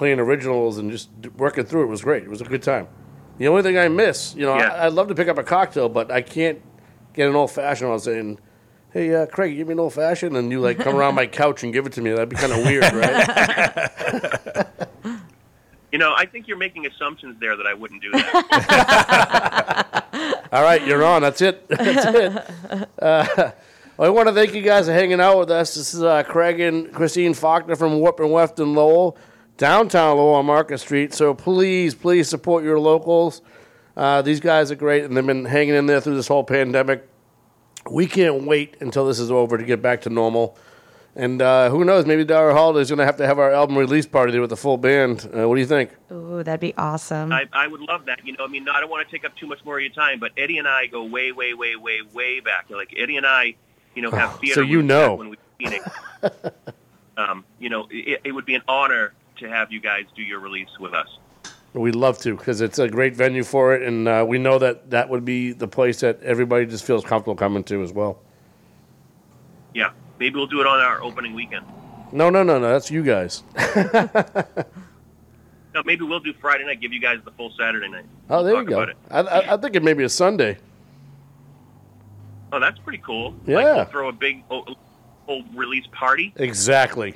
playing 0.00 0.18
originals 0.18 0.78
and 0.78 0.90
just 0.90 1.10
working 1.36 1.62
through 1.62 1.82
it 1.82 1.86
was 1.88 2.00
great. 2.00 2.22
It 2.22 2.30
was 2.30 2.40
a 2.40 2.44
good 2.44 2.62
time. 2.62 2.88
The 3.36 3.48
only 3.48 3.62
thing 3.62 3.76
I 3.76 3.86
miss, 3.88 4.34
you 4.34 4.46
know, 4.46 4.56
Yeah. 4.56 4.72
I, 4.72 4.86
I'd 4.86 4.94
love 4.94 5.08
to 5.08 5.14
pick 5.14 5.28
up 5.28 5.36
a 5.36 5.42
cocktail, 5.42 5.90
but 5.90 6.10
I 6.10 6.22
can't 6.22 6.62
get 7.12 7.28
an 7.28 7.36
old 7.36 7.50
fashioned. 7.50 7.90
I 7.90 7.92
was 7.92 8.04
saying, 8.04 8.38
"Hey, 8.94 9.14
uh, 9.14 9.26
Craig, 9.26 9.54
give 9.56 9.66
me 9.68 9.72
an 9.74 9.80
old 9.80 9.92
fashioned," 9.92 10.34
and 10.38 10.50
you 10.50 10.58
like 10.60 10.78
come 10.78 10.96
around 10.96 11.16
my 11.16 11.26
couch 11.26 11.62
and 11.64 11.70
give 11.70 11.84
it 11.84 11.92
to 11.92 12.00
me. 12.00 12.12
That'd 12.12 12.30
be 12.30 12.36
kind 12.36 12.50
of 12.52 12.64
weird, 12.64 12.90
right? 12.94 14.70
You 15.92 15.98
know, 15.98 16.14
I 16.16 16.24
think 16.24 16.46
you're 16.46 16.56
making 16.56 16.86
assumptions 16.86 17.40
there 17.40 17.56
that 17.56 17.66
I 17.66 17.74
wouldn't 17.74 18.00
do 18.00 18.12
that. 18.12 18.34
All 20.52 20.62
right, 20.62 20.86
you're 20.86 21.02
on. 21.04 21.20
That's 21.22 21.40
it. 21.42 21.66
That's 21.68 22.06
it. 22.06 22.88
Uh, 23.02 23.50
I 23.98 24.08
want 24.08 24.28
to 24.28 24.34
thank 24.34 24.54
you 24.54 24.62
guys 24.62 24.86
for 24.86 24.92
hanging 24.92 25.20
out 25.20 25.36
with 25.40 25.50
us. 25.50 25.74
This 25.74 25.92
is 25.94 26.00
uh, 26.04 26.22
Craig 26.22 26.60
and 26.60 26.92
Christine 26.94 27.34
Faulkner 27.34 27.74
from 27.74 27.98
Warp 27.98 28.20
and 28.20 28.30
Weft 28.30 28.60
in 28.60 28.72
Lowell, 28.72 29.18
downtown 29.60 30.16
Lowell 30.16 30.34
on 30.36 30.46
Market 30.46 30.78
Street. 30.78 31.12
So 31.12 31.34
please, 31.34 31.94
please 31.94 32.28
support 32.28 32.64
your 32.64 32.80
locals. 32.80 33.42
Uh, 33.94 34.22
these 34.22 34.40
guys 34.40 34.70
are 34.72 34.74
great, 34.74 35.04
and 35.04 35.14
they've 35.14 35.26
been 35.26 35.44
hanging 35.44 35.74
in 35.74 35.84
there 35.84 36.00
through 36.00 36.16
this 36.16 36.26
whole 36.26 36.42
pandemic. 36.42 37.06
We 37.90 38.06
can't 38.06 38.44
wait 38.44 38.78
until 38.80 39.06
this 39.06 39.18
is 39.18 39.30
over 39.30 39.58
to 39.58 39.64
get 39.64 39.82
back 39.82 40.00
to 40.02 40.10
normal. 40.10 40.56
And 41.14 41.42
uh, 41.42 41.68
who 41.68 41.84
knows? 41.84 42.06
Maybe 42.06 42.24
Dara 42.24 42.54
Holiday 42.54 42.80
is 42.80 42.88
going 42.88 43.00
to 43.00 43.04
have 43.04 43.16
to 43.18 43.26
have 43.26 43.38
our 43.38 43.52
album 43.52 43.76
release 43.76 44.06
party 44.06 44.32
there 44.32 44.40
with 44.40 44.48
the 44.48 44.56
full 44.56 44.78
band. 44.78 45.28
Uh, 45.36 45.46
what 45.46 45.56
do 45.56 45.60
you 45.60 45.66
think? 45.66 45.90
Ooh, 46.10 46.42
that'd 46.42 46.60
be 46.60 46.72
awesome. 46.78 47.30
I, 47.30 47.46
I 47.52 47.66
would 47.66 47.80
love 47.80 48.06
that. 48.06 48.24
You 48.24 48.32
know, 48.38 48.44
I 48.44 48.48
mean, 48.48 48.66
I 48.66 48.80
don't 48.80 48.88
want 48.88 49.06
to 49.06 49.12
take 49.12 49.26
up 49.26 49.36
too 49.36 49.46
much 49.46 49.62
more 49.64 49.76
of 49.76 49.82
your 49.82 49.92
time, 49.92 50.20
but 50.20 50.32
Eddie 50.38 50.56
and 50.56 50.68
I 50.68 50.86
go 50.86 51.04
way, 51.04 51.32
way, 51.32 51.52
way, 51.52 51.76
way, 51.76 51.98
way 52.14 52.40
back. 52.40 52.70
Like 52.70 52.94
Eddie 52.96 53.18
and 53.18 53.26
I, 53.26 53.56
you 53.94 54.00
know, 54.00 54.10
have 54.12 54.30
Oh, 54.34 54.38
theater. 54.38 54.54
so 54.54 54.60
you 54.62 54.80
know. 54.82 55.16
when 55.16 55.28
we 55.28 55.36
were 55.36 55.42
in 55.58 55.70
Phoenix. 55.70 55.90
um, 57.18 57.44
you 57.58 57.68
know, 57.68 57.86
it, 57.90 58.20
it 58.24 58.32
would 58.32 58.46
be 58.46 58.54
an 58.54 58.62
honor 58.68 59.12
to 59.40 59.48
have 59.48 59.72
you 59.72 59.80
guys 59.80 60.04
do 60.14 60.22
your 60.22 60.40
release 60.40 60.68
with 60.78 60.94
us. 60.94 61.08
We'd 61.72 61.94
love 61.94 62.18
to 62.18 62.36
because 62.36 62.60
it's 62.60 62.78
a 62.78 62.88
great 62.88 63.14
venue 63.14 63.44
for 63.44 63.74
it, 63.74 63.82
and 63.82 64.08
uh, 64.08 64.24
we 64.26 64.38
know 64.38 64.58
that 64.58 64.90
that 64.90 65.08
would 65.08 65.24
be 65.24 65.52
the 65.52 65.68
place 65.68 66.00
that 66.00 66.20
everybody 66.22 66.66
just 66.66 66.84
feels 66.84 67.04
comfortable 67.04 67.36
coming 67.36 67.62
to 67.64 67.82
as 67.82 67.92
well. 67.92 68.18
Yeah, 69.74 69.90
maybe 70.18 70.34
we'll 70.34 70.48
do 70.48 70.60
it 70.60 70.66
on 70.66 70.80
our 70.80 71.00
opening 71.02 71.34
weekend. 71.34 71.64
No, 72.12 72.28
no, 72.28 72.42
no, 72.42 72.58
no. 72.58 72.72
That's 72.72 72.90
you 72.90 73.04
guys. 73.04 73.44
No, 75.74 75.82
maybe 75.84 76.04
we'll 76.04 76.20
do 76.20 76.32
Friday 76.40 76.64
night. 76.64 76.80
Give 76.80 76.92
you 76.92 77.00
guys 77.00 77.18
the 77.24 77.30
full 77.32 77.52
Saturday 77.56 77.88
night. 77.88 78.04
Oh, 78.28 78.42
there 78.42 78.54
Talk 78.54 78.64
you 78.64 78.70
go. 78.70 78.86
I, 79.10 79.20
I, 79.20 79.54
I 79.54 79.56
think 79.56 79.76
it 79.76 79.82
may 79.82 79.92
be 79.92 80.04
a 80.04 80.08
Sunday. 80.08 80.58
Oh, 82.52 82.58
that's 82.58 82.78
pretty 82.80 83.02
cool. 83.04 83.34
Yeah. 83.46 83.56
Like 83.56 83.76
we'll 83.76 83.84
throw 83.86 84.08
a 84.08 84.12
big 84.12 84.42
old, 84.50 84.76
oh, 85.28 85.42
release 85.54 85.86
party. 85.92 86.32
Exactly. 86.36 87.14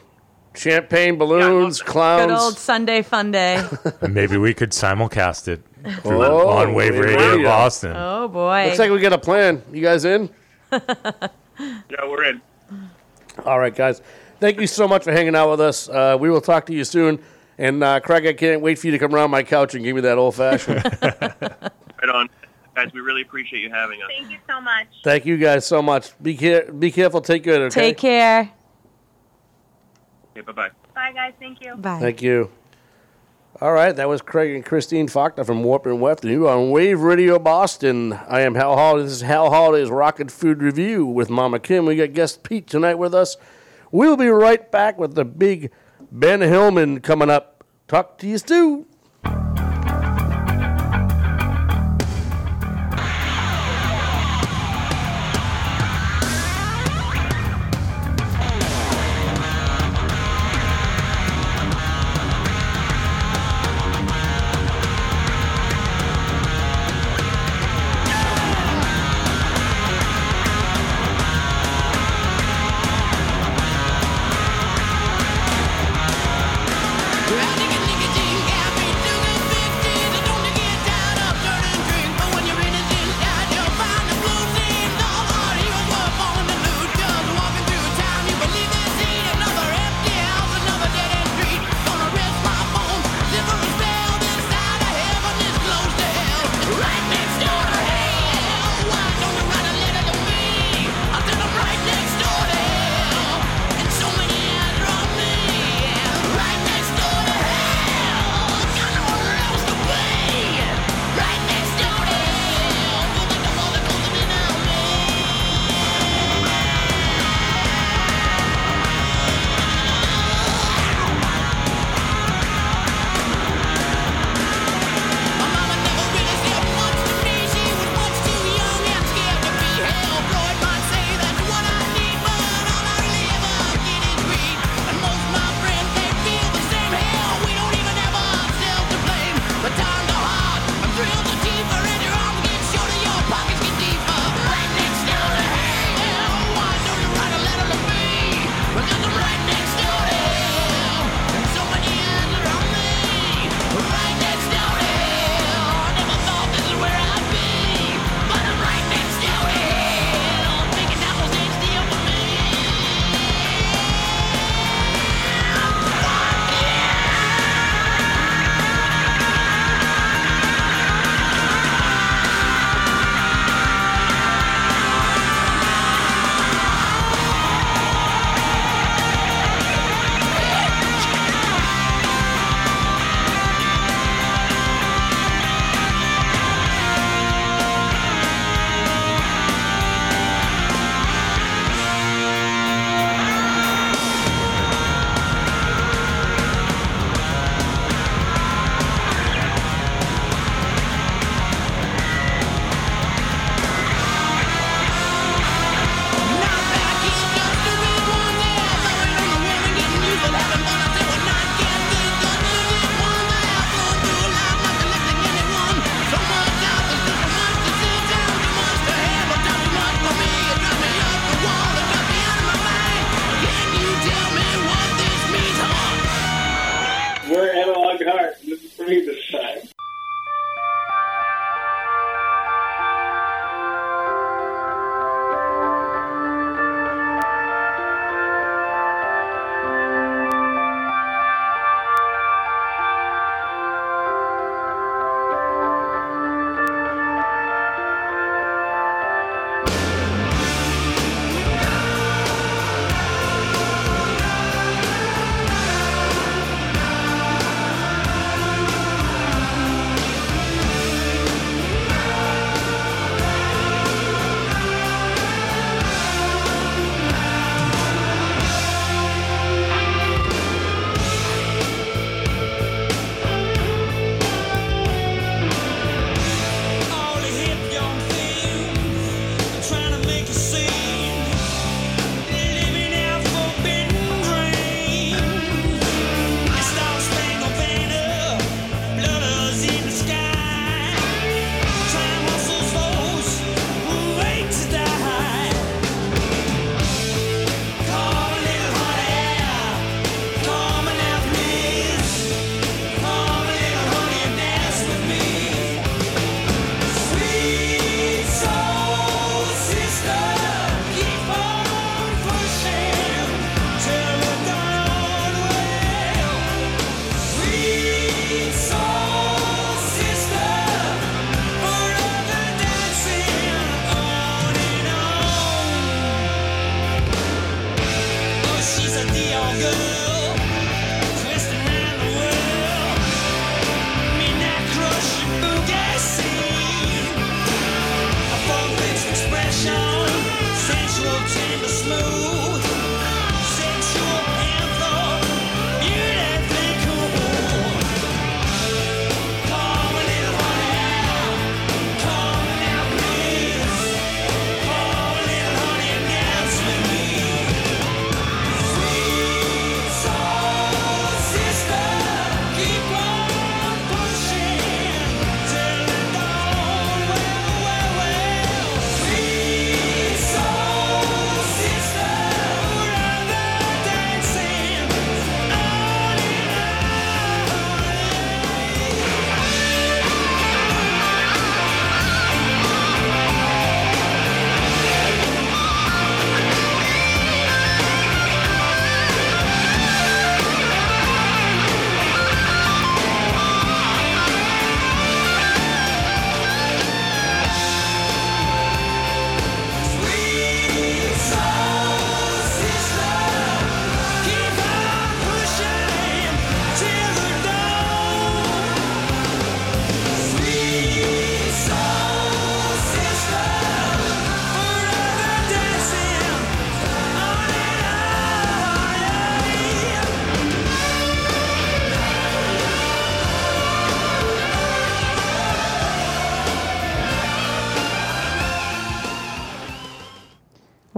Champagne, 0.54 1.16
balloons, 1.16 1.82
clowns. 1.82 2.26
Good 2.30 2.38
old 2.38 2.58
Sunday 2.58 3.02
fun 3.02 3.30
day. 3.32 3.62
Maybe 4.08 4.36
we 4.36 4.54
could 4.54 4.70
simulcast 4.70 5.48
it 5.48 5.62
through- 6.02 6.22
Oh, 6.24 6.48
on 6.48 6.74
Wave 6.74 6.94
Wave 6.94 7.04
Radio, 7.04 7.30
Radio. 7.32 7.48
Boston. 7.48 7.92
oh 7.96 8.28
boy. 8.28 8.66
Looks 8.66 8.78
like 8.78 8.90
we 8.90 9.00
got 9.00 9.12
a 9.12 9.18
plan. 9.18 9.62
You 9.72 9.82
guys 9.82 10.04
in? 10.04 10.30
Yeah, 11.56 12.08
we're 12.08 12.24
in. 12.24 12.40
All 13.46 13.60
right, 13.60 13.72
guys. 13.74 14.02
Thank 14.40 14.60
you 14.60 14.66
so 14.66 14.88
much 14.88 15.04
for 15.04 15.12
hanging 15.12 15.36
out 15.36 15.50
with 15.52 15.60
us. 15.60 15.88
Uh, 15.88 16.16
we 16.18 16.28
will 16.28 16.40
talk 16.40 16.66
to 16.66 16.74
you 16.74 16.82
soon. 16.82 17.20
And 17.58 17.84
uh, 17.84 18.00
Craig, 18.00 18.26
I 18.26 18.32
can't 18.32 18.60
wait 18.60 18.80
for 18.80 18.88
you 18.88 18.90
to 18.90 18.98
come 18.98 19.14
around 19.14 19.30
my 19.30 19.44
couch 19.44 19.76
and 19.76 19.84
give 19.84 19.94
me 19.94 20.00
that 20.02 20.18
old 20.18 20.34
fashioned. 20.34 20.82
Right 22.02 22.14
on. 22.14 22.28
Guys, 22.74 22.92
we 22.92 23.00
really 23.00 23.22
appreciate 23.22 23.60
you 23.60 23.70
having 23.70 24.02
us. 24.02 24.08
Thank 24.18 24.30
you 24.32 24.38
so 24.50 24.60
much. 24.60 24.86
Thank 25.04 25.24
you 25.26 25.36
guys 25.38 25.64
so 25.64 25.80
much. 25.80 26.10
Be 26.20 26.36
care- 26.36 26.70
be 26.72 26.90
careful. 26.90 27.20
Take 27.20 27.44
good. 27.44 27.62
Okay. 27.62 27.80
Take 27.80 27.98
care. 27.98 28.50
Okay, 30.36 30.40
bye-bye. 30.40 30.70
Bye, 30.96 31.12
guys. 31.12 31.32
Thank 31.38 31.64
you. 31.64 31.76
Bye. 31.76 32.00
Thank 32.00 32.20
you. 32.20 32.50
All 33.60 33.72
right, 33.72 33.94
that 33.94 34.08
was 34.08 34.20
Craig 34.20 34.52
and 34.52 34.64
Christine 34.64 35.06
Faulkner 35.06 35.44
from 35.44 35.62
Warp 35.62 35.86
and 35.86 36.00
Weft, 36.00 36.24
and 36.24 36.32
you 36.32 36.48
are 36.48 36.58
on 36.58 36.70
Wave 36.72 37.02
Radio 37.02 37.38
Boston. 37.38 38.12
I 38.12 38.40
am 38.40 38.56
Hal 38.56 38.74
Holiday. 38.74 39.04
This 39.04 39.12
is 39.12 39.20
Hal 39.20 39.50
Holiday's 39.50 39.90
Rock 39.90 40.18
N 40.18 40.28
Food 40.28 40.60
Revue 40.60 41.06
with 41.06 41.30
Mama 41.30 41.60
Kim. 41.60 41.86
We 41.86 41.94
got 41.94 42.14
guest 42.14 42.42
Pete 42.42 42.66
tonight 42.66 42.96
with 42.96 43.14
us. 43.14 43.36
We'll 43.92 44.16
be 44.16 44.26
right 44.26 44.68
back 44.72 44.98
with 44.98 45.14
the 45.14 45.24
big 45.24 45.70
Ben 46.10 46.40
Hillman 46.40 47.00
coming 47.00 47.30
up. 47.30 47.62
Talk 47.86 48.18
to 48.18 48.26
you 48.26 48.38
soon. 48.38 48.86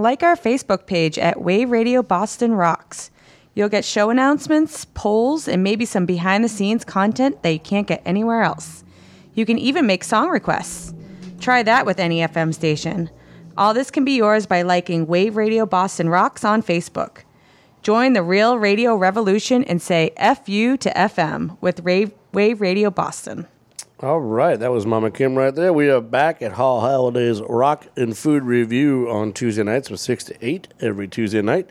Like 0.06 0.22
our 0.22 0.36
Facebook 0.36 0.86
page 0.86 1.18
at 1.18 1.42
Wave 1.42 1.68
Radio 1.68 2.00
Boston 2.00 2.52
Rocks. 2.52 3.10
You'll 3.56 3.68
get 3.68 3.84
show 3.84 4.08
announcements, 4.08 4.84
polls, 4.94 5.48
and 5.48 5.64
maybe 5.64 5.84
some 5.84 6.06
behind 6.06 6.44
the 6.44 6.48
scenes 6.48 6.84
content 6.84 7.42
that 7.42 7.50
you 7.50 7.58
can't 7.58 7.88
get 7.88 8.02
anywhere 8.06 8.42
else. 8.42 8.84
You 9.34 9.44
can 9.44 9.58
even 9.58 9.84
make 9.84 10.04
song 10.04 10.28
requests. 10.28 10.94
Try 11.40 11.64
that 11.64 11.86
with 11.86 11.98
any 11.98 12.20
FM 12.20 12.54
station. 12.54 13.10
All 13.58 13.74
this 13.74 13.90
can 13.90 14.04
be 14.04 14.12
yours 14.12 14.46
by 14.46 14.62
liking 14.62 15.08
Wave 15.08 15.36
Radio 15.36 15.66
Boston 15.66 16.08
Rocks 16.08 16.44
on 16.44 16.62
Facebook. 16.62 17.22
Join 17.82 18.12
the 18.12 18.22
real 18.22 18.56
radio 18.58 18.94
revolution 18.94 19.64
and 19.64 19.82
say 19.82 20.12
FU 20.16 20.76
to 20.76 20.90
FM 20.90 21.60
with 21.60 21.82
Wave, 21.82 22.12
Wave 22.32 22.60
Radio 22.60 22.92
Boston. 22.92 23.48
All 24.00 24.20
right, 24.20 24.60
that 24.60 24.70
was 24.70 24.84
Mama 24.84 25.10
Kim 25.10 25.36
right 25.36 25.54
there. 25.54 25.72
We 25.72 25.88
are 25.88 26.02
back 26.02 26.42
at 26.42 26.52
Hal 26.52 26.82
Holiday's 26.82 27.40
Rock 27.40 27.86
and 27.96 28.16
Food 28.16 28.42
Revue 28.42 29.08
on 29.08 29.32
Tuesday 29.32 29.62
nights 29.62 29.88
from 29.88 29.96
6 29.96 30.24
to 30.24 30.46
8 30.46 30.68
every 30.80 31.08
Tuesday 31.08 31.40
night. 31.40 31.70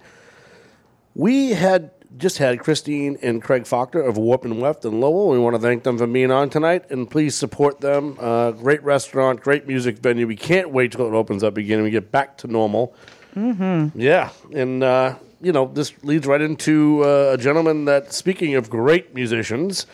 We 1.13 1.51
had 1.51 1.91
just 2.17 2.39
had 2.39 2.61
Christine 2.61 3.19
and 3.21 3.43
Craig 3.43 3.67
Faulkner 3.67 4.01
of 4.01 4.17
Warp 4.17 4.43
and 4.43 4.59
Weft 4.59 4.85
in 4.85 4.99
Lowell. 4.99 5.29
We 5.29 5.37
want 5.37 5.55
to 5.55 5.61
thank 5.61 5.83
them 5.83 5.99
for 5.99 6.07
being 6.07 6.31
on 6.31 6.49
tonight, 6.49 6.89
and 6.89 7.07
please 7.07 7.35
support 7.35 7.81
them. 7.81 8.17
Uh, 8.19 8.53
great 8.53 8.81
restaurant, 8.81 9.41
great 9.41 9.67
music 9.67 9.99
venue. 9.99 10.25
We 10.25 10.35
can't 10.35 10.71
wait 10.71 10.93
till 10.93 11.05
it 11.05 11.13
opens 11.13 11.43
up 11.43 11.57
again 11.57 11.75
and 11.75 11.83
we 11.83 11.91
get 11.91 12.11
back 12.11 12.39
to 12.39 12.47
normal. 12.47 12.95
Mm-hmm. 13.35 14.01
Yeah, 14.01 14.31
and 14.51 14.83
uh, 14.83 15.17
you 15.41 15.51
know 15.51 15.69
this 15.71 15.93
leads 16.03 16.25
right 16.25 16.41
into 16.41 17.03
uh, 17.03 17.33
a 17.33 17.37
gentleman 17.37 17.85
that, 17.85 18.13
speaking 18.13 18.55
of 18.55 18.67
great 18.67 19.13
musicians, 19.13 19.85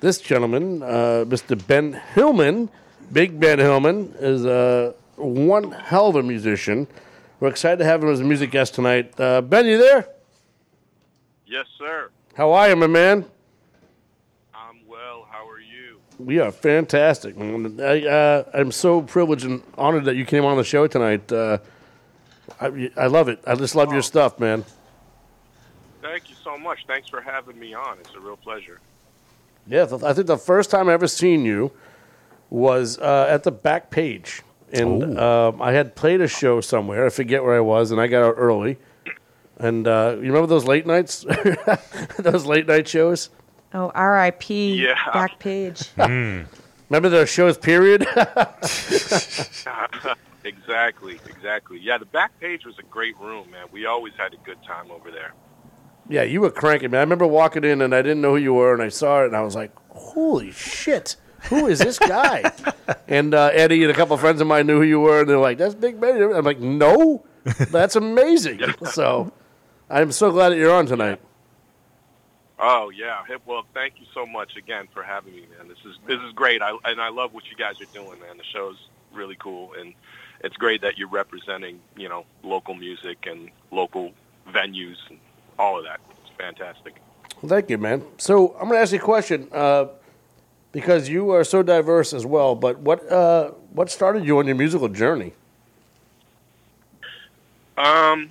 this 0.00 0.18
gentleman, 0.20 0.82
uh, 0.82 1.24
Mr. 1.26 1.66
Ben 1.66 2.00
Hillman, 2.14 2.68
Big 3.12 3.38
Ben 3.38 3.58
Hillman, 3.58 4.14
is 4.18 4.44
uh, 4.46 4.92
one 5.16 5.72
hell 5.72 6.08
of 6.08 6.16
a 6.16 6.22
musician. 6.22 6.86
We're 7.38 7.48
excited 7.48 7.78
to 7.78 7.84
have 7.84 8.02
him 8.02 8.10
as 8.10 8.20
a 8.20 8.24
music 8.24 8.50
guest 8.50 8.74
tonight. 8.74 9.18
Uh, 9.18 9.40
ben, 9.40 9.66
you 9.66 9.78
there? 9.78 10.08
Yes, 11.46 11.66
sir. 11.78 12.10
How 12.34 12.52
are 12.52 12.68
you, 12.68 12.76
my 12.76 12.86
man? 12.86 13.24
I'm 14.54 14.86
well. 14.86 15.26
How 15.30 15.48
are 15.48 15.60
you? 15.60 16.00
We 16.18 16.38
are 16.38 16.52
fantastic. 16.52 17.36
man. 17.36 17.80
I, 17.80 18.06
uh, 18.06 18.44
I'm 18.54 18.72
so 18.72 19.02
privileged 19.02 19.44
and 19.44 19.62
honored 19.76 20.04
that 20.04 20.16
you 20.16 20.24
came 20.24 20.44
on 20.44 20.56
the 20.56 20.64
show 20.64 20.86
tonight. 20.86 21.30
Uh, 21.32 21.58
I, 22.60 22.90
I 22.96 23.06
love 23.06 23.28
it. 23.28 23.40
I 23.46 23.54
just 23.54 23.74
love 23.74 23.92
your 23.92 24.02
stuff, 24.02 24.38
man. 24.38 24.64
Thank 26.02 26.28
you 26.28 26.36
so 26.42 26.56
much. 26.58 26.80
Thanks 26.86 27.08
for 27.08 27.20
having 27.20 27.58
me 27.58 27.74
on. 27.74 27.98
It's 27.98 28.14
a 28.14 28.20
real 28.20 28.36
pleasure. 28.36 28.80
Yeah, 29.70 29.86
I 30.04 30.12
think 30.12 30.26
the 30.26 30.36
first 30.36 30.68
time 30.68 30.88
I 30.88 30.92
ever 30.94 31.06
seen 31.06 31.44
you 31.44 31.70
was 32.50 32.98
uh, 32.98 33.26
at 33.30 33.44
the 33.44 33.52
back 33.52 33.90
page, 33.90 34.42
and 34.72 35.16
um, 35.16 35.62
I 35.62 35.70
had 35.72 35.94
played 35.94 36.20
a 36.20 36.26
show 36.26 36.60
somewhere. 36.60 37.06
I 37.06 37.10
forget 37.10 37.44
where 37.44 37.54
I 37.56 37.60
was, 37.60 37.92
and 37.92 38.00
I 38.00 38.08
got 38.08 38.24
out 38.24 38.34
early. 38.36 38.78
And 39.58 39.86
uh, 39.86 40.14
you 40.16 40.22
remember 40.22 40.48
those 40.48 40.64
late 40.64 40.86
nights, 40.86 41.24
those 42.18 42.46
late 42.46 42.66
night 42.66 42.88
shows? 42.88 43.30
Oh, 43.72 43.92
R.I.P. 43.94 44.82
Yeah. 44.82 44.96
Back 45.12 45.38
page. 45.38 45.84
Remember 45.96 47.08
those 47.08 47.30
shows? 47.30 47.56
Period. 47.56 48.02
exactly, 50.44 51.20
exactly. 51.28 51.78
Yeah, 51.78 51.98
the 51.98 52.06
back 52.10 52.40
page 52.40 52.64
was 52.64 52.76
a 52.80 52.82
great 52.82 53.16
room, 53.20 53.48
man. 53.52 53.68
We 53.70 53.86
always 53.86 54.14
had 54.14 54.34
a 54.34 54.38
good 54.38 54.60
time 54.64 54.90
over 54.90 55.12
there. 55.12 55.34
Yeah, 56.10 56.24
you 56.24 56.40
were 56.40 56.50
cranking, 56.50 56.90
man. 56.90 56.98
I 56.98 57.02
remember 57.02 57.26
walking 57.26 57.64
in, 57.64 57.80
and 57.80 57.94
I 57.94 58.02
didn't 58.02 58.20
know 58.20 58.32
who 58.32 58.42
you 58.42 58.54
were, 58.54 58.74
and 58.74 58.82
I 58.82 58.88
saw 58.88 59.22
it, 59.22 59.26
and 59.26 59.36
I 59.36 59.42
was 59.42 59.54
like, 59.54 59.70
"Holy 59.90 60.50
shit!" 60.50 61.16
Who 61.44 61.68
is 61.68 61.78
this 61.78 61.98
guy? 61.98 62.52
and 63.08 63.32
uh, 63.32 63.50
Eddie 63.52 63.82
and 63.82 63.90
a 63.90 63.94
couple 63.94 64.14
of 64.14 64.20
friends 64.20 64.40
of 64.40 64.46
mine 64.46 64.66
knew 64.66 64.78
who 64.78 64.84
you 64.84 65.00
were, 65.00 65.20
and 65.20 65.28
they're 65.28 65.38
like, 65.38 65.58
"That's 65.58 65.74
Big 65.74 66.00
Ben." 66.00 66.20
I'm 66.20 66.44
like, 66.44 66.58
"No, 66.58 67.24
that's 67.70 67.96
amazing." 67.96 68.60
so, 68.90 69.32
I'm 69.88 70.12
so 70.12 70.30
glad 70.32 70.50
that 70.50 70.56
you're 70.56 70.74
on 70.74 70.86
tonight. 70.86 71.20
Oh 72.58 72.90
yeah. 72.90 73.24
Hey, 73.26 73.36
Well, 73.46 73.64
thank 73.72 73.94
you 73.98 74.06
so 74.12 74.26
much 74.26 74.56
again 74.56 74.88
for 74.92 75.02
having 75.02 75.34
me, 75.34 75.46
man. 75.56 75.68
This 75.68 75.78
is 75.86 75.96
this 76.06 76.20
is 76.20 76.32
great. 76.32 76.60
I 76.60 76.76
and 76.84 77.00
I 77.00 77.08
love 77.08 77.32
what 77.32 77.44
you 77.50 77.56
guys 77.56 77.80
are 77.80 77.92
doing, 77.94 78.20
man. 78.20 78.36
The 78.36 78.44
show's 78.44 78.76
really 79.12 79.36
cool, 79.36 79.72
and 79.78 79.94
it's 80.42 80.56
great 80.56 80.82
that 80.82 80.98
you're 80.98 81.08
representing, 81.08 81.80
you 81.96 82.08
know, 82.08 82.26
local 82.42 82.74
music 82.74 83.26
and 83.26 83.50
local 83.70 84.12
venues 84.48 84.96
and 85.08 85.18
all 85.60 85.78
of 85.78 85.84
that. 85.84 86.00
It's 86.22 86.32
fantastic. 86.38 86.96
Well, 87.40 87.50
thank 87.50 87.70
you, 87.70 87.78
man. 87.78 88.02
So, 88.16 88.54
I'm 88.54 88.68
going 88.68 88.72
to 88.72 88.78
ask 88.78 88.92
you 88.92 88.98
a 88.98 89.02
question 89.02 89.48
uh, 89.52 89.86
because 90.72 91.08
you 91.08 91.30
are 91.30 91.44
so 91.44 91.62
diverse 91.62 92.12
as 92.12 92.24
well. 92.24 92.54
But 92.54 92.78
what 92.78 93.10
uh, 93.10 93.50
what 93.72 93.90
started 93.90 94.24
you 94.24 94.38
on 94.38 94.46
your 94.46 94.56
musical 94.56 94.88
journey? 94.88 95.32
Um, 97.76 98.30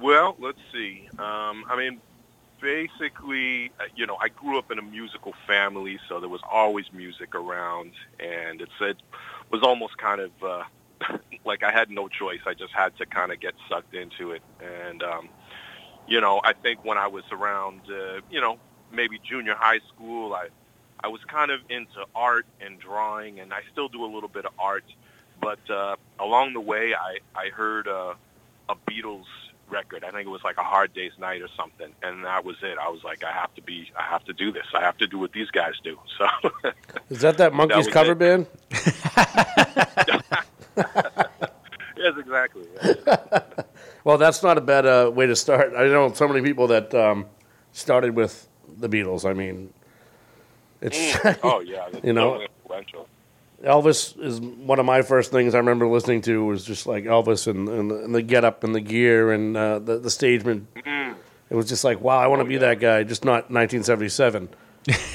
well, 0.00 0.36
let's 0.38 0.58
see. 0.72 1.08
Um, 1.18 1.64
I 1.68 1.76
mean, 1.76 2.00
basically, 2.60 3.70
uh, 3.80 3.84
you 3.96 4.06
know, 4.06 4.16
I 4.20 4.28
grew 4.28 4.58
up 4.58 4.70
in 4.70 4.78
a 4.78 4.82
musical 4.82 5.34
family, 5.46 5.98
so 6.08 6.20
there 6.20 6.28
was 6.28 6.42
always 6.50 6.92
music 6.92 7.34
around, 7.34 7.92
and 8.20 8.60
it's, 8.60 8.72
it 8.80 8.96
was 9.50 9.62
almost 9.62 9.96
kind 9.96 10.20
of 10.20 10.30
uh, 10.42 10.64
like 11.44 11.62
I 11.62 11.70
had 11.70 11.90
no 11.90 12.08
choice. 12.08 12.40
I 12.46 12.54
just 12.54 12.72
had 12.72 12.96
to 12.98 13.06
kind 13.06 13.32
of 13.32 13.40
get 13.40 13.54
sucked 13.68 13.94
into 13.94 14.32
it, 14.32 14.42
and 14.60 15.02
um, 15.02 15.28
you 16.06 16.20
know, 16.20 16.40
I 16.44 16.52
think 16.52 16.84
when 16.84 16.98
I 16.98 17.08
was 17.08 17.24
around, 17.32 17.80
uh, 17.88 18.20
you 18.30 18.40
know, 18.40 18.58
maybe 18.92 19.18
junior 19.22 19.54
high 19.54 19.80
school, 19.94 20.34
I 20.34 20.48
I 21.04 21.08
was 21.08 21.20
kind 21.26 21.50
of 21.50 21.60
into 21.68 22.04
art 22.14 22.46
and 22.60 22.78
drawing, 22.78 23.40
and 23.40 23.52
I 23.52 23.60
still 23.72 23.88
do 23.88 24.04
a 24.04 24.10
little 24.12 24.28
bit 24.28 24.44
of 24.44 24.52
art. 24.58 24.84
But 25.40 25.58
uh, 25.68 25.96
along 26.20 26.52
the 26.52 26.60
way, 26.60 26.94
I 26.94 27.18
I 27.34 27.48
heard 27.48 27.88
uh, 27.88 28.14
a 28.68 28.74
Beatles 28.88 29.24
record. 29.68 30.04
I 30.04 30.10
think 30.10 30.26
it 30.26 30.30
was 30.30 30.44
like 30.44 30.58
a 30.58 30.62
Hard 30.62 30.92
Day's 30.92 31.12
Night 31.18 31.42
or 31.42 31.48
something, 31.56 31.92
and 32.02 32.24
that 32.24 32.44
was 32.44 32.56
it. 32.62 32.78
I 32.78 32.88
was 32.90 33.02
like, 33.02 33.24
I 33.24 33.32
have 33.32 33.52
to 33.54 33.62
be, 33.62 33.90
I 33.98 34.02
have 34.02 34.22
to 34.24 34.32
do 34.32 34.52
this. 34.52 34.66
I 34.74 34.80
have 34.82 34.98
to 34.98 35.06
do 35.06 35.18
what 35.18 35.32
these 35.32 35.50
guys 35.50 35.74
do. 35.82 35.98
So 36.18 36.26
Is 37.10 37.20
that 37.22 37.38
that 37.38 37.52
Monkees 37.52 37.76
was 37.76 37.88
cover 37.88 38.12
it. 38.12 38.18
band? 38.18 38.46
yes, 41.96 42.14
exactly. 42.18 42.66
Well, 44.04 44.18
that's 44.18 44.42
not 44.42 44.58
a 44.58 44.60
bad 44.60 44.86
uh, 44.86 45.10
way 45.14 45.26
to 45.26 45.36
start. 45.36 45.72
I 45.76 45.86
know 45.86 46.12
so 46.12 46.26
many 46.26 46.42
people 46.42 46.66
that 46.68 46.94
um, 46.94 47.26
started 47.72 48.16
with 48.16 48.48
the 48.78 48.88
Beatles. 48.88 49.28
I 49.28 49.32
mean, 49.32 49.72
it's 50.80 51.16
oh 51.42 51.60
yeah, 51.60 51.88
you 52.02 52.12
know 52.12 52.40
influential. 52.40 53.08
Elvis 53.64 54.18
is 54.20 54.40
one 54.40 54.80
of 54.80 54.86
my 54.86 55.02
first 55.02 55.30
things 55.30 55.54
I 55.54 55.58
remember 55.58 55.86
listening 55.86 56.20
to 56.22 56.44
was 56.44 56.64
just 56.64 56.84
like 56.84 57.04
Elvis 57.04 57.46
and, 57.46 57.68
and, 57.68 57.90
the, 57.92 58.04
and 58.04 58.12
the 58.12 58.20
get 58.20 58.44
up 58.44 58.64
and 58.64 58.74
the 58.74 58.80
gear 58.80 59.30
and 59.30 59.56
uh, 59.56 59.78
the 59.78 59.98
the 59.98 60.08
stageman. 60.08 60.66
Mm-hmm. 60.74 61.18
It 61.50 61.54
was 61.54 61.68
just 61.68 61.84
like 61.84 62.00
wow, 62.00 62.18
I 62.18 62.26
want 62.26 62.40
to 62.40 62.48
be 62.48 62.58
that 62.58 62.80
guy, 62.80 63.04
just 63.04 63.24
not 63.24 63.50
1977. 63.50 64.48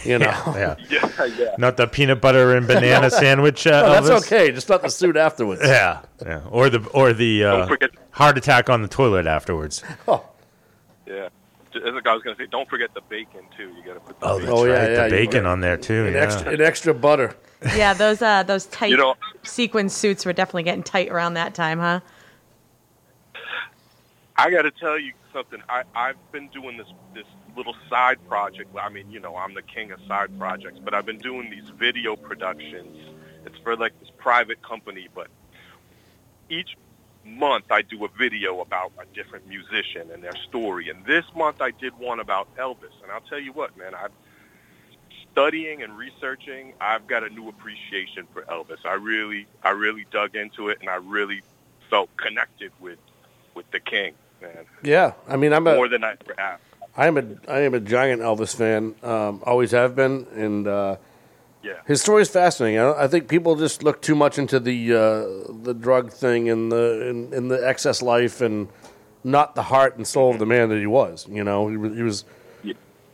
You 0.06 0.20
know, 0.20 0.26
yeah. 0.56 0.76
Yeah, 0.90 1.26
yeah. 1.38 1.56
Not 1.58 1.76
the 1.78 1.88
peanut 1.88 2.22
butter 2.22 2.56
and 2.56 2.66
banana 2.74 3.10
sandwich. 3.10 3.68
Uh, 3.68 3.82
No, 3.82 4.02
that's 4.02 4.26
okay. 4.26 4.52
Just 4.52 4.70
not 4.70 4.82
the 4.82 4.90
suit 4.90 5.18
afterwards. 5.18 5.62
Yeah, 5.64 6.02
yeah. 6.26 6.42
Or 6.50 6.70
the 6.70 6.86
or 6.94 7.12
the 7.14 7.44
uh, 7.44 7.76
heart 8.12 8.38
attack 8.38 8.70
on 8.70 8.82
the 8.82 8.88
toilet 8.88 9.28
afterwards. 9.28 9.84
Oh, 10.08 10.24
Yeah. 11.06 11.30
As 11.76 11.82
I 12.06 12.14
was 12.14 12.24
going 12.24 12.36
to 12.36 12.42
say, 12.44 12.48
don't 12.50 12.68
forget 12.68 12.92
the 12.96 13.02
bacon 13.02 13.42
too. 13.56 13.70
You 13.78 13.84
got 13.86 13.94
to 13.96 14.00
put 14.00 14.20
the 14.20 14.26
Oh, 14.26 14.40
bacon. 14.40 14.68
that's 14.70 14.98
right. 15.00 15.10
the 15.10 15.16
bacon 15.16 15.46
on 15.46 15.60
there 15.62 15.78
too. 15.78 16.06
An, 16.08 16.14
yeah. 16.14 16.20
extra, 16.22 16.52
and 16.54 16.62
extra 16.62 16.94
butter. 16.94 17.36
Yeah, 17.76 17.94
those 17.94 18.22
uh, 18.22 18.44
those 18.44 18.66
tight 18.68 18.92
You 18.92 18.98
know- 18.98 19.16
sequin 19.44 19.90
suits 19.90 20.26
were 20.26 20.34
definitely 20.34 20.64
getting 20.64 20.82
tight 20.84 21.10
around 21.10 21.34
that 21.36 21.54
time, 21.54 21.80
huh? 21.80 22.00
I 24.38 24.50
got 24.52 24.64
to 24.64 24.72
tell 24.72 25.00
you 25.00 25.14
something. 25.34 25.62
I, 25.68 25.84
I've 25.96 26.32
been 26.32 26.48
doing 26.50 26.78
this 26.78 26.88
this 27.14 27.26
little 27.58 27.76
side 27.90 28.20
project. 28.30 28.70
I 28.80 28.90
mean, 28.90 29.10
you 29.12 29.20
know, 29.20 29.36
I'm 29.36 29.54
the 29.56 29.62
king 29.62 29.92
of 29.92 30.00
side 30.08 30.38
projects, 30.38 30.80
but 30.84 30.94
I've 30.94 31.06
been 31.06 31.18
doing 31.18 31.50
these 31.50 31.70
video 31.78 32.16
productions. 32.16 32.98
It's 33.46 33.58
for 33.60 33.76
like 33.76 34.00
this 34.00 34.12
private 34.18 34.62
company, 34.62 35.08
but 35.14 35.28
each 36.50 36.78
month 37.26 37.66
I 37.72 37.82
do 37.82 38.06
a 38.06 38.10
video 38.10 38.62
about 38.62 38.94
a 39.00 39.06
different 39.14 39.48
musician 39.48 40.12
and 40.14 40.24
their 40.24 40.36
story. 40.48 40.90
And 40.90 41.04
this 41.06 41.26
month 41.36 41.62
I 41.62 41.72
did 41.72 41.98
one 41.98 42.20
about 42.20 42.56
Elvis. 42.56 42.96
And 43.04 43.12
I'll 43.12 43.22
tell 43.22 43.40
you 43.40 43.52
what, 43.52 43.76
man, 43.78 43.94
I've 43.94 44.12
studying 45.32 45.84
and 45.84 45.96
researching, 45.96 46.74
I've 46.82 47.06
got 47.06 47.24
a 47.24 47.30
new 47.30 47.48
appreciation 47.48 48.28
for 48.34 48.42
Elvis. 48.44 48.86
I 48.86 48.94
really 48.94 49.46
I 49.62 49.70
really 49.70 50.06
dug 50.10 50.36
into 50.36 50.70
it 50.70 50.80
and 50.80 50.90
I 50.90 50.96
really 50.96 51.42
felt 51.90 52.16
connected 52.18 52.72
with 52.80 53.00
with 53.54 53.70
the 53.72 53.80
king, 53.80 54.14
man. 54.42 54.66
Yeah, 54.84 55.14
I 55.28 55.36
mean, 55.36 55.54
I'm 55.54 55.68
a 55.68 55.76
More 55.76 55.88
than 55.88 56.04
I 56.04 56.12
ever 56.12 56.36
have. 56.38 56.60
I 56.98 57.06
am 57.08 57.18
a 57.18 57.24
I 57.48 57.60
am 57.60 57.74
a 57.76 57.80
giant 57.80 58.22
Elvis 58.22 58.56
fan. 58.56 58.96
Um, 59.04 59.42
always 59.46 59.72
have 59.72 59.96
been, 59.96 60.26
and 60.36 60.68
uh, 60.68 60.98
Yeah. 61.64 61.74
his 61.86 62.02
story 62.02 62.24
is 62.24 62.30
fascinating. 62.30 62.80
I, 62.80 63.04
I 63.04 63.08
think 63.08 63.28
people 63.28 63.56
just 63.56 63.84
look 63.84 64.02
too 64.02 64.16
much 64.16 64.40
into 64.40 64.60
the 64.60 64.94
uh, 64.94 65.54
the 65.64 65.76
drug 65.76 66.12
thing 66.12 66.50
and 66.50 66.72
the 66.72 67.08
and, 67.10 67.34
and 67.34 67.52
the 67.52 67.66
excess 67.68 68.02
life, 68.02 68.42
and 68.42 68.68
not 69.24 69.54
the 69.54 69.64
heart 69.64 69.96
and 69.98 70.08
soul 70.08 70.32
of 70.32 70.40
the 70.40 70.46
man 70.48 70.70
that 70.70 70.80
he 70.80 70.88
was. 70.88 71.28
You 71.30 71.44
know, 71.44 71.68
he 71.68 71.78
was, 71.78 71.96
he 71.96 72.02
was 72.04 72.26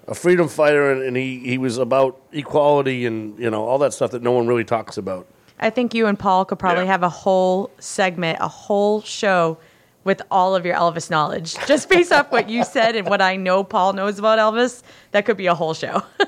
a 0.07 0.15
freedom 0.15 0.47
fighter, 0.47 0.89
and, 0.91 1.01
and 1.03 1.17
he 1.17 1.39
he 1.39 1.57
was 1.57 1.77
about 1.77 2.19
equality 2.31 3.05
and 3.05 3.37
you 3.37 3.49
know 3.49 3.65
all 3.65 3.77
that 3.79 3.93
stuff 3.93 4.11
that 4.11 4.21
no 4.21 4.31
one 4.31 4.47
really 4.47 4.63
talks 4.65 4.97
about. 4.97 5.27
I 5.59 5.69
think 5.69 5.93
you 5.93 6.07
and 6.07 6.17
Paul 6.17 6.45
could 6.45 6.59
probably 6.59 6.85
have 6.87 7.03
a 7.03 7.09
whole 7.09 7.69
segment, 7.79 8.37
a 8.41 8.47
whole 8.47 9.01
show 9.01 9.57
with 10.03 10.21
all 10.29 10.55
of 10.55 10.65
your 10.65 10.75
Elvis 10.75 11.09
knowledge. 11.09 11.55
Just 11.67 11.89
based 11.89 12.11
off 12.11 12.31
what 12.31 12.49
you 12.49 12.63
said 12.63 12.95
and 12.95 13.07
what 13.07 13.21
I 13.21 13.35
know 13.35 13.63
Paul 13.63 13.93
knows 13.93 14.19
about 14.19 14.39
Elvis, 14.39 14.83
that 15.11 15.25
could 15.25 15.37
be 15.37 15.47
a 15.47 15.55
whole 15.55 15.73
show. 15.73 16.03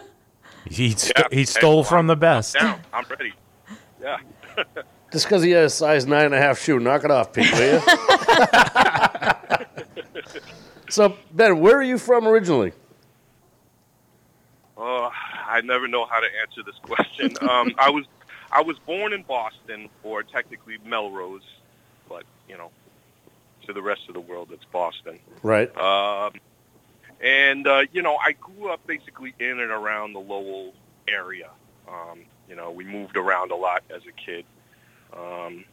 He 0.69 0.91
st- 0.91 1.31
he 1.31 1.45
stole 1.45 1.83
from 1.83 2.07
the 2.07 2.15
best. 2.15 2.55
Down. 2.55 2.79
I'm 2.91 3.05
ready. 3.07 3.33
Yeah. 4.01 4.17
Just 5.11 5.25
because 5.25 5.43
he 5.43 5.51
has 5.51 5.73
a 5.73 5.75
size 5.75 6.07
nine 6.07 6.25
and 6.25 6.33
a 6.33 6.39
half 6.39 6.59
shoe, 6.59 6.79
knock 6.79 7.03
it 7.03 7.11
off, 7.11 7.31
Pete, 7.31 7.51
will 7.53 7.73
you? 7.73 7.79
so, 10.89 11.15
Ben, 11.31 11.59
where 11.59 11.77
are 11.77 11.83
you 11.83 11.97
from 11.97 12.27
originally? 12.27 12.73
Uh, 14.77 15.09
I 15.47 15.61
never 15.63 15.87
know 15.87 16.05
how 16.05 16.19
to 16.19 16.27
answer 16.41 16.63
this 16.63 16.75
question. 16.81 17.31
Um, 17.47 17.73
I 17.77 17.89
was 17.89 18.05
I 18.51 18.61
was 18.61 18.77
born 18.79 19.13
in 19.13 19.23
Boston, 19.23 19.89
or 20.03 20.23
technically 20.23 20.77
Melrose, 20.85 21.43
but 22.09 22.23
you 22.49 22.57
know, 22.57 22.71
to 23.65 23.73
the 23.73 23.81
rest 23.81 24.01
of 24.07 24.13
the 24.13 24.19
world, 24.19 24.49
it's 24.51 24.65
Boston. 24.65 25.19
Right. 25.43 25.75
Um, 25.77 26.33
and 27.21 27.67
uh, 27.67 27.83
you 27.91 28.01
know, 28.01 28.17
I 28.17 28.33
grew 28.33 28.69
up 28.69 28.85
basically 28.85 29.33
in 29.39 29.59
and 29.59 29.71
around 29.71 30.13
the 30.13 30.19
Lowell 30.19 30.73
area. 31.07 31.49
Um, 31.87 32.25
you 32.49 32.55
know, 32.55 32.71
we 32.71 32.83
moved 32.83 33.17
around 33.17 33.51
a 33.51 33.55
lot 33.55 33.83
as 33.89 34.01
a 34.07 34.11
kid. 34.11 34.45
Um, 35.13 35.65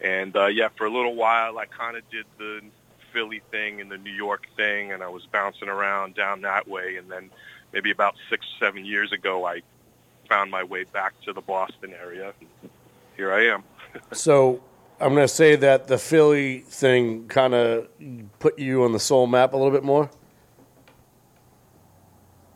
and 0.00 0.36
uh, 0.36 0.46
yeah, 0.46 0.68
for 0.76 0.86
a 0.86 0.90
little 0.90 1.14
while, 1.14 1.58
I 1.58 1.66
kind 1.66 1.96
of 1.96 2.08
did 2.10 2.26
the 2.38 2.60
Philly 3.12 3.42
thing 3.50 3.80
and 3.80 3.90
the 3.90 3.96
New 3.96 4.12
York 4.12 4.46
thing, 4.56 4.92
and 4.92 5.02
I 5.02 5.08
was 5.08 5.26
bouncing 5.26 5.68
around 5.68 6.14
down 6.14 6.42
that 6.42 6.68
way. 6.68 6.96
And 6.96 7.10
then 7.10 7.30
maybe 7.72 7.90
about 7.90 8.14
six, 8.28 8.44
seven 8.60 8.84
years 8.84 9.12
ago, 9.12 9.46
I 9.46 9.62
found 10.28 10.50
my 10.50 10.64
way 10.64 10.84
back 10.84 11.14
to 11.22 11.32
the 11.32 11.40
Boston 11.40 11.94
area. 11.94 12.34
Here 13.16 13.32
I 13.32 13.46
am. 13.46 13.64
So, 14.12 14.60
I'm 15.00 15.14
going 15.14 15.26
to 15.26 15.32
say 15.32 15.56
that 15.56 15.88
the 15.88 15.98
Philly 15.98 16.60
thing 16.60 17.28
kind 17.28 17.54
of 17.54 17.88
put 18.38 18.58
you 18.58 18.84
on 18.84 18.92
the 18.92 19.00
soul 19.00 19.26
map 19.26 19.52
a 19.52 19.56
little 19.56 19.72
bit 19.72 19.84
more. 19.84 20.10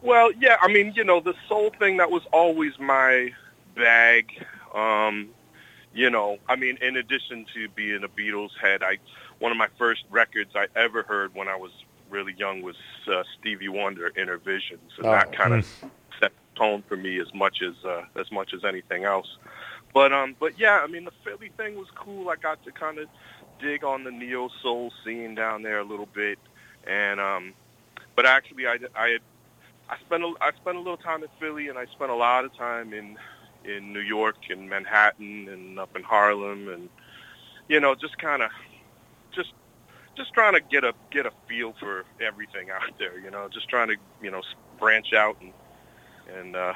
Well, 0.02 0.32
yeah, 0.32 0.56
I 0.62 0.68
mean, 0.72 0.92
you 0.96 1.04
know, 1.04 1.20
the 1.20 1.34
soul 1.48 1.70
thing 1.78 1.98
that 1.98 2.10
was 2.10 2.22
always 2.32 2.78
my 2.78 3.30
bag. 3.76 4.32
Um, 4.74 5.28
you 5.92 6.08
know, 6.08 6.38
I 6.48 6.56
mean, 6.56 6.78
in 6.80 6.96
addition 6.96 7.44
to 7.54 7.68
being 7.70 8.02
a 8.04 8.08
Beatles 8.08 8.50
head, 8.60 8.82
I 8.82 8.98
one 9.40 9.52
of 9.52 9.58
my 9.58 9.68
first 9.78 10.04
records 10.10 10.52
I 10.54 10.66
ever 10.76 11.02
heard 11.02 11.34
when 11.34 11.48
I 11.48 11.56
was 11.56 11.72
really 12.10 12.34
young 12.34 12.62
was 12.62 12.76
uh, 13.10 13.22
Stevie 13.38 13.68
Wonder, 13.68 14.10
Innervisions, 14.16 14.96
and 14.98 15.06
Oh. 15.06 15.10
that 15.12 15.32
kind 15.32 15.54
of 15.54 15.66
set 16.18 16.32
the 16.32 16.58
tone 16.58 16.82
for 16.88 16.96
me 16.96 17.20
as 17.20 17.32
much 17.34 17.60
as 17.62 17.74
uh, 17.84 18.04
as 18.16 18.30
much 18.32 18.54
as 18.54 18.64
anything 18.64 19.04
else. 19.04 19.36
But 19.92 20.12
um, 20.12 20.36
but 20.38 20.58
yeah, 20.58 20.80
I 20.82 20.86
mean, 20.86 21.04
the 21.04 21.12
Philly 21.24 21.50
thing 21.56 21.76
was 21.76 21.88
cool. 21.96 22.28
I 22.28 22.36
got 22.36 22.62
to 22.64 22.72
kind 22.72 22.98
of 22.98 23.08
dig 23.60 23.84
on 23.84 24.04
the 24.04 24.10
neo 24.10 24.48
soul 24.62 24.92
scene 25.04 25.34
down 25.34 25.62
there 25.62 25.80
a 25.80 25.84
little 25.84 26.06
bit, 26.06 26.38
and 26.86 27.20
um, 27.20 27.54
but 28.14 28.26
actually, 28.26 28.66
I 28.66 28.78
I 28.94 29.08
had 29.08 29.20
I 29.88 29.96
spent 30.06 30.22
a, 30.22 30.32
I 30.40 30.52
spent 30.52 30.76
a 30.76 30.80
little 30.80 30.96
time 30.96 31.22
in 31.22 31.28
Philly, 31.40 31.68
and 31.68 31.78
I 31.78 31.86
spent 31.86 32.10
a 32.10 32.14
lot 32.14 32.44
of 32.44 32.56
time 32.56 32.92
in 32.92 33.16
in 33.64 33.92
New 33.92 34.00
York 34.00 34.36
and 34.48 34.68
Manhattan 34.68 35.48
and 35.48 35.78
up 35.78 35.96
in 35.96 36.02
Harlem, 36.02 36.68
and 36.68 36.88
you 37.68 37.80
know, 37.80 37.94
just 37.96 38.16
kind 38.18 38.42
of 38.42 38.50
just 39.34 39.52
just 40.16 40.32
trying 40.32 40.54
to 40.54 40.60
get 40.60 40.84
a 40.84 40.94
get 41.10 41.26
a 41.26 41.32
feel 41.48 41.74
for 41.80 42.04
everything 42.20 42.70
out 42.70 42.96
there. 42.98 43.18
You 43.18 43.30
know, 43.30 43.48
just 43.48 43.68
trying 43.68 43.88
to 43.88 43.96
you 44.22 44.30
know 44.30 44.42
branch 44.78 45.12
out 45.12 45.36
and 45.40 45.52
and 46.38 46.54
uh, 46.54 46.74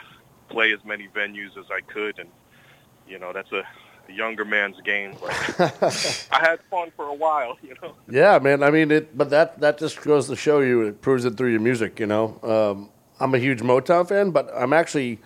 play 0.48 0.72
as 0.72 0.84
many 0.84 1.08
venues 1.08 1.56
as 1.56 1.66
I 1.70 1.80
could, 1.80 2.18
and 2.18 2.28
you 3.09 3.18
know, 3.18 3.32
that's 3.32 3.52
a, 3.52 3.62
a 4.09 4.12
younger 4.12 4.44
man's 4.44 4.80
game. 4.82 5.14
But 5.59 6.28
I 6.32 6.40
had 6.40 6.61
fun 6.70 6.90
for 6.96 7.07
a 7.07 7.14
while. 7.14 7.57
You 7.62 7.74
know. 7.82 7.94
Yeah, 8.09 8.38
man. 8.38 8.62
I 8.62 8.70
mean, 8.70 8.90
it, 8.90 9.16
but 9.16 9.30
that 9.30 9.61
that 9.61 9.78
just 9.78 10.00
goes 10.02 10.26
to 10.28 10.36
show 10.36 10.61
you. 10.61 10.82
It 10.82 11.00
proves 11.00 11.24
it 11.24 11.36
through 11.36 11.50
your 11.50 11.61
music. 11.61 11.98
You 12.00 12.07
know, 12.07 12.38
um, 12.42 12.90
I'm 13.20 13.34
a 13.34 13.38
huge 13.38 13.61
Motown 13.61 14.09
fan, 14.09 14.30
but 14.30 14.50
I'm 14.55 14.72
actually 14.72 15.20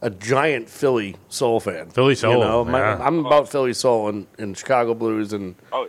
a 0.00 0.10
giant 0.10 0.68
Philly 0.70 1.16
soul 1.28 1.58
fan. 1.60 1.90
Philly 1.90 2.14
soul, 2.14 2.34
You 2.34 2.38
know, 2.40 2.64
my- 2.64 2.78
yeah. 2.78 2.98
I'm 3.06 3.24
about 3.26 3.48
Philly 3.48 3.74
soul 3.74 4.08
and, 4.08 4.26
and 4.38 4.56
Chicago 4.56 4.94
blues, 4.94 5.32
and 5.32 5.56
Oh, 5.72 5.88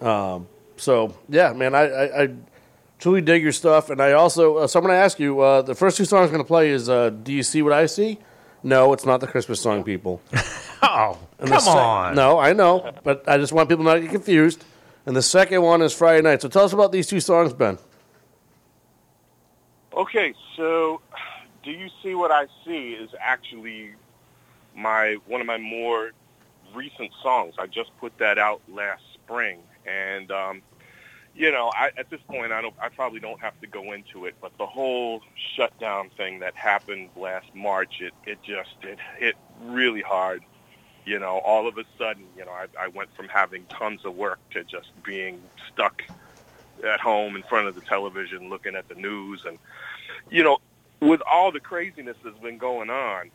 um, 0.00 0.46
so 0.76 1.14
yeah, 1.28 1.52
man. 1.52 1.74
I, 1.74 1.82
I, 1.88 2.22
I 2.24 2.28
truly 2.98 3.20
dig 3.22 3.42
your 3.42 3.52
stuff, 3.52 3.90
and 3.90 4.00
I 4.02 4.12
also. 4.12 4.58
Uh, 4.58 4.66
so 4.66 4.78
I'm 4.78 4.84
going 4.84 4.94
to 4.94 5.00
ask 5.02 5.18
you. 5.18 5.40
Uh, 5.40 5.62
the 5.62 5.74
first 5.74 5.96
two 5.96 6.04
songs 6.04 6.26
I'm 6.26 6.32
going 6.34 6.44
to 6.44 6.46
play 6.48 6.70
is 6.70 6.88
uh, 6.88 7.10
"Do 7.10 7.32
You 7.32 7.42
See 7.42 7.62
What 7.62 7.72
I 7.72 7.86
See." 7.86 8.18
No, 8.62 8.92
it's 8.92 9.06
not 9.06 9.20
the 9.20 9.26
Christmas 9.26 9.60
song, 9.60 9.84
people. 9.84 10.20
Oh, 10.80 11.18
And 11.40 11.48
the 11.48 11.54
come 11.54 11.60
sec- 11.60 11.74
on. 11.74 12.14
No, 12.14 12.38
I 12.38 12.52
know, 12.52 12.92
but 13.02 13.28
I 13.28 13.36
just 13.36 13.52
want 13.52 13.68
people 13.68 13.84
not 13.84 13.94
to 13.94 14.00
get 14.00 14.10
confused. 14.12 14.64
And 15.06 15.16
the 15.16 15.22
second 15.22 15.60
one 15.62 15.82
is 15.82 15.92
Friday 15.92 16.22
Night. 16.22 16.40
So 16.40 16.48
tell 16.48 16.64
us 16.64 16.72
about 16.72 16.92
these 16.92 17.08
two 17.08 17.18
songs, 17.18 17.52
Ben. 17.52 17.78
Okay, 19.92 20.34
so 20.56 21.00
do 21.64 21.72
you 21.72 21.88
see 22.02 22.14
what 22.14 22.30
I 22.30 22.46
see 22.64 22.90
is 22.92 23.10
actually 23.20 23.90
my 24.76 25.16
one 25.26 25.40
of 25.40 25.46
my 25.48 25.58
more 25.58 26.12
recent 26.74 27.10
songs. 27.22 27.54
I 27.58 27.66
just 27.66 27.90
put 27.98 28.16
that 28.18 28.38
out 28.38 28.60
last 28.68 29.02
spring, 29.14 29.58
and 29.86 30.30
um, 30.30 30.62
you 31.38 31.52
know, 31.52 31.72
I, 31.74 31.90
at 31.96 32.10
this 32.10 32.20
point, 32.30 32.52
I 32.52 32.60
don't, 32.62 32.74
I 32.82 32.90
probably 32.90 33.20
don't 33.20 33.40
have 33.40 33.58
to 33.60 33.68
go 33.68 33.92
into 33.92 34.26
it, 34.26 34.36
but 34.42 34.52
the 34.58 34.66
whole 34.66 35.22
shutdown 35.56 36.10
thing 36.16 36.40
that 36.40 36.54
happened 36.56 37.10
last 37.16 37.46
March, 37.54 37.94
it 38.00 38.14
it 38.24 38.40
just 38.42 38.70
it 38.82 38.98
hit 39.18 39.36
really 39.62 40.02
hard. 40.02 40.44
You 41.06 41.20
know, 41.20 41.38
all 41.44 41.68
of 41.68 41.78
a 41.78 41.84
sudden, 41.98 42.24
you 42.36 42.44
know, 42.44 42.52
I, 42.52 42.66
I 42.78 42.88
went 42.88 43.10
from 43.16 43.28
having 43.28 43.66
tons 43.78 44.02
of 44.04 44.16
work 44.16 44.40
to 44.52 44.64
just 44.64 44.88
being 45.04 45.50
stuck 45.72 46.02
at 46.84 47.00
home 47.00 47.36
in 47.36 47.44
front 47.44 47.68
of 47.68 47.76
the 47.76 47.82
television 47.82 48.50
looking 48.50 48.76
at 48.76 48.88
the 48.88 48.94
news 48.96 49.42
and 49.46 49.58
you 50.30 50.42
know 50.44 50.58
with 51.00 51.20
all 51.30 51.52
the 51.52 51.60
craziness 51.60 52.16
that's 52.24 52.38
been 52.38 52.58
going 52.58 52.90
on 52.90 53.30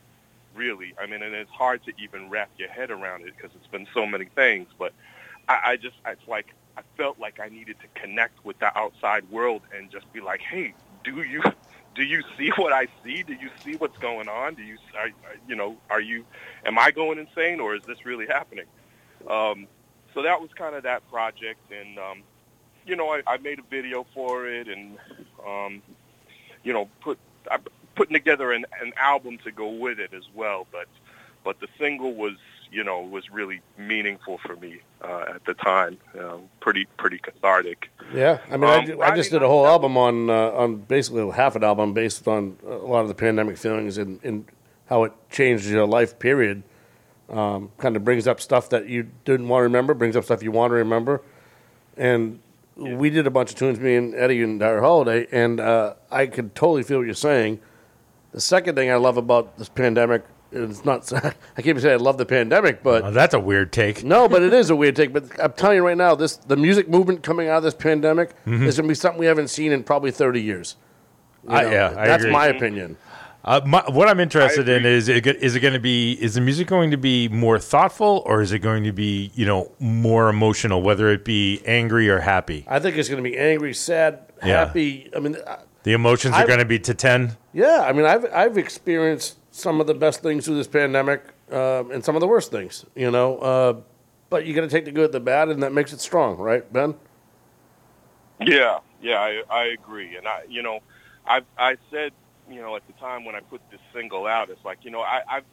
really 0.55 0.93
i 1.01 1.05
mean 1.05 1.21
and 1.23 1.35
it's 1.35 1.51
hard 1.51 1.83
to 1.83 1.93
even 2.01 2.29
wrap 2.29 2.51
your 2.57 2.69
head 2.69 2.91
around 2.91 3.21
it 3.23 3.33
because 3.37 3.51
it's 3.55 3.67
been 3.67 3.87
so 3.93 4.05
many 4.05 4.27
things 4.35 4.69
but 4.79 4.93
I, 5.47 5.59
I 5.65 5.77
just 5.77 5.97
it's 6.07 6.27
like 6.27 6.47
i 6.77 6.81
felt 6.97 7.19
like 7.19 7.39
i 7.39 7.49
needed 7.49 7.75
to 7.79 8.01
connect 8.01 8.43
with 8.45 8.57
the 8.59 8.77
outside 8.77 9.29
world 9.29 9.61
and 9.75 9.91
just 9.91 10.11
be 10.13 10.21
like 10.21 10.41
hey 10.41 10.73
do 11.03 11.21
you 11.21 11.41
do 11.95 12.03
you 12.03 12.21
see 12.37 12.51
what 12.57 12.73
i 12.73 12.87
see 13.03 13.23
do 13.23 13.33
you 13.33 13.49
see 13.63 13.75
what's 13.75 13.97
going 13.99 14.27
on 14.27 14.55
do 14.55 14.63
you 14.63 14.77
are, 14.97 15.09
you 15.47 15.55
know 15.55 15.77
are 15.89 16.01
you 16.01 16.25
am 16.65 16.77
i 16.79 16.91
going 16.91 17.19
insane 17.19 17.59
or 17.59 17.75
is 17.75 17.83
this 17.83 18.05
really 18.05 18.25
happening 18.25 18.65
um 19.29 19.67
so 20.13 20.21
that 20.21 20.39
was 20.39 20.49
kind 20.55 20.75
of 20.75 20.83
that 20.83 21.07
project 21.09 21.59
and 21.71 21.97
um 21.99 22.23
you 22.85 22.95
know, 22.95 23.09
I, 23.09 23.21
I 23.25 23.37
made 23.37 23.59
a 23.59 23.63
video 23.63 24.05
for 24.13 24.47
it 24.47 24.67
and, 24.67 24.97
um, 25.45 25.81
you 26.63 26.73
know, 26.73 26.89
put 27.01 27.19
I 27.49 27.57
putting 27.95 28.13
together 28.13 28.51
an, 28.51 28.65
an 28.81 28.93
album 28.97 29.37
to 29.43 29.51
go 29.51 29.69
with 29.69 29.99
it 29.99 30.13
as 30.13 30.23
well. 30.33 30.67
But 30.71 30.87
but 31.43 31.59
the 31.59 31.67
single 31.77 32.13
was, 32.13 32.37
you 32.73 32.83
know, 32.83 33.01
was 33.01 33.29
really 33.29 33.61
meaningful 33.77 34.39
for 34.39 34.55
me 34.55 34.81
uh, 35.03 35.35
at 35.35 35.45
the 35.45 35.53
time. 35.53 35.97
Um, 36.19 36.43
pretty 36.59 36.85
pretty 36.97 37.19
cathartic. 37.19 37.89
Yeah, 38.13 38.39
I 38.49 38.57
mean, 38.57 38.69
I, 38.69 38.77
Um, 38.77 38.85
ju- 38.85 39.01
I 39.01 39.15
just 39.15 39.31
did 39.31 39.43
a 39.43 39.47
whole 39.47 39.67
album 39.67 39.97
on 39.97 40.29
uh, 40.29 40.51
on 40.51 40.77
basically 40.77 41.29
half 41.31 41.55
an 41.55 41.63
album 41.63 41.93
based 41.93 42.27
on 42.27 42.57
a 42.65 42.75
lot 42.75 43.01
of 43.01 43.07
the 43.07 43.15
pandemic 43.15 43.57
feelings 43.57 43.97
and, 43.97 44.19
and 44.23 44.45
how 44.87 45.03
it 45.03 45.13
changed 45.29 45.65
your 45.65 45.85
life. 45.85 46.17
Period. 46.19 46.63
Um, 47.29 47.71
kind 47.77 47.95
of 47.95 48.03
brings 48.03 48.27
up 48.27 48.41
stuff 48.41 48.69
that 48.69 48.87
you 48.87 49.09
didn't 49.23 49.47
want 49.47 49.61
to 49.61 49.63
remember, 49.63 49.93
brings 49.93 50.15
up 50.15 50.25
stuff 50.25 50.43
you 50.43 50.51
want 50.51 50.71
to 50.71 50.75
remember, 50.75 51.21
and 51.97 52.39
we 52.75 53.09
did 53.09 53.25
a 53.25 53.31
bunch 53.31 53.51
of 53.51 53.55
tunes, 53.55 53.79
me 53.79 53.95
and 53.95 54.13
Eddie 54.13 54.43
and 54.43 54.61
our 54.61 54.81
holiday, 54.81 55.27
and 55.31 55.59
uh, 55.59 55.93
I 56.11 56.27
could 56.27 56.53
totally 56.53 56.83
feel 56.83 56.97
what 56.97 57.05
you're 57.05 57.13
saying. 57.15 57.59
The 58.33 58.41
second 58.41 58.75
thing 58.75 58.91
I 58.91 58.95
love 58.95 59.17
about 59.17 59.57
this 59.57 59.69
pandemic, 59.69 60.23
and 60.25 60.32
it's 60.53 60.85
not, 60.85 61.11
I 61.13 61.21
can't 61.57 61.67
even 61.67 61.81
say 61.81 61.91
I 61.93 61.95
love 61.97 62.17
the 62.17 62.25
pandemic, 62.25 62.83
but 62.83 63.03
Oh, 63.03 63.11
that's 63.11 63.33
a 63.33 63.39
weird 63.39 63.71
take. 63.73 64.03
no, 64.03 64.27
but 64.29 64.41
it 64.43 64.53
is 64.61 64.69
a 64.69 64.75
weird 64.75 64.95
take. 64.95 65.11
But 65.13 65.25
I'm 65.41 65.53
telling 65.53 65.77
you 65.77 65.85
right 65.85 65.97
now, 65.97 66.15
this 66.15 66.37
the 66.37 66.55
music 66.57 66.87
movement 66.89 67.23
coming 67.23 67.47
out 67.49 67.57
of 67.57 67.63
this 67.63 67.73
pandemic 67.73 68.31
Mhm. 68.45 68.65
is 68.65 68.77
going 68.77 68.87
to 68.87 68.91
be 68.91 68.95
something 68.95 69.19
we 69.19 69.25
haven't 69.25 69.49
seen 69.49 69.71
in 69.71 69.83
probably 69.83 70.11
30 70.11 70.41
years. 70.41 70.75
You 71.47 71.55
I- 71.55 71.63
know, 71.63 71.71
yeah, 71.71 71.93
I 71.97 72.07
that's 72.07 72.23
agree. 72.23 72.31
my 72.33 72.47
opinion. 72.47 72.97
Uh, 73.45 73.59
my, 73.65 73.83
what 73.89 74.07
I'm 74.07 74.21
interested 74.21 74.69
in 74.69 74.85
is 74.85 75.09
it, 75.09 75.21
go- 75.25 75.31
is 75.37 75.53
it 75.53 75.59
going 75.59 75.73
to 75.73 75.79
be 75.79 76.13
is 76.13 76.35
the 76.35 76.39
music 76.39 76.65
going 76.65 76.91
to 76.91 76.97
be 76.97 77.27
more 77.27 77.59
thoughtful 77.59 78.23
or 78.25 78.41
is 78.41 78.53
it 78.53 78.59
going 78.59 78.85
to 78.85 78.93
be 78.93 79.31
you 79.35 79.45
know 79.45 79.69
more 79.79 80.29
emotional, 80.29 80.81
whether 80.81 81.09
it 81.09 81.25
be 81.25 81.61
angry 81.65 82.07
or 82.09 82.19
happy? 82.21 82.63
I 82.69 82.79
think 82.79 82.95
it's 82.95 83.09
going 83.09 83.21
to 83.21 83.29
be 83.29 83.37
angry, 83.37 83.73
sad, 83.73 84.19
Yeah. 84.45 84.65
happy. 84.65 85.09
I 85.13 85.19
mean, 85.19 85.35
I- 85.45 85.57
The 85.83 85.91
emotions 85.91 86.33
are 86.35 86.39
I've- 86.39 86.47
going 86.47 86.59
to 86.59 86.65
be 86.65 86.79
to 86.79 86.93
ten. 86.93 87.35
yeah. 87.51 87.81
I 87.85 87.91
mean, 87.91 88.05
I've 88.05 88.25
I've 88.33 88.57
experienced 88.57 89.35
some 89.53 89.79
of 89.79 89.85
the 89.85 89.93
best 89.93 90.21
things 90.21 90.45
through 90.45 90.55
this 90.55 90.67
pandemic 90.67 91.23
um, 91.51 91.91
and 91.91 92.03
some 92.03 92.15
of 92.15 92.21
the 92.21 92.27
worst 92.27 92.51
things. 92.51 92.85
You 92.95 93.11
know, 93.11 93.37
uh, 93.37 93.81
but 94.29 94.45
you 94.45 94.53
got 94.53 94.61
to 94.61 94.67
take 94.67 94.85
the 94.85 94.91
good, 94.91 95.11
the 95.11 95.19
bad, 95.19 95.49
and 95.49 95.61
that 95.63 95.71
makes 95.71 95.93
it 95.93 96.01
strong, 96.01 96.37
right, 96.37 96.71
Ben? 96.73 96.95
Yeah, 98.41 98.79
yeah, 99.01 99.19
I, 99.19 99.43
I 99.49 99.63
agree. 99.65 100.17
And 100.17 100.27
I, 100.27 100.43
you 100.49 100.63
know, 100.63 100.79
I 101.25 101.41
I 101.57 101.77
said, 101.91 102.11
you 102.49 102.61
know, 102.61 102.75
at 102.75 102.85
the 102.87 102.93
time 102.93 103.25
when 103.25 103.35
I 103.35 103.41
put 103.41 103.61
this 103.69 103.79
single 103.93 104.25
out, 104.25 104.49
it's 104.49 104.65
like, 104.65 104.79
you 104.81 104.91
know, 104.91 105.01
I, 105.01 105.21
I've 105.29 105.45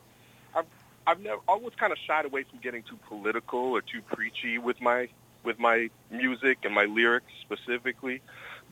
I've 0.55 0.67
I've 1.07 1.21
never 1.21 1.41
always 1.47 1.75
kind 1.75 1.93
of 1.93 1.99
shied 1.99 2.25
away 2.25 2.45
from 2.45 2.59
getting 2.61 2.83
too 2.83 2.99
political 3.07 3.61
or 3.61 3.83
too 3.83 4.01
preachy 4.01 4.57
with 4.57 4.81
my 4.81 5.09
with 5.45 5.59
my 5.59 5.91
music 6.11 6.59
and 6.65 6.75
my 6.75 6.87
lyrics 6.87 7.33
specifically. 7.43 8.23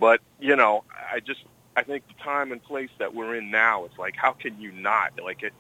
But 0.01 0.21
you 0.41 0.57
know, 0.57 0.85
I 1.13 1.21
just 1.21 1.41
I 1.79 1.85
think 1.85 2.09
the 2.09 2.15
time 2.25 2.51
and 2.51 2.61
place 2.61 2.91
that 2.99 3.15
we're 3.15 3.37
in 3.37 3.53
now, 3.53 3.85
it's 3.85 3.97
like 3.99 4.17
how 4.17 4.33
can 4.33 4.61
you 4.61 4.73
not 4.73 5.13
like 5.23 5.45
it? 5.45 5.53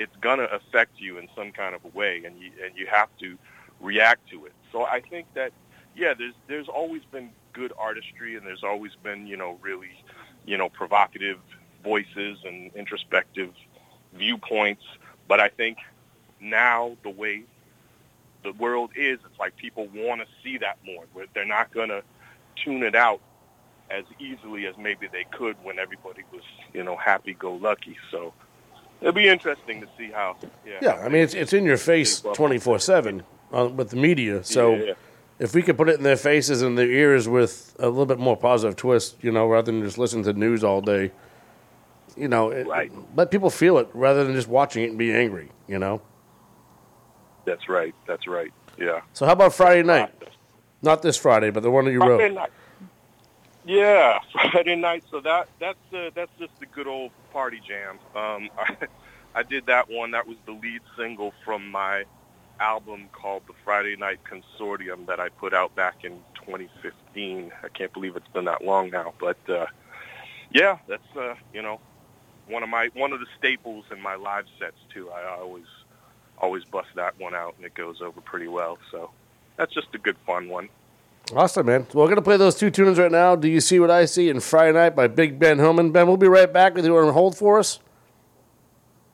It's 0.00 0.14
gonna 0.20 0.48
affect 0.50 1.00
you 1.00 1.18
in 1.18 1.28
some 1.36 1.52
kind 1.52 1.76
of 1.76 1.84
a 1.84 1.96
way, 1.96 2.22
and 2.24 2.36
you 2.40 2.50
and 2.64 2.76
you 2.76 2.88
have 2.90 3.08
to 3.20 3.38
react 3.80 4.28
to 4.30 4.44
it. 4.46 4.52
So 4.72 4.82
I 4.82 5.00
think 5.08 5.26
that 5.34 5.52
yeah, 5.94 6.14
there's 6.14 6.34
there's 6.48 6.68
always 6.68 7.02
been 7.12 7.30
good 7.52 7.72
artistry, 7.78 8.34
and 8.36 8.44
there's 8.44 8.64
always 8.64 8.90
been 9.04 9.28
you 9.28 9.36
know 9.36 9.56
really 9.62 9.92
you 10.46 10.58
know 10.58 10.68
provocative 10.68 11.38
voices 11.84 12.38
and 12.44 12.72
introspective 12.74 13.52
viewpoints. 14.14 14.82
But 15.28 15.38
I 15.38 15.48
think 15.48 15.78
now 16.40 16.96
the 17.04 17.10
way 17.10 17.44
the 18.42 18.52
world 18.54 18.90
is, 18.96 19.20
it's 19.24 19.38
like 19.38 19.54
people 19.54 19.88
want 19.94 20.22
to 20.22 20.26
see 20.42 20.58
that 20.58 20.78
more. 20.84 21.04
They're 21.34 21.44
not 21.44 21.72
to 21.72 22.02
tune 22.64 22.82
it 22.82 22.96
out 22.96 23.20
as 23.92 24.04
easily 24.18 24.66
as 24.66 24.76
maybe 24.78 25.06
they 25.06 25.24
could 25.30 25.56
when 25.62 25.78
everybody 25.78 26.22
was, 26.32 26.42
you 26.72 26.82
know, 26.82 26.96
happy-go-lucky. 26.96 27.96
So 28.10 28.32
it'll 29.00 29.12
be 29.12 29.28
interesting 29.28 29.80
to 29.82 29.88
see 29.98 30.10
how. 30.10 30.36
Yeah. 30.66 30.78
Yeah, 30.80 30.92
I 31.04 31.08
mean 31.08 31.22
it's 31.22 31.34
it's 31.34 31.52
in 31.52 31.64
your 31.64 31.76
face 31.76 32.20
twenty 32.34 32.58
four 32.58 32.78
seven 32.78 33.22
uh, 33.52 33.68
with 33.68 33.90
the 33.90 33.96
media. 33.96 34.42
So 34.44 34.74
Yeah. 34.74 34.92
if 35.38 35.54
we 35.54 35.62
could 35.62 35.76
put 35.76 35.88
it 35.88 35.96
in 35.96 36.02
their 36.04 36.16
faces 36.16 36.62
and 36.62 36.78
their 36.78 36.90
ears 36.90 37.28
with 37.28 37.76
a 37.78 37.88
little 37.88 38.06
bit 38.06 38.18
more 38.18 38.36
positive 38.36 38.76
twist, 38.76 39.16
you 39.22 39.30
know, 39.32 39.46
rather 39.46 39.70
than 39.70 39.82
just 39.82 39.98
listen 39.98 40.22
to 40.22 40.32
news 40.32 40.64
all 40.64 40.80
day, 40.80 41.12
you 42.16 42.28
know, 42.28 42.50
it, 42.50 42.66
let 43.14 43.30
people 43.30 43.50
feel 43.50 43.78
it 43.78 43.88
rather 43.92 44.24
than 44.24 44.34
just 44.34 44.48
watching 44.48 44.84
it 44.84 44.88
and 44.90 44.98
be 44.98 45.12
angry. 45.12 45.50
You 45.68 45.78
know. 45.78 46.00
That's 47.44 47.68
right. 47.68 47.94
That's 48.06 48.26
right. 48.26 48.52
Yeah. 48.78 49.00
So 49.12 49.26
how 49.26 49.32
about 49.32 49.52
Friday 49.52 49.82
night? 49.82 50.10
Not 50.80 51.02
this 51.02 51.16
Friday, 51.16 51.50
but 51.50 51.62
the 51.62 51.70
one 51.70 51.84
that 51.84 51.92
you 51.92 51.98
Friday 51.98 52.24
wrote. 52.24 52.32
night. 52.34 52.50
Yeah, 53.64 54.18
Friday 54.32 54.76
night. 54.76 55.04
So 55.10 55.20
that 55.20 55.48
that's 55.60 55.78
uh, 55.94 56.10
that's 56.14 56.32
just 56.38 56.52
the 56.60 56.66
good 56.66 56.86
old 56.86 57.12
party 57.32 57.60
jam. 57.66 57.98
Um, 58.14 58.50
I, 58.58 58.76
I 59.34 59.42
did 59.42 59.66
that 59.66 59.90
one. 59.90 60.12
That 60.12 60.26
was 60.26 60.36
the 60.46 60.52
lead 60.52 60.82
single 60.96 61.32
from 61.44 61.70
my 61.70 62.04
album 62.60 63.08
called 63.12 63.42
the 63.48 63.54
Friday 63.64 63.96
Night 63.96 64.20
Consortium 64.24 65.06
that 65.06 65.20
I 65.20 65.28
put 65.30 65.54
out 65.54 65.74
back 65.74 66.04
in 66.04 66.12
2015. 66.46 67.52
I 67.62 67.68
can't 67.68 67.92
believe 67.92 68.16
it's 68.16 68.28
been 68.28 68.44
that 68.46 68.64
long 68.64 68.90
now, 68.90 69.14
but 69.20 69.38
uh, 69.48 69.66
yeah, 70.52 70.78
that's 70.88 71.16
uh, 71.16 71.34
you 71.52 71.62
know 71.62 71.80
one 72.48 72.62
of 72.62 72.68
my 72.68 72.90
one 72.94 73.12
of 73.12 73.20
the 73.20 73.26
staples 73.38 73.84
in 73.92 74.00
my 74.00 74.14
live 74.16 74.46
sets 74.58 74.76
too. 74.92 75.10
I 75.10 75.24
always 75.38 75.66
always 76.38 76.64
bust 76.64 76.88
that 76.96 77.18
one 77.18 77.34
out, 77.34 77.54
and 77.56 77.64
it 77.66 77.74
goes 77.74 78.00
over 78.02 78.20
pretty 78.20 78.48
well. 78.48 78.78
So 78.90 79.10
that's 79.56 79.72
just 79.72 79.88
a 79.94 79.98
good 79.98 80.16
fun 80.26 80.48
one. 80.48 80.68
Awesome, 81.34 81.66
man. 81.66 81.86
Well, 81.94 82.04
we're 82.04 82.08
going 82.08 82.16
to 82.16 82.22
play 82.22 82.36
those 82.36 82.56
two 82.56 82.70
tunes 82.70 82.98
right 82.98 83.10
now. 83.10 83.36
Do 83.36 83.48
You 83.48 83.60
See 83.60 83.80
What 83.80 83.90
I 83.90 84.04
See 84.04 84.28
and 84.28 84.42
Friday 84.42 84.72
Night 84.72 84.94
by 84.94 85.06
Big 85.06 85.38
Ben 85.38 85.58
Hillman. 85.58 85.90
Ben, 85.92 86.06
we'll 86.06 86.16
be 86.16 86.28
right 86.28 86.52
back 86.52 86.74
with 86.74 86.84
you 86.84 86.96
on 86.98 87.12
hold 87.12 87.36
for 87.36 87.58
us. 87.58 87.78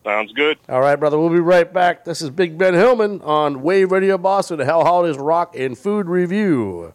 Sounds 0.03 0.33
good. 0.33 0.57
All 0.67 0.81
right, 0.81 0.95
brother. 0.95 1.19
We'll 1.19 1.29
be 1.29 1.39
right 1.39 1.71
back. 1.71 2.03
This 2.03 2.21
is 2.21 2.29
Big 2.29 2.57
Ben 2.57 2.73
Hillman 2.73 3.21
on 3.21 3.61
Wave 3.61 3.91
Radio 3.91 4.17
Boston, 4.17 4.59
Hal 4.59 4.83
Holiday's 4.83 5.17
Rock 5.17 5.53
N 5.55 5.75
Food 5.75 6.07
Revue. 6.07 6.93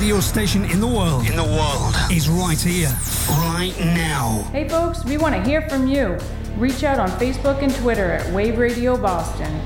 radio 0.00 0.18
station 0.20 0.64
in 0.64 0.80
the 0.80 0.86
world. 0.86 1.26
In 1.28 1.36
the 1.36 1.44
world. 1.44 1.94
Is 2.10 2.26
right 2.26 2.58
here, 2.58 2.88
right 3.28 3.74
now. 3.78 4.48
Hey 4.50 4.66
folks, 4.66 5.04
we 5.04 5.18
want 5.18 5.34
to 5.34 5.42
hear 5.42 5.60
from 5.68 5.86
you. 5.86 6.16
Reach 6.56 6.84
out 6.84 6.98
on 6.98 7.10
Facebook 7.20 7.62
and 7.62 7.74
Twitter 7.74 8.10
at 8.12 8.32
Wave 8.32 8.56
Radio 8.56 8.96
Boston. 8.96 9.60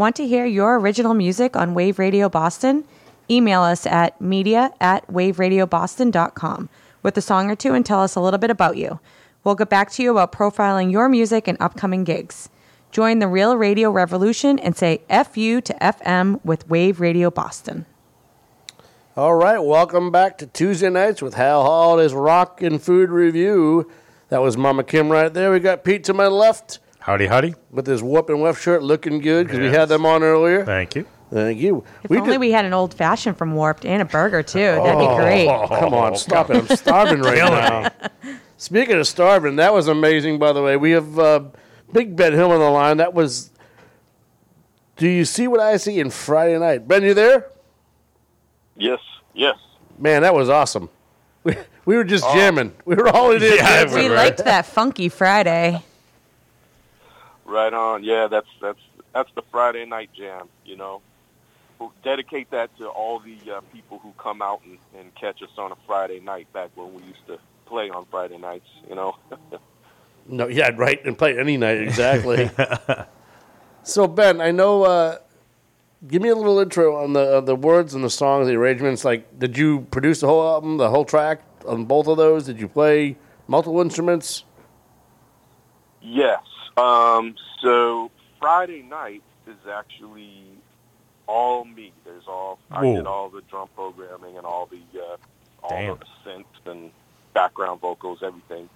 Want 0.00 0.16
to 0.16 0.26
hear 0.26 0.46
your 0.46 0.80
original 0.80 1.12
music 1.12 1.54
on 1.56 1.74
Wave 1.74 1.98
Radio 1.98 2.30
Boston? 2.30 2.84
Email 3.30 3.60
us 3.60 3.84
at 3.84 4.18
media 4.18 4.72
at 4.80 5.06
waveradioboston.com 5.08 6.70
with 7.02 7.18
a 7.18 7.20
song 7.20 7.50
or 7.50 7.54
two 7.54 7.74
and 7.74 7.84
tell 7.84 8.00
us 8.00 8.14
a 8.14 8.20
little 8.22 8.38
bit 8.38 8.48
about 8.48 8.78
you. 8.78 8.98
We'll 9.44 9.56
get 9.56 9.68
back 9.68 9.90
to 9.90 10.02
you 10.02 10.12
about 10.12 10.32
profiling 10.32 10.90
your 10.90 11.10
music 11.10 11.46
and 11.46 11.60
upcoming 11.60 12.04
gigs. 12.04 12.48
Join 12.90 13.18
the 13.18 13.28
real 13.28 13.58
radio 13.58 13.90
revolution 13.90 14.58
and 14.58 14.74
say 14.74 15.02
FU 15.10 15.60
to 15.60 15.74
FM 15.82 16.42
with 16.46 16.66
Wave 16.70 16.98
Radio 16.98 17.30
Boston. 17.30 17.84
All 19.18 19.34
right, 19.34 19.58
welcome 19.58 20.10
back 20.10 20.38
to 20.38 20.46
Tuesday 20.46 20.88
nights 20.88 21.20
with 21.20 21.34
Hal 21.34 21.62
Holiday's 21.62 22.14
Rock 22.14 22.60
N 22.62 22.78
Food 22.78 23.10
Revue. 23.10 23.84
That 24.30 24.40
was 24.40 24.56
Mama 24.56 24.82
Kim 24.82 25.10
right 25.10 25.30
there. 25.30 25.52
We 25.52 25.60
got 25.60 25.84
Pete 25.84 26.04
to 26.04 26.14
my 26.14 26.26
left 26.26 26.78
Howdy, 27.00 27.26
howdy. 27.26 27.54
with 27.70 27.86
his 27.86 28.02
Warp 28.02 28.28
and 28.28 28.40
Weft 28.40 28.60
shirt, 28.60 28.82
looking 28.82 29.20
good 29.20 29.46
because 29.46 29.58
we 29.58 29.66
Yes. 29.66 29.76
had 29.76 29.88
them 29.88 30.04
on 30.06 30.22
earlier. 30.22 30.64
Thank 30.64 30.94
you. 30.94 31.06
Thank 31.32 31.58
you. 31.58 31.84
If 32.02 32.10
only 32.10 32.38
we 32.38 32.50
had 32.50 32.64
an 32.64 32.72
old 32.72 32.92
fashioned 32.92 33.36
from 33.38 33.54
Warped 33.54 33.84
and 33.86 34.02
a 34.02 34.04
burger 34.04 34.42
too. 34.42 34.58
That'd 34.58 34.98
be 34.98 35.14
great. 35.16 35.48
Oh, 35.48 35.66
come 35.68 35.94
on, 35.94 36.16
stop 36.16 36.50
it! 36.50 36.56
I'm 36.56 36.66
starving 36.76 37.20
right 37.22 37.38
now. 37.38 38.10
Speaking 38.58 38.96
of 38.96 39.06
starving, 39.06 39.56
that 39.56 39.72
was 39.72 39.88
amazing. 39.88 40.38
By 40.38 40.52
the 40.52 40.62
way, 40.62 40.76
we 40.76 40.90
have 40.90 41.18
uh, 41.18 41.40
Big 41.92 42.16
Ben 42.16 42.32
Hill 42.32 42.50
on 42.52 42.58
the 42.58 42.68
line. 42.70 42.96
That 42.98 43.14
was. 43.14 43.50
Do 44.96 45.08
you 45.08 45.24
see 45.24 45.46
what 45.48 45.60
I 45.60 45.76
see 45.78 45.98
in 46.00 46.10
Friday 46.10 46.58
night? 46.58 46.86
Ben, 46.86 47.02
you 47.02 47.14
there? 47.14 47.46
Yes, 48.76 48.98
yes. 49.32 49.56
Man, 49.98 50.22
that 50.22 50.34
was 50.34 50.50
awesome. 50.50 50.90
We, 51.44 51.54
we 51.86 51.96
were 51.96 52.04
just 52.04 52.24
Oh. 52.26 52.34
jamming. 52.34 52.74
We 52.84 52.96
were 52.96 53.08
all 53.08 53.30
in 53.30 53.40
there. 53.40 53.54
Yeah, 53.56 53.84
dancing. 53.84 53.98
We 54.02 54.08
liked 54.10 54.44
that 54.44 54.66
funky 54.66 55.08
Friday. 55.08 55.82
Right 57.50 57.74
on. 57.74 58.04
Yeah, 58.04 58.28
that's 58.28 58.46
that's 58.62 58.78
that's 59.12 59.30
the 59.34 59.42
Friday 59.50 59.84
night 59.84 60.10
jam. 60.16 60.48
You 60.64 60.76
know, 60.76 61.02
we'll 61.80 61.92
dedicate 62.04 62.48
that 62.52 62.76
to 62.78 62.86
all 62.86 63.18
the 63.18 63.38
uh, 63.50 63.60
people 63.72 63.98
who 63.98 64.12
come 64.18 64.40
out 64.40 64.62
and, 64.64 64.78
and 64.96 65.12
catch 65.16 65.42
us 65.42 65.50
on 65.58 65.72
a 65.72 65.76
Friday 65.84 66.20
night 66.20 66.50
back 66.52 66.70
when 66.76 66.94
we 66.94 67.02
used 67.02 67.26
to 67.26 67.40
play 67.66 67.90
on 67.90 68.06
Friday 68.08 68.38
nights. 68.38 68.68
You 68.88 68.94
know. 68.94 69.16
No, 70.26 70.46
yeah, 70.46 70.70
right, 70.76 71.04
and 71.04 71.18
play 71.18 71.36
any 71.36 71.56
night 71.56 71.78
exactly. 71.80 72.50
so 73.82 74.06
Ben, 74.06 74.40
I 74.40 74.52
know. 74.52 74.84
Uh, 74.84 75.18
give 76.06 76.22
me 76.22 76.28
a 76.28 76.36
little 76.36 76.60
intro 76.60 77.02
on 77.02 77.14
the 77.14 77.38
uh, 77.38 77.40
the 77.40 77.56
words 77.56 77.94
and 77.94 78.04
the 78.04 78.10
songs, 78.10 78.46
the 78.46 78.54
arrangements. 78.54 79.04
Like, 79.04 79.40
did 79.40 79.58
you 79.58 79.80
produce 79.90 80.20
the 80.20 80.28
whole 80.28 80.46
album, 80.46 80.76
the 80.76 80.90
whole 80.90 81.06
track 81.06 81.40
on 81.66 81.86
both 81.86 82.06
of 82.06 82.16
those? 82.16 82.44
Did 82.44 82.60
you 82.60 82.68
play 82.68 83.16
multiple 83.48 83.80
instruments? 83.80 84.44
Yes. 86.00 86.40
Um, 86.80 87.34
so 87.62 88.10
Friday 88.38 88.82
night 88.82 89.22
is 89.46 89.56
actually 89.70 90.32
all 91.26 91.64
me. 91.64 91.92
There's 92.04 92.26
all 92.26 92.58
I 92.70 92.84
Whoa. 92.84 92.96
did 92.96 93.06
all 93.06 93.28
the 93.28 93.42
drum 93.42 93.68
programming 93.74 94.36
and 94.36 94.46
all 94.46 94.66
the 94.66 94.80
uh, 94.98 95.16
all 95.62 95.70
Damn. 95.70 95.98
the 95.98 96.06
synths 96.24 96.70
and 96.70 96.90
background 97.34 97.80
vocals, 97.80 98.20
everything. 98.22 98.68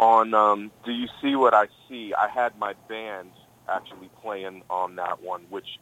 On 0.00 0.34
um, 0.34 0.70
Do 0.84 0.92
You 0.92 1.06
See 1.20 1.36
What 1.36 1.54
I 1.54 1.66
See? 1.88 2.14
I 2.14 2.28
had 2.28 2.58
my 2.58 2.74
band 2.88 3.30
actually 3.68 4.10
playing 4.22 4.62
on 4.68 4.96
that 4.96 5.22
one, 5.22 5.42
which, 5.50 5.78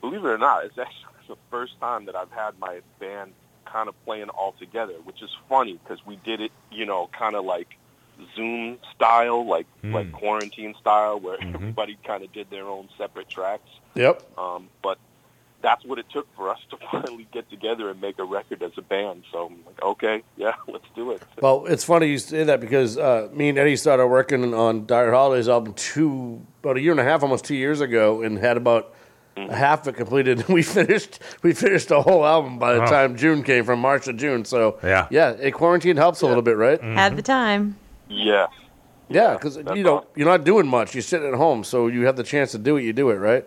believe 0.00 0.24
it 0.24 0.28
or 0.28 0.38
not, 0.38 0.64
is 0.64 0.72
actually 0.78 1.14
the 1.28 1.36
first 1.50 1.78
time 1.80 2.06
that 2.06 2.16
I've 2.16 2.30
had 2.32 2.58
my 2.58 2.80
band 2.98 3.32
kind 3.64 3.88
of 3.88 3.94
playing 4.04 4.30
all 4.30 4.52
together, 4.58 4.94
which 5.04 5.22
is 5.22 5.30
funny 5.48 5.78
because 5.82 6.04
we 6.04 6.16
did 6.16 6.40
it, 6.40 6.52
you 6.72 6.86
know, 6.86 7.08
kind 7.12 7.36
of 7.36 7.44
like 7.44 7.68
Zoom 8.36 8.78
style, 8.94 9.46
like 9.46 9.66
Hmm. 9.82 9.94
like 9.94 10.12
quarantine 10.12 10.74
style, 10.80 11.18
where 11.20 11.38
Mhm. 11.38 11.54
everybody 11.54 11.96
kind 12.04 12.22
of 12.24 12.32
did 12.32 12.50
their 12.50 12.66
own 12.66 12.88
separate 12.98 13.28
tracks. 13.28 13.68
Yep. 13.94 14.22
Um, 14.36 14.68
but 14.82 14.98
that's 15.62 15.84
what 15.84 15.98
it 15.98 16.06
took 16.12 16.26
for 16.36 16.50
us 16.50 16.58
to 16.70 16.76
finally 16.90 17.26
get 17.32 17.48
together 17.50 17.90
and 17.90 18.00
make 18.00 18.18
a 18.18 18.24
record 18.24 18.62
as 18.62 18.72
a 18.76 18.82
band. 18.82 19.24
So 19.32 19.46
I'm 19.46 19.56
like, 19.66 19.82
okay, 19.82 20.22
yeah, 20.36 20.54
let's 20.68 20.84
do 20.94 21.12
it. 21.12 21.22
Well, 21.40 21.66
it's 21.66 21.84
funny 21.84 22.06
you 22.08 22.18
say 22.18 22.44
that 22.44 22.60
because 22.60 22.96
uh, 22.98 23.28
me 23.32 23.48
and 23.48 23.58
Eddie 23.58 23.76
started 23.76 24.06
working 24.06 24.52
on 24.54 24.86
Dire 24.86 25.12
Holiday's 25.12 25.48
album 25.48 25.74
two 25.74 26.40
about 26.62 26.76
a 26.76 26.80
year 26.80 26.92
and 26.92 27.00
a 27.00 27.04
half, 27.04 27.22
almost 27.22 27.44
two 27.44 27.54
years 27.56 27.80
ago, 27.80 28.22
and 28.22 28.38
had 28.38 28.56
about 28.56 28.92
Mm-hmm. 29.36 29.52
half 29.52 29.82
of 29.82 29.94
it 29.94 29.96
completed. 29.96 30.48
We 30.48 30.64
finished 30.64 31.20
we 31.44 31.52
finished 31.54 31.90
the 31.90 32.02
whole 32.02 32.26
album 32.26 32.58
by 32.58 32.72
the 32.74 32.80
Wow. 32.80 32.86
time 32.90 33.16
June 33.16 33.44
came 33.44 33.62
from 33.62 33.78
March 33.78 34.06
to 34.06 34.12
June. 34.12 34.44
So 34.44 34.80
Yeah. 34.82 35.06
yeah, 35.10 35.36
a 35.40 35.52
quarantine 35.52 35.96
helps 35.96 36.22
a 36.22 36.26
little 36.26 36.42
bit, 36.42 36.56
right? 36.56 36.82
Had 36.82 37.14
the 37.16 37.22
time. 37.22 37.76
Yeah. 38.08 38.46
Yeah, 39.10 39.34
because 39.34 39.54
that's 39.56 39.74
you 39.76 39.82
know 39.82 39.96
all. 39.98 40.06
you're 40.14 40.26
not 40.26 40.44
doing 40.44 40.66
much. 40.66 40.94
You're 40.94 41.02
sitting 41.02 41.28
at 41.28 41.34
home, 41.34 41.64
so 41.64 41.86
you 41.86 42.04
have 42.06 42.16
the 42.16 42.22
chance 42.22 42.50
to 42.52 42.58
do 42.58 42.76
it. 42.76 42.82
You 42.82 42.92
do 42.92 43.08
it, 43.10 43.16
right? 43.16 43.46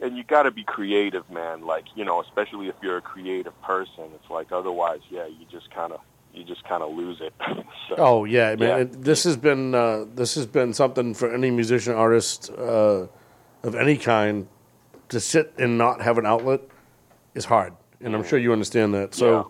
And 0.00 0.16
you 0.16 0.24
got 0.24 0.42
to 0.44 0.50
be 0.50 0.62
creative, 0.64 1.28
man. 1.30 1.64
Like 1.66 1.84
you 1.94 2.04
know, 2.04 2.20
especially 2.22 2.68
if 2.68 2.74
you're 2.82 2.96
a 2.98 3.02
creative 3.02 3.60
person, 3.62 4.04
it's 4.14 4.30
like 4.30 4.52
otherwise, 4.52 5.00
yeah, 5.10 5.26
you 5.26 5.44
just 5.50 5.70
kind 5.70 5.92
of 5.92 6.00
you 6.32 6.44
just 6.44 6.64
kind 6.64 6.82
of 6.82 6.92
lose 6.94 7.20
it. 7.20 7.34
so, 7.88 7.94
Oh 7.98 8.24
yeah, 8.24 8.54
man. 8.56 8.68
Yeah. 8.68 8.76
It- 8.78 9.02
This 9.02 9.24
has 9.24 9.36
been 9.36 9.74
uh, 9.74 10.04
this 10.14 10.34
has 10.34 10.46
been 10.46 10.72
something 10.72 11.12
for 11.14 11.32
any 11.32 11.50
musician 11.50 11.94
artist 11.94 12.50
uh, 12.50 13.06
of 13.62 13.74
any 13.74 13.96
kind 13.98 14.48
to 15.10 15.20
sit 15.20 15.52
and 15.58 15.76
not 15.78 16.00
have 16.00 16.16
an 16.18 16.26
outlet 16.26 16.60
is 17.34 17.44
hard, 17.44 17.74
and 18.00 18.14
I'm 18.14 18.24
sure 18.24 18.38
you 18.38 18.52
understand 18.52 18.94
that. 18.94 19.14
So 19.14 19.30
Yeah. 19.30 19.42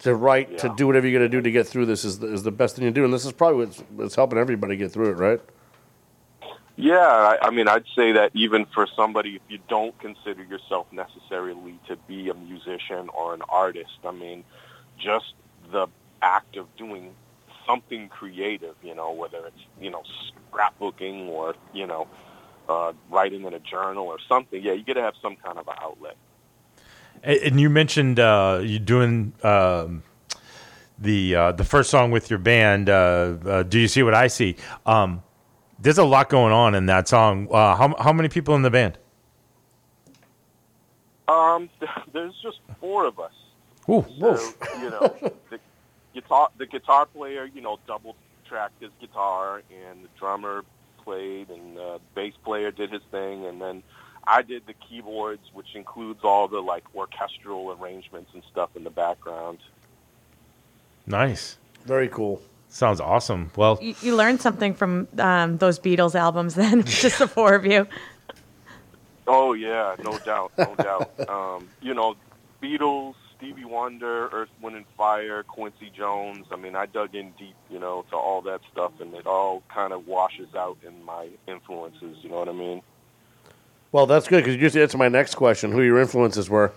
To 0.00 0.14
write, 0.14 0.58
to 0.58 0.72
do 0.76 0.86
whatever 0.86 1.06
you 1.06 1.18
got 1.18 1.24
to 1.24 1.28
do 1.28 1.40
to 1.40 1.50
get 1.50 1.66
through 1.66 1.86
this 1.86 2.04
is 2.04 2.18
the, 2.18 2.32
is 2.32 2.42
the 2.42 2.50
best 2.50 2.76
thing 2.76 2.84
you 2.84 2.90
do, 2.90 3.04
and 3.04 3.12
this 3.12 3.24
is 3.24 3.32
probably 3.32 3.64
what's, 3.64 3.78
what's 3.94 4.14
helping 4.14 4.38
everybody 4.38 4.76
get 4.76 4.92
through 4.92 5.10
it, 5.10 5.14
right? 5.14 5.40
Yeah, 6.76 6.98
I, 6.98 7.38
I 7.46 7.50
mean, 7.50 7.68
I'd 7.68 7.86
say 7.96 8.12
that 8.12 8.32
even 8.34 8.66
for 8.74 8.86
somebody, 8.94 9.36
if 9.36 9.42
you 9.48 9.58
don't 9.68 9.98
consider 9.98 10.42
yourself 10.44 10.86
necessarily 10.92 11.78
to 11.88 11.96
be 12.06 12.28
a 12.28 12.34
musician 12.34 13.08
or 13.14 13.32
an 13.32 13.40
artist, 13.48 13.98
I 14.04 14.10
mean, 14.10 14.44
just 14.98 15.32
the 15.72 15.86
act 16.20 16.56
of 16.56 16.66
doing 16.76 17.14
something 17.66 18.08
creative, 18.10 18.74
you 18.82 18.94
know, 18.94 19.10
whether 19.12 19.46
it's, 19.46 19.64
you 19.80 19.90
know, 19.90 20.02
scrapbooking 20.52 21.28
or, 21.28 21.54
you 21.72 21.86
know, 21.86 22.06
uh, 22.68 22.92
writing 23.10 23.44
in 23.44 23.54
a 23.54 23.58
journal 23.58 24.06
or 24.06 24.18
something, 24.28 24.62
yeah, 24.62 24.72
you 24.72 24.84
got 24.84 24.94
to 24.94 25.02
have 25.02 25.14
some 25.22 25.36
kind 25.36 25.58
of 25.58 25.66
an 25.68 25.74
outlet. 25.80 26.16
And 27.22 27.60
you 27.60 27.68
mentioned 27.70 28.20
uh, 28.20 28.60
you 28.62 28.78
doing 28.78 29.32
um, 29.42 30.02
the 30.98 31.34
uh, 31.34 31.52
the 31.52 31.64
first 31.64 31.90
song 31.90 32.10
with 32.10 32.30
your 32.30 32.38
band. 32.38 32.88
Uh, 32.88 33.34
uh, 33.44 33.62
Do 33.64 33.78
you 33.78 33.88
see 33.88 34.02
what 34.02 34.14
I 34.14 34.28
see? 34.28 34.56
Um, 34.84 35.22
there's 35.78 35.98
a 35.98 36.04
lot 36.04 36.28
going 36.28 36.52
on 36.52 36.74
in 36.74 36.86
that 36.86 37.08
song. 37.08 37.48
Uh, 37.50 37.74
how 37.76 37.94
how 37.98 38.12
many 38.12 38.28
people 38.28 38.54
in 38.54 38.62
the 38.62 38.70
band? 38.70 38.98
Um, 41.28 41.68
there's 42.12 42.34
just 42.42 42.58
four 42.80 43.06
of 43.06 43.18
us. 43.18 43.32
Ooh, 43.88 44.04
So, 44.18 44.38
you 44.80 44.90
know, 44.90 45.16
the 45.50 45.60
guitar, 46.14 46.48
the 46.58 46.66
guitar 46.66 47.06
player, 47.06 47.44
you 47.44 47.60
know, 47.60 47.78
double 47.86 48.16
tracked 48.48 48.80
his 48.82 48.90
guitar, 49.00 49.62
and 49.70 50.04
the 50.04 50.08
drummer 50.18 50.64
played, 51.04 51.50
and 51.50 51.76
the 51.76 52.00
bass 52.14 52.34
player 52.44 52.70
did 52.70 52.90
his 52.90 53.02
thing, 53.10 53.44
and 53.46 53.60
then 53.60 53.82
I 54.26 54.42
did 54.42 54.66
the 54.66 54.74
keyboards, 54.74 55.42
which 55.52 55.74
includes 55.74 56.20
all 56.24 56.48
the 56.48 56.60
like 56.60 56.84
orchestral 56.94 57.76
arrangements 57.80 58.30
and 58.34 58.42
stuff 58.50 58.70
in 58.76 58.84
the 58.84 58.90
background. 58.90 59.58
nice. 61.06 61.56
Very 61.84 62.08
cool. 62.08 62.42
Sounds 62.68 63.00
awesome. 63.00 63.52
Well, 63.56 63.78
You, 63.80 63.94
you 64.02 64.16
learned 64.16 64.40
something 64.40 64.74
from 64.74 65.06
um, 65.18 65.58
those 65.58 65.78
Beatles 65.78 66.16
albums 66.16 66.56
then, 66.56 66.82
just 66.84 67.20
the 67.20 67.28
four 67.28 67.54
of 67.54 67.64
you. 67.64 67.86
Oh 69.28 69.52
yeah, 69.54 69.94
no 70.02 70.18
doubt, 70.18 70.52
no 70.58 70.74
doubt. 70.78 71.28
Um, 71.28 71.68
you 71.80 71.94
know, 71.94 72.16
Beatles, 72.62 73.14
Stevie 73.36 73.64
Wonder, 73.64 74.28
Earth, 74.28 74.48
Wind 74.60 74.76
and 74.76 74.84
Fire, 74.96 75.42
Quincy 75.44 75.90
Jones. 75.96 76.46
I 76.50 76.56
mean, 76.56 76.74
I 76.76 76.86
dug 76.86 77.14
in 77.14 77.32
deep, 77.38 77.54
you 77.70 77.78
know, 77.78 78.04
to 78.10 78.16
all 78.16 78.42
that 78.42 78.60
stuff, 78.72 78.92
and 79.00 79.14
it 79.14 79.26
all 79.26 79.62
kind 79.72 79.92
of 79.92 80.06
washes 80.06 80.54
out 80.56 80.78
in 80.86 81.04
my 81.04 81.28
influences. 81.46 82.16
You 82.22 82.30
know 82.30 82.36
what 82.38 82.48
I 82.48 82.52
mean? 82.52 82.82
Well, 83.92 84.06
that's 84.06 84.28
good 84.28 84.38
because 84.38 84.54
you 84.54 84.60
just 84.60 84.76
answered 84.76 84.98
my 84.98 85.08
next 85.08 85.34
question: 85.36 85.72
who 85.72 85.82
your 85.82 85.98
influences 86.00 86.50
were. 86.50 86.72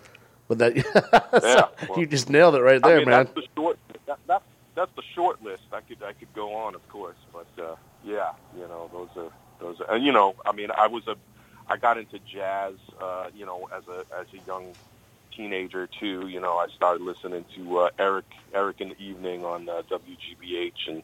But 0.47 0.57
that 0.59 0.75
Yeah, 1.43 1.87
well- 1.87 1.99
you 1.99 2.05
just 2.07 2.29
nailed 2.29 2.55
it 2.55 2.61
right 2.61 2.81
there, 2.81 2.95
I 2.97 2.99
mean, 2.99 3.09
man. 3.09 3.25
That's 3.25 3.35
the 3.35 3.47
short. 3.55 3.79
That, 4.07 4.19
that's 4.27 4.43
that's 4.75 4.91
the 4.95 5.03
short 5.13 5.43
list. 5.43 5.63
I 5.71 5.81
could 5.81 6.01
I 6.03 6.13
could 6.13 6.33
go 6.33 6.53
on, 6.55 6.75
of 6.75 6.87
course, 6.89 7.17
but 7.33 7.47
uh, 7.63 7.75
yeah, 8.03 8.31
you 8.55 8.67
know, 8.67 8.89
those 8.91 9.09
are 9.15 9.31
those 9.59 9.79
are, 9.81 9.95
and 9.95 10.03
you 10.05 10.11
know, 10.11 10.35
I 10.45 10.51
mean, 10.53 10.69
I 10.75 10.87
was 10.87 11.07
a, 11.07 11.15
I 11.67 11.77
got 11.77 11.97
into 11.97 12.17
jazz, 12.19 12.75
uh, 13.01 13.27
you 13.35 13.45
know, 13.45 13.69
as 13.75 13.83
a 13.87 14.05
as 14.19 14.27
a 14.33 14.45
young 14.47 14.73
teenager 15.35 15.87
too. 15.99 16.27
You 16.27 16.39
know, 16.39 16.57
I 16.57 16.67
started 16.75 17.03
listening 17.03 17.45
to 17.55 17.79
uh, 17.79 17.89
Eric 17.99 18.25
Eric 18.53 18.81
in 18.81 18.89
the 18.89 18.99
evening 19.01 19.45
on 19.45 19.69
uh, 19.69 19.83
WGBH 19.91 20.87
and 20.87 21.03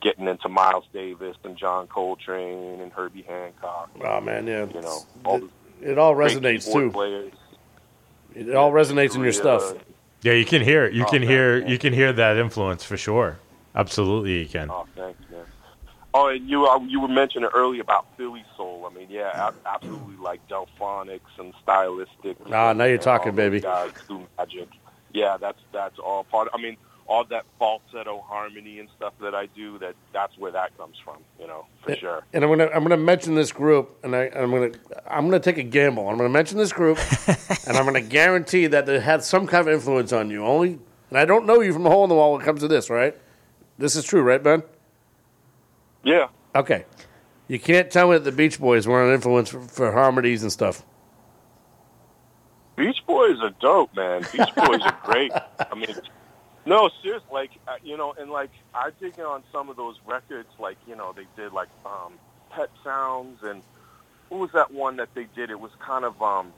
getting 0.00 0.26
into 0.28 0.48
Miles 0.48 0.84
Davis 0.92 1.36
and 1.44 1.56
John 1.56 1.86
Coltrane 1.86 2.80
and 2.80 2.92
Herbie 2.92 3.22
Hancock. 3.22 3.90
Oh 4.02 4.20
man, 4.20 4.46
yeah. 4.46 4.66
You 4.72 4.80
know, 4.80 4.98
all 5.24 5.38
the 5.40 5.48
It 5.82 5.98
all 5.98 6.14
resonates 6.14 6.72
too. 6.72 6.90
Players. 6.90 7.32
It 8.34 8.54
all 8.54 8.72
resonates 8.72 9.14
in 9.14 9.22
your 9.22 9.32
stuff. 9.32 9.74
yeah, 10.22 10.32
you 10.34 10.44
can 10.44 10.62
hear 10.62 10.84
it. 10.84 10.92
You 10.94 11.04
Oh, 11.04 11.10
can 11.10 11.22
hear 11.22 11.60
man. 11.60 11.68
you 11.68 11.78
can 11.78 11.92
hear 11.92 12.12
that 12.12 12.36
influence 12.36 12.84
for 12.84 12.96
sure. 12.96 13.38
Absolutely, 13.74 14.40
you 14.40 14.46
can. 14.46 14.70
Oh, 14.70 14.86
thanks, 14.96 15.20
man. 15.30 15.44
Oh, 16.14 16.28
and 16.28 16.48
you 16.48 16.66
uh, 16.66 16.78
you 16.80 17.00
were 17.00 17.08
mentioning 17.08 17.48
earlier 17.54 17.82
about 17.82 18.06
Philly 18.16 18.44
soul. 18.56 18.88
I 18.90 18.94
mean, 18.96 19.08
yeah, 19.10 19.48
a- 19.50 19.68
absolutely 19.68 20.16
like 20.16 20.40
Delfonics 20.48 21.20
and 21.38 21.52
Stylistic. 21.62 22.36
Ah, 22.52 22.72
now 22.72 22.84
you're 22.84 22.98
talking, 22.98 23.34
baby. 23.34 23.60
Guys 23.60 23.92
do 24.08 24.26
magic. 24.38 24.68
Yeah, 25.12 25.36
that's 25.36 25.58
that's 25.72 25.98
all 25.98 26.24
part. 26.24 26.48
I 26.54 26.58
mean, 26.60 26.76
all 27.08 27.24
that 27.24 27.44
falsetto 27.58 28.20
harmony 28.20 28.78
and 28.78 28.88
stuff 28.96 29.14
that 29.20 29.34
I 29.34 29.46
do. 29.46 29.78
That 29.78 29.94
that's 30.12 30.36
where 30.38 30.52
that 30.52 30.76
comes 30.76 30.96
from. 31.02 31.18
You 31.40 31.46
know, 31.46 31.66
for 31.82 31.96
sure. 31.96 32.22
And 32.32 32.44
I'm 32.44 32.50
gonna 32.50 32.70
I'm 32.72 32.82
gonna 32.82 32.96
mention 32.96 33.34
this 33.34 33.50
group, 33.50 33.98
and 34.04 34.14
I, 34.14 34.30
I'm 34.34 34.50
gonna 34.50 34.70
I'm 35.06 35.24
gonna 35.24 35.40
take 35.40 35.58
a 35.58 35.62
gamble. 35.62 36.08
I'm 36.08 36.16
gonna 36.16 36.28
mention 36.28 36.58
this 36.58 36.72
group, 36.72 36.98
and 37.66 37.76
I'm 37.76 37.84
gonna 37.84 38.00
guarantee 38.00 38.66
that 38.68 38.86
they 38.86 39.00
had 39.00 39.24
some 39.24 39.46
kind 39.46 39.66
of 39.66 39.74
influence 39.74 40.12
on 40.12 40.30
you. 40.30 40.44
Only, 40.44 40.78
and 41.08 41.18
I 41.18 41.24
don't 41.24 41.46
know 41.46 41.60
you 41.60 41.72
from 41.72 41.86
a 41.86 41.90
hole 41.90 42.04
in 42.04 42.10
the 42.10 42.14
wall 42.14 42.32
when 42.32 42.42
it 42.42 42.44
comes 42.44 42.60
to 42.60 42.68
this, 42.68 42.90
right? 42.90 43.16
This 43.78 43.96
is 43.96 44.04
true, 44.04 44.22
right, 44.22 44.42
Ben? 44.42 44.62
Yeah. 46.04 46.28
Okay. 46.54 46.84
You 47.46 47.58
can't 47.58 47.90
tell 47.90 48.08
me 48.08 48.14
that 48.14 48.24
the 48.24 48.32
Beach 48.32 48.60
Boys 48.60 48.86
weren't 48.86 49.08
an 49.08 49.14
influence 49.14 49.48
for, 49.48 49.60
for 49.60 49.92
harmonies 49.92 50.42
and 50.42 50.52
stuff. 50.52 50.84
Beach 52.76 52.98
Boys 53.06 53.40
are 53.40 53.50
dope, 53.60 53.94
man. 53.96 54.22
Beach 54.32 54.54
Boys 54.54 54.80
are 54.82 54.98
great. 55.04 55.32
I 55.32 55.74
mean, 55.74 55.96
no, 56.68 56.90
seriously, 57.02 57.28
like 57.32 57.50
uh, 57.66 57.76
you 57.82 57.96
know, 57.96 58.14
and 58.18 58.30
like 58.30 58.50
I 58.74 58.90
dig 59.00 59.18
on 59.20 59.42
some 59.50 59.70
of 59.70 59.76
those 59.76 59.96
records, 60.06 60.48
like 60.58 60.76
you 60.86 60.94
know, 60.96 61.14
they 61.16 61.26
did 61.34 61.52
like 61.52 61.68
um, 61.86 62.12
Pet 62.50 62.68
Sounds, 62.84 63.38
and 63.42 63.62
what 64.28 64.38
was 64.38 64.50
that 64.52 64.70
one 64.70 64.96
that 64.96 65.08
they 65.14 65.26
did? 65.34 65.50
It 65.50 65.58
was 65.58 65.70
kind 65.80 66.04
of 66.04 66.20
um, 66.20 66.52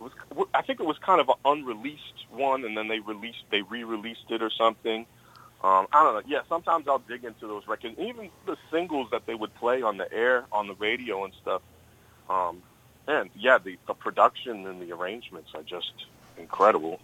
it 0.00 0.02
was 0.36 0.46
I 0.54 0.62
think 0.62 0.78
it 0.78 0.86
was 0.86 0.98
kind 0.98 1.20
of 1.20 1.28
an 1.28 1.34
unreleased 1.44 2.26
one, 2.30 2.64
and 2.64 2.76
then 2.76 2.86
they 2.86 3.00
released 3.00 3.44
they 3.50 3.62
re-released 3.62 4.30
it 4.30 4.40
or 4.40 4.50
something. 4.50 5.04
Um, 5.64 5.86
I 5.92 6.04
don't 6.04 6.14
know. 6.14 6.22
Yeah, 6.26 6.40
sometimes 6.48 6.86
I'll 6.86 6.98
dig 6.98 7.24
into 7.24 7.48
those 7.48 7.66
records, 7.66 7.98
even 7.98 8.30
the 8.46 8.56
singles 8.70 9.08
that 9.10 9.26
they 9.26 9.34
would 9.34 9.54
play 9.54 9.82
on 9.82 9.96
the 9.96 10.12
air, 10.12 10.44
on 10.52 10.68
the 10.68 10.74
radio 10.74 11.24
and 11.24 11.32
stuff. 11.40 11.62
Um, 12.28 12.62
and 13.08 13.30
yeah, 13.34 13.58
the, 13.58 13.78
the 13.86 13.94
production 13.94 14.66
and 14.66 14.80
the 14.80 14.92
arrangements 14.92 15.50
are 15.54 15.62
just 15.62 15.92
incredible. 16.36 17.00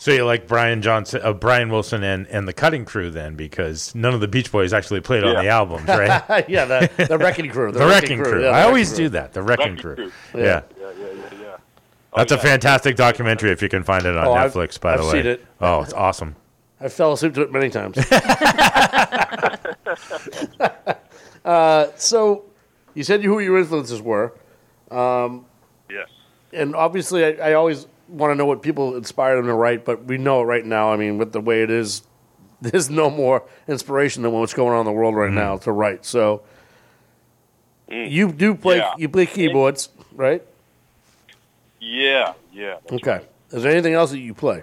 So 0.00 0.12
you 0.12 0.24
like 0.24 0.46
Brian 0.46 0.80
Johnson, 0.80 1.20
uh, 1.24 1.32
Brian 1.32 1.70
Wilson, 1.70 2.04
and, 2.04 2.28
and 2.28 2.46
the 2.46 2.52
Cutting 2.52 2.84
Crew 2.84 3.10
then, 3.10 3.34
because 3.34 3.92
none 3.96 4.14
of 4.14 4.20
the 4.20 4.28
Beach 4.28 4.52
Boys 4.52 4.72
actually 4.72 5.00
played 5.00 5.24
on 5.24 5.34
the 5.42 5.48
albums, 5.50 5.88
right? 5.88 6.22
yeah, 6.48 6.66
the, 6.66 7.06
the 7.08 7.18
Wrecking 7.18 7.50
Crew. 7.50 7.72
The, 7.72 7.80
Wrecking 7.80 8.22
Crew. 8.22 8.44
Yeah, 8.44 8.52
the 8.52 8.56
I 8.56 8.62
always 8.62 8.90
Wrecking 8.90 9.04
do 9.06 9.08
that. 9.10 9.32
The 9.32 9.42
Wrecking, 9.42 9.64
Wrecking 9.74 9.82
Crew. 9.82 9.94
Crew. 9.96 10.12
Yeah. 10.40 10.44
Yeah. 10.44 10.62
Yeah, 10.80 10.90
yeah, 11.00 11.06
yeah, 11.32 11.40
yeah. 11.42 11.56
That's 12.14 12.30
a 12.30 12.38
fantastic 12.38 12.94
documentary 12.94 13.50
if 13.50 13.60
you 13.60 13.68
can 13.68 13.82
find 13.82 14.06
it 14.06 14.16
on 14.16 14.24
Oh, 14.24 14.34
I've- 14.34 14.56
Netflix, 14.56 14.78
by 14.80 14.92
I've 14.94 15.00
the 15.00 15.06
way. 15.06 15.10
seen 15.12 15.26
it. 15.26 15.44
Oh, 15.60 15.82
it's 15.82 15.92
awesome. 15.92 16.36
I 16.80 16.88
fell 16.88 17.12
asleep 17.14 17.34
to 17.34 17.42
it 17.42 17.50
many 17.50 17.68
times. 17.68 17.98
uh, 21.44 21.88
so, 21.96 22.44
you 22.94 23.02
said 23.02 23.22
who 23.24 23.40
your 23.40 23.58
influences 23.58 24.00
were. 24.00 24.34
Um, 24.90 25.44
Yes. 25.90 26.08
and 26.52 26.76
obviously, 26.76 27.24
I, 27.24 27.50
I 27.50 27.54
always 27.54 27.86
want 28.08 28.30
to 28.30 28.34
know 28.34 28.46
what 28.46 28.62
people 28.62 28.96
inspire 28.96 29.36
them 29.36 29.46
to 29.46 29.54
write, 29.54 29.84
but 29.84 30.04
we 30.04 30.18
know 30.18 30.40
it 30.42 30.44
right 30.44 30.64
now. 30.64 30.92
I 30.92 30.96
mean, 30.96 31.18
with 31.18 31.32
the 31.32 31.40
way 31.40 31.62
it 31.62 31.70
is, 31.70 32.02
there's 32.60 32.90
no 32.90 33.10
more 33.10 33.44
inspiration 33.68 34.22
than 34.22 34.32
what's 34.32 34.54
going 34.54 34.72
on 34.74 34.80
in 34.80 34.86
the 34.86 34.92
world 34.92 35.14
right 35.14 35.32
now 35.32 35.58
to 35.58 35.72
write. 35.72 36.04
So, 36.04 36.42
you 37.88 38.32
do 38.32 38.54
play 38.54 38.78
Yeah. 38.78 38.92
you 38.98 39.08
play 39.08 39.26
keyboards, 39.26 39.88
right? 40.12 40.42
Yeah, 41.80 42.34
yeah. 42.52 42.76
Okay. 42.90 43.20
Is 43.50 43.62
there 43.62 43.72
anything 43.72 43.94
else 43.94 44.10
that 44.10 44.18
you 44.18 44.34
play? 44.34 44.62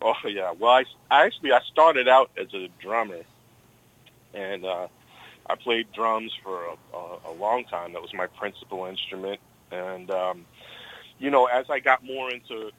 Oh 0.00 0.14
yeah. 0.26 0.52
Well, 0.58 0.70
I, 0.72 0.84
I 1.10 1.24
actually 1.26 1.52
I 1.52 1.60
started 1.72 2.08
out 2.08 2.30
as 2.36 2.52
a 2.54 2.68
drummer, 2.80 3.22
and 4.34 4.64
uh, 4.64 4.88
I 5.48 5.54
played 5.56 5.90
drums 5.92 6.32
for 6.42 6.64
a, 6.66 6.96
a, 6.96 7.18
a 7.30 7.32
long 7.32 7.64
time. 7.64 7.92
That 7.94 8.02
was 8.02 8.12
my 8.14 8.26
principal 8.26 8.84
instrument, 8.86 9.40
and 9.70 10.10
um, 10.10 10.44
you 11.22 11.30
know, 11.30 11.46
as 11.46 11.66
I 11.70 11.78
got 11.78 12.04
more 12.04 12.30
into 12.30 12.72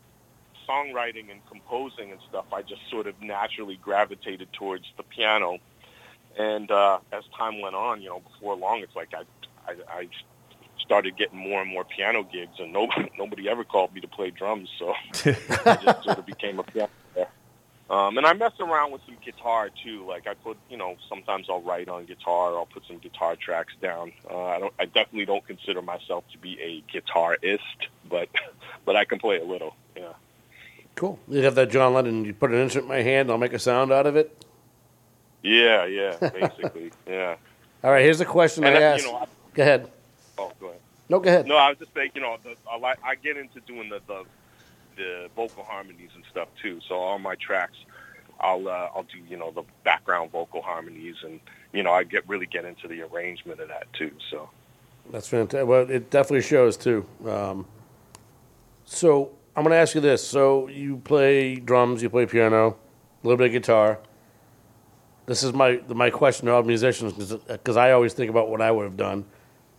songwriting 0.67 1.31
and 1.31 1.39
composing 1.49 2.11
and 2.11 2.19
stuff, 2.29 2.45
I 2.51 2.61
just 2.61 2.81
sort 2.91 3.07
of 3.07 3.19
naturally 3.21 3.77
gravitated 3.81 4.49
towards 4.51 4.83
the 4.97 5.03
piano. 5.03 5.59
And 6.37 6.69
uh, 6.69 6.99
as 7.13 7.23
time 7.37 7.61
went 7.61 7.75
on, 7.75 8.01
you 8.01 8.09
know, 8.09 8.19
before 8.19 8.55
long, 8.55 8.81
it's 8.81 8.95
like 8.97 9.13
I, 9.13 9.71
I, 9.71 9.75
I 9.99 10.07
started 10.81 11.15
getting 11.15 11.39
more 11.39 11.61
and 11.61 11.71
more 11.71 11.85
piano 11.85 12.23
gigs, 12.23 12.59
and 12.59 12.73
nobody, 12.73 13.09
nobody 13.17 13.47
ever 13.47 13.63
called 13.63 13.93
me 13.93 14.01
to 14.01 14.09
play 14.09 14.29
drums, 14.29 14.69
so 14.77 14.93
I 15.25 15.79
just 15.81 16.03
sort 16.03 16.19
of 16.19 16.25
became 16.25 16.59
a 16.59 16.63
piano. 16.63 16.89
Um, 17.89 18.17
and 18.17 18.25
I 18.25 18.33
mess 18.33 18.53
around 18.59 18.91
with 18.91 19.01
some 19.05 19.17
guitar 19.23 19.69
too. 19.83 20.05
Like 20.07 20.25
I 20.25 20.33
put, 20.35 20.57
you 20.69 20.77
know, 20.77 20.95
sometimes 21.09 21.47
I'll 21.49 21.61
write 21.61 21.89
on 21.89 22.05
guitar. 22.05 22.55
I'll 22.57 22.65
put 22.65 22.83
some 22.87 22.97
guitar 22.97 23.35
tracks 23.35 23.73
down. 23.81 24.13
Uh, 24.29 24.45
I 24.45 24.59
don't. 24.59 24.73
I 24.79 24.85
definitely 24.85 25.25
don't 25.25 25.45
consider 25.45 25.81
myself 25.81 26.23
to 26.31 26.37
be 26.37 26.57
a 26.61 26.83
guitarist, 26.95 27.59
but 28.09 28.29
but 28.85 28.95
I 28.95 29.05
can 29.05 29.19
play 29.19 29.39
a 29.39 29.43
little. 29.43 29.75
Yeah. 29.97 30.13
Cool. 30.95 31.19
You 31.27 31.43
have 31.43 31.55
that 31.55 31.69
John 31.71 31.93
Lennon. 31.93 32.23
You 32.23 32.33
put 32.33 32.51
an 32.51 32.57
instrument 32.61 32.91
in 32.91 32.97
my 32.97 33.03
hand, 33.03 33.29
I'll 33.31 33.37
make 33.37 33.53
a 33.53 33.59
sound 33.59 33.91
out 33.91 34.05
of 34.07 34.15
it. 34.15 34.43
Yeah. 35.41 35.85
Yeah. 35.85 36.17
Basically. 36.29 36.91
yeah. 37.07 37.35
All 37.83 37.91
right. 37.91 38.01
Here's 38.03 38.21
a 38.21 38.25
question 38.25 38.63
And, 38.63 38.77
I 38.77 38.81
uh, 38.81 38.93
asked. 38.93 39.05
you 39.05 39.11
know, 39.11 39.17
I- 39.17 39.25
go 39.53 39.61
ahead. 39.63 39.91
Oh, 40.37 40.51
go 40.59 40.67
ahead. 40.67 40.79
No, 41.09 41.19
go 41.19 41.29
ahead. 41.29 41.47
No, 41.47 41.57
I 41.57 41.69
was 41.69 41.77
just 41.79 41.93
saying, 41.93 42.11
you 42.15 42.21
know, 42.21 42.37
the, 42.43 42.55
I, 42.71 42.77
like, 42.77 42.97
I 43.03 43.15
get 43.15 43.37
into 43.37 43.59
doing 43.61 43.89
the, 43.89 43.99
the 44.07 44.23
the 44.95 45.29
vocal 45.35 45.63
harmonies 45.63 46.09
and 46.15 46.23
stuff 46.31 46.47
too. 46.61 46.79
So 46.87 46.99
on 46.99 47.21
my 47.21 47.35
tracks, 47.35 47.77
I'll 48.39 48.67
uh, 48.67 48.89
I'll 48.95 49.03
do 49.03 49.19
you 49.27 49.37
know 49.37 49.51
the 49.51 49.63
background 49.83 50.31
vocal 50.31 50.61
harmonies, 50.61 51.15
and 51.23 51.39
you 51.71 51.83
know 51.83 51.91
I 51.91 52.03
get 52.03 52.27
really 52.27 52.45
get 52.45 52.65
into 52.65 52.87
the 52.87 53.01
arrangement 53.01 53.59
of 53.59 53.69
that 53.69 53.91
too. 53.93 54.11
So 54.29 54.49
That's 55.11 55.27
fantastic. 55.27 55.67
Well, 55.67 55.89
it 55.89 56.09
definitely 56.09 56.41
shows 56.41 56.77
too. 56.77 57.05
Um, 57.25 57.65
so 58.85 59.31
I'm 59.55 59.63
going 59.63 59.71
to 59.71 59.77
ask 59.77 59.95
you 59.95 60.01
this: 60.01 60.25
so 60.25 60.67
you 60.67 60.97
play 60.97 61.55
drums, 61.55 62.01
you 62.01 62.09
play 62.09 62.25
piano, 62.25 62.77
a 63.23 63.27
little 63.27 63.37
bit 63.37 63.47
of 63.47 63.53
guitar. 63.53 63.99
This 65.25 65.43
is 65.43 65.53
my 65.53 65.81
my 65.87 66.09
question 66.09 66.47
to 66.47 66.53
all 66.53 66.63
musicians 66.63 67.13
because 67.13 67.77
I 67.77 67.91
always 67.91 68.13
think 68.13 68.29
about 68.29 68.49
what 68.49 68.61
I 68.61 68.71
would 68.71 68.83
have 68.83 68.97
done. 68.97 69.25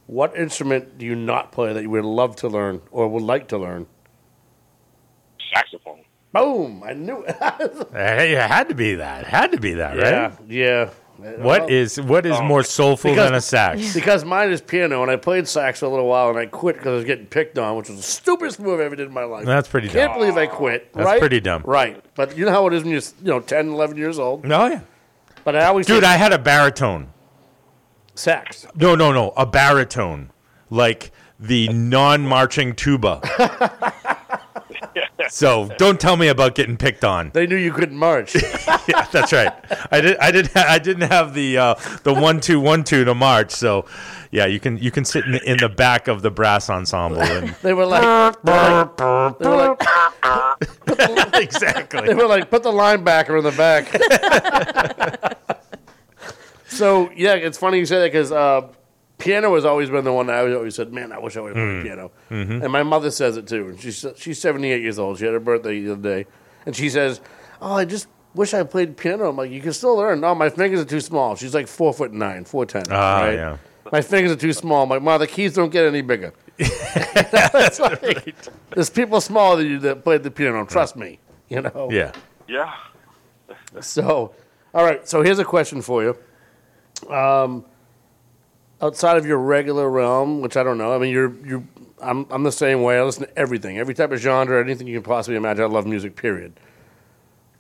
What 0.07 0.37
instrument 0.37 0.99
do 0.99 1.07
you 1.07 1.15
not 1.15 1.51
play 1.53 1.73
that 1.73 1.83
you 1.83 1.91
would 1.91 2.05
love 2.05 2.37
to 2.37 2.49
learn 2.49 2.83
or 2.91 3.09
would 3.09 3.23
like 3.23 3.49
to 3.49 3.59
learn? 3.59 3.87
Saxophone. 5.55 6.01
Boom! 6.33 6.83
I 6.85 6.93
knew 6.95 7.25
it. 7.25 7.37
Uh, 7.41 7.69
hey, 7.93 8.33
it 8.33 8.41
had 8.51 8.69
to 8.69 8.75
be 8.75 8.97
that. 8.97 9.21
It 9.23 9.27
had 9.29 9.53
to 9.53 9.59
be 9.61 9.75
that, 9.75 9.97
yeah, 9.97 10.21
right? 10.27 10.33
yeah. 10.49 10.91
What 11.17 11.39
Well, 11.63 11.67
is 11.69 12.01
what 12.01 12.27
is 12.27 12.37
oh. 12.37 12.43
more 12.43 12.65
soulful 12.65 13.13
because- 13.13 13.27
than 13.29 13.35
a 13.37 13.41
sax? 13.41 13.95
Because 13.95 14.25
mine 14.25 14.51
is 14.51 14.61
piano, 14.61 15.01
and 15.03 15.11
I 15.13 15.17
played 15.17 15.47
sax 15.47 15.79
for 15.79 15.87
a 15.87 15.89
little 15.89 16.09
while, 16.09 16.31
and 16.31 16.39
I 16.39 16.47
quit 16.47 16.75
because 16.77 16.89
I 16.91 16.95
was 16.97 17.05
getting 17.05 17.27
picked 17.27 17.57
on, 17.57 17.77
which 17.77 17.89
was 17.89 17.99
the 17.99 18.03
stupidest 18.03 18.59
move 18.59 18.81
I 18.81 18.85
ever 18.85 18.97
did 18.97 19.07
in 19.07 19.13
my 19.15 19.23
life. 19.23 19.45
That's 19.45 19.69
pretty 19.69 19.87
dumb. 19.87 19.95
Can't 19.95 20.11
dumb. 20.13 20.19
believe 20.21 20.37
I 20.37 20.47
quit. 20.47 20.93
That's 20.93 21.07
right? 21.07 21.21
pretty 21.21 21.39
dumb. 21.41 21.63
Right, 21.65 22.05
but 22.17 22.37
you 22.37 22.45
know 22.45 22.51
how 22.51 22.67
it 22.67 22.73
is 22.75 22.83
when 22.83 22.91
you're 22.93 23.01
you 23.23 23.31
know 23.31 23.41
10, 23.41 23.69
11 23.69 23.97
years 23.97 24.19
old. 24.19 24.45
No, 24.45 24.67
yeah. 24.67 24.81
But 25.45 25.55
I 25.55 25.67
always 25.67 25.87
Dude, 25.87 26.03
say 26.03 26.09
I 26.09 26.17
had 26.17 26.33
a 26.33 26.39
baritone. 26.39 27.11
sax. 28.17 28.67
No, 28.75 28.95
no, 28.97 29.13
no, 29.13 29.33
a 29.37 29.47
baritone, 29.47 30.31
like 30.69 31.13
the 31.39 31.69
non-marching 31.69 32.75
tuba. 32.75 33.21
so 35.31 35.69
don't 35.79 36.01
tell 36.01 36.17
me 36.17 36.29
about 36.29 36.55
getting 36.55 36.77
picked 36.77 37.05
on. 37.05 37.31
They 37.33 37.47
knew 37.47 37.57
you 37.57 37.73
couldn't 37.73 37.97
march. 37.97 38.35
yeah, 38.89 39.07
that's 39.13 39.33
right. 39.33 39.53
I 39.91 40.01
did. 40.01 40.17
I 40.19 40.31
did. 40.31 40.57
I 40.57 40.79
didn't 40.79 41.11
have 41.11 41.35
the 41.35 41.59
uh, 41.59 41.75
the 42.03 42.13
one 42.13 42.41
two 42.41 42.61
one 42.61 42.85
two 42.85 43.05
to 43.05 43.15
march. 43.15 43.51
So, 43.51 43.87
yeah, 44.31 44.47
you 44.47 44.61
can 44.61 44.79
you 44.79 44.91
can 44.91 45.05
sit 45.05 45.25
in 45.25 45.33
the, 45.33 45.51
in 45.51 45.59
the 45.59 45.69
back 45.69 46.09
of 46.09 46.23
the 46.23 46.31
brass 46.31 46.71
ensemble 46.71 47.21
and 47.23 47.49
they 47.63 47.73
were 47.73 47.87
like, 47.87 48.43
they 48.43 48.53
were 48.53 48.97
like, 48.97 49.39
they 49.39 49.49
were 49.49 49.77
like 51.17 51.35
exactly. 51.43 52.09
They 52.09 52.15
were 52.15 52.27
like, 52.27 52.51
put 52.51 52.63
the 52.63 52.73
linebacker 52.73 53.39
in 53.39 53.45
the 53.45 53.53
back. 53.53 53.89
so 56.67 57.11
yeah, 57.17 57.35
it's 57.35 57.59
funny 57.59 57.79
you 57.79 57.87
say 57.87 58.01
that 58.01 58.13
because 58.13 58.33
uh, 58.33 58.69
piano 59.25 59.55
has 59.55 59.65
always 59.65 59.91
been 59.91 60.05
the 60.05 60.13
one 60.13 60.27
that 60.27 60.37
I 60.45 60.53
always 60.55 60.75
said, 60.75 60.93
man, 60.93 61.11
I 61.13 61.19
wish 61.19 61.37
I 61.37 61.41
would 61.41 61.57
have 61.57 61.65
played 61.65 61.81
Mm. 61.81 61.83
piano. 61.83 62.11
Mhm. 62.31 62.63
And 62.63 62.71
my 62.73 62.83
mother 62.83 63.11
says 63.11 63.37
it 63.37 63.47
too. 63.49 63.69
And 63.71 63.81
she's 63.81 64.05
she's 64.17 64.39
seventy 64.41 64.71
eight 64.71 64.83
years 64.83 64.99
old. 64.99 65.19
She 65.19 65.25
had 65.25 65.33
her 65.35 65.41
birthday 65.41 65.81
the 65.81 65.93
other 65.93 66.03
day, 66.03 66.27
and 66.67 66.77
she 66.77 66.89
says, 66.91 67.21
"Oh, 67.61 67.73
I 67.75 67.85
just 67.85 68.07
wish 68.35 68.53
I 68.55 68.63
played 68.63 68.97
piano." 68.97 69.29
I'm 69.31 69.37
like, 69.37 69.51
"You 69.51 69.61
can 69.61 69.73
still 69.73 69.97
learn." 69.97 70.21
No, 70.21 70.35
my 70.35 70.51
fingers 70.51 70.81
are 70.81 70.85
too 70.85 71.01
small. 71.01 71.35
She's 71.37 71.55
like 71.55 71.67
four 71.69 71.93
foot 71.93 72.13
nine, 72.13 72.45
four 72.45 72.67
ten. 72.67 72.85
Ah, 72.91 73.23
right? 73.23 73.35
yeah. 73.35 73.57
My 73.93 74.01
fingers 74.03 74.33
are 74.33 74.37
too 74.37 74.53
small. 74.53 74.83
I'm 74.85 74.89
like, 74.91 75.03
"Mom, 75.03 75.19
the 75.21 75.27
keys 75.27 75.55
don't 75.55 75.71
get 75.71 75.85
any 75.87 76.03
bigger." 76.03 76.33
That's 76.59 77.81
like, 77.81 78.35
There's 78.75 78.91
people 78.91 79.21
smaller 79.21 79.57
than 79.59 79.67
you 79.71 79.79
that 79.81 80.05
played 80.05 80.23
the 80.23 80.31
piano. 80.31 80.65
Trust 80.67 80.97
me. 80.97 81.19
You 81.49 81.63
know. 81.63 81.89
Yeah. 81.91 82.13
Yeah. 82.49 82.73
So, 83.81 84.33
all 84.75 84.85
right. 84.85 85.07
So 85.09 85.23
here's 85.23 85.39
a 85.39 85.45
question 85.45 85.83
for 85.83 86.03
you. 86.03 86.17
Um, 87.15 87.65
outside 88.85 89.17
of 89.17 89.25
your 89.25 89.39
regular 89.39 89.89
realm, 89.89 90.43
which 90.43 90.57
I 90.57 90.63
don't 90.63 90.79
know. 90.79 90.95
I 90.95 90.99
mean, 90.99 91.11
you're 91.11 91.35
you. 91.45 91.67
I'm 92.01 92.27
I'm 92.31 92.43
the 92.43 92.53
same 92.53 92.83
way. 92.83 92.99
I 92.99 93.03
listen 93.03 93.27
to 93.27 93.39
everything, 93.39 93.79
every 93.79 93.95
type 93.95 94.13
of 94.13 94.19
genre, 94.19 94.63
anything 94.63 94.87
you 94.87 95.01
can 95.01 95.03
possibly 95.03 95.37
imagine. 95.37 95.65
I 95.65 95.69
love 95.69 95.87
music. 95.87 96.17
Period. 96.17 96.53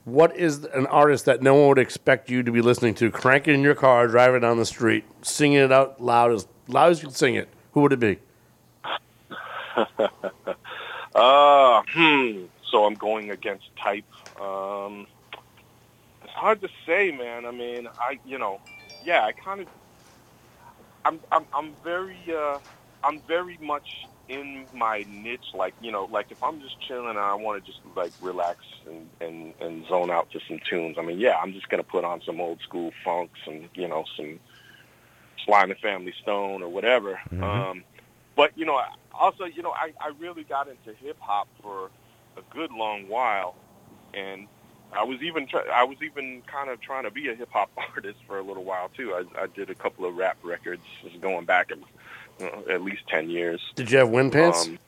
What 0.04 0.36
is 0.36 0.64
an 0.64 0.86
artist 0.86 1.24
that 1.24 1.40
no 1.40 1.54
one 1.54 1.68
would 1.68 1.78
expect 1.78 2.28
you 2.28 2.42
to 2.42 2.52
be 2.52 2.60
listening 2.60 2.94
to? 2.96 3.10
Cranking 3.10 3.54
in 3.54 3.62
your 3.62 3.74
car, 3.74 4.06
driving 4.06 4.42
down 4.42 4.58
the 4.58 4.66
street, 4.66 5.04
singing 5.22 5.58
it 5.58 5.72
out 5.72 6.02
loud 6.02 6.32
as 6.32 6.46
loud 6.68 6.90
as 6.90 7.02
you 7.02 7.08
can 7.08 7.14
sing 7.16 7.34
it, 7.36 7.48
who 7.72 7.80
would 7.80 7.92
it 7.94 8.00
be? 8.00 8.18
uh, 11.14 11.82
hmm. 11.88 12.44
So 12.70 12.84
I'm 12.84 12.94
going 12.94 13.30
against 13.30 13.64
type. 13.76 14.04
Um, 14.38 15.06
it's 16.22 16.32
hard 16.32 16.60
to 16.60 16.68
say, 16.84 17.10
man. 17.12 17.46
I 17.46 17.50
mean, 17.50 17.88
I, 17.98 18.18
you 18.26 18.36
know, 18.36 18.60
yeah, 19.04 19.24
I 19.24 19.32
kind 19.32 19.60
of, 19.60 19.68
I'm, 21.04 21.20
I'm, 21.32 21.46
I'm 21.52 21.74
very, 21.82 22.18
uh, 22.34 22.58
I'm 23.02 23.20
very 23.26 23.58
much 23.60 23.86
in 24.28 24.66
my 24.72 25.04
niche. 25.08 25.52
Like, 25.54 25.74
you 25.80 25.92
know, 25.92 26.08
like 26.10 26.26
if 26.30 26.42
I'm 26.42 26.60
just 26.60 26.80
chilling 26.86 27.10
and 27.10 27.18
I 27.18 27.34
want 27.34 27.62
to 27.62 27.70
just 27.70 27.80
like 27.96 28.12
relax 28.20 28.60
and, 28.86 29.08
and, 29.20 29.54
and 29.60 29.86
zone 29.86 30.10
out 30.10 30.30
to 30.32 30.40
some 30.48 30.58
tunes. 30.68 30.96
I 30.98 31.02
mean, 31.02 31.18
yeah, 31.20 31.36
I'm 31.42 31.52
just 31.52 31.68
gonna 31.68 31.82
put 31.82 32.04
on 32.04 32.22
some 32.24 32.40
old 32.40 32.60
school 32.62 32.90
funks 33.04 33.38
and 33.46 33.68
you 33.74 33.86
know 33.88 34.04
some 34.16 34.40
Sly 35.44 35.62
and 35.62 35.70
the 35.70 35.74
Family 35.76 36.14
Stone 36.22 36.62
or 36.62 36.68
whatever. 36.68 37.20
Mhm. 37.30 37.42
Um, 37.42 37.84
but 38.36 38.52
you 38.56 38.64
know, 38.64 38.76
I- 38.76 38.88
also, 39.16 39.44
you 39.44 39.62
know, 39.62 39.72
I, 39.72 39.92
I 40.00 40.08
really 40.18 40.42
got 40.42 40.66
into 40.68 40.92
hip 40.98 41.18
hop 41.20 41.46
for 41.62 41.90
a 42.36 42.42
good 42.50 42.72
long 42.72 43.06
while, 43.08 43.54
and 44.12 44.48
I 44.94 45.04
was 45.04 45.20
even 45.22 45.46
try- 45.46 45.66
I 45.72 45.84
was 45.84 45.98
even 46.02 46.42
kind 46.46 46.70
of 46.70 46.80
trying 46.80 47.04
to 47.04 47.10
be 47.10 47.28
a 47.28 47.34
hip 47.34 47.50
hop 47.52 47.70
artist 47.76 48.18
for 48.26 48.38
a 48.38 48.42
little 48.42 48.64
while 48.64 48.90
too. 48.96 49.14
I, 49.14 49.24
I 49.42 49.46
did 49.48 49.70
a 49.70 49.74
couple 49.74 50.04
of 50.06 50.16
rap 50.16 50.36
records, 50.42 50.82
just 51.02 51.20
going 51.20 51.44
back 51.44 51.70
you 51.70 51.84
know, 52.46 52.64
at 52.70 52.82
least 52.82 53.06
ten 53.08 53.28
years. 53.30 53.60
Did 53.74 53.90
you 53.90 53.98
have 53.98 54.08
wind 54.08 54.32
pants? 54.32 54.66
Um, 54.66 54.78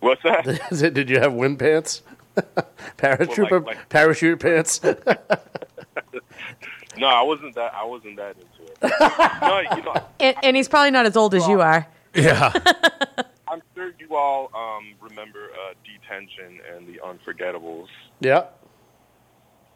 what's 0.00 0.22
that? 0.22 0.46
Is 0.72 0.82
it- 0.82 0.94
Did 0.94 1.10
you 1.10 1.18
have 1.20 1.32
wind 1.32 1.58
pants? 1.58 2.02
Parachute, 2.96 3.50
Well, 3.50 3.60
like- 3.60 3.76
like- 3.76 3.88
parachute 3.88 4.40
pants. 4.40 4.80
no, 4.82 4.94
I 7.06 7.22
wasn't 7.22 7.54
that. 7.54 7.72
I 7.74 7.84
wasn't 7.84 8.16
that 8.16 8.36
into 8.36 8.72
it. 8.72 8.80
no, 9.42 9.60
you 9.76 9.82
know, 9.82 9.94
And, 10.20 10.36
and 10.42 10.56
he's 10.56 10.68
probably 10.68 10.90
not 10.90 11.06
as 11.06 11.16
old 11.16 11.34
as 11.34 11.46
you 11.46 11.60
are. 11.60 11.86
Yeah. 12.14 12.52
I'm 13.48 13.62
sure 13.74 13.92
you 13.98 14.14
all 14.16 14.50
um, 14.54 14.94
remember 15.00 15.50
uh, 15.52 15.74
Detention 16.12 16.60
and 16.74 16.86
the 16.86 17.00
Unforgettables. 17.00 17.86
yeah. 18.20 18.44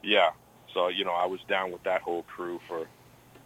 Yeah. 0.02 0.30
So 0.74 0.88
you 0.88 1.04
know, 1.04 1.12
I 1.12 1.26
was 1.26 1.40
down 1.48 1.72
with 1.72 1.82
that 1.84 2.02
whole 2.02 2.22
crew 2.24 2.60
for 2.68 2.86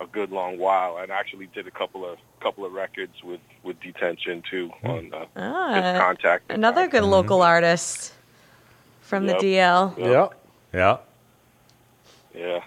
a 0.00 0.06
good 0.06 0.30
long 0.30 0.58
while, 0.58 0.98
and 0.98 1.10
actually 1.12 1.46
did 1.54 1.66
a 1.66 1.70
couple 1.70 2.04
of 2.04 2.18
couple 2.42 2.64
of 2.64 2.72
records 2.72 3.12
with 3.22 3.40
with 3.62 3.80
Detention 3.80 4.42
too 4.50 4.70
on 4.84 5.12
uh, 5.14 5.24
Ah, 5.36 5.94
Contact. 5.98 6.50
Another 6.50 6.88
good 6.88 7.04
local 7.04 7.40
artist 7.42 8.12
from 9.00 9.26
Yep. 9.26 9.38
the 9.38 9.46
DL. 9.56 9.98
Yeah. 9.98 10.28
Yeah. 10.74 10.96
Yeah. 12.34 12.60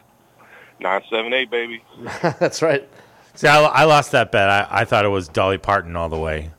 Nine 0.80 1.02
seven 1.10 1.34
eight, 1.34 1.52
baby. 1.52 1.84
That's 2.40 2.62
right. 2.62 2.88
See, 3.36 3.48
I, 3.48 3.62
I 3.64 3.84
lost 3.86 4.12
that 4.14 4.32
bet. 4.32 4.50
I, 4.50 4.68
I 4.70 4.86
thought 4.86 5.06
it 5.06 5.10
was 5.10 5.28
Dolly 5.28 5.58
Parton 5.58 5.96
all 5.96 6.10
the 6.10 6.18
way. 6.20 6.52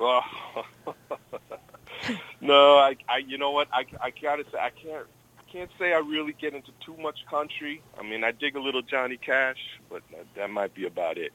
Oh. 0.00 0.20
No, 2.40 2.76
I, 2.78 2.96
I, 3.08 3.18
you 3.18 3.36
know 3.38 3.50
what? 3.50 3.68
I, 3.72 3.84
I 4.02 4.10
gotta 4.22 4.44
say, 4.50 4.58
I 4.58 4.70
can't, 4.70 5.06
I 5.38 5.52
can't 5.52 5.70
say 5.78 5.92
I 5.92 5.98
really 5.98 6.32
get 6.40 6.54
into 6.54 6.70
too 6.84 6.96
much 7.00 7.18
country. 7.28 7.82
I 7.98 8.02
mean, 8.02 8.24
I 8.24 8.32
dig 8.32 8.56
a 8.56 8.60
little 8.60 8.82
Johnny 8.82 9.16
Cash, 9.18 9.58
but 9.90 10.02
that, 10.10 10.26
that 10.36 10.50
might 10.50 10.74
be 10.74 10.86
about 10.86 11.18
it 11.18 11.32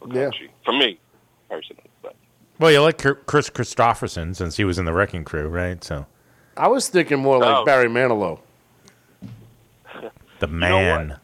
for 0.00 0.08
Yeah. 0.08 0.24
country 0.24 0.50
for 0.64 0.72
me, 0.72 0.98
personally. 1.50 1.82
But 2.02 2.14
Well, 2.58 2.70
you 2.70 2.80
like 2.80 2.98
Kris 2.98 3.50
Kristofferson 3.50 4.34
since 4.34 4.56
he 4.56 4.64
was 4.64 4.78
in 4.78 4.84
the 4.86 4.92
Wrecking 4.94 5.24
Crew, 5.24 5.48
right? 5.48 5.82
So 5.84 6.06
I 6.56 6.68
was 6.68 6.88
thinking 6.88 7.18
more 7.20 7.38
like 7.38 7.54
Oh. 7.56 7.64
Barry 7.64 7.88
Manilow. 7.88 8.40
the 10.38 10.46
know 10.46 10.80
man. 10.80 11.18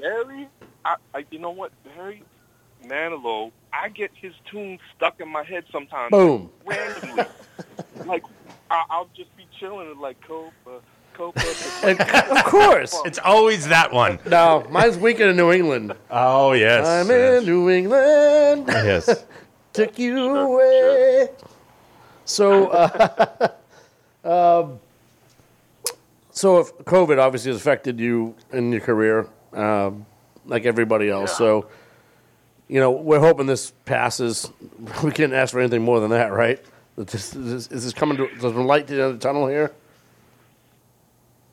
Barry, 0.00 0.48
I, 0.84 0.96
I, 1.14 1.24
you 1.30 1.38
know 1.38 1.50
what, 1.50 1.70
Barry 1.84 2.22
Manilow, 2.84 3.52
I 3.72 3.88
get 3.90 4.10
his 4.20 4.32
tunes 4.50 4.80
stuck 4.96 5.20
in 5.20 5.28
my 5.28 5.44
head 5.44 5.64
sometimes. 5.70 6.10
Boom. 6.10 6.50
randomly. 6.66 7.24
like 8.06 8.24
I, 8.70 8.84
I'll 8.90 9.08
just 9.14 9.34
be 9.36 9.46
chilling 9.58 9.90
and 9.90 10.00
like 10.00 10.20
Copa, 10.22 10.80
Copa. 11.14 11.40
And- 11.84 12.00
of 12.00 12.44
course. 12.44 12.98
It's 13.04 13.18
always 13.18 13.68
that 13.68 13.92
one. 13.92 14.18
No, 14.26 14.66
mine's 14.70 14.96
Weekend 14.98 15.30
in 15.30 15.36
New 15.36 15.52
England. 15.52 15.94
Oh 16.10 16.52
yes. 16.52 16.86
I'm 16.86 17.08
yes. 17.08 17.42
in 17.42 17.48
New 17.48 17.70
England. 17.70 18.64
Yes. 18.68 19.24
Took 19.72 19.98
you 19.98 20.36
away. 20.36 21.28
So, 22.24 22.68
uh, 22.68 23.48
um, 24.24 24.80
so 26.30 26.60
if 26.60 26.76
COVID 26.78 27.18
obviously 27.18 27.50
has 27.52 27.60
affected 27.60 27.98
you 27.98 28.34
in 28.52 28.72
your 28.72 28.80
career, 28.80 29.28
um, 29.52 30.06
like 30.46 30.64
everybody 30.66 31.08
else. 31.08 31.36
So, 31.36 31.68
you 32.68 32.80
know, 32.80 32.90
we're 32.90 33.20
hoping 33.20 33.46
this 33.46 33.72
passes. 33.84 34.50
We 35.02 35.10
can't 35.10 35.32
ask 35.32 35.52
for 35.52 35.60
anything 35.60 35.82
more 35.82 36.00
than 36.00 36.10
that, 36.10 36.32
right? 36.32 36.62
Is 37.02 37.12
this, 37.12 37.30
this, 37.30 37.66
is 37.68 37.84
this 37.84 37.92
coming 37.92 38.16
to 38.16 38.46
a 38.46 38.48
light 38.48 38.86
to 38.88 38.94
the 38.94 39.02
end 39.02 39.12
of 39.12 39.20
the 39.20 39.22
tunnel 39.26 39.48
here? 39.48 39.72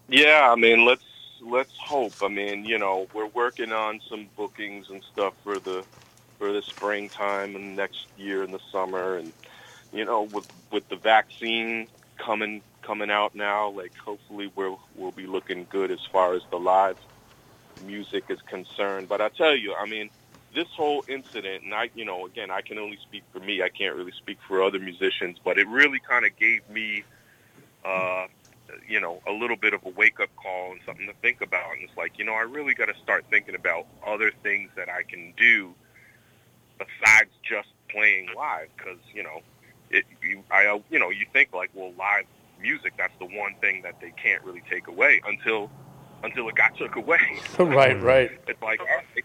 Yeah, 0.07 0.49
I 0.51 0.55
mean, 0.55 0.85
let's 0.85 1.03
let's 1.41 1.76
hope. 1.77 2.13
I 2.23 2.27
mean, 2.27 2.65
you 2.65 2.77
know, 2.77 3.07
we're 3.13 3.27
working 3.27 3.71
on 3.71 4.01
some 4.09 4.27
bookings 4.35 4.89
and 4.89 5.03
stuff 5.03 5.34
for 5.43 5.59
the 5.59 5.84
for 6.38 6.51
the 6.51 6.61
springtime 6.61 7.55
and 7.55 7.76
next 7.76 8.07
year 8.17 8.43
in 8.43 8.51
the 8.51 8.59
summer, 8.71 9.17
and 9.17 9.31
you 9.91 10.05
know, 10.05 10.23
with 10.23 10.47
with 10.71 10.88
the 10.89 10.95
vaccine 10.95 11.88
coming 12.17 12.61
coming 12.81 13.11
out 13.11 13.35
now, 13.35 13.69
like 13.69 13.95
hopefully 13.97 14.51
we'll 14.55 14.80
we'll 14.95 15.11
be 15.11 15.27
looking 15.27 15.67
good 15.69 15.91
as 15.91 16.03
far 16.11 16.34
as 16.34 16.41
the 16.49 16.59
live 16.59 16.97
music 17.85 18.26
is 18.30 18.41
concerned. 18.41 19.07
But 19.07 19.21
I 19.21 19.30
tell 19.30 19.55
you, 19.55 19.76
I 19.76 19.85
mean, 19.85 20.09
this 20.53 20.67
whole 20.76 21.03
incident, 21.07 21.63
and 21.63 21.73
I, 21.73 21.89
you 21.95 22.05
know, 22.05 22.26
again, 22.26 22.51
I 22.51 22.61
can 22.61 22.77
only 22.77 22.97
speak 23.01 23.23
for 23.31 23.39
me. 23.39 23.61
I 23.61 23.69
can't 23.69 23.95
really 23.95 24.13
speak 24.17 24.38
for 24.47 24.63
other 24.63 24.80
musicians, 24.80 25.38
but 25.43 25.57
it 25.57 25.67
really 25.67 25.99
kind 25.99 26.26
of 26.26 26.35
gave 26.38 26.67
me. 26.69 27.03
Uh, 27.84 28.27
you 28.88 28.99
know, 28.99 29.19
a 29.27 29.31
little 29.31 29.55
bit 29.55 29.73
of 29.73 29.84
a 29.85 29.89
wake 29.89 30.19
up 30.19 30.30
call 30.35 30.71
and 30.71 30.80
something 30.85 31.07
to 31.07 31.13
think 31.21 31.41
about. 31.41 31.73
And 31.73 31.84
it's 31.84 31.97
like, 31.97 32.19
you 32.19 32.26
know, 32.26 32.34
I 32.34 32.41
really 32.41 32.76
got 32.76 32.85
to 32.85 32.93
start 33.01 33.26
thinking 33.30 33.55
about 33.55 33.88
other 34.05 34.31
things 34.43 34.69
that 34.76 34.89
I 34.89 35.01
can 35.01 35.34
do 35.38 35.73
besides 36.77 37.31
just 37.41 37.69
playing 37.89 38.27
live. 38.35 38.67
Because 38.77 38.99
you 39.13 39.23
know, 39.23 39.41
it, 39.89 40.05
you, 40.21 40.43
I, 40.51 40.67
uh, 40.67 40.80
you 40.89 40.99
know, 40.99 41.09
you 41.09 41.26
think 41.34 41.53
like, 41.53 41.71
well, 41.73 41.93
live 41.97 42.26
music, 42.61 42.93
that's 42.97 43.13
the 43.19 43.26
one 43.26 43.55
thing 43.61 43.81
that 43.84 43.99
they 44.01 44.11
can't 44.21 44.43
really 44.43 44.63
take 44.69 44.88
away 44.88 45.21
until, 45.26 45.69
until 46.23 46.49
it 46.49 46.55
got 46.55 46.77
took 46.77 46.95
away. 46.95 47.39
right, 47.59 48.01
right. 48.01 48.31
It's 48.47 48.61
like, 48.61 48.80
right, 48.81 49.23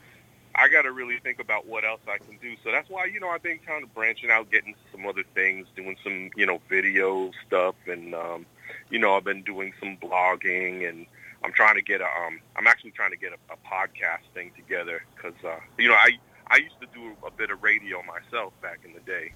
I 0.56 0.68
got 0.68 0.82
to 0.82 0.92
really 0.92 1.18
think 1.18 1.40
about 1.40 1.66
what 1.66 1.84
else 1.84 2.00
I 2.06 2.18
can 2.18 2.38
do. 2.40 2.54
So 2.62 2.70
that's 2.70 2.88
why, 2.88 3.06
you 3.06 3.18
know, 3.18 3.28
I've 3.28 3.42
been 3.42 3.58
kind 3.58 3.82
of 3.82 3.92
branching 3.92 4.30
out, 4.30 4.50
getting 4.50 4.74
some 4.92 5.06
other 5.06 5.24
things, 5.34 5.66
doing 5.74 5.96
some, 6.04 6.30
you 6.36 6.46
know, 6.46 6.60
video 6.68 7.32
stuff. 7.46 7.74
And, 7.86 8.14
um, 8.14 8.46
you 8.90 8.98
know, 8.98 9.16
I've 9.16 9.24
been 9.24 9.42
doing 9.42 9.72
some 9.80 9.96
blogging 9.96 10.88
and 10.88 11.06
I'm 11.42 11.52
trying 11.52 11.74
to 11.74 11.82
get 11.82 12.00
a, 12.00 12.04
um, 12.04 12.40
I'm 12.56 12.66
actually 12.66 12.92
trying 12.92 13.10
to 13.10 13.16
get 13.16 13.32
a, 13.32 13.52
a 13.52 13.56
podcast 13.68 14.32
thing 14.32 14.52
together 14.56 15.02
because, 15.16 15.34
uh, 15.44 15.58
you 15.78 15.88
know, 15.88 15.94
I, 15.94 16.18
I 16.46 16.56
used 16.58 16.80
to 16.80 16.86
do 16.94 17.16
a 17.26 17.30
bit 17.30 17.50
of 17.50 17.62
radio 17.62 18.02
myself 18.02 18.52
back 18.62 18.80
in 18.84 18.92
the 18.92 19.00
day. 19.00 19.32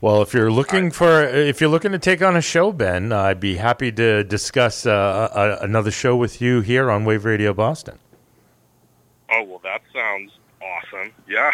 Well, 0.00 0.22
if 0.22 0.32
you're 0.32 0.52
looking 0.52 0.92
for 0.92 1.24
if 1.24 1.60
you're 1.60 1.68
looking 1.68 1.90
to 1.90 1.98
take 1.98 2.22
on 2.22 2.36
a 2.36 2.40
show, 2.40 2.70
Ben, 2.70 3.10
uh, 3.10 3.22
I'd 3.22 3.40
be 3.40 3.56
happy 3.56 3.90
to 3.90 4.22
discuss 4.22 4.86
uh, 4.86 5.28
a, 5.34 5.64
another 5.64 5.90
show 5.90 6.16
with 6.16 6.40
you 6.40 6.60
here 6.60 6.90
on 6.90 7.04
Wave 7.04 7.24
Radio 7.24 7.52
Boston. 7.52 7.98
Oh, 9.30 9.42
well, 9.42 9.60
that 9.64 9.82
sounds 9.92 10.37
awesome. 10.78 11.12
Yeah, 11.28 11.50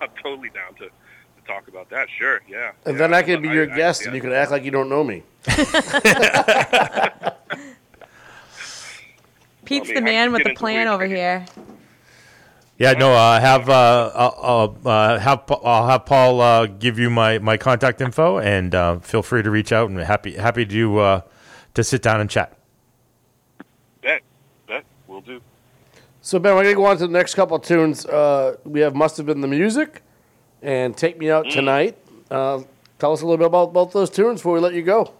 I'm 0.00 0.08
totally 0.22 0.50
down 0.50 0.74
to, 0.74 0.86
to 0.86 1.46
talk 1.46 1.68
about 1.68 1.90
that. 1.90 2.08
Sure, 2.18 2.40
yeah. 2.48 2.72
And 2.84 2.94
yeah. 2.94 2.98
then 2.98 3.14
I 3.14 3.22
could 3.22 3.42
be 3.42 3.48
your 3.48 3.70
I- 3.70 3.76
guest, 3.76 4.02
yeah. 4.02 4.08
and 4.08 4.16
you 4.16 4.22
could 4.22 4.32
act 4.32 4.50
like 4.50 4.64
you 4.64 4.70
don't 4.70 4.88
know 4.88 5.04
me. 5.04 5.22
Pete's 9.64 9.90
I 9.90 9.94
mean, 9.94 9.94
the 9.94 10.00
man 10.00 10.32
with 10.32 10.44
the 10.44 10.54
plan 10.54 10.88
over 10.88 11.06
here. 11.06 11.44
Yeah, 12.78 12.92
no, 12.94 13.12
uh, 13.12 13.38
have 13.38 13.68
uh, 13.68 14.10
I'll, 14.14 14.38
I'll, 14.42 14.88
uh, 14.88 15.18
have 15.18 15.46
Pa- 15.46 15.60
I'll 15.62 15.86
have 15.86 16.04
Paul 16.04 16.40
uh, 16.40 16.66
give 16.66 16.98
you 16.98 17.10
my, 17.10 17.38
my 17.38 17.56
contact 17.56 18.00
info, 18.00 18.38
and 18.38 18.74
uh, 18.74 18.98
feel 18.98 19.22
free 19.22 19.42
to 19.42 19.50
reach 19.50 19.72
out. 19.72 19.88
And 19.88 19.98
happy 20.00 20.34
happy 20.34 20.66
to 20.66 20.98
uh, 20.98 21.20
to 21.74 21.84
sit 21.84 22.02
down 22.02 22.20
and 22.20 22.28
chat. 22.28 22.58
Bet, 24.02 24.22
bet, 24.66 24.84
we'll 25.06 25.20
do. 25.20 25.40
So 26.24 26.38
Ben, 26.38 26.54
we're 26.54 26.62
gonna 26.62 26.76
go 26.76 26.86
on 26.86 26.96
to 26.98 27.06
the 27.08 27.12
next 27.12 27.34
couple 27.34 27.56
of 27.56 27.62
tunes. 27.62 28.06
Uh, 28.06 28.56
we 28.64 28.78
have 28.78 28.94
"Must 28.94 29.16
Have 29.16 29.26
Been 29.26 29.40
the 29.40 29.48
Music" 29.48 30.02
and 30.62 30.96
"Take 30.96 31.18
Me 31.18 31.28
Out 31.30 31.50
Tonight." 31.50 31.98
Uh, 32.30 32.62
tell 33.00 33.12
us 33.12 33.22
a 33.22 33.26
little 33.26 33.38
bit 33.38 33.48
about 33.48 33.72
both 33.72 33.92
those 33.92 34.08
tunes 34.08 34.40
before 34.40 34.54
we 34.54 34.60
let 34.60 34.72
you 34.72 34.82
go. 34.82 35.12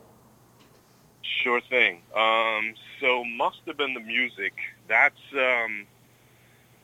Sure 1.22 1.60
thing. 1.60 2.02
Um, 2.16 2.74
so 3.00 3.24
must 3.24 3.58
have 3.66 3.76
been 3.76 3.94
the 3.94 4.00
music. 4.00 4.52
That's 4.86 5.18
um, 5.32 5.86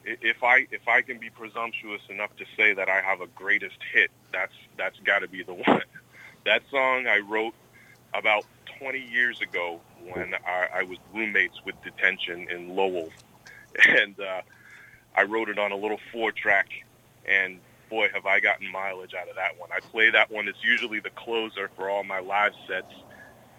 if 0.05 0.43
I 0.43 0.67
if 0.73 0.89
I 0.89 1.01
can 1.03 1.19
be 1.19 1.31
presumptuous 1.31 2.03
enough 2.09 2.35
to 2.39 2.45
say 2.57 2.75
that 2.75 2.89
I 2.89 3.01
have 3.01 3.21
a 3.21 3.29
greatest 3.29 3.79
hit, 3.93 4.11
that's 4.33 4.55
that's 4.77 4.99
got 5.05 5.21
to 5.21 5.29
be 5.29 5.45
the 5.45 5.55
one. 5.67 5.83
That 6.45 6.63
song 6.73 7.07
I 7.07 7.19
wrote 7.21 7.55
about 8.15 8.45
20 8.81 8.99
years 8.99 9.41
ago 9.41 9.81
when 10.13 10.35
I, 10.47 10.81
I 10.81 10.83
was 10.83 10.99
roommates 11.15 11.65
with 11.65 11.75
detention 11.85 12.49
in 12.51 12.75
Lowell, 12.75 13.11
and 13.87 14.19
uh, 14.21 14.43
I 15.15 15.25
wrote 15.25 15.49
it 15.49 15.59
on 15.59 15.73
a 15.73 15.77
little 15.77 15.99
four 16.13 16.33
track, 16.33 16.69
and 17.27 17.59
boy, 17.91 18.09
have 18.15 18.27
I 18.27 18.41
gotten 18.41 18.71
mileage 18.71 19.15
out 19.15 19.29
of 19.29 19.37
that 19.37 19.59
one. 19.59 19.71
I 19.73 19.81
play 19.81 20.11
that 20.11 20.31
one. 20.31 20.49
It's 20.49 20.63
usually 20.63 21.01
the 21.01 21.11
closer 21.11 21.71
for 21.77 21.89
all 21.91 22.05
my 22.05 22.21
live 22.21 22.53
sets. 22.67 22.93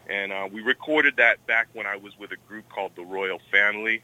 And 0.07 0.31
uh, 0.31 0.47
we 0.51 0.61
recorded 0.61 1.15
that 1.17 1.45
back 1.47 1.67
when 1.73 1.85
I 1.85 1.95
was 1.95 2.17
with 2.17 2.31
a 2.31 2.37
group 2.47 2.67
called 2.69 2.93
the 2.95 3.03
Royal 3.03 3.39
Family 3.51 4.01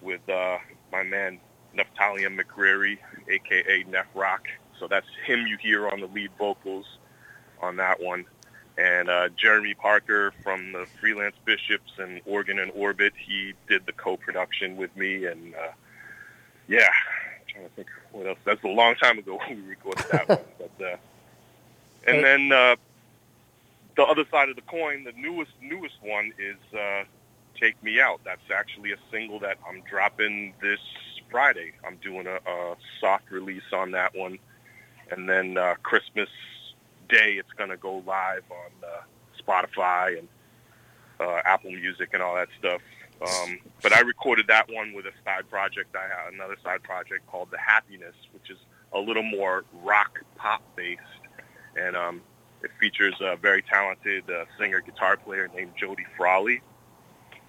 with 0.00 0.26
uh, 0.28 0.58
my 0.90 1.02
man 1.02 1.38
Neftalian 1.76 2.38
McCreary, 2.38 2.98
a.k.a. 3.30 3.84
Neff 3.90 4.06
Rock. 4.14 4.46
So 4.78 4.88
that's 4.88 5.06
him 5.26 5.46
you 5.46 5.58
hear 5.60 5.88
on 5.88 6.00
the 6.00 6.06
lead 6.06 6.30
vocals 6.38 6.86
on 7.60 7.76
that 7.76 8.00
one. 8.00 8.24
And 8.76 9.08
uh, 9.08 9.28
Jeremy 9.36 9.74
Parker 9.74 10.32
from 10.42 10.72
the 10.72 10.86
Freelance 11.00 11.36
Bishops 11.44 11.92
and 11.98 12.20
Organ 12.26 12.58
and 12.58 12.72
Orbit, 12.74 13.12
he 13.16 13.54
did 13.68 13.86
the 13.86 13.92
co-production 13.92 14.76
with 14.76 14.94
me. 14.96 15.26
And 15.26 15.54
uh, 15.54 15.72
yeah, 16.66 16.88
I'm 16.88 17.46
trying 17.46 17.64
to 17.64 17.70
think 17.76 17.88
what 18.10 18.26
else. 18.26 18.38
That's 18.44 18.62
a 18.64 18.68
long 18.68 18.96
time 18.96 19.18
ago 19.18 19.38
when 19.46 19.62
we 19.62 19.70
recorded 19.70 20.04
that 20.10 20.28
one. 20.28 20.38
But 20.58 20.84
uh, 20.84 20.96
and 22.06 22.24
then 22.24 22.52
uh, 22.52 22.76
the 23.96 24.02
other 24.02 24.24
side 24.30 24.48
of 24.48 24.56
the 24.56 24.62
coin, 24.62 25.04
the 25.04 25.12
newest 25.12 25.52
newest 25.62 26.02
one 26.02 26.32
is 26.38 26.56
uh, 26.76 27.04
"Take 27.60 27.80
Me 27.82 28.00
Out." 28.00 28.20
That's 28.24 28.50
actually 28.52 28.92
a 28.92 28.98
single 29.10 29.38
that 29.40 29.58
I'm 29.68 29.82
dropping 29.88 30.54
this 30.60 30.80
Friday. 31.30 31.72
I'm 31.86 31.96
doing 31.96 32.26
a, 32.26 32.36
a 32.36 32.76
soft 33.00 33.30
release 33.30 33.72
on 33.72 33.92
that 33.92 34.16
one, 34.16 34.38
and 35.10 35.28
then 35.28 35.58
uh, 35.58 35.74
Christmas 35.82 36.28
Day 37.08 37.34
it's 37.34 37.52
going 37.56 37.70
to 37.70 37.76
go 37.76 38.02
live 38.06 38.44
on 38.50 38.70
uh, 38.82 39.02
Spotify 39.42 40.18
and 40.18 40.28
uh, 41.20 41.40
Apple 41.44 41.70
Music 41.70 42.10
and 42.12 42.22
all 42.22 42.34
that 42.34 42.48
stuff. 42.58 42.80
Um, 43.22 43.58
but 43.82 43.92
I 43.92 44.00
recorded 44.00 44.46
that 44.48 44.70
one 44.70 44.92
with 44.92 45.06
a 45.06 45.12
side 45.24 45.48
project. 45.48 45.94
I 45.96 46.02
have 46.02 46.34
another 46.34 46.56
side 46.62 46.82
project 46.82 47.26
called 47.26 47.50
The 47.50 47.58
Happiness, 47.58 48.14
which 48.32 48.50
is 48.50 48.58
a 48.92 48.98
little 48.98 49.22
more 49.22 49.64
rock 49.82 50.20
pop 50.36 50.62
based, 50.76 51.00
and 51.76 51.96
um, 51.96 52.22
it 52.62 52.70
features 52.80 53.14
a 53.20 53.36
very 53.36 53.62
talented 53.62 54.28
uh, 54.30 54.44
singer 54.58 54.80
guitar 54.80 55.16
player 55.16 55.48
named 55.54 55.72
Jody 55.78 56.04
Frawley. 56.16 56.60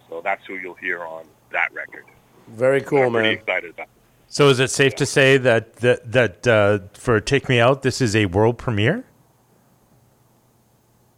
So 0.10 0.22
that's 0.24 0.46
who 0.46 0.56
you'll 0.56 0.76
hear 0.76 1.04
on 1.04 1.26
that 1.52 1.74
record. 1.74 2.06
Very 2.48 2.82
cool, 2.82 3.04
I'm 3.04 3.12
pretty 3.12 3.30
man. 3.30 3.38
excited 3.40 3.70
about. 3.72 3.88
it. 3.88 3.90
So 4.28 4.50
is 4.50 4.60
it 4.60 4.70
safe 4.70 4.96
to 4.96 5.06
say 5.06 5.38
that 5.38 5.78
that, 5.78 6.12
that 6.12 6.48
uh, 6.48 6.80
for 6.94 7.20
Take 7.20 7.50
Me 7.50 7.60
Out, 7.60 7.82
this 7.82 8.02
is 8.02 8.16
a 8.16 8.28
world 8.28 8.58
premiere? 8.58 9.04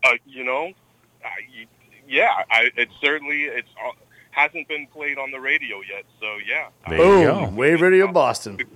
Uh, 0.03 0.11
you 0.25 0.43
know, 0.43 0.71
I, 1.23 1.65
yeah, 2.07 2.43
I, 2.49 2.69
it 2.75 2.89
certainly 3.01 3.43
it's 3.43 3.67
uh, 3.85 3.91
hasn't 4.31 4.67
been 4.67 4.87
played 4.87 5.17
on 5.17 5.31
the 5.31 5.39
radio 5.39 5.77
yet. 5.77 6.05
So 6.19 6.27
yeah, 6.47 6.69
There 6.87 6.97
you 7.19 7.25
go. 7.25 7.45
Boom. 7.45 7.55
Wave 7.55 7.81
Radio 7.81 8.11
Boston. 8.11 8.59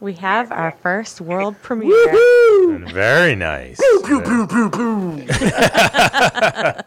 We 0.00 0.14
have 0.14 0.50
our 0.50 0.70
first 0.72 1.20
world 1.20 1.54
premiere. 1.62 2.78
Very 2.86 3.36
nice. 3.36 3.78
Pew, 3.78 4.22
pew, 4.22 4.46
pew, 4.46 4.70
pew. 4.70 5.26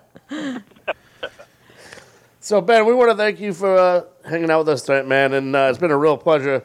so, 2.40 2.60
Ben, 2.60 2.86
we 2.88 2.94
want 2.94 3.12
to 3.12 3.16
thank 3.18 3.40
you 3.40 3.54
for 3.54 3.78
uh, 3.78 4.02
hanging 4.28 4.50
out 4.50 4.60
with 4.60 4.70
us 4.70 4.82
tonight, 4.82 5.06
man. 5.08 5.34
And 5.34 5.56
uh, 5.56 5.68
it's 5.70 5.78
been 5.78 5.92
a 5.92 5.98
real 5.98 6.18
pleasure. 6.18 6.64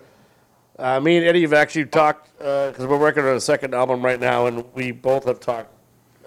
Uh, 0.78 0.98
me 1.01 1.19
and 1.19 1.27
Eddie 1.27 1.43
have 1.43 1.52
actually 1.52 1.85
talked, 1.85 2.31
because 2.39 2.86
we're 2.86 2.98
working 2.98 3.24
on 3.24 3.36
a 3.36 3.40
second 3.40 3.74
album 3.74 4.02
right 4.02 4.19
now, 4.20 4.47
and 4.47 4.65
we 4.74 4.90
both 4.90 5.27
have 5.27 5.39
talked 5.40 5.70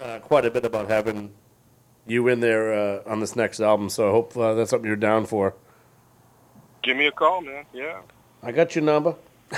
uh, 0.02 0.18
quite 0.18 0.44
a 0.44 0.50
bit 0.50 0.64
about 0.64 0.88
having 0.88 1.32
you 2.06 2.28
in 2.28 2.40
there 2.40 2.72
uh, 2.72 3.02
on 3.06 3.20
this 3.20 3.36
next 3.36 3.60
album. 3.60 3.88
So 3.88 4.08
I 4.08 4.10
hope 4.10 4.36
uh, 4.36 4.54
that's 4.54 4.70
something 4.70 4.86
you're 4.86 4.96
down 4.96 5.26
for. 5.26 5.54
Give 6.82 6.96
me 6.96 7.06
a 7.06 7.12
call, 7.12 7.40
man. 7.40 7.64
Yeah. 7.72 8.00
I 8.42 8.50
got 8.50 8.74
your 8.74 8.84
number. 8.84 9.14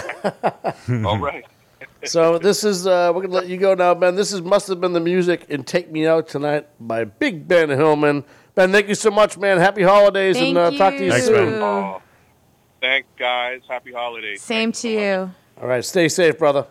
All 1.04 1.18
right. 1.18 1.44
so 2.04 2.38
this 2.38 2.64
is 2.64 2.86
uh, 2.86 3.12
we're 3.14 3.22
gonna 3.22 3.34
let 3.34 3.48
you 3.48 3.56
go 3.56 3.74
now, 3.74 3.94
Ben. 3.94 4.14
This 4.14 4.32
is 4.32 4.42
must 4.42 4.68
have 4.68 4.80
been 4.80 4.92
the 4.92 5.00
music 5.00 5.46
and 5.48 5.66
"Take 5.66 5.90
Me 5.90 6.06
Out 6.06 6.28
Tonight" 6.28 6.68
by 6.78 7.04
Big 7.04 7.48
Ben 7.48 7.70
Hillman. 7.70 8.24
Ben, 8.54 8.72
thank 8.72 8.88
you 8.88 8.94
so 8.94 9.10
much, 9.10 9.38
man. 9.38 9.58
Happy 9.58 9.82
holidays, 9.82 10.36
and 10.36 10.56
uh, 10.58 10.70
talk 10.72 10.94
to 10.94 10.98
you 10.98 11.06
you. 11.06 11.10
Thanks, 11.12 11.26
soon. 11.26 11.50
Ben. 11.50 11.62
Oh, 11.62 12.02
thanks, 12.80 13.08
guys. 13.18 13.62
Happy 13.68 13.92
holidays. 13.92 14.42
Same 14.42 14.72
to 14.72 14.88
you. 14.88 15.30
All 15.60 15.68
right, 15.68 15.84
stay 15.84 16.08
safe, 16.08 16.38
brother. 16.38 16.66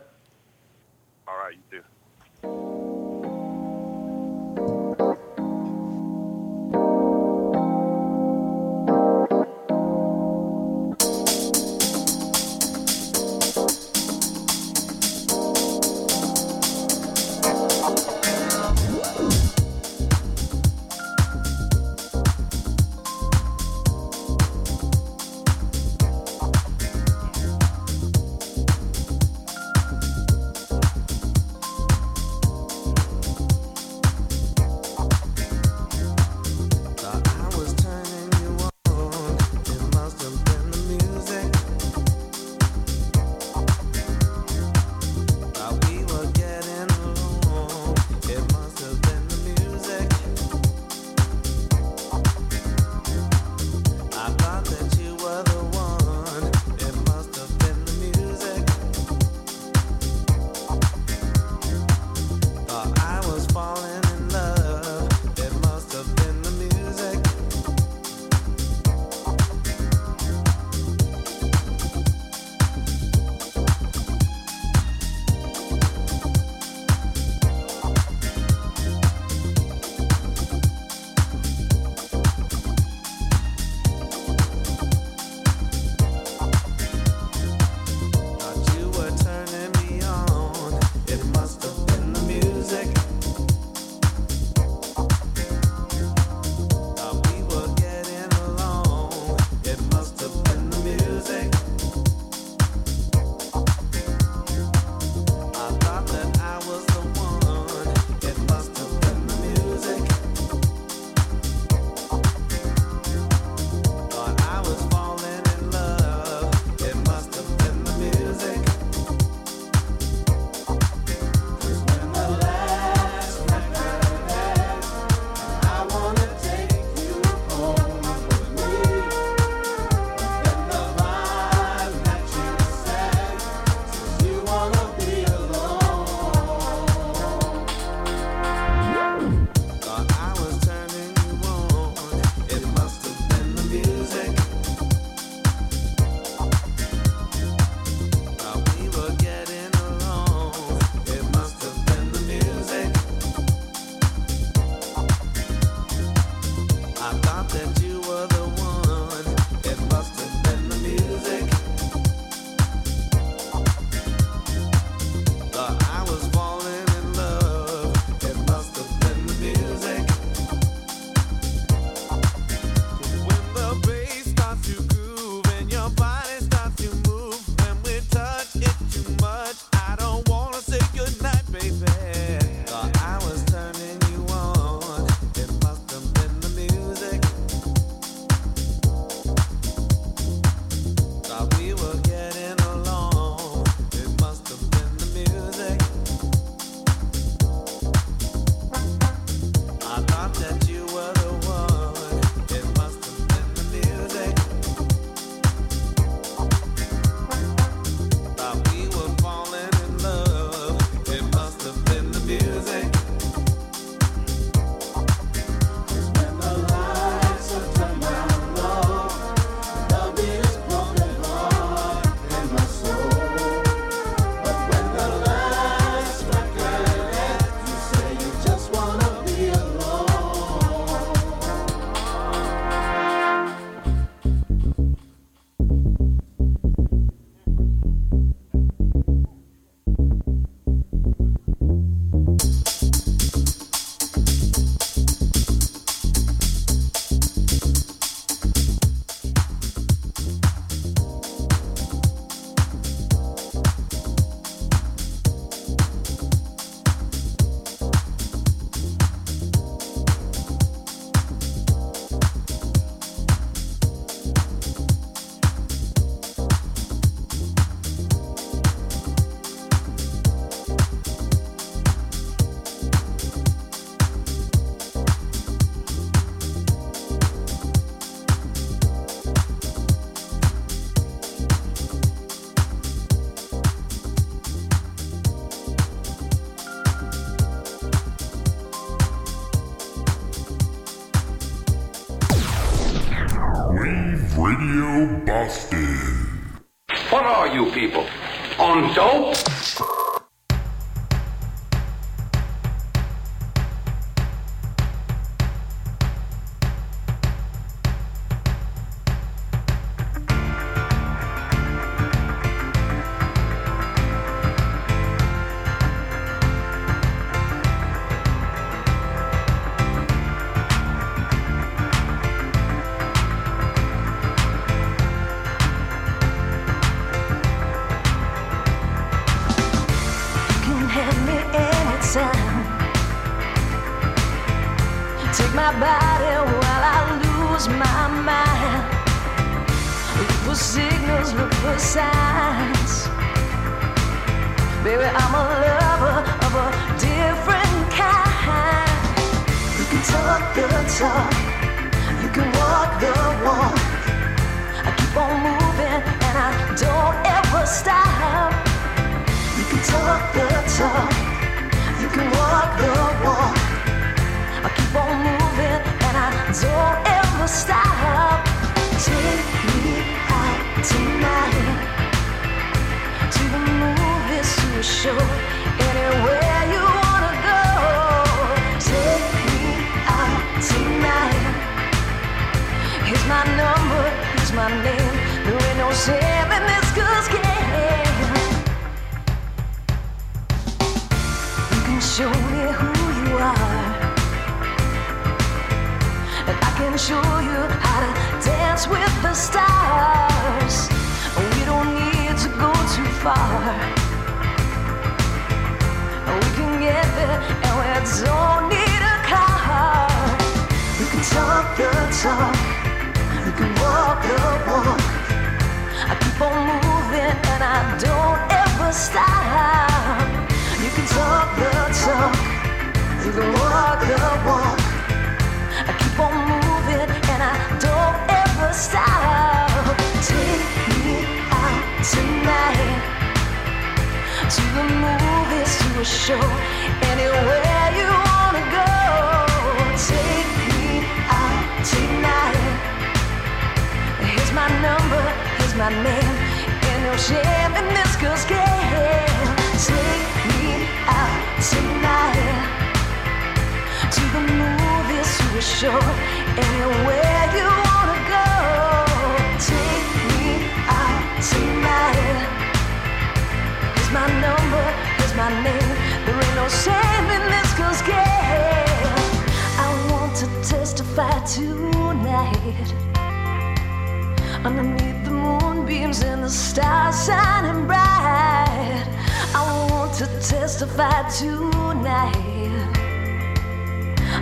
Underneath 474.66 475.26
the 475.26 475.32
moonbeams 475.32 476.24
and 476.24 476.42
the 476.42 476.50
stars 476.50 477.26
shining 477.26 477.86
bright. 477.86 479.06
I 479.54 479.88
want 479.92 480.14
to 480.20 480.26
testify 480.26 481.28
tonight. 481.30 482.34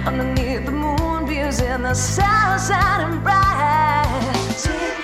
Underneath 0.06 0.66
the 0.68 0.72
moonbeams 0.72 1.60
and 1.62 1.86
the 1.86 1.96
stars 1.96 2.68
shining 2.68 3.20
bright. 3.22 5.01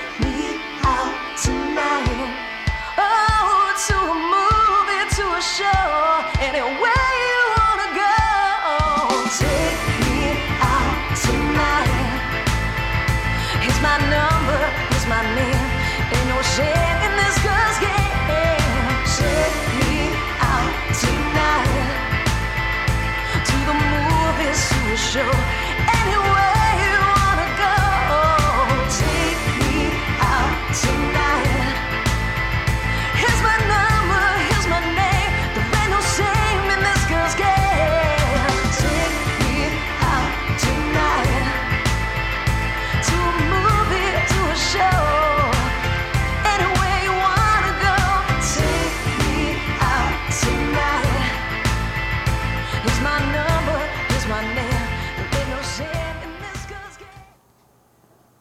Show, 25.18 25.57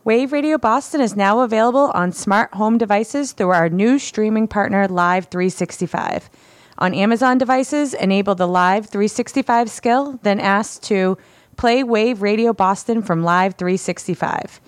Wave 0.06 0.30
Radio 0.30 0.56
Boston 0.56 1.00
is 1.00 1.16
now 1.16 1.40
available 1.40 1.90
on 1.92 2.12
smart 2.12 2.54
home 2.54 2.78
devices 2.78 3.32
through 3.32 3.50
our 3.50 3.68
new 3.68 3.98
streaming 3.98 4.46
partner, 4.46 4.86
Live 4.86 5.24
365. 5.32 6.30
On 6.78 6.94
Amazon 6.94 7.38
devices, 7.38 7.92
enable 7.92 8.36
the 8.36 8.46
Live 8.46 8.86
365 8.86 9.68
skill, 9.68 10.20
then 10.22 10.38
ask 10.38 10.80
to 10.82 11.18
play 11.56 11.82
Wave 11.82 12.22
Radio 12.22 12.52
Boston 12.52 13.02
from 13.02 13.24
Live 13.24 13.56
365. 13.56 14.60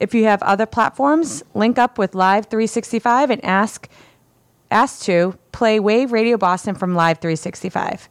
If 0.00 0.14
you 0.14 0.24
have 0.24 0.42
other 0.42 0.64
platforms, 0.64 1.42
link 1.52 1.76
up 1.76 1.98
with 1.98 2.14
Live 2.14 2.46
365 2.46 3.28
and 3.28 3.44
ask 3.44 3.90
ask 4.70 5.02
to 5.02 5.36
play 5.52 5.78
Wave 5.78 6.10
Radio 6.10 6.38
Boston 6.38 6.74
from 6.74 6.94
Live 6.94 7.18
365. 7.18 8.08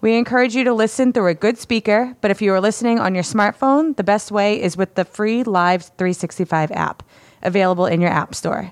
We 0.00 0.16
encourage 0.16 0.54
you 0.54 0.62
to 0.62 0.72
listen 0.72 1.12
through 1.12 1.26
a 1.26 1.34
good 1.34 1.58
speaker, 1.58 2.16
but 2.20 2.30
if 2.30 2.40
you 2.40 2.52
are 2.52 2.60
listening 2.60 3.00
on 3.00 3.16
your 3.16 3.24
smartphone, 3.24 3.96
the 3.96 4.04
best 4.04 4.30
way 4.30 4.62
is 4.62 4.76
with 4.76 4.94
the 4.94 5.04
free 5.04 5.42
Live 5.42 5.90
365 5.98 6.70
app 6.70 7.02
available 7.42 7.86
in 7.86 8.00
your 8.00 8.10
app 8.10 8.32
store. 8.32 8.70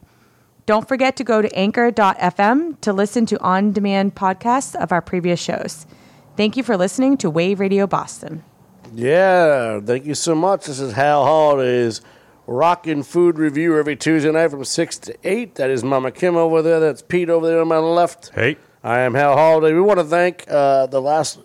Don't 0.67 0.87
forget 0.87 1.17
to 1.17 1.25
go 1.25 1.43
to 1.43 1.53
anchor.fm 1.59 2.81
to 2.81 2.93
listen 2.93 3.27
to 3.27 3.41
on 3.41 3.73
demand 3.73 4.15
podcasts 4.15 4.77
of 4.77 4.93
our 4.93 5.03
previous 5.03 5.41
shows. 5.41 5.85
Thank 6.37 6.57
you 6.57 6.63
for 6.63 6.77
listening 6.77 7.17
to 7.19 7.31
Wave 7.31 7.59
Radio 7.59 7.89
Boston. 7.89 8.45
Yeah, 8.95 9.81
thank 9.81 10.07
you 10.07 10.15
so 10.15 10.37
much. 10.37 10.67
This 10.67 10.79
is 10.79 10.93
Hal 10.93 11.25
Holiday's 11.25 12.03
Rock 12.47 12.87
N 12.87 13.03
Food 13.03 13.37
Revue 13.37 13.77
every 13.77 13.97
Tuesday 13.97 14.31
night 14.31 14.53
from 14.53 14.65
6 14.65 14.99
to 14.99 15.17
8. 15.25 15.57
That 15.57 15.71
is 15.71 15.83
Mama 15.83 16.13
Kim 16.13 16.37
over 16.37 16.63
there. 16.63 16.79
That's 16.79 17.03
Pete 17.03 17.31
over 17.31 17.49
there 17.49 17.61
on 17.61 17.67
my 17.67 17.79
left. 17.79 18.31
Hey. 18.33 18.59
I 18.87 19.01
am 19.01 19.15
Hal 19.15 19.35
Holiday. 19.35 19.75
We 19.75 19.81
want 19.81 19.99
to 19.99 20.05
thank 20.05 20.45
uh, 20.47 20.87
the 20.87 21.03
last 21.03 21.41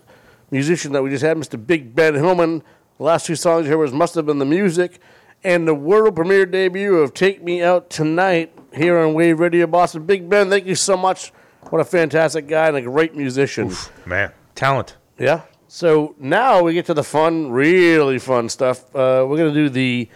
musician 0.52 0.92
that 0.92 1.02
we 1.02 1.10
just 1.10 1.24
had, 1.24 1.36
Mr. 1.36 1.66
Big 1.66 1.92
Ben 1.92 2.14
Hillman. 2.14 2.62
The 2.98 3.02
last 3.02 3.26
two 3.26 3.34
songs 3.34 3.66
here 3.66 3.76
was 3.76 3.92
Must 3.92 4.14
Have 4.14 4.26
Been 4.26 4.38
the 4.38 4.44
Music 4.44 5.00
and 5.42 5.66
the 5.66 5.74
world 5.74 6.14
premiere 6.14 6.46
debut 6.46 6.98
of 6.98 7.14
Take 7.14 7.42
Me 7.42 7.60
Out 7.60 7.90
Tonight 7.90 8.56
here 8.72 8.96
on 8.96 9.14
Wave 9.14 9.40
Radio 9.40 9.66
Boston. 9.66 10.06
Big 10.06 10.30
Ben, 10.30 10.50
thank 10.50 10.66
you 10.66 10.76
so 10.76 10.96
much. 10.96 11.32
What 11.70 11.80
a 11.80 11.84
fantastic 11.84 12.46
guy 12.46 12.68
and 12.68 12.76
a 12.76 12.82
great 12.82 13.16
musician. 13.16 13.72
Man, 14.06 14.30
talent. 14.54 14.96
Yeah. 15.18 15.40
So 15.66 16.14
now 16.20 16.62
we 16.62 16.74
get 16.74 16.86
to 16.86 16.94
the 16.94 17.02
fun, 17.02 17.50
really 17.50 18.20
fun 18.20 18.50
stuff. 18.50 18.84
Uh, 18.94 19.26
we're 19.28 19.38
going 19.38 19.52
to 19.52 19.54
do 19.54 19.68
the 19.68 20.08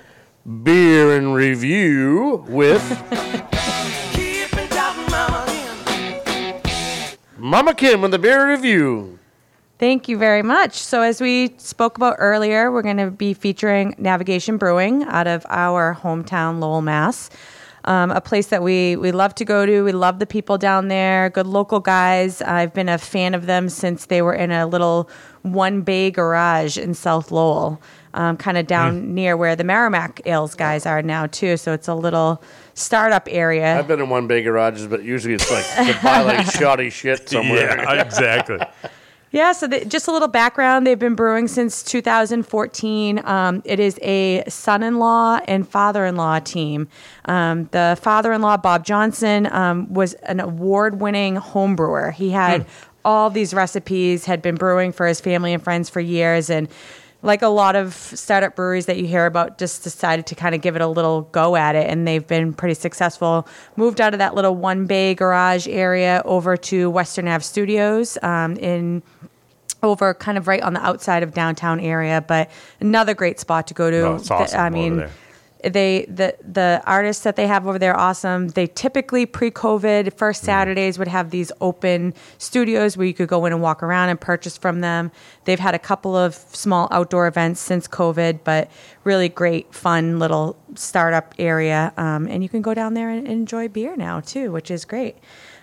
beer 0.62 1.16
and 1.16 1.35
review 1.35 2.44
with 2.47 2.81
Mama 7.47 7.74
Kim 7.74 8.02
on 8.02 8.10
the 8.10 8.18
beer 8.18 8.51
review. 8.51 9.20
Thank 9.78 10.09
you 10.09 10.18
very 10.18 10.43
much. 10.43 10.73
So, 10.73 11.02
as 11.02 11.20
we 11.20 11.55
spoke 11.59 11.97
about 11.97 12.16
earlier, 12.18 12.73
we're 12.73 12.82
going 12.82 12.97
to 12.97 13.12
be 13.12 13.35
featuring 13.35 13.94
Navigation 13.98 14.56
Brewing 14.56 15.05
out 15.05 15.28
of 15.28 15.47
our 15.48 15.94
hometown, 15.94 16.59
Lowell, 16.59 16.82
Mass. 16.82 17.31
Um, 17.85 18.10
a 18.10 18.20
place 18.20 18.48
that 18.48 18.64
we, 18.64 18.97
we 18.97 19.12
love 19.12 19.32
to 19.36 19.44
go 19.44 19.64
to. 19.64 19.82
We 19.82 19.93
love 19.93 20.18
the 20.18 20.27
people 20.27 20.59
down 20.59 20.89
there, 20.89 21.31
good 21.31 21.47
local 21.47 21.78
guys. 21.78 22.43
I've 22.43 22.74
been 22.74 22.89
a 22.89 22.98
fan 22.98 23.32
of 23.32 23.47
them 23.47 23.68
since 23.68 24.06
they 24.06 24.23
were 24.23 24.35
in 24.35 24.51
a 24.51 24.66
little 24.66 25.09
one 25.43 25.82
bay 25.82 26.10
garage 26.10 26.77
in 26.77 26.94
South 26.94 27.31
Lowell, 27.31 27.81
um, 28.16 28.36
kind 28.36 28.59
of 28.59 28.66
down 28.66 29.14
near 29.14 29.36
where 29.36 29.55
the 29.55 29.64
Merrimack 29.64 30.20
Ales 30.26 30.55
guys 30.55 30.86
are 30.86 31.02
now, 31.02 31.26
too. 31.26 31.56
So, 31.56 31.72
it's 31.72 31.88
a 31.88 31.94
little 31.94 32.43
startup 32.74 33.28
area. 33.30 33.78
I've 33.78 33.88
been 33.88 34.01
in 34.01 34.09
one 34.09 34.26
bay 34.26 34.43
garages, 34.43 34.86
but 34.86 35.02
usually 35.02 35.34
it's 35.34 35.51
like 35.51 35.64
to 35.64 35.98
buy 36.02 36.22
like 36.22 36.47
shoddy 36.59 36.90
shit 36.90 37.28
somewhere. 37.28 37.78
Yeah, 37.78 38.02
exactly. 38.02 38.59
Yeah, 39.32 39.52
so 39.52 39.66
the, 39.66 39.84
just 39.84 40.09
a 40.09 40.12
little 40.12 40.28
background. 40.28 40.86
They've 40.86 40.98
been 40.98 41.14
brewing 41.14 41.48
since 41.48 41.82
2014. 41.82 43.20
Um, 43.24 43.60
it 43.66 43.80
is 43.80 43.98
a 44.01 44.44
son 44.48 44.82
in 44.82 44.98
law 44.98 45.40
and 45.47 45.68
father 45.68 46.06
in 46.06 46.16
law 46.16 46.38
team. 46.38 46.88
Um, 47.26 47.68
the 47.72 47.98
father 48.01 48.32
in 48.32 48.40
law, 48.40 48.56
Bob 48.56 48.84
Johnson, 48.86 49.47
um, 49.52 49.93
was 49.93 50.14
an 50.14 50.40
award 50.40 51.01
winning 51.01 51.36
home 51.36 51.76
brewer. 51.76 52.12
He 52.12 52.30
had 52.30 52.66
all 53.05 53.28
these 53.28 53.52
recipes, 53.52 54.24
had 54.24 54.43
been 54.43 54.55
brewing 54.55 54.93
for 54.93 55.06
his 55.06 55.20
family 55.20 55.52
and 55.52 55.62
friends 55.62 55.90
for 55.90 56.01
years. 56.01 56.48
And 56.48 56.68
like 57.27 57.43
a 57.43 57.48
lot 57.48 57.77
of 57.77 57.93
startup 57.93 58.55
breweries 58.55 58.86
that 58.86 58.97
you 58.97 59.07
hear 59.07 59.27
about, 59.27 59.59
just 59.59 59.82
decided 59.82 60.27
to 60.27 60.35
kind 60.35 60.55
of 60.55 60.61
give 60.61 60.77
it 60.77 60.82
a 60.82 60.86
little 60.86 61.23
go 61.32 61.57
at 61.57 61.74
it. 61.74 61.90
And 61.90 62.07
they've 62.07 62.27
been 62.27 62.55
pretty 62.55 62.74
successful. 62.74 63.47
Moved 63.74 64.01
out 64.01 64.15
of 64.15 64.19
that 64.19 64.35
little 64.35 64.55
one 64.55 64.86
bay 64.86 65.15
garage 65.15 65.66
area 65.66 66.23
over 66.24 66.57
to 66.57 66.89
Western 66.89 67.28
Ave 67.28 67.43
Studios 67.43 68.16
um, 68.23 68.57
in 68.57 69.03
over 69.82 70.15
kind 70.15 70.39
of 70.39 70.48
right 70.48 70.62
on 70.62 70.73
the 70.73 70.81
outside 70.81 71.23
of 71.23 71.35
downtown 71.35 71.81
area, 71.81 72.24
but 72.27 72.51
another 72.81 73.15
great 73.15 73.39
spot 73.39 73.66
to 73.66 73.74
go 73.74 73.90
to. 73.90 74.15
It's 74.15 74.31
awesome 74.31 74.61
I 74.61 74.70
mean. 74.70 75.09
They 75.68 76.06
the 76.09 76.36
the 76.43 76.82
artists 76.86 77.22
that 77.24 77.36
they 77.36 77.47
have 77.47 77.66
over 77.66 77.78
there 77.78 77.94
are 77.94 78.01
awesome. 78.01 78.48
They 78.48 78.66
typically 78.66 79.26
pre-COVID 79.26 80.14
first 80.14 80.43
Mm. 80.43 80.47
Saturdays 80.47 80.98
would 80.98 81.09
have 81.09 81.30
these 81.30 81.52
open 81.60 82.14
studios 82.38 82.97
where 82.97 83.06
you 83.06 83.14
could 83.14 83.28
go 83.28 83.44
in 83.47 83.52
and 83.52 83.62
walk 83.62 83.82
around 83.82 84.09
and 84.09 84.20
purchase 84.20 84.56
from 84.56 84.80
them. 84.80 85.10
They've 85.44 85.59
had 85.59 85.74
a 85.74 85.78
couple 85.78 86.16
of 86.16 86.34
small 86.34 86.88
outdoor 86.90 87.26
events 87.26 87.60
since 87.60 87.88
COVID, 87.88 88.40
but 88.44 88.70
really 89.05 89.28
great, 89.28 89.74
fun 89.74 90.18
little 90.18 90.56
startup 90.74 91.34
area. 91.38 91.93
Um, 91.97 92.26
and 92.28 92.43
you 92.43 92.48
can 92.48 92.62
go 92.62 92.74
down 92.74 92.94
there 92.94 93.10
and 93.10 93.26
enjoy 93.26 93.68
beer 93.68 93.97
now 93.97 94.20
too, 94.20 94.52
which 94.52 94.70
is 94.70 94.84
great. 94.84 95.16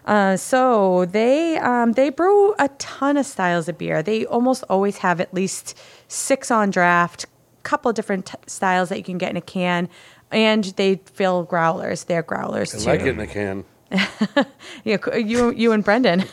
Uh, 0.05 0.35
so 0.35 1.05
they 1.05 1.57
um, 1.57 1.93
they 1.93 2.09
brew 2.09 2.53
a 2.59 2.67
ton 2.77 3.15
of 3.15 3.25
styles 3.25 3.69
of 3.69 3.77
beer. 3.77 4.03
They 4.03 4.25
almost 4.25 4.63
always 4.69 4.97
have 4.97 5.21
at 5.21 5.33
least 5.33 5.77
six 6.07 6.51
on 6.51 6.71
draft, 6.71 7.25
couple 7.63 7.89
of 7.89 7.95
different 7.95 8.27
t- 8.27 8.35
styles 8.47 8.89
that 8.89 8.97
you 8.97 9.03
can 9.03 9.17
get 9.17 9.31
in 9.31 9.37
a 9.37 9.41
can, 9.41 9.89
and 10.31 10.63
they 10.75 11.01
fill 11.05 11.43
growlers. 11.43 12.05
They're 12.05 12.23
growlers 12.23 12.73
I 12.75 12.77
too. 12.79 12.85
like 12.85 12.99
it 13.01 13.07
in 13.07 13.19
a 13.19 13.27
can. 13.27 13.65
yeah, 14.83 15.15
you 15.15 15.51
you 15.51 15.71
and 15.71 15.83
Brendan. 15.83 16.23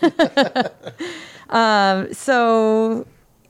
um, 1.50 2.12
so 2.12 3.06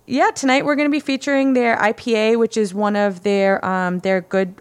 yeah, 0.06 0.30
tonight 0.32 0.64
we're 0.64 0.74
going 0.74 0.88
to 0.88 0.92
be 0.92 1.00
featuring 1.00 1.52
their 1.52 1.76
IPA, 1.76 2.38
which 2.38 2.56
is 2.56 2.74
one 2.74 2.96
of 2.96 3.22
their 3.22 3.64
um, 3.64 4.00
their 4.00 4.20
good 4.20 4.60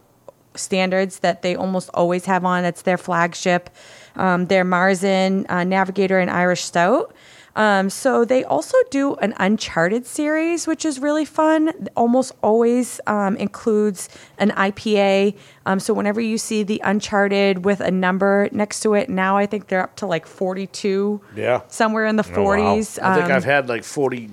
standards 0.56 1.20
that 1.20 1.42
they 1.42 1.56
almost 1.56 1.90
always 1.94 2.26
have 2.26 2.46
on. 2.46 2.66
It's 2.66 2.84
their 2.84 2.98
flagship. 2.98 3.70
Um, 4.16 4.48
their 4.48 4.66
Marzen 4.66 5.46
uh, 5.50 5.64
Navigator 5.64 6.20
and 6.20 6.30
Irish 6.30 6.64
Stout. 6.64 7.14
Um, 7.60 7.90
so 7.90 8.24
they 8.24 8.46
also 8.46 8.78
do 8.90 9.16
an 9.16 9.34
Uncharted 9.38 10.08
series, 10.08 10.66
which 10.66 10.86
is 10.86 10.98
really 11.00 11.26
fun. 11.26 11.74
Almost 11.96 12.32
always 12.42 13.02
um, 13.06 13.36
includes 13.36 14.08
an 14.38 14.52
IPA. 14.52 15.36
Um, 15.66 15.80
so 15.82 15.94
whenever 15.94 16.22
you 16.22 16.38
see 16.38 16.64
the 16.64 16.80
Uncharted 16.86 17.66
with 17.66 17.82
a 17.82 17.92
number 17.92 18.48
next 18.54 18.80
to 18.84 18.94
it, 18.94 19.10
now 19.10 19.36
I 19.36 19.46
think 19.46 19.68
they're 19.68 19.84
up 19.84 19.98
to 19.98 20.06
like 20.08 20.26
42, 20.26 21.20
Yeah. 21.36 21.62
somewhere 21.68 22.06
in 22.06 22.16
the 22.16 22.24
Oh, 22.34 22.44
wow. 22.44 22.76
40s. 22.78 22.98
I 23.04 23.14
think 23.16 23.26
Um, 23.26 23.32
I've 23.34 23.44
had 23.44 23.68
like 23.68 23.84
40, 23.84 24.30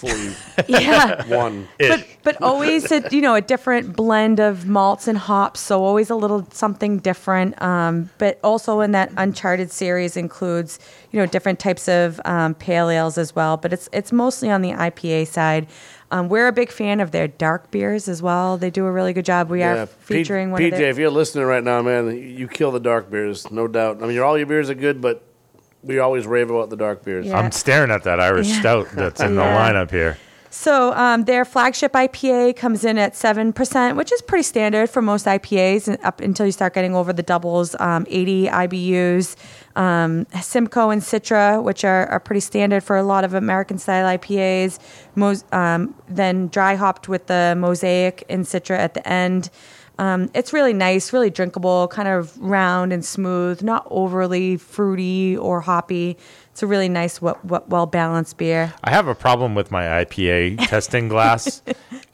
40 0.00 0.34
Yeah. 0.68 1.26
one. 1.26 1.68
but 1.78 2.06
but 2.22 2.42
always 2.42 2.90
a, 2.90 3.02
you 3.10 3.20
know 3.20 3.34
a 3.34 3.40
different 3.40 3.94
blend 3.96 4.40
of 4.40 4.66
malts 4.66 5.06
and 5.08 5.16
hops 5.18 5.60
so 5.60 5.84
always 5.84 6.10
a 6.10 6.14
little 6.16 6.46
something 6.52 6.98
different 6.98 7.60
um, 7.62 8.10
but 8.18 8.38
also 8.42 8.80
in 8.80 8.92
that 8.92 9.12
uncharted 9.16 9.70
series 9.70 10.16
includes 10.16 10.78
you 11.12 11.18
know 11.20 11.26
different 11.26 11.58
types 11.58 11.88
of 11.88 12.20
um, 12.24 12.54
pale 12.54 12.88
ales 12.90 13.18
as 13.18 13.34
well 13.34 13.56
but 13.56 13.72
it's 13.72 13.88
it's 13.92 14.12
mostly 14.12 14.50
on 14.50 14.62
the 14.62 14.72
ipa 14.72 15.26
side 15.26 15.66
um, 16.12 16.28
we're 16.28 16.48
a 16.48 16.52
big 16.52 16.70
fan 16.72 16.98
of 17.00 17.12
their 17.12 17.28
dark 17.28 17.70
beers 17.70 18.08
as 18.08 18.20
well 18.22 18.56
they 18.56 18.70
do 18.70 18.86
a 18.86 18.90
really 18.92 19.12
good 19.12 19.24
job 19.24 19.48
we 19.50 19.62
are 19.62 19.86
featuring 19.86 20.48
P- 20.48 20.52
one 20.52 20.62
PJ, 20.62 20.72
of 20.72 20.78
their 20.78 20.90
if 20.90 20.98
you're 20.98 21.10
listening 21.10 21.44
right 21.44 21.62
now, 21.62 21.82
man, 21.82 22.16
you 22.16 22.48
kill 22.48 22.72
the 22.72 22.80
dark 22.80 23.10
beers, 23.10 23.48
no 23.50 23.68
doubt. 23.68 24.02
I 24.02 24.06
mean, 24.06 24.18
all 24.18 24.36
your 24.36 24.46
beers 24.46 24.68
are 24.70 24.74
good, 24.74 25.00
but 25.00 25.22
we 25.82 25.98
always 25.98 26.26
rave 26.26 26.50
about 26.50 26.70
the 26.70 26.76
dark 26.76 27.04
beers. 27.04 27.26
Yeah. 27.26 27.38
I'm 27.38 27.52
staring 27.52 27.90
at 27.90 28.02
that 28.04 28.20
Irish 28.20 28.48
Yeah. 28.48 28.60
stout 28.60 28.88
that's 28.92 29.20
in 29.20 29.34
the 29.36 29.42
lineup 29.42 29.90
here. 29.90 30.18
So 30.52 30.92
um, 30.94 31.26
their 31.26 31.44
flagship 31.44 31.92
IPA 31.92 32.56
comes 32.56 32.84
in 32.84 32.98
at 32.98 33.14
seven 33.14 33.52
percent, 33.52 33.96
which 33.96 34.10
is 34.10 34.20
pretty 34.20 34.42
standard 34.42 34.90
for 34.90 35.00
most 35.00 35.26
IPAs, 35.26 35.96
up 36.02 36.20
until 36.20 36.44
you 36.44 36.50
start 36.50 36.74
getting 36.74 36.92
over 36.92 37.12
the 37.12 37.22
doubles. 37.22 37.76
Um, 37.78 38.04
Eighty 38.10 38.46
IBUs, 38.48 39.36
um, 39.76 40.26
Simcoe 40.42 40.90
and 40.90 41.02
Citra, 41.02 41.62
which 41.62 41.84
are, 41.84 42.08
are 42.08 42.18
pretty 42.18 42.40
standard 42.40 42.82
for 42.82 42.96
a 42.96 43.04
lot 43.04 43.22
of 43.22 43.32
American 43.32 43.78
style 43.78 44.06
IPAs. 44.18 44.80
Mos- 45.14 45.44
um, 45.52 45.94
then 46.08 46.48
dry 46.48 46.74
hopped 46.74 47.08
with 47.08 47.28
the 47.28 47.54
Mosaic 47.56 48.24
and 48.28 48.44
Citra 48.44 48.76
at 48.76 48.94
the 48.94 49.08
end. 49.08 49.50
Um, 50.00 50.30
it's 50.32 50.54
really 50.54 50.72
nice, 50.72 51.12
really 51.12 51.28
drinkable, 51.28 51.86
kind 51.88 52.08
of 52.08 52.34
round 52.40 52.90
and 52.90 53.04
smooth, 53.04 53.62
not 53.62 53.86
overly 53.90 54.56
fruity 54.56 55.36
or 55.36 55.60
hoppy. 55.60 56.16
It's 56.52 56.62
a 56.62 56.66
really 56.66 56.88
nice, 56.88 57.20
what, 57.20 57.44
what 57.44 57.68
well 57.68 57.84
balanced 57.84 58.38
beer. 58.38 58.72
I 58.82 58.90
have 58.90 59.06
a 59.08 59.14
problem 59.14 59.54
with 59.54 59.70
my 59.70 59.84
IPA 60.04 60.66
testing 60.68 61.08
glass. 61.08 61.62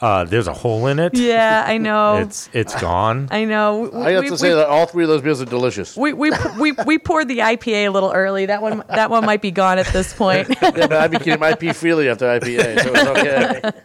Uh, 0.00 0.24
there's 0.24 0.48
a 0.48 0.52
hole 0.52 0.88
in 0.88 0.98
it. 0.98 1.16
Yeah, 1.16 1.62
I 1.64 1.78
know. 1.78 2.16
It's 2.16 2.50
it's 2.52 2.78
gone. 2.80 3.28
I 3.30 3.44
know. 3.44 3.90
I 3.94 4.10
have 4.10 4.24
We- 4.24 4.30
to 4.30 4.38
say 4.38 4.48
we- 4.50 4.56
that 4.56 4.66
all 4.68 4.86
three 4.86 5.04
of 5.04 5.08
those 5.08 5.22
beers 5.22 5.40
are 5.40 5.46
delicious. 5.46 5.96
We, 5.96 6.12
we 6.12 6.32
we 6.58 6.72
we 6.86 6.98
poured 6.98 7.28
the 7.28 7.38
IPA 7.38 7.86
a 7.86 7.88
little 7.90 8.10
early. 8.12 8.46
That 8.46 8.62
one 8.62 8.82
that 8.88 9.10
one 9.10 9.24
might 9.24 9.42
be 9.42 9.52
gone 9.52 9.78
at 9.78 9.86
this 9.86 10.12
point. 10.12 10.48
yeah, 10.62 10.70
but 10.72 10.92
I 10.92 11.06
became 11.08 11.40
IP 11.42 11.74
Feely 11.74 12.08
after 12.08 12.26
IPA, 12.26 12.82
so 12.82 12.92
it's 12.94 13.08
okay. 13.08 13.70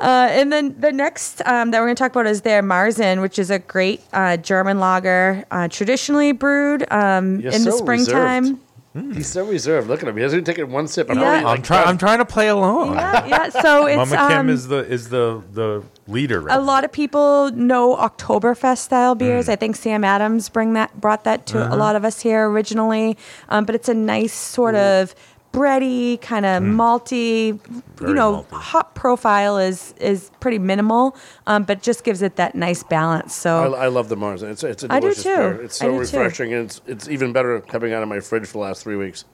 Uh, 0.00 0.28
and 0.30 0.52
then 0.52 0.74
the 0.80 0.92
next 0.92 1.42
um, 1.46 1.70
that 1.70 1.80
we're 1.80 1.86
going 1.86 1.96
to 1.96 2.02
talk 2.02 2.12
about 2.12 2.26
is 2.26 2.40
their 2.42 2.62
Marzen, 2.62 3.20
which 3.20 3.38
is 3.38 3.50
a 3.50 3.58
great 3.58 4.00
uh, 4.12 4.36
German 4.38 4.78
lager, 4.80 5.44
uh, 5.50 5.68
traditionally 5.68 6.32
brewed 6.32 6.90
um, 6.90 7.40
You're 7.40 7.52
in 7.52 7.64
the 7.64 7.72
so 7.72 7.76
springtime. 7.78 8.42
reserved. 8.44 9.16
He's 9.16 9.28
so 9.28 9.46
reserved. 9.46 9.86
Look 9.86 10.02
at 10.02 10.08
him. 10.08 10.16
He 10.16 10.22
hasn't 10.24 10.38
even 10.42 10.44
taken 10.52 10.72
one 10.72 10.88
sip. 10.88 11.08
I'm 11.10 11.18
Yeah. 11.18 11.24
already 11.24 11.38
I'm 11.38 11.44
like, 11.44 11.62
trying. 11.64 11.86
I'm 11.86 11.96
trying 11.98 12.18
to 12.18 12.24
play 12.24 12.48
along. 12.48 12.94
Yeah, 12.94 13.24
yeah. 13.26 13.48
So 13.50 13.86
it's 13.86 13.96
Mama 13.96 14.16
Kim 14.28 14.38
um, 14.40 14.48
is 14.48 14.66
the 14.66 14.78
is 14.78 15.10
the 15.10 15.40
the 15.52 15.84
leader. 16.08 16.40
Right 16.40 16.56
a 16.56 16.60
lot 16.60 16.82
of 16.84 16.90
people 16.90 17.52
know 17.52 17.94
Oktoberfest 17.94 18.78
style 18.78 19.14
beers. 19.14 19.48
I 19.48 19.54
think 19.54 19.76
Sam 19.76 20.02
Adams 20.02 20.48
bring 20.48 20.72
that 20.72 21.00
brought 21.00 21.22
that 21.22 21.46
to 21.46 21.58
a 21.58 21.66
Uh-huh. 21.66 21.76
lot 21.76 21.94
of 21.94 22.04
us 22.04 22.20
here 22.20 22.48
originally. 22.50 23.16
Um, 23.48 23.64
but 23.64 23.76
it's 23.76 23.88
a 23.88 23.94
nice 23.94 24.32
sort 24.34 24.74
of 24.74 25.14
bready, 25.52 26.20
kind 26.20 26.46
of 26.46 26.62
malty. 26.62 27.58
Very 27.96 28.10
you 28.10 28.14
know, 28.14 28.46
hop 28.50 28.94
profile 28.94 29.58
is 29.58 29.94
is 30.00 30.30
pretty 30.40 30.58
minimal, 30.58 31.16
um, 31.46 31.64
but 31.64 31.82
just 31.82 32.04
gives 32.04 32.22
it 32.22 32.36
that 32.36 32.54
nice 32.54 32.82
balance. 32.82 33.34
So 33.34 33.74
I, 33.74 33.84
I 33.84 33.88
love 33.88 34.08
the 34.08 34.16
Mars. 34.16 34.42
It's, 34.42 34.62
it's 34.64 34.84
a 34.84 34.92
I 34.92 35.00
do 35.00 35.06
delicious 35.12 35.22
too. 35.24 35.36
beer. 35.36 35.62
It's 35.62 35.80
I 35.82 35.84
so 35.84 35.90
do 35.90 35.92
too. 35.96 36.00
refreshing, 36.00 36.52
and 36.54 36.64
it's, 36.66 36.80
it's 36.86 37.08
even 37.08 37.32
better 37.32 37.60
coming 37.60 37.92
out 37.92 38.02
of 38.02 38.08
my 38.08 38.20
fridge 38.20 38.46
for 38.46 38.52
the 38.52 38.58
last 38.58 38.82
three 38.82 38.96
weeks. 38.96 39.24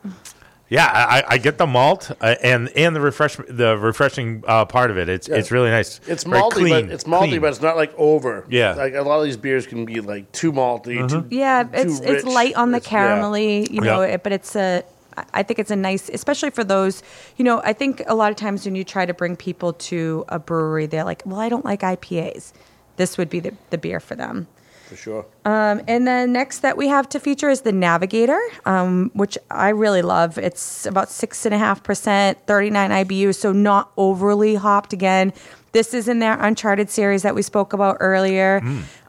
Yeah, 0.69 0.87
I, 0.93 1.21
I- 1.21 1.25
I 1.35 1.39
get 1.39 1.59
the 1.59 1.67
malt 1.67 2.11
uh, 2.21 2.35
and 2.43 2.69
and 2.77 2.97
the 2.97 3.01
refresh 3.01 3.37
the 3.49 3.79
refreshing 3.79 4.43
uh, 4.49 4.65
part 4.65 4.91
of 4.91 4.99
it. 4.99 5.09
It's 5.09 5.29
Yeah. 5.29 5.37
it's 5.37 5.53
really 5.53 5.71
nice. 5.71 6.01
It's 6.09 6.25
Very 6.25 6.41
malty, 6.43 6.51
clean, 6.53 6.87
but 6.87 6.93
it's 6.95 7.05
malty, 7.05 7.29
clean. 7.29 7.41
but 7.41 7.51
it's 7.51 7.63
not 7.63 7.77
like 7.77 7.95
over. 7.97 8.45
Yeah. 8.49 8.75
like 8.75 8.95
a 8.95 9.03
lot 9.03 9.19
of 9.21 9.27
these 9.27 9.37
beers 9.37 9.65
can 9.65 9.85
be 9.85 10.01
like 10.01 10.33
too 10.33 10.51
malty. 10.51 11.09
Too, 11.09 11.25
Yeah, 11.31 11.63
too 11.63 11.71
it's 11.73 12.01
it's 12.01 12.25
light 12.25 12.57
on 12.57 12.73
the 12.73 12.79
It's- 12.79 12.91
yeah. 12.91 13.07
caramelly, 13.21 13.71
you 13.71 13.81
know, 13.81 14.01
Yeah. 14.03 14.15
it, 14.15 14.25
but 14.25 14.33
it's 14.33 14.57
a. 14.57 14.83
I 15.35 15.43
think 15.43 15.59
it's 15.59 15.71
a 15.71 15.77
nice, 15.77 16.09
especially 16.09 16.51
for 16.51 16.65
those, 16.65 17.03
you 17.37 17.45
know. 17.45 17.61
I 17.65 17.73
think 17.73 18.03
a 18.07 18.15
lot 18.15 18.31
of 18.31 18.37
times 18.37 18.65
when 18.65 18.75
you 18.75 18.85
try 18.85 19.07
to 19.07 19.15
bring 19.15 19.37
people 19.37 19.73
to 19.75 20.25
a 20.29 20.39
brewery, 20.39 20.87
they're 20.87 21.05
like, 21.05 21.23
"Well, 21.27 21.41
I 21.41 21.49
don't 21.49 21.65
like 21.65 21.81
IPAs." 21.81 22.53
This 22.97 23.19
would 23.19 23.29
be 23.31 23.41
the, 23.41 23.53
the 23.71 23.79
beer 23.79 24.01
for 24.01 24.15
them. 24.15 24.47
for 24.89 24.97
sure. 24.97 25.27
Um, 25.45 25.83
and 25.89 26.07
then 26.07 26.33
next 26.33 26.61
that 26.61 26.77
we 26.77 26.89
have 26.89 27.09
to 27.11 27.21
feature 27.21 27.51
is 27.51 27.61
the 27.63 27.73
Navigator, 27.73 28.41
um, 28.65 29.11
which 29.15 29.37
I 29.51 29.71
really 29.71 30.01
love. 30.03 30.39
It's 30.39 30.87
about 30.87 31.11
six 31.11 31.45
and 31.45 31.55
a 31.55 31.59
half 31.59 31.83
percent, 31.83 32.39
39 32.47 32.91
IBU, 33.05 33.35
so 33.35 33.53
not 33.53 33.91
overly 33.97 34.55
hopped. 34.55 34.93
Again, 34.93 35.33
this 35.73 35.93
is 35.93 36.09
in 36.09 36.21
their 36.21 36.41
Uncharted 36.41 36.89
series 36.89 37.23
that 37.23 37.35
we 37.35 37.43
spoke 37.43 37.73
about 37.75 37.97
earlier. 38.01 38.63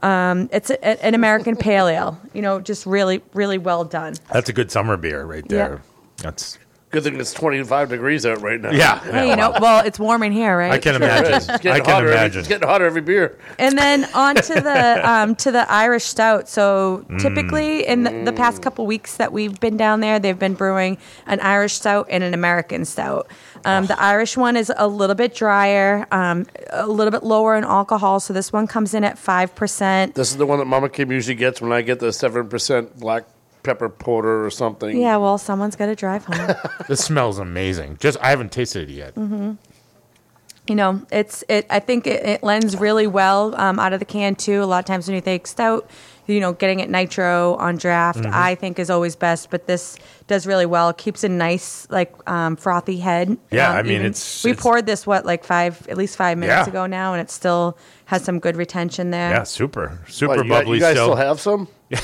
Um, 0.03 0.49
it's 0.51 0.69
a, 0.69 0.77
a- 0.85 1.05
an 1.05 1.13
American 1.15 1.55
pale 1.55 1.87
ale, 1.87 2.19
you 2.33 2.41
know, 2.41 2.59
just 2.59 2.85
really, 2.85 3.21
really 3.33 3.57
well 3.57 3.85
done. 3.85 4.15
That's 4.33 4.49
a 4.49 4.53
good 4.53 4.69
summer 4.71 4.97
beer 4.97 5.23
right 5.25 5.47
there. 5.47 5.81
That's 6.17 6.57
Good 6.89 7.03
thing 7.03 7.19
it's 7.19 7.33
25 7.33 7.89
degrees 7.89 8.25
out 8.25 8.41
right 8.41 8.61
now. 8.61 8.71
Yeah. 8.71 8.99
Hey, 8.99 9.29
you 9.29 9.35
know, 9.35 9.53
well, 9.59 9.85
it's 9.85 9.99
warm 9.99 10.23
in 10.23 10.31
here, 10.31 10.57
right? 10.57 10.71
I 10.71 10.77
can 10.77 10.93
Sure 10.95 11.03
imagine. 11.03 11.33
is. 11.33 11.49
It's 11.49 11.61
getting 11.61 11.71
I 11.73 11.79
can 11.81 11.93
hotter 11.93 12.05
every- 12.07 12.17
imagine. 12.17 12.39
it's 12.39 12.47
getting 12.47 12.65
hotter 12.67 12.85
every 12.85 13.01
beer. 13.01 13.37
And 13.59 13.77
then 13.77 14.05
on 14.13 14.35
to 14.35 14.53
the 14.53 15.01
um, 15.11 15.35
to 15.35 15.51
the 15.51 15.69
Irish 15.69 16.05
stout. 16.05 16.47
So 16.47 17.05
Mm. 17.09 17.19
typically 17.21 17.85
in 17.85 18.03
the, 18.03 18.23
the 18.23 18.31
past 18.31 18.61
couple 18.61 18.85
weeks 18.85 19.17
that 19.17 19.33
we've 19.33 19.59
been 19.59 19.75
down 19.75 19.99
there, 19.99 20.17
they've 20.17 20.39
been 20.39 20.53
brewing 20.53 20.97
an 21.25 21.41
Irish 21.41 21.73
stout 21.73 22.07
and 22.09 22.23
an 22.23 22.33
American 22.33 22.85
stout. 22.85 23.29
Um, 23.65 23.83
Oh. 23.83 23.87
The 23.87 24.01
Irish 24.01 24.37
one 24.37 24.55
is 24.55 24.71
a 24.77 24.87
little 24.87 25.15
bit 25.15 25.35
drier, 25.35 26.07
um, 26.13 26.45
a 26.69 26.87
little 26.87 27.11
bit 27.11 27.21
lower 27.23 27.57
in 27.57 27.65
alcohol. 27.65 28.21
So 28.21 28.31
this 28.31 28.53
one 28.53 28.65
comes 28.65 28.93
in 28.93 29.03
at 29.03 29.17
five 29.19 29.53
percent. 29.55 30.15
This 30.15 30.31
is 30.31 30.37
the 30.37 30.45
one 30.45 30.59
that 30.59 30.65
Mama 30.65 30.87
Kim 30.87 31.11
usually 31.11 31.35
gets 31.35 31.59
when 31.61 31.73
I 31.73 31.81
get 31.81 31.99
the 31.99 32.07
7% 32.13 32.97
black 32.97 33.25
pepper 33.67 33.89
porter 33.89 34.45
or 34.45 34.49
something. 34.49 34.99
Yeah, 34.99 35.17
well, 35.17 35.37
someone's 35.37 35.75
got 35.75 35.87
to 35.87 35.95
drive 35.95 36.25
home. 36.25 36.55
this 36.87 37.03
smells 37.03 37.37
amazing. 37.37 37.97
Just 37.99 38.17
I 38.21 38.29
haven't 38.29 38.51
tasted 38.51 38.89
it 38.89 38.93
yet. 38.93 39.13
hmm 39.13 39.53
You 40.67 40.75
know, 40.75 41.01
it's 41.11 41.43
it. 41.49 41.65
I 41.69 41.79
think 41.79 42.07
it, 42.07 42.25
it 42.25 42.43
lends 42.43 42.75
really 42.77 43.07
well 43.07 43.53
um, 43.59 43.79
out 43.79 43.93
of 43.93 43.99
the 43.99 44.05
can 44.05 44.35
too. 44.35 44.63
A 44.63 44.65
lot 44.65 44.79
of 44.79 44.85
times 44.85 45.07
when 45.07 45.15
you 45.15 45.21
think 45.21 45.47
stout, 45.47 45.89
you 46.27 46.39
know, 46.41 46.51
getting 46.51 46.81
it 46.81 46.89
nitro 46.89 47.55
on 47.55 47.77
draft, 47.77 48.19
Mhm. 48.19 48.33
I 48.33 48.55
think 48.55 48.77
is 48.79 48.89
always 48.89 49.15
best. 49.15 49.49
But 49.49 49.65
this 49.67 49.97
does 50.27 50.45
really 50.45 50.65
well. 50.65 50.89
It 50.89 50.97
keeps 50.97 51.23
a 51.23 51.29
nice 51.29 51.87
like 51.89 52.11
um, 52.29 52.55
frothy 52.57 52.97
head. 52.99 53.37
Yeah, 53.51 53.69
Um, 53.71 53.75
I 53.77 53.81
mean, 53.83 53.91
even- 53.93 54.05
it's- 54.07 54.43
we 54.43 54.51
it's- 54.51 54.61
poured 54.63 54.85
this 54.85 55.07
what 55.07 55.25
like 55.25 55.43
five 55.45 55.87
at 55.89 55.97
least 55.97 56.15
five 56.17 56.37
minutes 56.37 56.67
Yeah. 56.67 56.69
ago 56.69 56.85
now, 56.85 57.13
and 57.13 57.21
it 57.21 57.29
still 57.31 57.77
has 58.05 58.23
some 58.23 58.39
good 58.39 58.55
retention 58.57 59.11
there. 59.11 59.31
Yeah, 59.31 59.43
super, 59.43 59.99
super 60.07 60.35
What, 60.35 60.43
you 60.45 60.49
got- 60.49 60.59
bubbly. 60.63 60.77
you 60.77 60.81
guys 60.81 60.95
still. 60.95 61.05
still 61.07 61.15
have 61.15 61.39
some? 61.39 61.67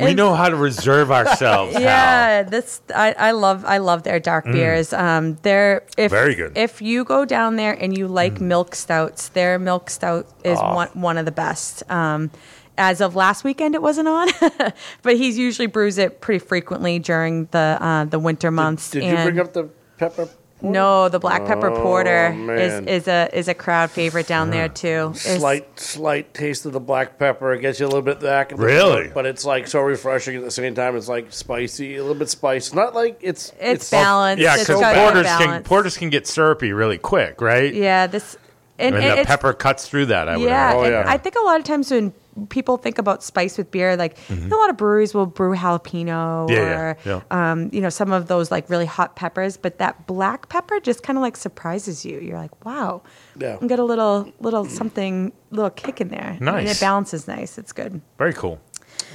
we 0.00 0.12
know 0.14 0.34
how 0.34 0.48
to 0.48 0.56
reserve 0.56 1.10
ourselves. 1.10 1.72
Hal. 1.74 1.82
Yeah, 1.84 2.42
this 2.42 2.80
I, 2.94 3.14
I 3.18 3.30
love 3.32 3.64
I 3.64 3.78
love 3.78 4.02
their 4.02 4.18
dark 4.20 4.44
Mm. 4.46 4.52
beers. 4.52 4.92
Um, 4.92 5.36
they're 5.42 5.84
if 5.96 6.10
Very 6.10 6.34
good. 6.34 6.56
If 6.56 6.82
you 6.82 7.04
go 7.04 7.24
down 7.24 7.56
there 7.56 7.72
and 7.72 7.96
you 7.96 8.08
like 8.08 8.40
milk 8.40 8.74
stouts, 8.74 9.28
their 9.28 9.58
milk 9.58 9.88
stout 9.90 10.26
is 10.44 10.58
Oh. 10.60 10.74
one 10.74 10.88
one 10.94 11.18
of 11.18 11.24
the 11.24 11.32
best. 11.32 11.82
Um, 11.90 12.30
as 12.76 13.00
of 13.00 13.14
last 13.14 13.44
weekend, 13.44 13.76
it 13.76 13.82
wasn't 13.82 14.08
on, 14.08 14.28
but 15.02 15.16
he's 15.16 15.38
usually 15.38 15.66
brews 15.68 15.96
it 15.96 16.20
pretty 16.20 16.40
frequently 16.44 16.98
during 16.98 17.46
the 17.52 17.78
uh, 17.80 18.04
the 18.06 18.18
winter 18.18 18.50
months. 18.50 18.90
Did 18.90 19.04
you 19.04 19.10
and- 19.10 19.24
bring 19.34 19.38
up 19.46 19.52
the 19.52 19.70
pepper? 19.96 20.28
No, 20.64 21.08
the 21.08 21.18
black 21.18 21.44
pepper 21.46 21.70
Oh, 21.70 21.82
porter 21.82 22.28
is, 22.32 22.36
man. 22.36 22.88
is 22.88 23.06
a 23.08 23.28
is 23.32 23.48
a 23.48 23.54
crowd 23.54 23.90
favorite 23.90 24.26
down 24.26 24.50
there 24.50 24.68
too. 24.68 25.12
It's- 25.14 25.38
Slight, 25.38 25.78
slight 25.78 26.34
taste 26.34 26.66
of 26.66 26.72
the 26.72 26.80
black 26.80 27.18
pepper. 27.18 27.52
It 27.52 27.60
gets 27.60 27.78
you 27.80 27.86
a 27.86 27.88
little 27.88 28.02
bit 28.02 28.20
back. 28.20 28.52
Really? 28.56 29.04
throat, 29.04 29.14
But 29.14 29.26
it's 29.26 29.44
like 29.44 29.66
so 29.68 29.80
refreshing 29.80 30.36
at 30.36 30.42
the 30.42 30.50
same 30.50 30.74
time. 30.74 30.96
It's 30.96 31.08
like 31.08 31.32
spicy, 31.32 31.96
a 31.96 32.02
little 32.02 32.14
bit 32.18 32.28
spicy. 32.30 32.74
Not 32.74 32.94
like 32.94 33.18
it's 33.20 33.52
It's 33.60 33.90
balanced. 33.90 34.42
Yeah, 34.42 34.56
because 34.58 34.80
got 34.80 34.94
porters 34.96 35.26
can 35.26 35.62
porters 35.62 35.96
can 35.96 36.10
get 36.10 36.26
syrupy 36.26 36.72
really 36.72 36.98
quick, 36.98 37.40
right? 37.40 37.72
Yeah, 37.74 38.06
this 38.06 38.36
and, 38.78 38.94
And, 38.96 39.04
and 39.04 39.20
the 39.20 39.24
pepper 39.24 39.52
cuts 39.52 39.88
through 39.88 40.06
that. 40.06 40.28
I 40.28 40.36
would. 40.36 40.44
yeah, 40.46 40.72
imagine. 40.72 40.94
Oh, 40.94 41.00
and 41.02 41.08
I 41.08 41.16
think 41.16 41.36
a 41.36 41.44
lot 41.44 41.58
of 41.60 41.64
times 41.64 41.90
when 41.92 42.12
people 42.48 42.76
think 42.76 42.98
about 42.98 43.22
spice 43.22 43.56
with 43.58 43.70
beer, 43.70 43.96
like 43.96 44.18
you 44.28 44.36
know, 44.36 44.56
a 44.56 44.60
lot 44.60 44.70
of 44.70 44.76
breweries 44.76 45.14
will 45.14 45.26
brew 45.26 45.54
jalapeno 45.54 46.48
Mm-hmm. 46.48 46.52
Yeah, 46.54 46.78
or 46.80 46.96
yeah, 47.04 47.20
Um, 47.30 47.70
you 47.72 47.80
know 47.80 47.88
some 47.90 48.12
of 48.12 48.26
those 48.28 48.50
like 48.50 48.68
really 48.68 48.86
hot 48.86 49.16
peppers, 49.16 49.56
but 49.56 49.78
that 49.78 50.06
black 50.06 50.48
pepper 50.48 50.80
just 50.80 51.02
kind 51.02 51.16
of 51.18 51.22
like 51.22 51.36
surprises 51.36 52.04
you. 52.04 52.18
You're 52.20 52.38
like, 52.38 52.64
wow, 52.64 53.02
Yeah. 53.36 53.58
and 53.60 53.68
get 53.68 53.78
a 53.78 53.84
little 53.84 54.32
little 54.40 54.64
something, 54.64 55.32
little 55.50 55.70
kick 55.70 56.00
in 56.00 56.08
there. 56.08 56.32
and 56.38 56.40
Nice. 56.40 56.76
it 56.76 56.80
balances 56.80 57.26
nice. 57.28 57.58
It's 57.58 57.72
good. 57.72 58.00
Very 58.18 58.32
cool. 58.34 58.58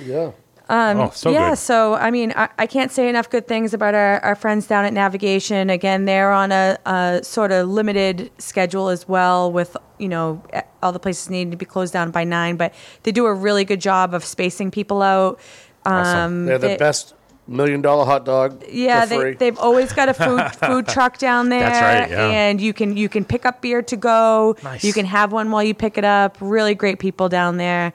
Yeah. 0.05 0.31
Um, 0.71 0.99
Oh, 0.99 1.09
so 1.09 1.31
yeah, 1.31 1.49
good. 1.51 1.57
so 1.57 1.95
I 1.95 2.11
mean, 2.11 2.31
I, 2.35 2.47
I 2.59 2.67
can't 2.67 2.91
say 2.91 3.09
enough 3.09 3.27
good 3.29 3.47
things 3.47 3.73
about 3.73 3.95
our, 3.95 4.19
our 4.23 4.35
friends 4.35 4.67
down 4.67 4.85
at 4.85 4.93
Navigation. 4.93 5.69
Again, 5.71 6.05
they're 6.05 6.31
on 6.31 6.51
a, 6.51 6.77
a 6.85 7.21
sort 7.23 7.51
of 7.51 7.67
limited 7.67 8.29
schedule 8.37 8.89
as 8.89 9.07
well, 9.07 9.51
with 9.51 9.75
you 9.99 10.07
know 10.09 10.41
all 10.81 10.91
the 10.91 10.99
places 10.99 11.29
needing 11.29 11.51
to 11.51 11.57
be 11.57 11.65
closed 11.65 11.93
down 11.93 12.11
by 12.11 12.23
nine, 12.23 12.55
but 12.55 12.73
they 13.03 13.11
do 13.11 13.25
a 13.25 13.33
really 13.33 13.65
good 13.65 13.81
job 13.81 14.13
of 14.13 14.23
spacing 14.23 14.71
people 14.71 15.01
out. 15.01 15.39
Um, 15.85 16.45
They're 16.45 16.57
the 16.57 16.67
they- 16.69 16.77
best 16.77 17.13
million 17.47 17.81
dollar 17.81 18.05
hot 18.05 18.25
dog. 18.25 18.63
Yeah, 18.69 19.01
for 19.03 19.07
they, 19.09 19.19
free. 19.19 19.33
they've 19.33 19.57
always 19.57 19.91
got 19.93 20.07
a 20.09 20.13
food 20.13 20.41
food 20.55 20.87
truck 20.87 21.17
down 21.17 21.49
there, 21.49 21.61
That's 21.61 21.81
right, 21.81 22.09
yeah. 22.11 22.29
and 22.29 22.61
you 22.61 22.73
can 22.73 22.95
you 22.95 23.09
can 23.09 23.25
pick 23.25 23.45
up 23.45 23.61
beer 23.61 23.81
to 23.81 23.97
go. 23.97 24.55
Nice. 24.63 24.83
You 24.83 24.93
can 24.93 25.05
have 25.05 25.31
one 25.31 25.49
while 25.51 25.63
you 25.63 25.73
pick 25.73 25.97
it 25.97 26.05
up. 26.05 26.37
Really 26.39 26.75
great 26.75 26.99
people 26.99 27.27
down 27.29 27.57
there. 27.57 27.93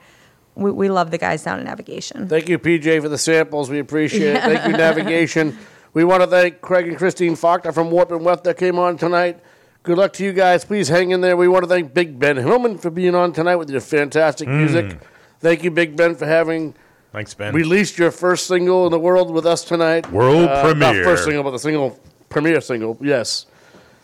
We, 0.55 0.71
we 0.71 0.89
love 0.89 1.11
the 1.11 1.17
guys 1.17 1.43
down 1.43 1.59
in 1.59 1.65
Navigation. 1.65 2.29
Thank 2.29 2.47
you, 2.47 2.57
PJ, 2.57 3.01
for 3.01 3.09
the 3.09 3.17
samples. 3.17 3.69
We 3.69 3.79
appreciate 3.79 4.35
it. 4.37 4.41
Thank 4.41 4.65
you, 4.67 4.73
Navigation. 4.73 5.57
We 5.95 6.03
want 6.03 6.23
to 6.23 6.27
thank 6.27 6.59
Craig 6.59 6.89
and 6.89 6.97
Christine 6.97 7.37
Faulkner 7.37 7.71
from 7.71 7.89
Warp 7.89 8.11
and 8.11 8.25
Weft 8.25 8.43
that 8.43 8.57
came 8.57 8.77
on 8.77 8.97
tonight. 8.97 9.39
Good 9.85 9.97
luck 9.99 10.13
to 10.13 10.23
you 10.23 10.33
guys. 10.33 10.65
Please 10.65 10.87
hang 10.89 11.11
in 11.11 11.21
there. 11.21 11.37
We 11.37 11.47
want 11.47 11.63
to 11.63 11.69
thank 11.69 11.93
Big 11.93 12.17
Ben 12.17 12.37
Hillman 12.37 12.79
for 12.79 12.89
being 12.89 13.13
on 13.13 13.33
tonight 13.33 13.57
with 13.57 13.69
your 13.69 13.81
fantastic 13.81 14.47
Mm. 14.47 14.57
music. 14.57 14.97
Thank 15.39 15.63
you, 15.63 15.69
Big 15.69 15.95
Ben, 15.95 16.15
for 16.15 16.25
having 16.25 16.73
Thanks, 17.13 17.35
Ben. 17.35 17.53
released 17.53 17.99
your 17.99 18.09
first 18.09 18.47
single 18.47 18.85
in 18.87 18.91
the 18.91 18.97
world 18.99 19.31
with 19.31 19.45
us 19.45 19.63
tonight. 19.63 20.11
World 20.11 20.45
Not 20.45 20.65
premiere. 20.65 21.03
first 21.03 21.25
single, 21.25 21.43
but 21.43 21.51
the 21.51 21.59
single 21.59 21.99
premiere 22.29 22.61
single. 22.61 22.97
Yes. 22.99 23.45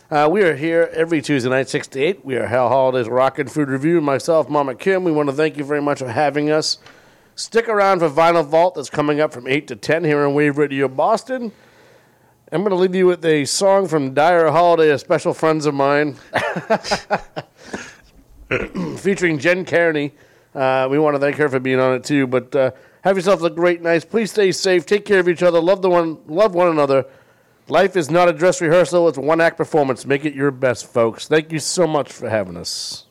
Uh, 0.08 0.28
we 0.30 0.42
are 0.42 0.54
here 0.54 0.88
every 0.94 1.20
Tuesday 1.20 1.50
night, 1.50 1.68
6 1.68 1.88
to 1.88 2.00
8. 2.00 2.24
We 2.24 2.36
are 2.36 2.46
Hal 2.46 2.68
Holiday's 2.68 3.08
Rock 3.08 3.40
N 3.40 3.48
Food 3.48 3.68
Revue. 3.68 4.00
Myself, 4.00 4.48
Mama 4.48 4.76
Kim. 4.76 5.02
We 5.02 5.10
want 5.10 5.30
to 5.30 5.34
thank 5.34 5.56
you 5.56 5.64
very 5.64 5.82
much 5.82 5.98
for 5.98 6.08
having 6.08 6.48
us. 6.50 6.78
Stick 7.34 7.68
around 7.68 7.98
for 8.00 8.08
Vinyl 8.10 8.46
Vault 8.46 8.76
that's 8.76 8.90
coming 8.90 9.20
up 9.20 9.32
from 9.32 9.48
8 9.48 9.66
to 9.66 9.74
10 9.74 10.04
here 10.04 10.24
on 10.24 10.34
Wave 10.34 10.58
Radio 10.58 10.86
Boston. 10.86 11.50
I'm 12.54 12.60
going 12.60 12.70
to 12.72 12.76
leave 12.76 12.94
you 12.94 13.06
with 13.06 13.24
a 13.24 13.46
song 13.46 13.88
from 13.88 14.12
Dire 14.12 14.50
Holiday, 14.50 14.90
a 14.90 14.98
special 14.98 15.32
friends 15.32 15.64
of 15.64 15.72
mine, 15.72 16.18
featuring 18.98 19.38
Jen 19.38 19.64
Kearney. 19.64 20.12
Uh, 20.54 20.86
we 20.90 20.98
want 20.98 21.14
to 21.14 21.18
thank 21.18 21.36
her 21.36 21.48
for 21.48 21.58
being 21.58 21.80
on 21.80 21.94
it 21.94 22.04
too. 22.04 22.26
But 22.26 22.54
uh, 22.54 22.72
have 23.04 23.16
yourself 23.16 23.42
a 23.42 23.48
great 23.48 23.80
night. 23.80 24.04
Please 24.10 24.32
stay 24.32 24.52
safe. 24.52 24.84
Take 24.84 25.06
care 25.06 25.18
of 25.18 25.30
each 25.30 25.42
other. 25.42 25.62
Love 25.62 25.80
the 25.80 25.88
one. 25.88 26.18
Love 26.26 26.54
one 26.54 26.68
another. 26.68 27.06
Life 27.68 27.96
is 27.96 28.10
not 28.10 28.28
a 28.28 28.34
dress 28.34 28.60
rehearsal. 28.60 29.08
It's 29.08 29.16
one 29.16 29.40
act 29.40 29.56
performance. 29.56 30.04
Make 30.04 30.26
it 30.26 30.34
your 30.34 30.50
best, 30.50 30.92
folks. 30.92 31.26
Thank 31.26 31.52
you 31.52 31.58
so 31.58 31.86
much 31.86 32.12
for 32.12 32.28
having 32.28 32.58
us. 32.58 33.06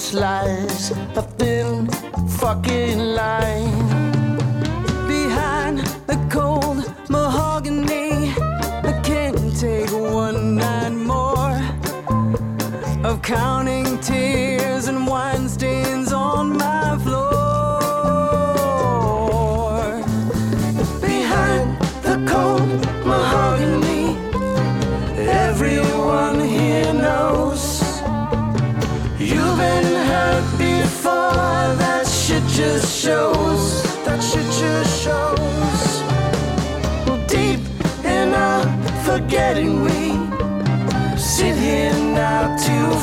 Pretentious 0.00 0.14
lies, 0.14 0.90
a 1.16 1.22
thin 1.38 1.86
fucking 2.38 2.98
line. 2.98 3.98
behind 5.06 5.78
the 6.06 6.16
cold 6.30 6.84
mahogany. 7.08 8.32
I 8.88 9.00
can't 9.04 9.56
take 9.58 9.90
one 9.92 10.56
night 10.56 10.90
more 10.90 11.60
of 13.04 13.20
counting 13.22 13.98
tears 14.00 14.49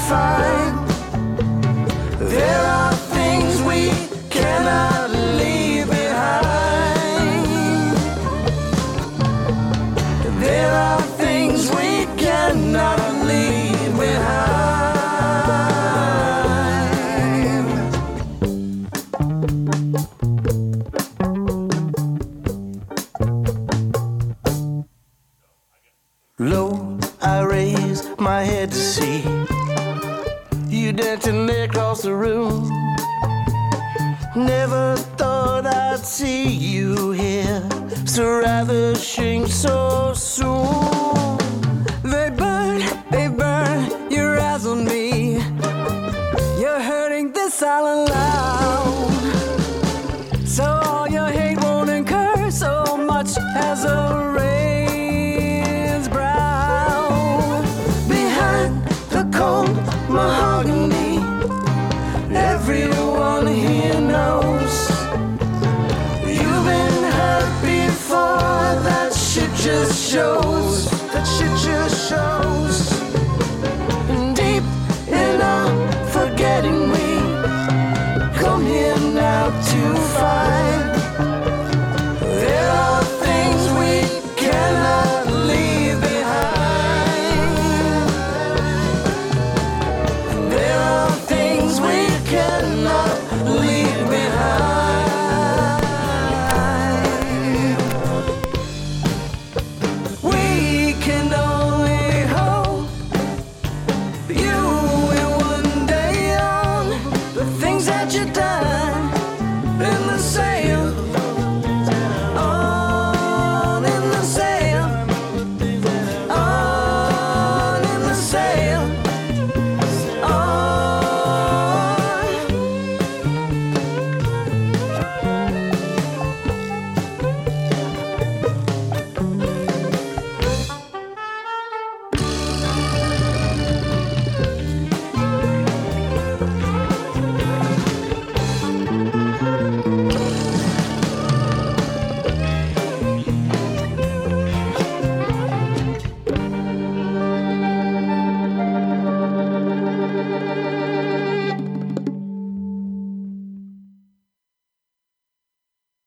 find. 0.07 0.87
There 2.31 2.59
are 2.59 2.86
rather 38.19 38.96